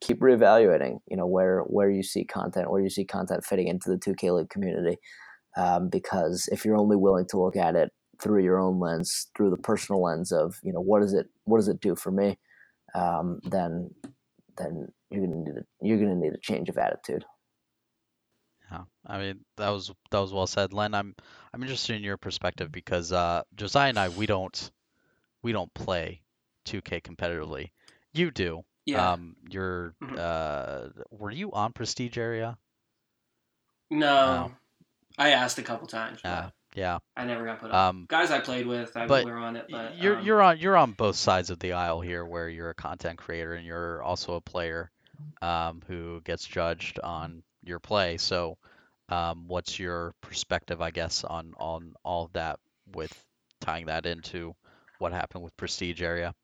keep 0.00 0.20
reevaluating. 0.20 0.98
You 1.08 1.16
know, 1.16 1.26
where 1.26 1.60
where 1.60 1.90
you 1.90 2.02
see 2.02 2.24
content, 2.24 2.70
where 2.70 2.82
you 2.82 2.90
see 2.90 3.04
content 3.04 3.44
fitting 3.44 3.68
into 3.68 3.90
the 3.90 3.96
2K 3.96 4.36
League 4.36 4.50
community. 4.50 4.98
Um, 5.56 5.88
because 5.88 6.48
if 6.52 6.64
you're 6.64 6.76
only 6.76 6.96
willing 6.96 7.26
to 7.30 7.40
look 7.40 7.56
at 7.56 7.76
it 7.76 7.90
through 8.22 8.42
your 8.42 8.58
own 8.58 8.78
lens, 8.78 9.28
through 9.36 9.50
the 9.50 9.56
personal 9.56 10.02
lens 10.02 10.32
of 10.32 10.56
you 10.62 10.72
know 10.72 10.80
what 10.80 11.00
does 11.00 11.14
it 11.14 11.26
what 11.44 11.58
does 11.58 11.68
it 11.68 11.80
do 11.80 11.96
for 11.96 12.10
me, 12.10 12.38
um, 12.94 13.40
then 13.44 13.90
then 14.58 14.88
you're 15.10 15.26
gonna 15.26 15.38
need 15.38 15.56
a, 15.56 15.64
you're 15.86 15.98
gonna 15.98 16.14
need 16.14 16.32
a 16.32 16.38
change 16.38 16.68
of 16.68 16.78
attitude. 16.78 17.24
Yeah, 18.70 18.82
I 19.06 19.18
mean 19.18 19.40
that 19.56 19.70
was 19.70 19.92
that 20.10 20.18
was 20.18 20.32
well 20.32 20.46
said, 20.46 20.72
Len. 20.72 20.94
I'm 20.94 21.14
I'm 21.54 21.62
interested 21.62 21.96
in 21.96 22.02
your 22.02 22.16
perspective 22.16 22.72
because 22.72 23.12
uh, 23.12 23.42
Josiah 23.54 23.88
and 23.88 23.98
I 23.98 24.08
we 24.08 24.26
don't 24.26 24.70
we 25.42 25.52
don't 25.52 25.72
play 25.74 26.22
2K 26.66 27.02
competitively. 27.02 27.70
You 28.12 28.30
do. 28.30 28.64
Yeah. 28.86 29.12
Um, 29.12 29.36
you're 29.50 29.94
mm-hmm. 30.02 30.16
uh, 30.18 31.02
were 31.10 31.30
you 31.30 31.52
on 31.52 31.72
Prestige 31.72 32.16
area? 32.16 32.56
No, 33.90 34.52
I 35.18 35.30
asked 35.30 35.58
a 35.58 35.62
couple 35.62 35.86
times. 35.86 36.20
Yeah. 36.24 36.50
Yeah. 36.74 36.98
I 37.16 37.24
never 37.24 37.46
got 37.46 37.60
put 37.60 37.70
on. 37.70 37.88
Um, 37.88 38.06
Guys 38.08 38.30
I 38.30 38.40
played 38.40 38.66
with, 38.66 38.96
I 38.96 39.06
but 39.06 39.24
were 39.24 39.36
on 39.36 39.56
it, 39.56 39.66
but 39.70 39.96
you're 39.96 40.18
um, 40.18 40.26
you're 40.26 40.42
on 40.42 40.58
you're 40.58 40.76
on 40.76 40.92
both 40.92 41.16
sides 41.16 41.50
of 41.50 41.58
the 41.58 41.72
aisle 41.72 42.00
here, 42.00 42.24
where 42.24 42.48
you're 42.48 42.70
a 42.70 42.74
content 42.74 43.18
creator 43.18 43.54
and 43.54 43.66
you're 43.66 44.02
also 44.02 44.34
a 44.34 44.40
player 44.40 44.90
um, 45.40 45.82
who 45.86 46.20
gets 46.22 46.44
judged 46.44 47.00
on 47.00 47.42
your 47.64 47.80
play. 47.80 48.18
So, 48.18 48.58
um, 49.08 49.48
what's 49.48 49.78
your 49.78 50.12
perspective, 50.20 50.82
I 50.82 50.90
guess, 50.90 51.24
on 51.24 51.54
on 51.58 51.94
all 52.04 52.26
of 52.26 52.32
that 52.34 52.58
with 52.94 53.12
tying 53.60 53.86
that 53.86 54.04
into 54.04 54.54
what 54.98 55.12
happened 55.12 55.44
with 55.44 55.56
Prestige 55.56 56.02
area? 56.02 56.34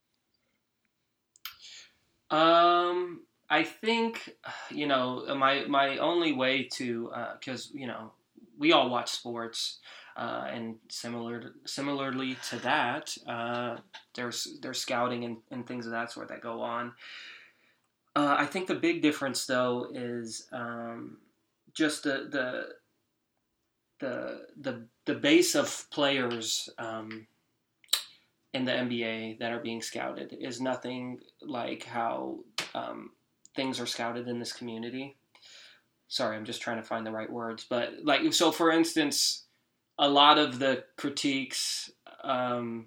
Um, 2.33 3.20
I 3.51 3.62
think 3.62 4.35
you 4.70 4.87
know 4.87 5.24
my 5.37 5.64
my 5.66 5.99
only 5.99 6.33
way 6.33 6.64
to 6.74 7.12
because 7.39 7.66
uh, 7.66 7.78
you 7.78 7.87
know 7.87 8.12
we 8.59 8.72
all 8.72 8.91
watch 8.91 9.11
sports. 9.11 9.78
Uh, 10.14 10.45
and 10.53 10.76
similar 10.91 11.55
similarly 11.64 12.37
to 12.47 12.59
that, 12.59 13.16
uh, 13.26 13.78
there's 14.14 14.59
there's 14.61 14.78
scouting 14.78 15.24
and, 15.24 15.39
and 15.51 15.66
things 15.66 15.87
of 15.87 15.93
that 15.93 16.11
sort 16.11 16.28
that 16.28 16.43
go 16.43 16.61
on. 16.61 16.93
Uh, 18.14 18.37
I 18.39 18.45
think 18.45 18.66
the 18.66 18.74
big 18.74 19.01
difference 19.01 19.47
though 19.47 19.89
is 19.95 20.49
um, 20.53 21.16
just 21.72 22.03
the 22.03 22.28
the 22.30 22.66
the 24.01 24.47
the 24.61 24.87
the 25.07 25.14
base 25.14 25.55
of 25.55 25.87
players 25.91 26.68
um, 26.78 27.26
in 28.55 28.64
the 28.64 28.72
NBA 28.72 29.38
that 29.38 29.53
are 29.53 29.61
being 29.61 29.80
scouted 29.80 30.36
is 30.38 30.61
nothing 30.61 31.20
like 31.40 31.84
how 31.84 32.40
um, 32.74 33.11
things 33.57 33.80
are 33.80 33.86
scouted 33.86 34.28
in 34.28 34.38
this 34.38 34.53
community. 34.53 35.16
Sorry, 36.09 36.36
I'm 36.36 36.44
just 36.44 36.61
trying 36.61 36.76
to 36.76 36.82
find 36.82 37.07
the 37.07 37.12
right 37.12 37.30
words, 37.30 37.66
but 37.68 37.92
like 38.05 38.32
so, 38.34 38.53
for 38.53 38.70
instance, 38.70 39.46
a 39.98 40.09
lot 40.09 40.38
of 40.38 40.59
the 40.59 40.84
critiques 40.96 41.90
um, 42.22 42.86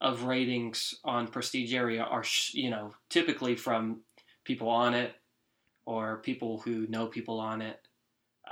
of 0.00 0.24
ratings 0.24 0.94
on 1.04 1.28
Prestige 1.28 1.72
area 1.72 2.02
are 2.02 2.24
you 2.52 2.68
know 2.68 2.94
typically 3.08 3.56
from 3.56 4.00
people 4.44 4.68
on 4.68 4.92
it 4.92 5.14
or 5.86 6.18
people 6.18 6.58
who 6.58 6.86
know 6.88 7.06
people 7.06 7.40
on 7.40 7.62
it 7.62 7.80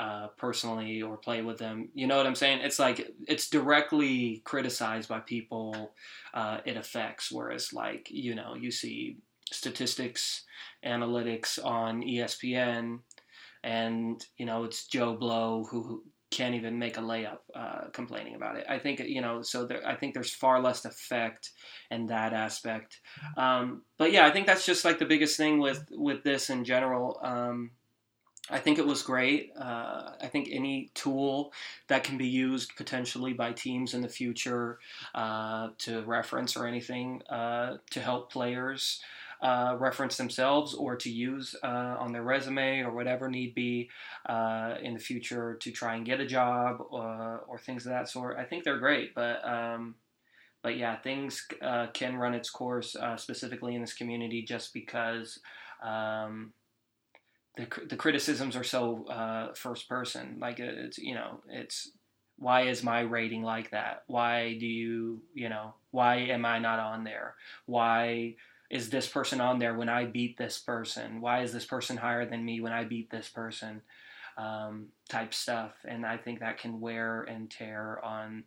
uh, 0.01 0.29
personally 0.39 1.03
or 1.03 1.19
play 1.19 1.43
with 1.43 1.59
them. 1.59 1.91
You 1.95 2.07
know 2.07 2.17
what 2.17 2.27
I'm 2.27 2.35
saying? 2.35 2.61
It's 2.61 2.79
like 2.79 3.07
it's 3.29 3.51
directly 3.51 4.41
criticized 4.45 5.11
by 5.11 5.21
people 5.21 5.93
uh, 6.33 6.59
it 6.65 6.79
affects. 6.79 7.31
Whereas, 7.31 7.75
like, 7.75 8.09
you 8.11 8.35
know, 8.35 8.55
you 8.55 8.71
see 8.71 9.19
statistics, 9.53 10.45
analytics 10.87 11.63
on 11.63 12.03
ESPN, 12.03 13.01
and, 13.63 14.25
you 14.39 14.47
know, 14.47 14.65
it's 14.65 14.87
Joe 14.87 15.15
Blow 15.17 15.67
who 15.71 16.03
can't 16.31 16.55
even 16.55 16.79
make 16.79 16.97
a 16.97 17.03
layup 17.03 17.41
uh, 17.55 17.91
complaining 17.93 18.37
about 18.37 18.57
it. 18.57 18.65
I 18.69 18.79
think 18.79 19.01
you 19.01 19.21
know, 19.21 19.43
so 19.43 19.67
there, 19.67 19.87
I 19.87 19.97
think 19.97 20.15
there's 20.15 20.33
far 20.33 20.63
less 20.63 20.85
effect 20.85 21.51
in 21.91 22.07
that 22.07 22.33
aspect. 22.33 23.01
Um, 23.37 23.83
but 23.99 24.13
yeah, 24.13 24.27
I 24.27 24.31
think 24.31 24.47
that's 24.47 24.65
just 24.65 24.85
like 24.85 24.99
the 24.99 25.07
biggest 25.07 25.37
thing 25.37 25.59
with 25.59 25.85
with 25.91 26.23
this 26.23 26.49
in 26.49 26.65
general. 26.65 27.21
Um, 27.23 27.73
I 28.49 28.59
think 28.59 28.79
it 28.79 28.87
was 28.87 29.03
great. 29.03 29.53
Uh, 29.57 30.13
I 30.21 30.27
think 30.27 30.49
any 30.51 30.91
tool 30.95 31.53
that 31.89 32.05
can 32.05 32.17
be 32.17 32.27
used 32.27 32.75
potentially 32.77 33.33
by 33.33 33.53
teams 33.53 33.95
in 33.95 34.01
the 34.01 34.09
future 34.09 34.79
uh, 35.15 35.69
to 35.79 36.03
reference 36.03 36.57
or 36.57 36.67
anything 36.67 37.23
uh, 37.29 37.77
to 37.91 38.01
help 38.01 38.33
players 38.33 39.01
uh, 39.43 39.77
reference 39.79 40.17
themselves 40.17 40.75
or 40.75 40.97
to 40.97 41.11
use 41.11 41.55
uh, 41.63 41.97
on 41.99 42.13
their 42.13 42.23
resume 42.23 42.81
or 42.81 42.93
whatever 42.93 43.29
need 43.29 43.55
be 43.55 43.89
uh, 44.27 44.75
in 44.83 44.95
the 44.95 45.01
future 45.01 45.57
to 45.61 45.71
try 45.71 45.95
and 45.95 46.05
get 46.05 46.21
a 46.21 46.27
job 46.27 46.79
or, 46.91 47.45
or 47.49 47.59
things 47.59 47.87
of 47.87 47.93
that 47.93 48.09
sort. 48.09 48.37
I 48.39 48.45
think 48.45 48.65
they're 48.65 48.79
great, 48.79 49.15
but. 49.15 49.47
Um, 49.47 49.97
but 50.63 50.77
yeah, 50.77 50.97
things 50.97 51.49
can 51.95 52.17
run 52.19 52.35
its 52.35 52.51
course 52.51 52.95
specifically 53.17 53.75
in 53.75 53.81
this 53.81 53.95
community 53.95 54.43
just 54.43 54.75
because 54.75 55.41
um, 55.83 56.53
the, 57.57 57.67
the 57.89 57.97
criticisms 57.97 58.57
are 58.57 58.65
so 58.65 59.07
uh, 59.07 59.55
first 59.55 59.89
person. 59.89 60.39
Like 60.41 60.61
it's 60.61 60.99
you 60.99 61.15
know 61.15 61.41
it's 61.49 61.91
why 62.39 62.63
is 62.63 62.83
my 62.83 63.01
rating 63.01 63.43
like 63.43 63.71
that? 63.71 64.05
Why 64.07 64.57
do 64.59 64.67
you 64.67 65.23
you 65.35 65.49
know 65.49 65.75
why 65.91 66.17
am 66.17 66.45
I 66.45 66.59
not 66.59 66.79
on 66.79 67.05
there? 67.05 67.35
Why 67.67 68.37
is 68.71 68.89
this 68.89 69.09
person 69.09 69.41
on 69.41 69.59
there 69.59 69.75
when 69.75 69.89
I 69.89 70.05
beat 70.05 70.39
this 70.39 70.59
person? 70.59 71.21
Why 71.21 71.43
is 71.43 71.53
this 71.53 71.65
person 71.65 71.97
higher 71.97 72.25
than 72.25 72.45
me 72.45 72.61
when 72.61 72.73
I 72.73 72.85
beat 72.85 73.11
this 73.11 73.29
person? 73.29 73.83
Um, 74.39 74.87
type 75.09 75.35
stuff, 75.35 75.73
and 75.87 76.07
I 76.07 76.17
think 76.17 76.41
that 76.41 76.59
can 76.59 76.81
wear 76.81 77.23
and 77.23 77.51
tear 77.51 78.03
on 78.03 78.45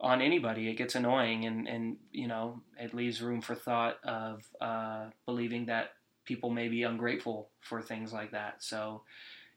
on 0.00 0.22
anybody. 0.22 0.68
It 0.70 0.76
gets 0.76 0.94
annoying, 0.94 1.44
and 1.44 1.68
and 1.68 1.96
you 2.12 2.28
know 2.28 2.62
it 2.78 2.94
leaves 2.94 3.20
room 3.20 3.40
for 3.42 3.54
thought 3.54 3.96
of 4.04 4.44
uh, 4.60 5.06
believing 5.26 5.66
that 5.66 5.90
people 6.26 6.50
may 6.50 6.68
be 6.68 6.82
ungrateful 6.82 7.48
for 7.60 7.80
things 7.80 8.12
like 8.12 8.32
that. 8.32 8.62
So 8.62 9.02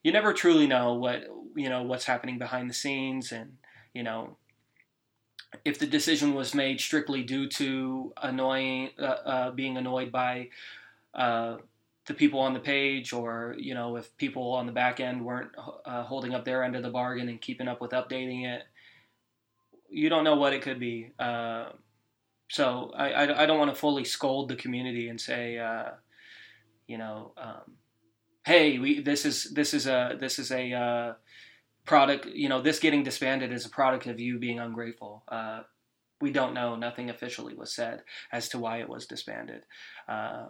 you 0.04 0.12
never 0.12 0.34
truly 0.34 0.68
know 0.68 0.94
what 0.94 1.24
you 1.56 1.70
know 1.70 1.84
what's 1.84 2.06
happening 2.06 2.38
behind 2.38 2.70
the 2.70 2.74
scenes, 2.74 3.32
and 3.32 3.58
you 3.94 4.04
know 4.04 4.38
if 5.66 5.80
the 5.80 5.88
decision 5.88 6.36
was 6.36 6.54
made 6.54 6.80
strictly 6.80 7.24
due 7.24 7.50
to 7.50 8.14
annoying 8.22 8.91
uh, 9.00 9.04
uh, 9.04 9.52
being 9.52 9.78
annoyed 9.78 10.12
by 10.12 10.50
uh, 11.14 11.58
the 12.06 12.14
people 12.14 12.40
on 12.40 12.54
the 12.54 12.60
page, 12.60 13.12
or 13.12 13.56
you 13.58 13.74
know 13.74 13.98
if 13.98 14.16
people 14.18 14.54
on 14.54 14.66
the 14.66 14.72
back 14.72 15.00
end 15.00 15.26
weren't 15.26 15.52
uh, 15.86 16.04
holding 16.04 16.34
up 16.34 16.46
their 16.46 16.64
end 16.64 16.76
of 16.76 16.84
the 16.84 16.90
bargain 16.90 17.28
and 17.28 17.41
keeping 17.41 17.68
up 17.68 17.82
with 17.82 17.91
updating 17.91 18.46
it, 18.46 18.64
you 19.90 20.10
don't 20.10 20.24
know 20.24 20.36
what 20.36 20.54
it 20.54 20.62
could 20.62 20.80
be. 20.80 21.12
Uh, 21.20 21.70
so 22.50 22.91
I, 22.96 23.12
I, 23.12 23.44
I, 23.44 23.46
don't 23.46 23.60
want 23.60 23.70
to 23.70 23.80
fully 23.80 24.04
scold 24.04 24.50
the 24.50 24.56
community 24.56 25.08
and 25.08 25.22
say, 25.22 25.60
uh, 25.60 25.91
you 26.90 26.98
know, 26.98 27.34
um, 27.38 27.76
hey, 28.44 28.80
we 28.80 28.99
this 28.99 29.24
is 29.24 29.44
this 29.53 29.76
is 29.76 29.86
a 29.86 30.18
this 30.20 30.40
is 30.40 30.52
a 30.52 30.74
uh, 30.74 31.14
product. 31.86 32.26
You 32.26 32.49
know, 32.49 32.61
this 32.61 32.80
getting 32.80 33.03
disbanded 33.03 33.53
is 33.53 33.66
a 33.66 33.70
product 33.70 34.07
of 34.07 34.20
you 34.20 34.40
being 34.40 34.60
ungrateful. 34.60 35.24
Uh, 35.28 35.61
we 36.20 36.32
don't 36.32 36.56
know. 36.56 36.76
Nothing 36.76 37.11
officially 37.11 37.53
was 37.53 37.72
said 37.72 38.02
as 38.32 38.49
to 38.49 38.57
why 38.57 38.80
it 38.80 38.90
was 38.90 39.06
disbanded. 39.06 39.61
Uh, 40.07 40.48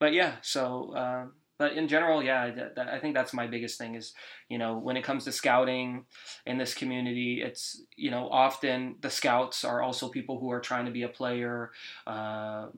but 0.00 0.12
yeah, 0.12 0.36
so 0.42 0.92
uh, 0.96 1.26
but 1.60 1.74
in 1.74 1.88
general, 1.88 2.22
yeah, 2.22 2.50
I 2.90 2.98
think 2.98 3.14
that's 3.14 3.34
my 3.34 3.46
biggest 3.46 3.76
thing 3.78 3.94
is, 3.94 4.14
you 4.48 4.56
know, 4.56 4.78
when 4.78 4.96
it 4.96 5.04
comes 5.04 5.24
to 5.24 5.32
scouting 5.32 6.06
in 6.46 6.56
this 6.56 6.72
community, 6.72 7.42
it's, 7.44 7.82
you 7.96 8.10
know, 8.10 8.30
often 8.30 8.96
the 9.02 9.10
scouts 9.10 9.62
are 9.62 9.82
also 9.82 10.08
people 10.08 10.40
who 10.40 10.50
are 10.50 10.60
trying 10.60 10.86
to 10.86 10.90
be 10.90 11.02
a 11.02 11.08
player 11.08 11.70
uh, 12.06 12.68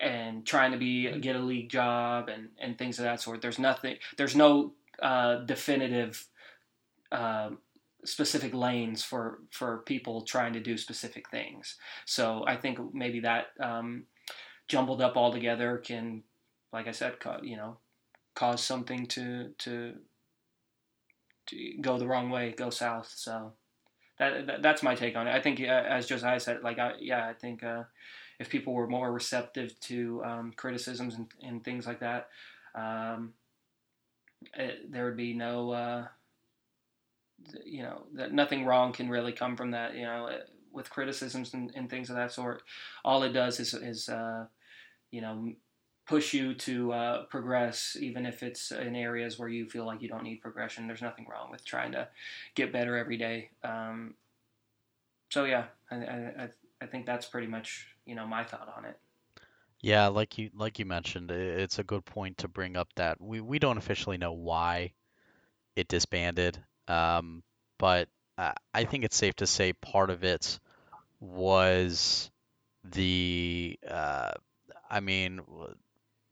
and 0.00 0.46
trying 0.46 0.72
to 0.72 0.78
be 0.78 1.18
get 1.20 1.36
a 1.36 1.40
league 1.40 1.70
job 1.70 2.28
and, 2.28 2.48
and 2.58 2.78
things 2.78 2.98
of 2.98 3.04
that 3.04 3.20
sort. 3.20 3.42
There's 3.42 3.58
nothing, 3.58 3.96
there's 4.16 4.34
no 4.34 4.72
uh, 5.02 5.36
definitive 5.44 6.26
uh, 7.12 7.50
specific 8.04 8.54
lanes 8.54 9.04
for, 9.04 9.40
for 9.50 9.78
people 9.78 10.22
trying 10.22 10.54
to 10.54 10.60
do 10.60 10.76
specific 10.76 11.28
things. 11.28 11.76
So 12.06 12.44
I 12.46 12.56
think 12.56 12.78
maybe 12.94 13.20
that 13.20 13.48
um, 13.60 14.04
jumbled 14.68 15.02
up 15.02 15.16
all 15.16 15.32
together 15.32 15.78
can, 15.78 16.22
like 16.72 16.88
I 16.88 16.92
said, 16.92 17.16
you 17.42 17.56
know, 17.56 17.76
cause 18.34 18.62
something 18.62 19.06
to 19.06 19.50
to 19.58 19.94
to 21.46 21.72
go 21.80 21.98
the 21.98 22.06
wrong 22.06 22.30
way, 22.30 22.54
go 22.56 22.70
south. 22.70 23.12
So 23.14 23.52
that, 24.18 24.46
that 24.46 24.62
that's 24.62 24.82
my 24.82 24.94
take 24.94 25.16
on 25.16 25.26
it. 25.26 25.34
I 25.34 25.40
think, 25.40 25.60
uh, 25.60 25.64
as 25.64 26.06
Josiah 26.06 26.40
said, 26.40 26.62
like 26.62 26.78
I, 26.78 26.92
yeah, 27.00 27.26
I 27.28 27.34
think 27.34 27.64
uh, 27.64 27.84
if 28.40 28.48
people 28.48 28.72
were 28.72 28.88
more 28.88 29.12
receptive 29.12 29.78
to 29.80 30.24
um, 30.24 30.52
criticisms 30.56 31.14
and, 31.14 31.26
and, 31.42 31.62
things 31.62 31.86
like 31.86 32.00
that, 32.00 32.30
um, 32.74 33.34
it, 34.54 34.90
there 34.90 35.04
would 35.04 35.16
be 35.16 35.34
no, 35.34 35.70
uh, 35.70 36.06
you 37.66 37.82
know, 37.82 38.06
that 38.14 38.32
nothing 38.32 38.64
wrong 38.64 38.92
can 38.92 39.10
really 39.10 39.32
come 39.32 39.56
from 39.56 39.72
that. 39.72 39.94
You 39.94 40.06
know, 40.06 40.26
uh, 40.26 40.38
with 40.72 40.88
criticisms 40.88 41.52
and, 41.52 41.70
and 41.74 41.90
things 41.90 42.08
of 42.08 42.16
that 42.16 42.32
sort, 42.32 42.62
all 43.04 43.22
it 43.24 43.32
does 43.32 43.60
is 43.60 43.74
is 43.74 44.08
uh, 44.08 44.46
you 45.10 45.20
know 45.20 45.52
push 46.06 46.32
you 46.32 46.54
to 46.54 46.92
uh, 46.92 47.24
progress, 47.24 47.96
even 48.00 48.24
if 48.24 48.42
it's 48.42 48.72
in 48.72 48.96
areas 48.96 49.38
where 49.38 49.48
you 49.48 49.68
feel 49.68 49.84
like 49.84 50.02
you 50.02 50.08
don't 50.08 50.24
need 50.24 50.40
progression. 50.40 50.86
There's 50.86 51.02
nothing 51.02 51.26
wrong 51.30 51.50
with 51.50 51.64
trying 51.64 51.92
to 51.92 52.08
get 52.54 52.72
better 52.72 52.96
every 52.96 53.16
day. 53.16 53.50
Um, 53.62 54.14
so 55.28 55.44
yeah, 55.44 55.66
I, 55.90 55.96
I, 55.96 56.48
I 56.82 56.86
think 56.86 57.06
that's 57.06 57.26
pretty 57.26 57.46
much 57.46 57.89
you 58.06 58.14
know 58.14 58.26
my 58.26 58.44
thought 58.44 58.72
on 58.76 58.84
it. 58.84 58.98
Yeah, 59.80 60.08
like 60.08 60.38
you 60.38 60.50
like 60.54 60.78
you 60.78 60.84
mentioned, 60.84 61.30
it's 61.30 61.78
a 61.78 61.84
good 61.84 62.04
point 62.04 62.38
to 62.38 62.48
bring 62.48 62.76
up 62.76 62.88
that 62.96 63.20
we, 63.20 63.40
we 63.40 63.58
don't 63.58 63.78
officially 63.78 64.18
know 64.18 64.32
why 64.32 64.92
it 65.76 65.88
disbanded, 65.88 66.62
um, 66.88 67.42
but 67.78 68.08
I 68.74 68.84
think 68.84 69.04
it's 69.04 69.16
safe 69.16 69.36
to 69.36 69.46
say 69.46 69.72
part 69.74 70.10
of 70.10 70.24
it 70.24 70.58
was 71.20 72.30
the 72.84 73.78
uh, 73.88 74.32
I 74.90 75.00
mean 75.00 75.40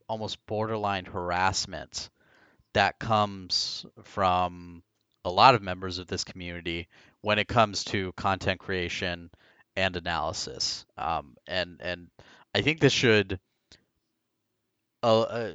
almost 0.08 0.44
borderline 0.46 1.04
harassment 1.04 2.10
that 2.74 2.98
comes 2.98 3.86
from 4.04 4.82
a 5.24 5.30
lot 5.30 5.54
of 5.54 5.62
members 5.62 5.98
of 5.98 6.06
this 6.06 6.24
community 6.24 6.88
when 7.22 7.38
it 7.38 7.48
comes 7.48 7.84
to 7.84 8.12
content 8.12 8.60
creation 8.60 9.30
and 9.78 9.96
analysis. 9.96 10.84
Um, 10.96 11.36
and 11.46 11.80
and 11.80 12.08
I 12.54 12.62
think 12.62 12.80
this 12.80 12.92
should 12.92 13.40
uh, 15.02 15.20
uh, 15.20 15.52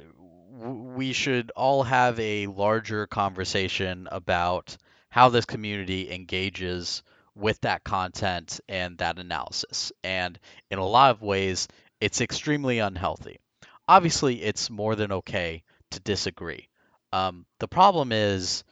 we 0.50 1.12
should 1.12 1.50
all 1.56 1.82
have 1.82 2.18
a 2.18 2.46
larger 2.46 3.06
conversation 3.06 4.08
about 4.10 4.76
how 5.10 5.28
this 5.28 5.44
community 5.44 6.10
engages 6.12 7.02
with 7.36 7.60
that 7.60 7.84
content 7.84 8.60
and 8.68 8.98
that 8.98 9.18
analysis. 9.18 9.92
And 10.02 10.38
in 10.70 10.78
a 10.78 10.86
lot 10.86 11.10
of 11.10 11.22
ways, 11.22 11.68
it's 12.00 12.20
extremely 12.20 12.78
unhealthy 12.78 13.38
obviously 13.88 14.42
it's 14.42 14.70
more 14.70 14.94
than 14.96 15.12
okay 15.12 15.62
to 15.90 16.00
disagree. 16.00 16.68
Um, 17.12 17.46
the 17.60 17.68
problem 17.68 18.12
is 18.12 18.64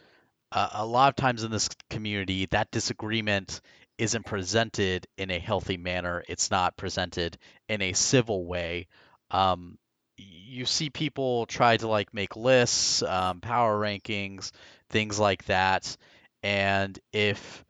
uh, 0.51 0.69
a 0.73 0.87
lot 0.87 1.09
of 1.09 1.16
times 1.16 1.45
in 1.45 1.51
this 1.51 1.69
community 1.91 2.47
that 2.47 2.70
disagreement 2.70 3.61
isn't 4.03 4.27
presented 4.27 5.07
in 5.16 5.31
a 5.31 5.39
healthy 5.39 5.77
manner. 5.77 6.24
It's 6.29 6.51
not 6.51 6.77
presented 6.77 7.39
in 7.69 7.81
a 7.83 7.93
civil 7.93 8.45
way. 8.45 8.89
Um, 9.31 9.79
you 10.16 10.65
see 10.65 10.91
people 10.91 11.47
try 11.47 11.77
to 11.77 11.87
like 11.87 12.12
make 12.12 12.35
lists, 12.35 13.05
um, 13.05 13.41
power 13.41 13.81
rankings, 13.81 14.51
things 14.91 15.20
like 15.20 15.45
that. 15.45 15.97
And 16.43 16.99
if 17.12 17.65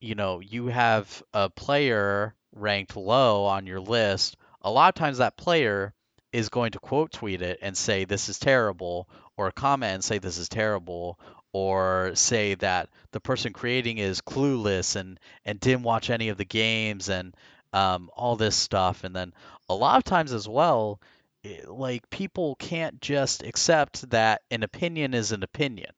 you 0.00 0.14
know 0.14 0.40
you 0.40 0.68
have 0.68 1.22
a 1.34 1.50
player 1.50 2.34
ranked 2.52 2.96
low 2.96 3.44
on 3.44 3.66
your 3.66 3.80
list, 3.80 4.38
a 4.62 4.70
lot 4.70 4.88
of 4.88 4.94
times 4.94 5.18
that 5.18 5.36
player 5.36 5.92
is 6.32 6.48
going 6.48 6.72
to 6.72 6.78
quote 6.78 7.12
tweet 7.12 7.42
it 7.42 7.58
and 7.60 7.76
say 7.76 8.06
this 8.06 8.30
is 8.30 8.38
terrible 8.38 9.10
or 9.36 9.50
comment 9.50 9.92
and 9.92 10.04
say 10.04 10.16
this 10.16 10.38
is 10.38 10.48
terrible 10.48 11.20
or 11.56 12.10
say 12.14 12.54
that 12.54 12.90
the 13.12 13.20
person 13.20 13.52
creating 13.52 13.98
is 13.98 14.20
clueless 14.20 14.96
and 14.96 15.18
and 15.44 15.58
didn't 15.60 15.84
watch 15.84 16.10
any 16.10 16.28
of 16.28 16.36
the 16.36 16.44
games 16.44 17.08
and 17.08 17.34
um, 17.72 18.10
all 18.14 18.36
this 18.36 18.56
stuff. 18.56 19.04
And 19.04 19.16
then 19.16 19.32
a 19.68 19.74
lot 19.74 19.96
of 19.98 20.04
times 20.04 20.32
as 20.32 20.48
well 20.48 21.00
eh, 21.44 21.60
like 21.66 22.10
people 22.10 22.56
can't 22.56 23.00
just 23.00 23.42
accept 23.42 24.10
that 24.10 24.42
an 24.50 24.62
opinion 24.62 25.14
is 25.14 25.32
an 25.32 25.42
opinion 25.42 25.92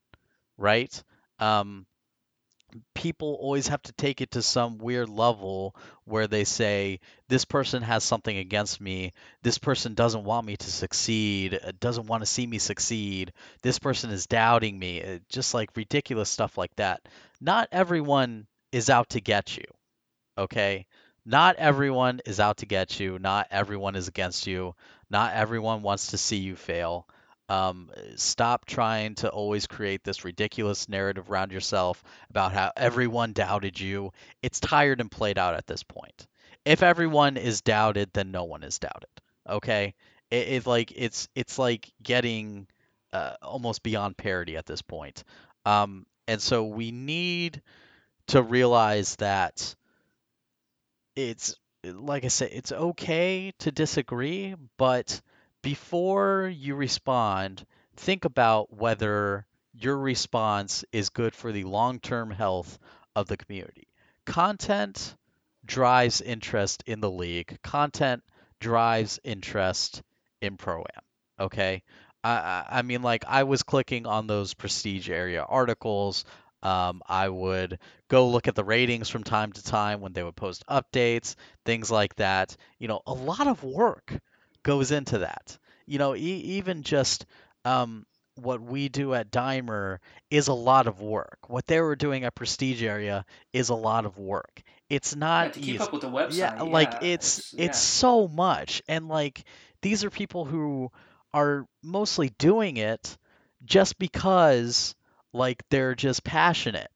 right? 0.59 1.03
Um, 1.39 1.87
people 2.95 3.39
always 3.41 3.69
have 3.69 3.83
to 3.83 3.93
take 3.93 4.21
it 4.21 4.33
to 4.33 4.43
some 4.43 4.79
weird 4.79 5.09
level 5.09 5.75
where 6.05 6.27
they 6.27 6.45
say 6.45 7.01
this 7.29 7.45
person 7.45 7.83
has 7.83 8.05
something 8.05 8.37
against 8.37 8.81
me. 8.81 9.13
This 9.43 9.59
person 9.59 9.95
doesn't 9.95 10.25
want 10.25 10.47
me 10.47 10.57
to 10.57 10.71
succeed 10.71 11.59
uh, 11.65 11.73
doesn't 11.81 12.07
want 12.07 12.23
to 12.23 12.27
see 12.27 12.47
me 12.47 12.59
succeed. 12.59 13.33
This 13.63 13.79
person 13.79 14.11
is 14.11 14.27
doubting 14.27 14.79
me. 14.79 15.03
Uh, 15.03 15.19
just 15.29 15.55
like 15.55 15.77
ridiculous 15.77 16.31
stuff 16.31 16.59
like 16.59 16.75
that. 16.77 17.03
Not 17.41 17.69
everyone 17.73 18.47
is 18.73 18.91
out 18.91 19.11
to 19.11 19.21
get 19.21 19.57
you 19.57 19.65
okay? 20.39 20.87
Not 21.27 21.57
everyone 21.57 22.21
is 22.25 22.41
out 22.41 22.59
to 22.59 22.67
get 22.67 22.99
you. 23.01 23.19
Not 23.19 23.49
everyone 23.51 23.97
is 23.97 24.09
against 24.09 24.47
you. 24.47 24.75
Not 25.11 25.35
everyone 25.35 25.83
wants 25.83 26.09
to 26.09 26.19
see 26.19 26.37
you 26.37 26.57
fail 26.57 27.07
um, 27.49 27.91
stop 28.17 28.67
trying 28.67 29.15
to 29.17 29.31
always 29.31 29.67
create 29.67 30.05
this 30.05 30.25
ridiculous 30.25 30.89
narrative 30.89 31.31
around 31.31 31.53
yourself 31.53 32.03
about 32.31 32.53
how 32.53 32.73
everyone 32.77 33.33
doubted 33.33 33.79
you. 33.81 34.13
It's 34.43 34.61
tired 34.61 35.01
and 35.01 35.11
played 35.11 35.39
out 35.39 35.55
at 35.55 35.67
this 35.67 35.83
point. 35.83 36.27
If 36.65 36.83
everyone 36.83 37.37
is 37.37 37.63
doubted, 37.63 38.11
then 38.13 38.31
no 38.31 38.45
one 38.45 38.63
is 38.63 38.79
doubted. 38.79 39.09
Okay, 39.49 39.95
it, 40.31 40.49
it's 40.49 40.67
like 40.67 40.93
it's 40.95 41.29
it's 41.35 41.59
like 41.59 41.91
getting 42.03 42.67
uh, 43.13 43.35
almost 43.41 43.83
beyond 43.83 44.17
parody 44.19 44.57
at 44.57 44.67
this 44.67 44.83
point. 44.83 45.25
Um, 45.65 46.07
and 46.27 46.43
so 46.43 46.65
we 46.65 46.91
need 46.91 47.63
to 48.29 48.43
realize 48.43 49.17
that 49.17 49.75
it's 51.17 51.57
like 51.85 52.25
I 52.25 52.29
said, 52.29 52.51
it's 52.53 52.73
okay 52.73 53.53
to 53.61 53.73
disagree, 53.73 54.55
but 54.77 55.21
before 55.63 56.53
you 56.55 56.75
respond, 56.75 57.67
think 57.97 58.25
about 58.25 58.73
whether 58.73 59.47
your 59.73 59.97
response 59.97 60.85
is 60.93 61.11
good 61.11 61.35
for 61.35 61.53
the 61.53 61.65
long 61.65 62.01
term 62.01 62.31
health 62.31 62.79
of 63.15 63.27
the 63.29 63.37
community. 63.37 63.89
Content 64.25 65.17
drives 65.65 66.21
interest 66.21 66.83
in 66.87 67.01
the 67.01 67.11
league, 67.11 67.59
content 67.63 68.23
drives 68.61 69.21
interest 69.25 70.03
in 70.41 70.57
Pro 70.57 70.81
Am. 70.81 71.03
Okay. 71.47 71.83
I, 72.25 72.65
I 72.69 72.83
mean, 72.83 73.03
like, 73.03 73.25
I 73.27 73.45
was 73.45 73.63
clicking 73.63 74.07
on 74.07 74.27
those 74.27 74.55
prestige 74.55 75.09
area 75.09 75.43
articles. 75.43 76.25
Um, 76.63 77.03
I 77.07 77.29
would 77.29 77.79
go 78.09 78.29
look 78.29 78.49
at 78.49 78.57
the 78.57 78.65
ratings 78.65 79.09
from 79.09 79.23
time 79.23 79.53
to 79.53 79.63
time 79.63 80.01
when 80.01 80.13
they 80.13 80.25
would 80.25 80.35
post 80.35 80.65
updates, 80.69 81.37
things 81.65 81.91
like 81.91 82.17
that. 82.17 82.57
You 82.81 82.89
know, 82.89 83.01
a 83.07 83.15
lot 83.15 83.47
of 83.47 83.63
work 83.63 84.19
goes 84.69 84.91
into 84.93 85.19
that. 85.19 85.59
you 85.87 85.99
know, 85.99 86.15
e- 86.15 86.59
even 86.59 86.83
just 86.83 87.27
um, 87.65 88.05
what 88.37 88.61
we 88.61 88.89
do 88.89 89.15
at 89.15 89.31
Dimer 89.31 89.99
is 90.31 90.49
a 90.49 90.53
lot 90.55 90.87
of 90.87 91.01
work. 91.01 91.39
What 91.49 91.67
they 91.67 91.81
were 91.81 91.97
doing 91.97 92.25
at 92.25 92.35
Prestige 92.35 92.83
Area 92.83 93.25
is 93.53 93.71
a 93.71 93.75
lot 93.75 94.05
of 94.07 94.19
work. 94.19 94.63
It's 94.89 95.15
Yeah, 95.15 95.21
not 95.21 95.53
to 95.55 95.61
keep 95.61 95.75
easy. 95.75 95.85
up 95.85 95.93
with 95.93 96.03
the 96.03 96.09
website. 96.11 96.39
Yeah, 96.39 96.63
like 96.63 96.93
Yeah, 96.93 96.99
it's 97.01 97.39
it's 97.39 97.55
it's 97.57 97.79
yeah. 97.79 98.01
so 98.03 98.29
much 98.29 98.83
and 98.89 99.09
like 99.09 99.45
these 99.83 100.05
are 100.05 100.11
people 100.11 100.45
who 100.45 100.91
are 101.33 101.67
mostly 101.83 102.31
doing 102.39 102.77
it 102.79 103.17
just 103.65 103.99
because 103.99 104.95
like 105.33 105.63
they're 105.71 105.95
just 105.95 106.25
passionate 106.25 106.91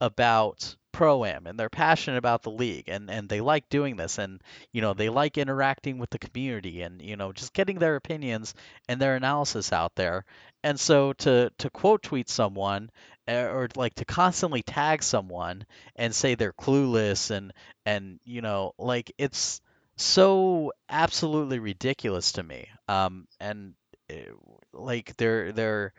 about 0.00 0.76
pro 0.96 1.26
am 1.26 1.46
and 1.46 1.60
they're 1.60 1.68
passionate 1.68 2.16
about 2.16 2.42
the 2.42 2.50
league 2.50 2.88
and 2.88 3.10
and 3.10 3.28
they 3.28 3.42
like 3.42 3.68
doing 3.68 3.96
this 3.96 4.16
and 4.16 4.42
you 4.72 4.80
know 4.80 4.94
they 4.94 5.10
like 5.10 5.36
interacting 5.36 5.98
with 5.98 6.08
the 6.08 6.18
community 6.18 6.80
and 6.80 7.02
you 7.02 7.16
know 7.16 7.32
just 7.32 7.52
getting 7.52 7.78
their 7.78 7.96
opinions 7.96 8.54
and 8.88 8.98
their 8.98 9.14
analysis 9.14 9.74
out 9.74 9.94
there. 9.94 10.24
And 10.64 10.80
so 10.80 11.12
to 11.12 11.50
to 11.58 11.68
quote 11.68 12.02
tweet 12.02 12.30
someone 12.30 12.90
eh, 13.28 13.42
or 13.42 13.68
like 13.76 13.94
to 13.96 14.06
constantly 14.06 14.62
tag 14.62 15.02
someone 15.02 15.66
and 15.96 16.14
say 16.14 16.34
they're 16.34 16.54
clueless 16.54 17.30
and 17.30 17.52
and 17.84 18.18
you 18.24 18.40
know 18.40 18.72
like 18.78 19.12
it's 19.18 19.60
so 19.98 20.72
absolutely 20.88 21.58
ridiculous 21.58 22.32
to 22.32 22.42
me. 22.42 22.70
Um 22.88 23.28
and 23.38 23.74
eh, 24.08 24.24
like 24.72 25.14
there 25.18 25.52
there 25.52 25.92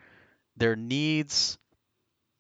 there 0.56 0.76
needs 0.76 1.60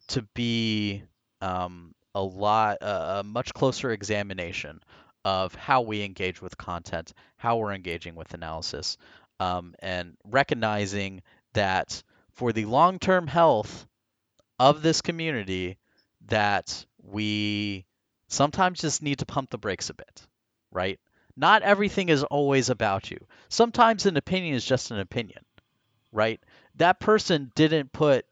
to 0.07 0.23
be 0.33 1.03
um, 1.41 1.93
a 2.17 2.23
lot, 2.23 2.79
a 2.81 3.21
much 3.23 3.53
closer 3.53 3.91
examination 3.91 4.81
of 5.23 5.53
how 5.53 5.81
we 5.81 6.01
engage 6.03 6.41
with 6.41 6.57
content, 6.57 7.13
how 7.35 7.57
we're 7.57 7.73
engaging 7.73 8.15
with 8.15 8.33
analysis, 8.33 8.97
um, 9.39 9.75
and 9.79 10.17
recognizing 10.25 11.21
that 11.53 12.01
for 12.31 12.53
the 12.53 12.65
long-term 12.65 13.27
health 13.27 13.85
of 14.57 14.81
this 14.81 15.01
community, 15.01 15.77
that 16.27 16.85
we 17.03 17.85
sometimes 18.29 18.81
just 18.81 19.03
need 19.03 19.19
to 19.19 19.25
pump 19.27 19.51
the 19.51 19.59
brakes 19.59 19.91
a 19.91 19.93
bit, 19.93 20.27
right? 20.71 20.99
Not 21.35 21.61
everything 21.61 22.09
is 22.09 22.23
always 22.23 22.71
about 22.71 23.11
you. 23.11 23.19
Sometimes 23.49 24.07
an 24.07 24.17
opinion 24.17 24.55
is 24.55 24.65
just 24.65 24.89
an 24.89 24.99
opinion, 24.99 25.45
right? 26.11 26.39
That 26.77 26.99
person 26.99 27.51
didn't 27.53 27.91
put 27.91 28.25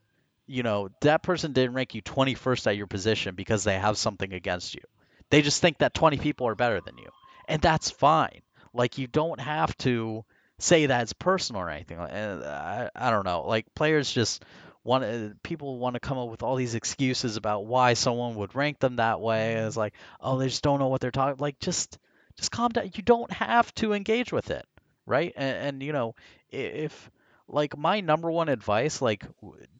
you 0.47 0.63
know, 0.63 0.89
that 1.01 1.23
person 1.23 1.53
didn't 1.53 1.73
rank 1.73 1.95
you 1.95 2.01
21st 2.01 2.67
at 2.67 2.77
your 2.77 2.87
position 2.87 3.35
because 3.35 3.63
they 3.63 3.77
have 3.77 3.97
something 3.97 4.33
against 4.33 4.75
you. 4.75 4.81
They 5.29 5.41
just 5.41 5.61
think 5.61 5.79
that 5.79 5.93
20 5.93 6.17
people 6.17 6.47
are 6.47 6.55
better 6.55 6.81
than 6.81 6.97
you. 6.97 7.09
And 7.47 7.61
that's 7.61 7.89
fine. 7.91 8.41
Like, 8.73 8.97
you 8.97 9.07
don't 9.07 9.39
have 9.39 9.75
to 9.79 10.23
say 10.59 10.85
that 10.85 11.03
it's 11.03 11.13
personal 11.13 11.61
or 11.61 11.69
anything. 11.69 11.97
And 11.99 12.43
eh, 12.43 12.47
I, 12.47 12.89
I 12.95 13.11
don't 13.11 13.25
know. 13.25 13.43
Like, 13.47 13.73
players 13.73 14.11
just 14.11 14.43
want 14.83 15.03
eh, 15.03 15.29
people 15.41 15.79
want 15.79 15.95
to 15.95 15.99
come 15.99 16.17
up 16.17 16.29
with 16.29 16.43
all 16.43 16.55
these 16.55 16.75
excuses 16.75 17.37
about 17.37 17.65
why 17.65 17.93
someone 17.93 18.35
would 18.35 18.55
rank 18.55 18.79
them 18.79 18.97
that 18.97 19.19
way. 19.19 19.55
It's 19.55 19.77
like, 19.77 19.93
oh, 20.21 20.37
they 20.37 20.47
just 20.47 20.63
don't 20.63 20.79
know 20.79 20.87
what 20.87 21.01
they're 21.01 21.11
talking. 21.11 21.37
Like, 21.39 21.59
just, 21.59 21.97
just 22.37 22.51
calm 22.51 22.71
down. 22.71 22.91
You 22.93 23.03
don't 23.03 23.31
have 23.31 23.73
to 23.75 23.93
engage 23.93 24.31
with 24.31 24.51
it, 24.51 24.65
right? 25.05 25.33
And, 25.35 25.57
and 25.57 25.83
you 25.83 25.93
know, 25.93 26.15
if 26.49 27.09
like 27.47 27.77
my 27.77 28.01
number 28.01 28.31
one 28.31 28.49
advice, 28.49 29.01
like 29.01 29.25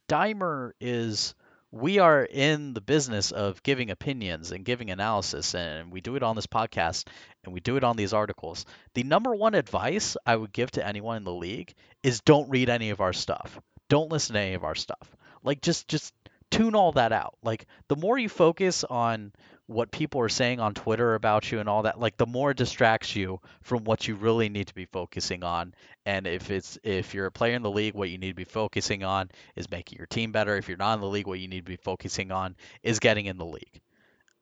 Dimer 0.08 0.72
is 0.80 1.34
we 1.72 2.00
are 2.00 2.24
in 2.24 2.74
the 2.74 2.82
business 2.82 3.32
of 3.32 3.62
giving 3.64 3.90
opinions 3.90 4.52
and 4.52 4.64
giving 4.64 4.92
analysis, 4.92 5.56
and 5.56 5.92
we 5.92 6.00
do 6.00 6.16
it 6.16 6.24
on 6.24 6.36
this 6.36 6.48
podcast 6.48 7.06
and 7.44 7.54
we 7.54 7.60
do 7.60 7.76
it 7.76 7.84
on 7.84 7.98
these 7.98 8.14
articles. 8.14 8.66
The 8.94 9.04
number 9.04 9.36
one 9.36 9.56
advice 9.56 10.16
I 10.26 10.36
would 10.36 10.54
give 10.54 10.72
to 10.72 10.86
anyone 10.86 11.18
in 11.18 11.24
the 11.24 11.34
league 11.34 11.74
is 12.02 12.22
don't 12.22 12.50
read 12.50 12.70
any 12.70 12.92
of 12.92 13.02
our 13.02 13.14
stuff. 13.14 13.60
Don't 13.90 14.12
listen 14.12 14.36
to 14.36 14.40
any 14.40 14.54
of 14.54 14.64
our 14.64 14.76
stuff. 14.76 15.16
Like 15.44 15.62
just 15.62 15.88
just 15.88 16.14
tune 16.50 16.76
all 16.76 16.94
that 16.94 17.12
out. 17.12 17.38
Like 17.44 17.66
the 17.88 17.96
more 17.96 18.18
you 18.18 18.30
focus 18.30 18.84
on 18.84 19.34
what 19.68 19.92
people 19.92 20.22
are 20.22 20.30
saying 20.30 20.60
on 20.60 20.74
Twitter 20.74 21.16
about 21.16 21.52
you 21.52 21.60
and 21.60 21.68
all 21.68 21.84
that, 21.84 22.00
like 22.00 22.18
the 22.18 22.26
more 22.26 22.52
it 22.52 22.58
distracts 22.58 23.16
you 23.16 23.40
from 23.62 23.84
what 23.84 24.08
you 24.08 24.16
really 24.16 24.50
need 24.50 24.68
to 24.68 24.76
be 24.76 24.86
focusing 24.86 25.44
on. 25.44 25.74
And 26.06 26.28
if 26.28 26.52
it's 26.52 26.78
if 26.84 27.14
you're 27.14 27.26
a 27.26 27.32
player 27.32 27.56
in 27.56 27.64
the 27.64 27.72
league, 27.72 27.96
what 27.96 28.10
you 28.10 28.18
need 28.18 28.30
to 28.30 28.36
be 28.36 28.46
focusing 28.46 29.04
on 29.04 29.30
is 29.56 29.70
making 29.70 29.98
your 29.98 30.08
team 30.08 30.32
better. 30.32 30.56
If 30.56 30.68
you're 30.68 30.78
not 30.78 30.96
in 30.96 31.02
the 31.02 31.08
league, 31.08 31.28
what 31.28 31.40
you 31.40 31.48
need 31.48 31.66
to 31.66 31.72
be 31.72 31.78
focusing 31.78 32.32
on 32.32 32.56
is 32.84 33.00
getting 33.00 33.26
in 33.26 33.38
the 33.38 33.46
league, 33.46 33.82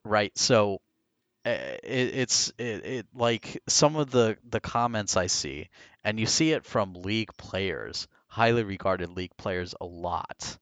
right? 0.04 0.36
So 0.36 0.80
uh, 1.46 1.50
it, 1.82 2.14
it's 2.14 2.52
it, 2.58 2.84
it 2.84 3.06
like 3.14 3.62
some 3.66 3.96
of 3.96 4.10
the 4.10 4.36
the 4.48 4.60
comments 4.60 5.16
I 5.16 5.28
see, 5.28 5.68
and 6.04 6.20
you 6.20 6.26
see 6.26 6.52
it 6.52 6.66
from 6.66 6.92
league 6.92 7.34
players, 7.38 8.08
highly 8.26 8.62
regarded 8.62 9.10
league 9.10 9.36
players, 9.38 9.74
a 9.80 9.86
lot 9.86 10.58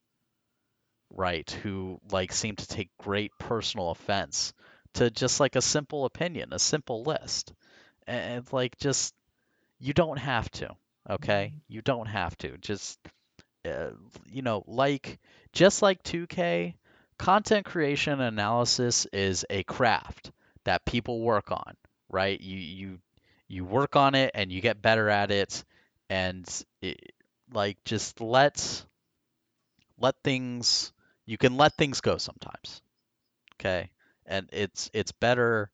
right, 1.14 1.50
who 1.62 2.00
like 2.10 2.32
seem 2.32 2.56
to 2.56 2.66
take 2.66 2.90
great 2.98 3.32
personal 3.38 3.90
offense 3.90 4.52
to 4.94 5.10
just 5.10 5.40
like 5.40 5.56
a 5.56 5.62
simple 5.62 6.04
opinion, 6.04 6.52
a 6.52 6.58
simple 6.58 7.02
list. 7.02 7.52
And 8.06 8.50
like 8.52 8.76
just 8.78 9.14
you 9.80 9.92
don't 9.92 10.18
have 10.18 10.50
to, 10.52 10.70
okay? 11.10 11.54
You 11.68 11.82
don't 11.82 12.06
have 12.06 12.36
to. 12.38 12.56
Just 12.58 12.98
uh, 13.64 13.90
you 14.30 14.42
know, 14.42 14.64
like 14.66 15.18
just 15.52 15.82
like 15.82 16.02
2K, 16.02 16.74
content 17.18 17.64
creation 17.66 18.20
analysis 18.20 19.06
is 19.12 19.44
a 19.50 19.62
craft 19.64 20.32
that 20.64 20.84
people 20.84 21.20
work 21.20 21.50
on, 21.50 21.74
right? 22.10 22.40
You 22.40 22.58
you 22.58 22.98
you 23.48 23.64
work 23.64 23.96
on 23.96 24.14
it 24.14 24.32
and 24.34 24.50
you 24.50 24.60
get 24.60 24.82
better 24.82 25.08
at 25.08 25.30
it 25.30 25.64
and 26.10 26.48
it, 26.80 27.12
like 27.52 27.78
just 27.84 28.20
let 28.20 28.84
let 29.98 30.14
things 30.24 30.92
you 31.26 31.38
can 31.38 31.56
let 31.56 31.76
things 31.76 32.00
go 32.00 32.18
sometimes. 32.18 32.82
Okay? 33.54 33.90
And 34.26 34.48
it's 34.52 34.90
it's 34.92 35.12
better 35.12 35.70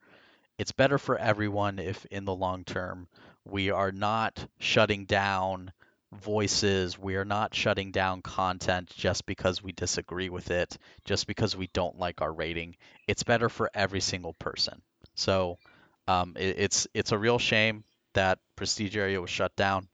it's 0.58 0.72
better 0.72 0.98
for 0.98 1.16
everyone 1.16 1.78
if 1.78 2.04
in 2.06 2.24
the 2.24 2.34
long 2.34 2.64
term 2.64 3.08
we 3.44 3.70
are 3.70 3.92
not 3.92 4.44
shutting 4.58 5.04
down 5.04 5.72
voices, 6.12 6.98
we 6.98 7.16
are 7.16 7.24
not 7.24 7.54
shutting 7.54 7.92
down 7.92 8.22
content 8.22 8.88
just 8.94 9.26
because 9.26 9.62
we 9.62 9.72
disagree 9.72 10.28
with 10.28 10.50
it, 10.50 10.76
just 11.04 11.26
because 11.26 11.56
we 11.56 11.68
don't 11.72 11.98
like 11.98 12.20
our 12.20 12.32
rating. 12.32 12.76
It's 13.06 13.22
better 13.22 13.48
for 13.48 13.70
every 13.74 14.00
single 14.00 14.32
person. 14.34 14.80
So 15.14 15.58
um, 16.06 16.34
it, 16.38 16.56
it's 16.58 16.86
it's 16.94 17.12
a 17.12 17.18
real 17.18 17.38
shame 17.38 17.84
that 18.14 18.38
Prestige 18.56 18.96
Area 18.96 19.20
was 19.20 19.30
shut 19.30 19.54
down, 19.56 19.88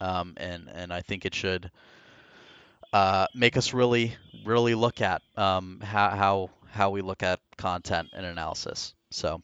um, 0.00 0.34
and 0.36 0.68
and 0.72 0.92
I 0.92 1.00
think 1.00 1.24
it 1.24 1.34
should 1.34 1.70
uh, 2.94 3.26
make 3.34 3.56
us 3.56 3.74
really 3.74 4.16
really 4.46 4.76
look 4.76 5.00
at 5.00 5.20
um, 5.36 5.80
how 5.82 6.10
how 6.10 6.50
how 6.70 6.90
we 6.90 7.02
look 7.02 7.24
at 7.24 7.40
content 7.56 8.10
and 8.14 8.24
analysis. 8.24 8.94
So 9.10 9.42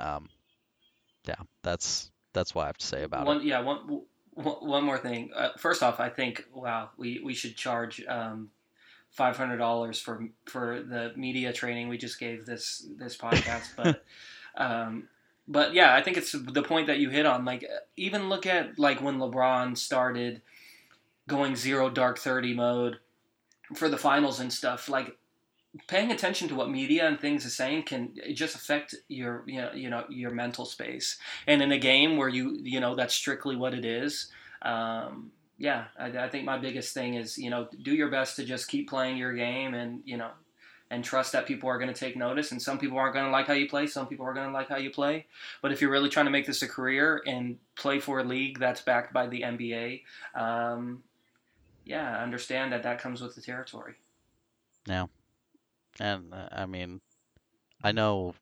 um, 0.00 0.28
yeah, 1.24 1.36
that's 1.62 2.10
that's 2.32 2.52
what 2.52 2.64
I 2.64 2.66
have 2.66 2.78
to 2.78 2.86
say 2.86 3.04
about 3.04 3.28
it. 3.28 3.44
Yeah, 3.44 3.60
One, 3.60 3.78
yeah, 3.86 3.94
one, 3.94 4.02
one 4.34 4.68
one 4.68 4.84
more 4.84 4.98
thing. 4.98 5.30
Uh, 5.34 5.50
first 5.56 5.84
off, 5.84 6.00
I 6.00 6.08
think 6.08 6.44
wow, 6.52 6.90
we, 6.96 7.20
we 7.24 7.32
should 7.32 7.56
charge 7.56 8.04
um, 8.08 8.50
five 9.12 9.36
hundred 9.36 9.58
dollars 9.58 10.00
for 10.00 10.26
for 10.46 10.82
the 10.82 11.12
media 11.14 11.52
training 11.52 11.88
we 11.88 11.96
just 11.96 12.18
gave 12.18 12.44
this 12.44 12.86
this 12.98 13.16
podcast. 13.16 13.68
But 13.76 14.04
um, 14.56 15.04
but 15.46 15.74
yeah, 15.74 15.94
I 15.94 16.02
think 16.02 16.16
it's 16.16 16.32
the 16.32 16.62
point 16.62 16.88
that 16.88 16.98
you 16.98 17.08
hit 17.08 17.24
on. 17.24 17.44
Like 17.44 17.64
even 17.96 18.28
look 18.28 18.46
at 18.46 18.80
like 18.80 19.00
when 19.00 19.18
LeBron 19.18 19.78
started 19.78 20.42
going 21.30 21.56
zero 21.56 21.88
dark 21.88 22.18
thirty 22.18 22.52
mode 22.52 22.98
for 23.74 23.88
the 23.88 23.96
finals 23.96 24.40
and 24.40 24.52
stuff. 24.52 24.88
Like 24.88 25.16
paying 25.86 26.10
attention 26.10 26.48
to 26.48 26.54
what 26.54 26.70
media 26.70 27.06
and 27.06 27.20
things 27.20 27.46
are 27.46 27.50
saying 27.50 27.84
can 27.84 28.12
just 28.34 28.56
affect 28.56 28.94
your 29.08 29.44
you 29.46 29.60
know, 29.60 29.72
you 29.72 29.90
know 29.90 30.04
your 30.08 30.30
mental 30.32 30.64
space 30.64 31.18
and 31.46 31.62
in 31.62 31.70
a 31.70 31.78
game 31.78 32.16
where 32.16 32.28
you 32.28 32.58
you 32.62 32.80
know 32.80 32.94
that's 32.96 33.14
strictly 33.14 33.54
what 33.54 33.72
it 33.72 33.84
is 33.84 34.30
um, 34.62 35.30
yeah 35.58 35.84
I, 35.98 36.06
I, 36.06 36.28
think 36.28 36.44
my 36.44 36.58
biggest 36.58 36.92
thing 36.92 37.14
is 37.14 37.38
you 37.38 37.50
know 37.50 37.68
do 37.82 37.94
your 37.94 38.10
best 38.10 38.36
to 38.36 38.44
just 38.44 38.68
keep 38.68 38.88
playing 38.88 39.16
your 39.16 39.32
game 39.32 39.74
and 39.74 40.02
you 40.04 40.16
know 40.16 40.30
and 40.90 41.04
trust 41.04 41.32
that 41.32 41.46
people 41.46 41.68
are 41.68 41.78
going 41.78 41.92
to 41.92 41.98
take 41.98 42.16
notice 42.16 42.50
and 42.50 42.60
some 42.60 42.76
people 42.76 42.98
aren't 42.98 43.14
going 43.14 43.26
to 43.26 43.30
like 43.30 43.46
how 43.46 43.52
you 43.52 43.68
play 43.68 43.86
some 43.86 44.08
people 44.08 44.26
are 44.26 44.34
going 44.34 44.48
to 44.48 44.52
like 44.52 44.68
how 44.68 44.76
you 44.76 44.90
play 44.90 45.26
but 45.62 45.70
if 45.70 45.80
you're 45.80 45.90
really 45.90 46.08
trying 46.08 46.26
to 46.26 46.32
make 46.32 46.46
this 46.46 46.62
a 46.62 46.68
career 46.68 47.22
and 47.28 47.58
play 47.76 48.00
for 48.00 48.18
a 48.18 48.24
league 48.24 48.58
that's 48.58 48.80
backed 48.80 49.12
by 49.12 49.28
the 49.28 49.42
nba 49.42 50.02
um, 50.34 51.00
yeah 51.90 52.22
understand 52.22 52.72
that 52.72 52.82
that 52.84 53.00
comes 53.00 53.20
with 53.20 53.34
the 53.34 53.42
territory 53.42 53.94
yeah 54.86 55.06
and 55.98 56.32
uh, 56.32 56.48
I 56.52 56.66
mean, 56.66 57.00
I 57.82 57.92
know, 57.92 58.34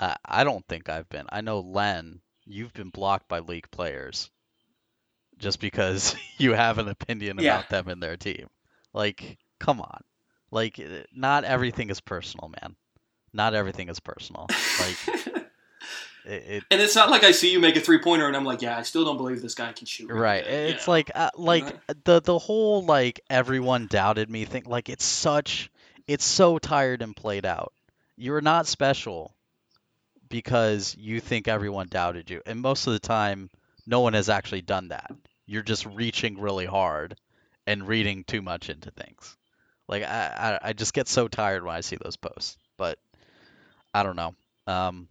I, 0.00 0.16
I 0.24 0.44
don't 0.44 0.66
think 0.66 0.88
I've 0.88 1.08
been. 1.08 1.26
I 1.30 1.40
know 1.42 1.60
Len, 1.60 2.20
you've 2.44 2.72
been 2.72 2.90
blocked 2.90 3.28
by 3.28 3.40
league 3.40 3.70
players 3.70 4.30
just 5.38 5.60
because 5.60 6.16
you 6.38 6.52
have 6.52 6.78
an 6.78 6.88
opinion 6.88 7.38
Yeah. 7.38 7.54
about 7.54 7.68
them 7.68 7.88
and 7.88 8.02
their 8.02 8.16
team. 8.16 8.48
Like, 8.92 9.38
come 9.60 9.80
on. 9.80 10.00
Like, 10.50 10.78
uh, 10.80 11.04
not 11.14 11.44
everything 11.44 11.90
is 11.90 12.00
personal, 12.00 12.48
man. 12.62 12.74
Not 13.32 13.54
everything 13.54 13.88
is 13.88 14.00
personal. 14.00 14.46
Like, 14.78 14.96
it, 16.24 16.44
it 16.48 16.64
And 16.70 16.80
it's 16.80 16.94
not 16.94 17.10
like 17.10 17.24
I 17.24 17.32
see 17.32 17.52
you 17.52 17.60
make 17.60 17.76
a 17.76 17.80
three 17.80 17.98
pointer 17.98 18.26
and 18.26 18.36
I'm 18.36 18.44
like, 18.44 18.62
yeah, 18.62 18.78
I 18.78 18.82
still 18.82 19.04
don't 19.04 19.16
believe 19.16 19.42
this 19.42 19.54
guy 19.54 19.72
can 19.72 19.86
shoot. 19.86 20.10
right. 20.10 20.46
It's 20.46 20.86
know? 20.86 20.92
like 20.92 21.10
uh, 21.14 21.30
like 21.36 21.80
the 22.04 22.20
the 22.20 22.38
whole 22.38 22.84
like 22.84 23.20
everyone 23.28 23.86
doubted 23.86 24.30
me 24.30 24.44
thing. 24.44 24.64
Like 24.66 24.88
it's 24.88 25.04
such 25.04 25.70
it's 26.06 26.24
so 26.24 26.58
tired 26.58 27.02
and 27.02 27.14
played 27.16 27.46
out. 27.46 27.72
You're 28.16 28.40
not 28.40 28.66
special 28.66 29.34
because 30.28 30.96
you 30.98 31.20
think 31.20 31.48
everyone 31.48 31.88
doubted 31.90 32.30
you, 32.30 32.42
and 32.46 32.60
most 32.60 32.86
of 32.86 32.92
the 32.92 33.00
time, 33.00 33.50
no 33.86 34.00
one 34.00 34.14
has 34.14 34.28
actually 34.28 34.62
done 34.62 34.88
that. 34.88 35.12
You're 35.46 35.62
just 35.62 35.86
reaching 35.86 36.40
really 36.40 36.66
hard 36.66 37.16
and 37.66 37.86
reading 37.86 38.24
too 38.24 38.42
much 38.42 38.70
into 38.70 38.90
things. 38.90 39.36
Like 39.88 40.04
I, 40.04 40.58
I, 40.62 40.68
I 40.68 40.72
just 40.72 40.94
get 40.94 41.08
so 41.08 41.28
tired 41.28 41.64
when 41.64 41.74
I 41.74 41.80
see 41.80 41.96
those 42.02 42.16
posts. 42.16 42.56
But 42.76 42.98
I 43.92 44.02
don't 44.02 44.16
know. 44.16 44.34
Um, 44.66 45.08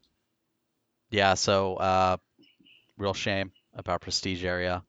yeah. 1.12 1.36
So 1.36 1.76
uh, 1.76 2.18
real 2.98 3.14
shame 3.14 3.52
about 3.76 4.02
Prestige 4.02 4.44
area. 4.44 4.84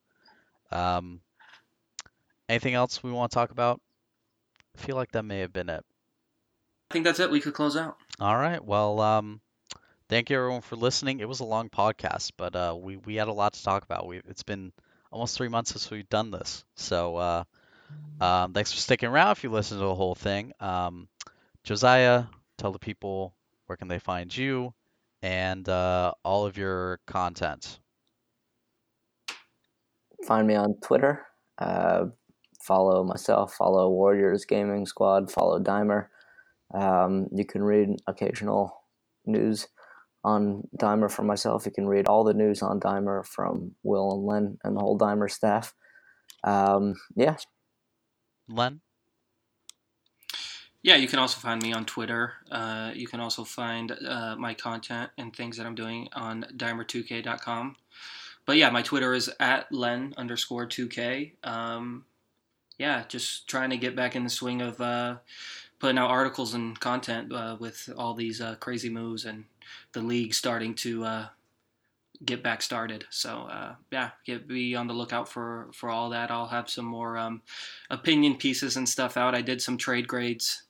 Um, 0.71 1.21
anything 2.49 2.75
else 2.75 3.03
we 3.03 3.13
want 3.13 3.31
to 3.31 3.35
talk 3.35 3.51
about? 3.51 3.81
I 4.77 4.81
feel 4.81 4.97
like 4.97 5.13
that 5.13 5.25
may 5.25 5.41
have 5.41 5.53
been 5.53 5.69
it. 5.69 5.85
I 6.91 6.93
think 6.93 7.05
that's 7.05 7.21
it. 7.21 7.31
We 7.31 7.41
could 7.41 7.55
close 7.55 7.77
out. 7.77 7.97
All 8.21 8.37
right. 8.37 8.63
Well, 8.65 9.01
um, 9.01 9.41
thank 10.09 10.31
you 10.31 10.37
everyone 10.37 10.63
for 10.63 10.77
listening. 10.77 11.21
It 11.21 11.29
was 11.29 11.41
a 11.41 11.45
long 11.45 11.69
podcast, 11.69 12.33
but 12.37 12.55
uh, 12.55 12.77
we 12.79 12.97
we 12.97 13.17
had 13.17 13.29
a 13.29 13.33
lot 13.33 13.55
to 13.55 13.63
talk 13.63 13.85
about. 13.85 14.07
We 14.07 14.21
it's 14.29 14.43
been 14.43 14.73
almost 15.11 15.37
three 15.37 15.49
months 15.49 15.71
since 15.73 15.91
we've 15.91 16.09
done 16.09 16.31
this, 16.31 16.65
so 16.77 17.17
uh, 17.17 17.45
um, 18.21 18.53
thanks 18.53 18.73
for 18.73 18.79
sticking 18.79 19.09
around. 19.09 19.33
If 19.33 19.45
you 19.45 19.51
listened 19.51 19.81
to 19.81 19.87
the 19.87 19.95
whole 19.95 20.15
thing, 20.15 20.53
um, 20.61 21.09
Josiah, 21.65 22.25
tell 22.59 22.73
the 22.73 22.79
people 22.79 23.35
where 23.67 23.77
can 23.77 23.89
they 23.89 23.99
find 23.99 24.35
you 24.35 24.75
and 25.23 25.69
uh, 25.69 26.13
all 26.25 26.45
of 26.45 26.57
your 26.57 27.01
content. 27.07 27.79
Find 30.27 30.47
me 30.47 30.55
on 30.55 30.75
Twitter. 30.83 31.27
Uh, 31.59 32.07
follow 32.61 33.05
myself. 33.05 33.55
Follow 33.55 33.89
Warriors 33.91 34.45
Gaming 34.45 34.87
Squad. 34.87 35.31
Follow 35.31 35.59
Dimer. 35.59 36.07
Um, 36.75 37.29
you 37.33 37.45
can 37.45 37.63
read 37.63 37.97
occasional 38.07 38.83
news 39.27 39.69
on 40.25 40.69
Dimer 40.79 41.11
from 41.11 41.27
myself. 41.27 41.67
You 41.67 41.73
can 41.73 41.89
read 41.89 42.07
all 42.07 42.25
the 42.25 42.35
news 42.35 42.63
on 42.63 42.81
Dimer 42.81 43.27
from 43.27 43.73
Will 43.83 44.13
and 44.13 44.25
Len 44.25 44.59
and 44.65 44.77
the 44.77 44.81
whole 44.81 44.99
Dimer 44.99 45.31
staff. 45.31 45.75
Um, 46.45 46.95
yeah, 47.17 47.37
Len. 48.49 48.81
Yeah, 50.83 50.97
you 50.97 51.07
can 51.07 51.21
also 51.21 51.39
find 51.39 51.63
me 51.63 51.73
on 51.73 51.85
Twitter. 51.85 52.35
Uh, 52.51 52.91
you 52.95 53.07
can 53.07 53.21
also 53.21 53.45
find 53.45 53.93
uh, 53.93 54.35
my 54.37 54.53
content 54.53 55.11
and 55.17 55.35
things 55.35 55.57
that 55.57 55.67
I'm 55.67 55.77
doing 55.77 56.09
on 56.13 56.45
dimer2k.com. 56.57 57.77
But 58.47 58.57
yeah, 58.57 58.71
my 58.71 58.83
Twitter 58.83 59.15
is 59.15 59.31
at 59.39 59.71
len 59.73 60.15
underscore 60.17 60.67
2k. 60.67 61.33
Um, 61.45 62.05
yeah, 62.79 63.05
just 63.07 63.47
trying 63.49 63.71
to 63.71 63.77
get 63.77 63.95
back 63.95 64.17
in 64.17 64.25
the 64.25 64.31
swing 64.31 64.61
of 64.61 64.81
uh, 64.81 65.17
putting 65.79 65.99
out 65.99 66.11
articles 66.11 66.55
and 66.55 66.79
content 66.79 67.33
uh, 67.33 67.57
with 67.61 67.89
all 67.97 68.15
these 68.15 68.41
uh, 68.41 68.57
crazy 68.57 68.91
moves 68.91 69.25
and 69.25 69.45
the 69.93 70.01
league 70.01 70.35
starting 70.35 70.75
to 70.75 71.05
uh, 71.05 71.27
get 72.25 72.43
back 72.43 72.61
started. 72.61 73.05
So 73.11 73.43
uh, 73.43 73.75
yeah, 73.93 74.11
get 74.25 74.49
be 74.49 74.75
on 74.75 74.89
the 74.89 74.95
lookout 74.95 75.29
for 75.29 75.69
for 75.73 75.91
all 75.91 76.11
that. 76.11 76.33
I'll 76.33 76.47
have 76.47 76.69
some 76.69 76.85
more 76.85 77.17
um, 77.17 77.43
opinion 77.91 78.37
pieces 78.37 78.77
and 78.77 78.89
stuff 78.89 79.17
out. 79.17 79.35
I 79.35 79.43
did 79.43 79.63
some 79.63 79.77
trade 79.77 80.09
grades. 80.09 80.63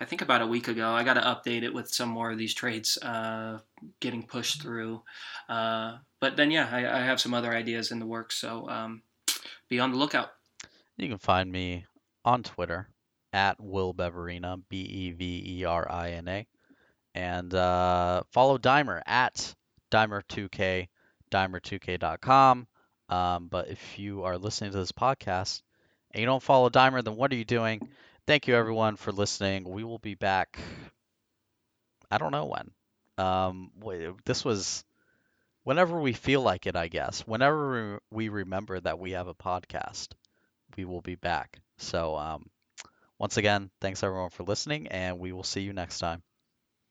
I 0.00 0.06
think 0.06 0.22
about 0.22 0.40
a 0.40 0.46
week 0.46 0.68
ago. 0.68 0.92
I 0.92 1.04
got 1.04 1.14
to 1.14 1.20
update 1.20 1.62
it 1.62 1.74
with 1.74 1.92
some 1.92 2.08
more 2.08 2.30
of 2.30 2.38
these 2.38 2.54
trades 2.54 2.96
uh, 3.02 3.58
getting 4.00 4.22
pushed 4.22 4.62
through. 4.62 5.02
Uh, 5.46 5.98
but 6.20 6.36
then, 6.36 6.50
yeah, 6.50 6.68
I, 6.72 7.00
I 7.00 7.00
have 7.02 7.20
some 7.20 7.34
other 7.34 7.52
ideas 7.52 7.90
in 7.90 7.98
the 7.98 8.06
works. 8.06 8.36
So 8.36 8.66
um, 8.70 9.02
be 9.68 9.78
on 9.78 9.92
the 9.92 9.98
lookout. 9.98 10.30
You 10.96 11.08
can 11.08 11.18
find 11.18 11.52
me 11.52 11.84
on 12.24 12.42
Twitter 12.42 12.88
at 13.34 13.60
Will 13.60 13.92
Beverina, 13.92 14.62
B 14.70 14.78
E 14.78 15.12
V 15.12 15.58
E 15.58 15.64
R 15.64 15.86
I 15.90 16.12
N 16.12 16.28
A. 16.28 16.46
And 17.14 17.52
uh, 17.52 18.22
follow 18.32 18.56
Dimer 18.56 19.02
at 19.06 19.54
Dimer2K, 19.90 20.88
Dimer2K.com. 21.30 22.66
Um, 23.10 23.48
but 23.48 23.68
if 23.68 23.98
you 23.98 24.22
are 24.22 24.38
listening 24.38 24.70
to 24.70 24.78
this 24.78 24.92
podcast 24.92 25.62
and 26.12 26.20
you 26.20 26.26
don't 26.26 26.42
follow 26.42 26.70
Dimer, 26.70 27.04
then 27.04 27.16
what 27.16 27.32
are 27.32 27.36
you 27.36 27.44
doing? 27.44 27.86
Thank 28.30 28.46
you, 28.46 28.54
everyone, 28.54 28.94
for 28.94 29.10
listening. 29.10 29.64
We 29.68 29.82
will 29.82 29.98
be 29.98 30.14
back. 30.14 30.56
I 32.10 32.18
don't 32.18 32.30
know 32.32 32.46
when. 32.46 32.70
Um, 33.18 33.72
this 34.24 34.44
was 34.44 34.84
whenever 35.64 36.00
we 36.00 36.12
feel 36.14 36.42
like 36.42 36.66
it, 36.66 36.76
I 36.76 36.88
guess. 36.88 37.22
Whenever 37.26 38.00
we 38.10 38.28
remember 38.28 38.80
that 38.80 38.98
we 38.98 39.12
have 39.12 39.28
a 39.28 39.34
podcast 39.34 40.08
we 40.76 40.84
will 40.86 41.02
be 41.02 41.16
back. 41.16 41.58
So, 41.78 42.16
um, 42.16 42.50
once 43.18 43.36
again, 43.38 43.70
thanks 43.80 44.02
everyone 44.04 44.30
for 44.30 44.44
listening, 44.44 44.88
and 44.88 45.18
we 45.20 45.32
will 45.32 45.44
see 45.44 45.62
you 45.62 45.72
next 45.72 45.98
time. 46.00 46.22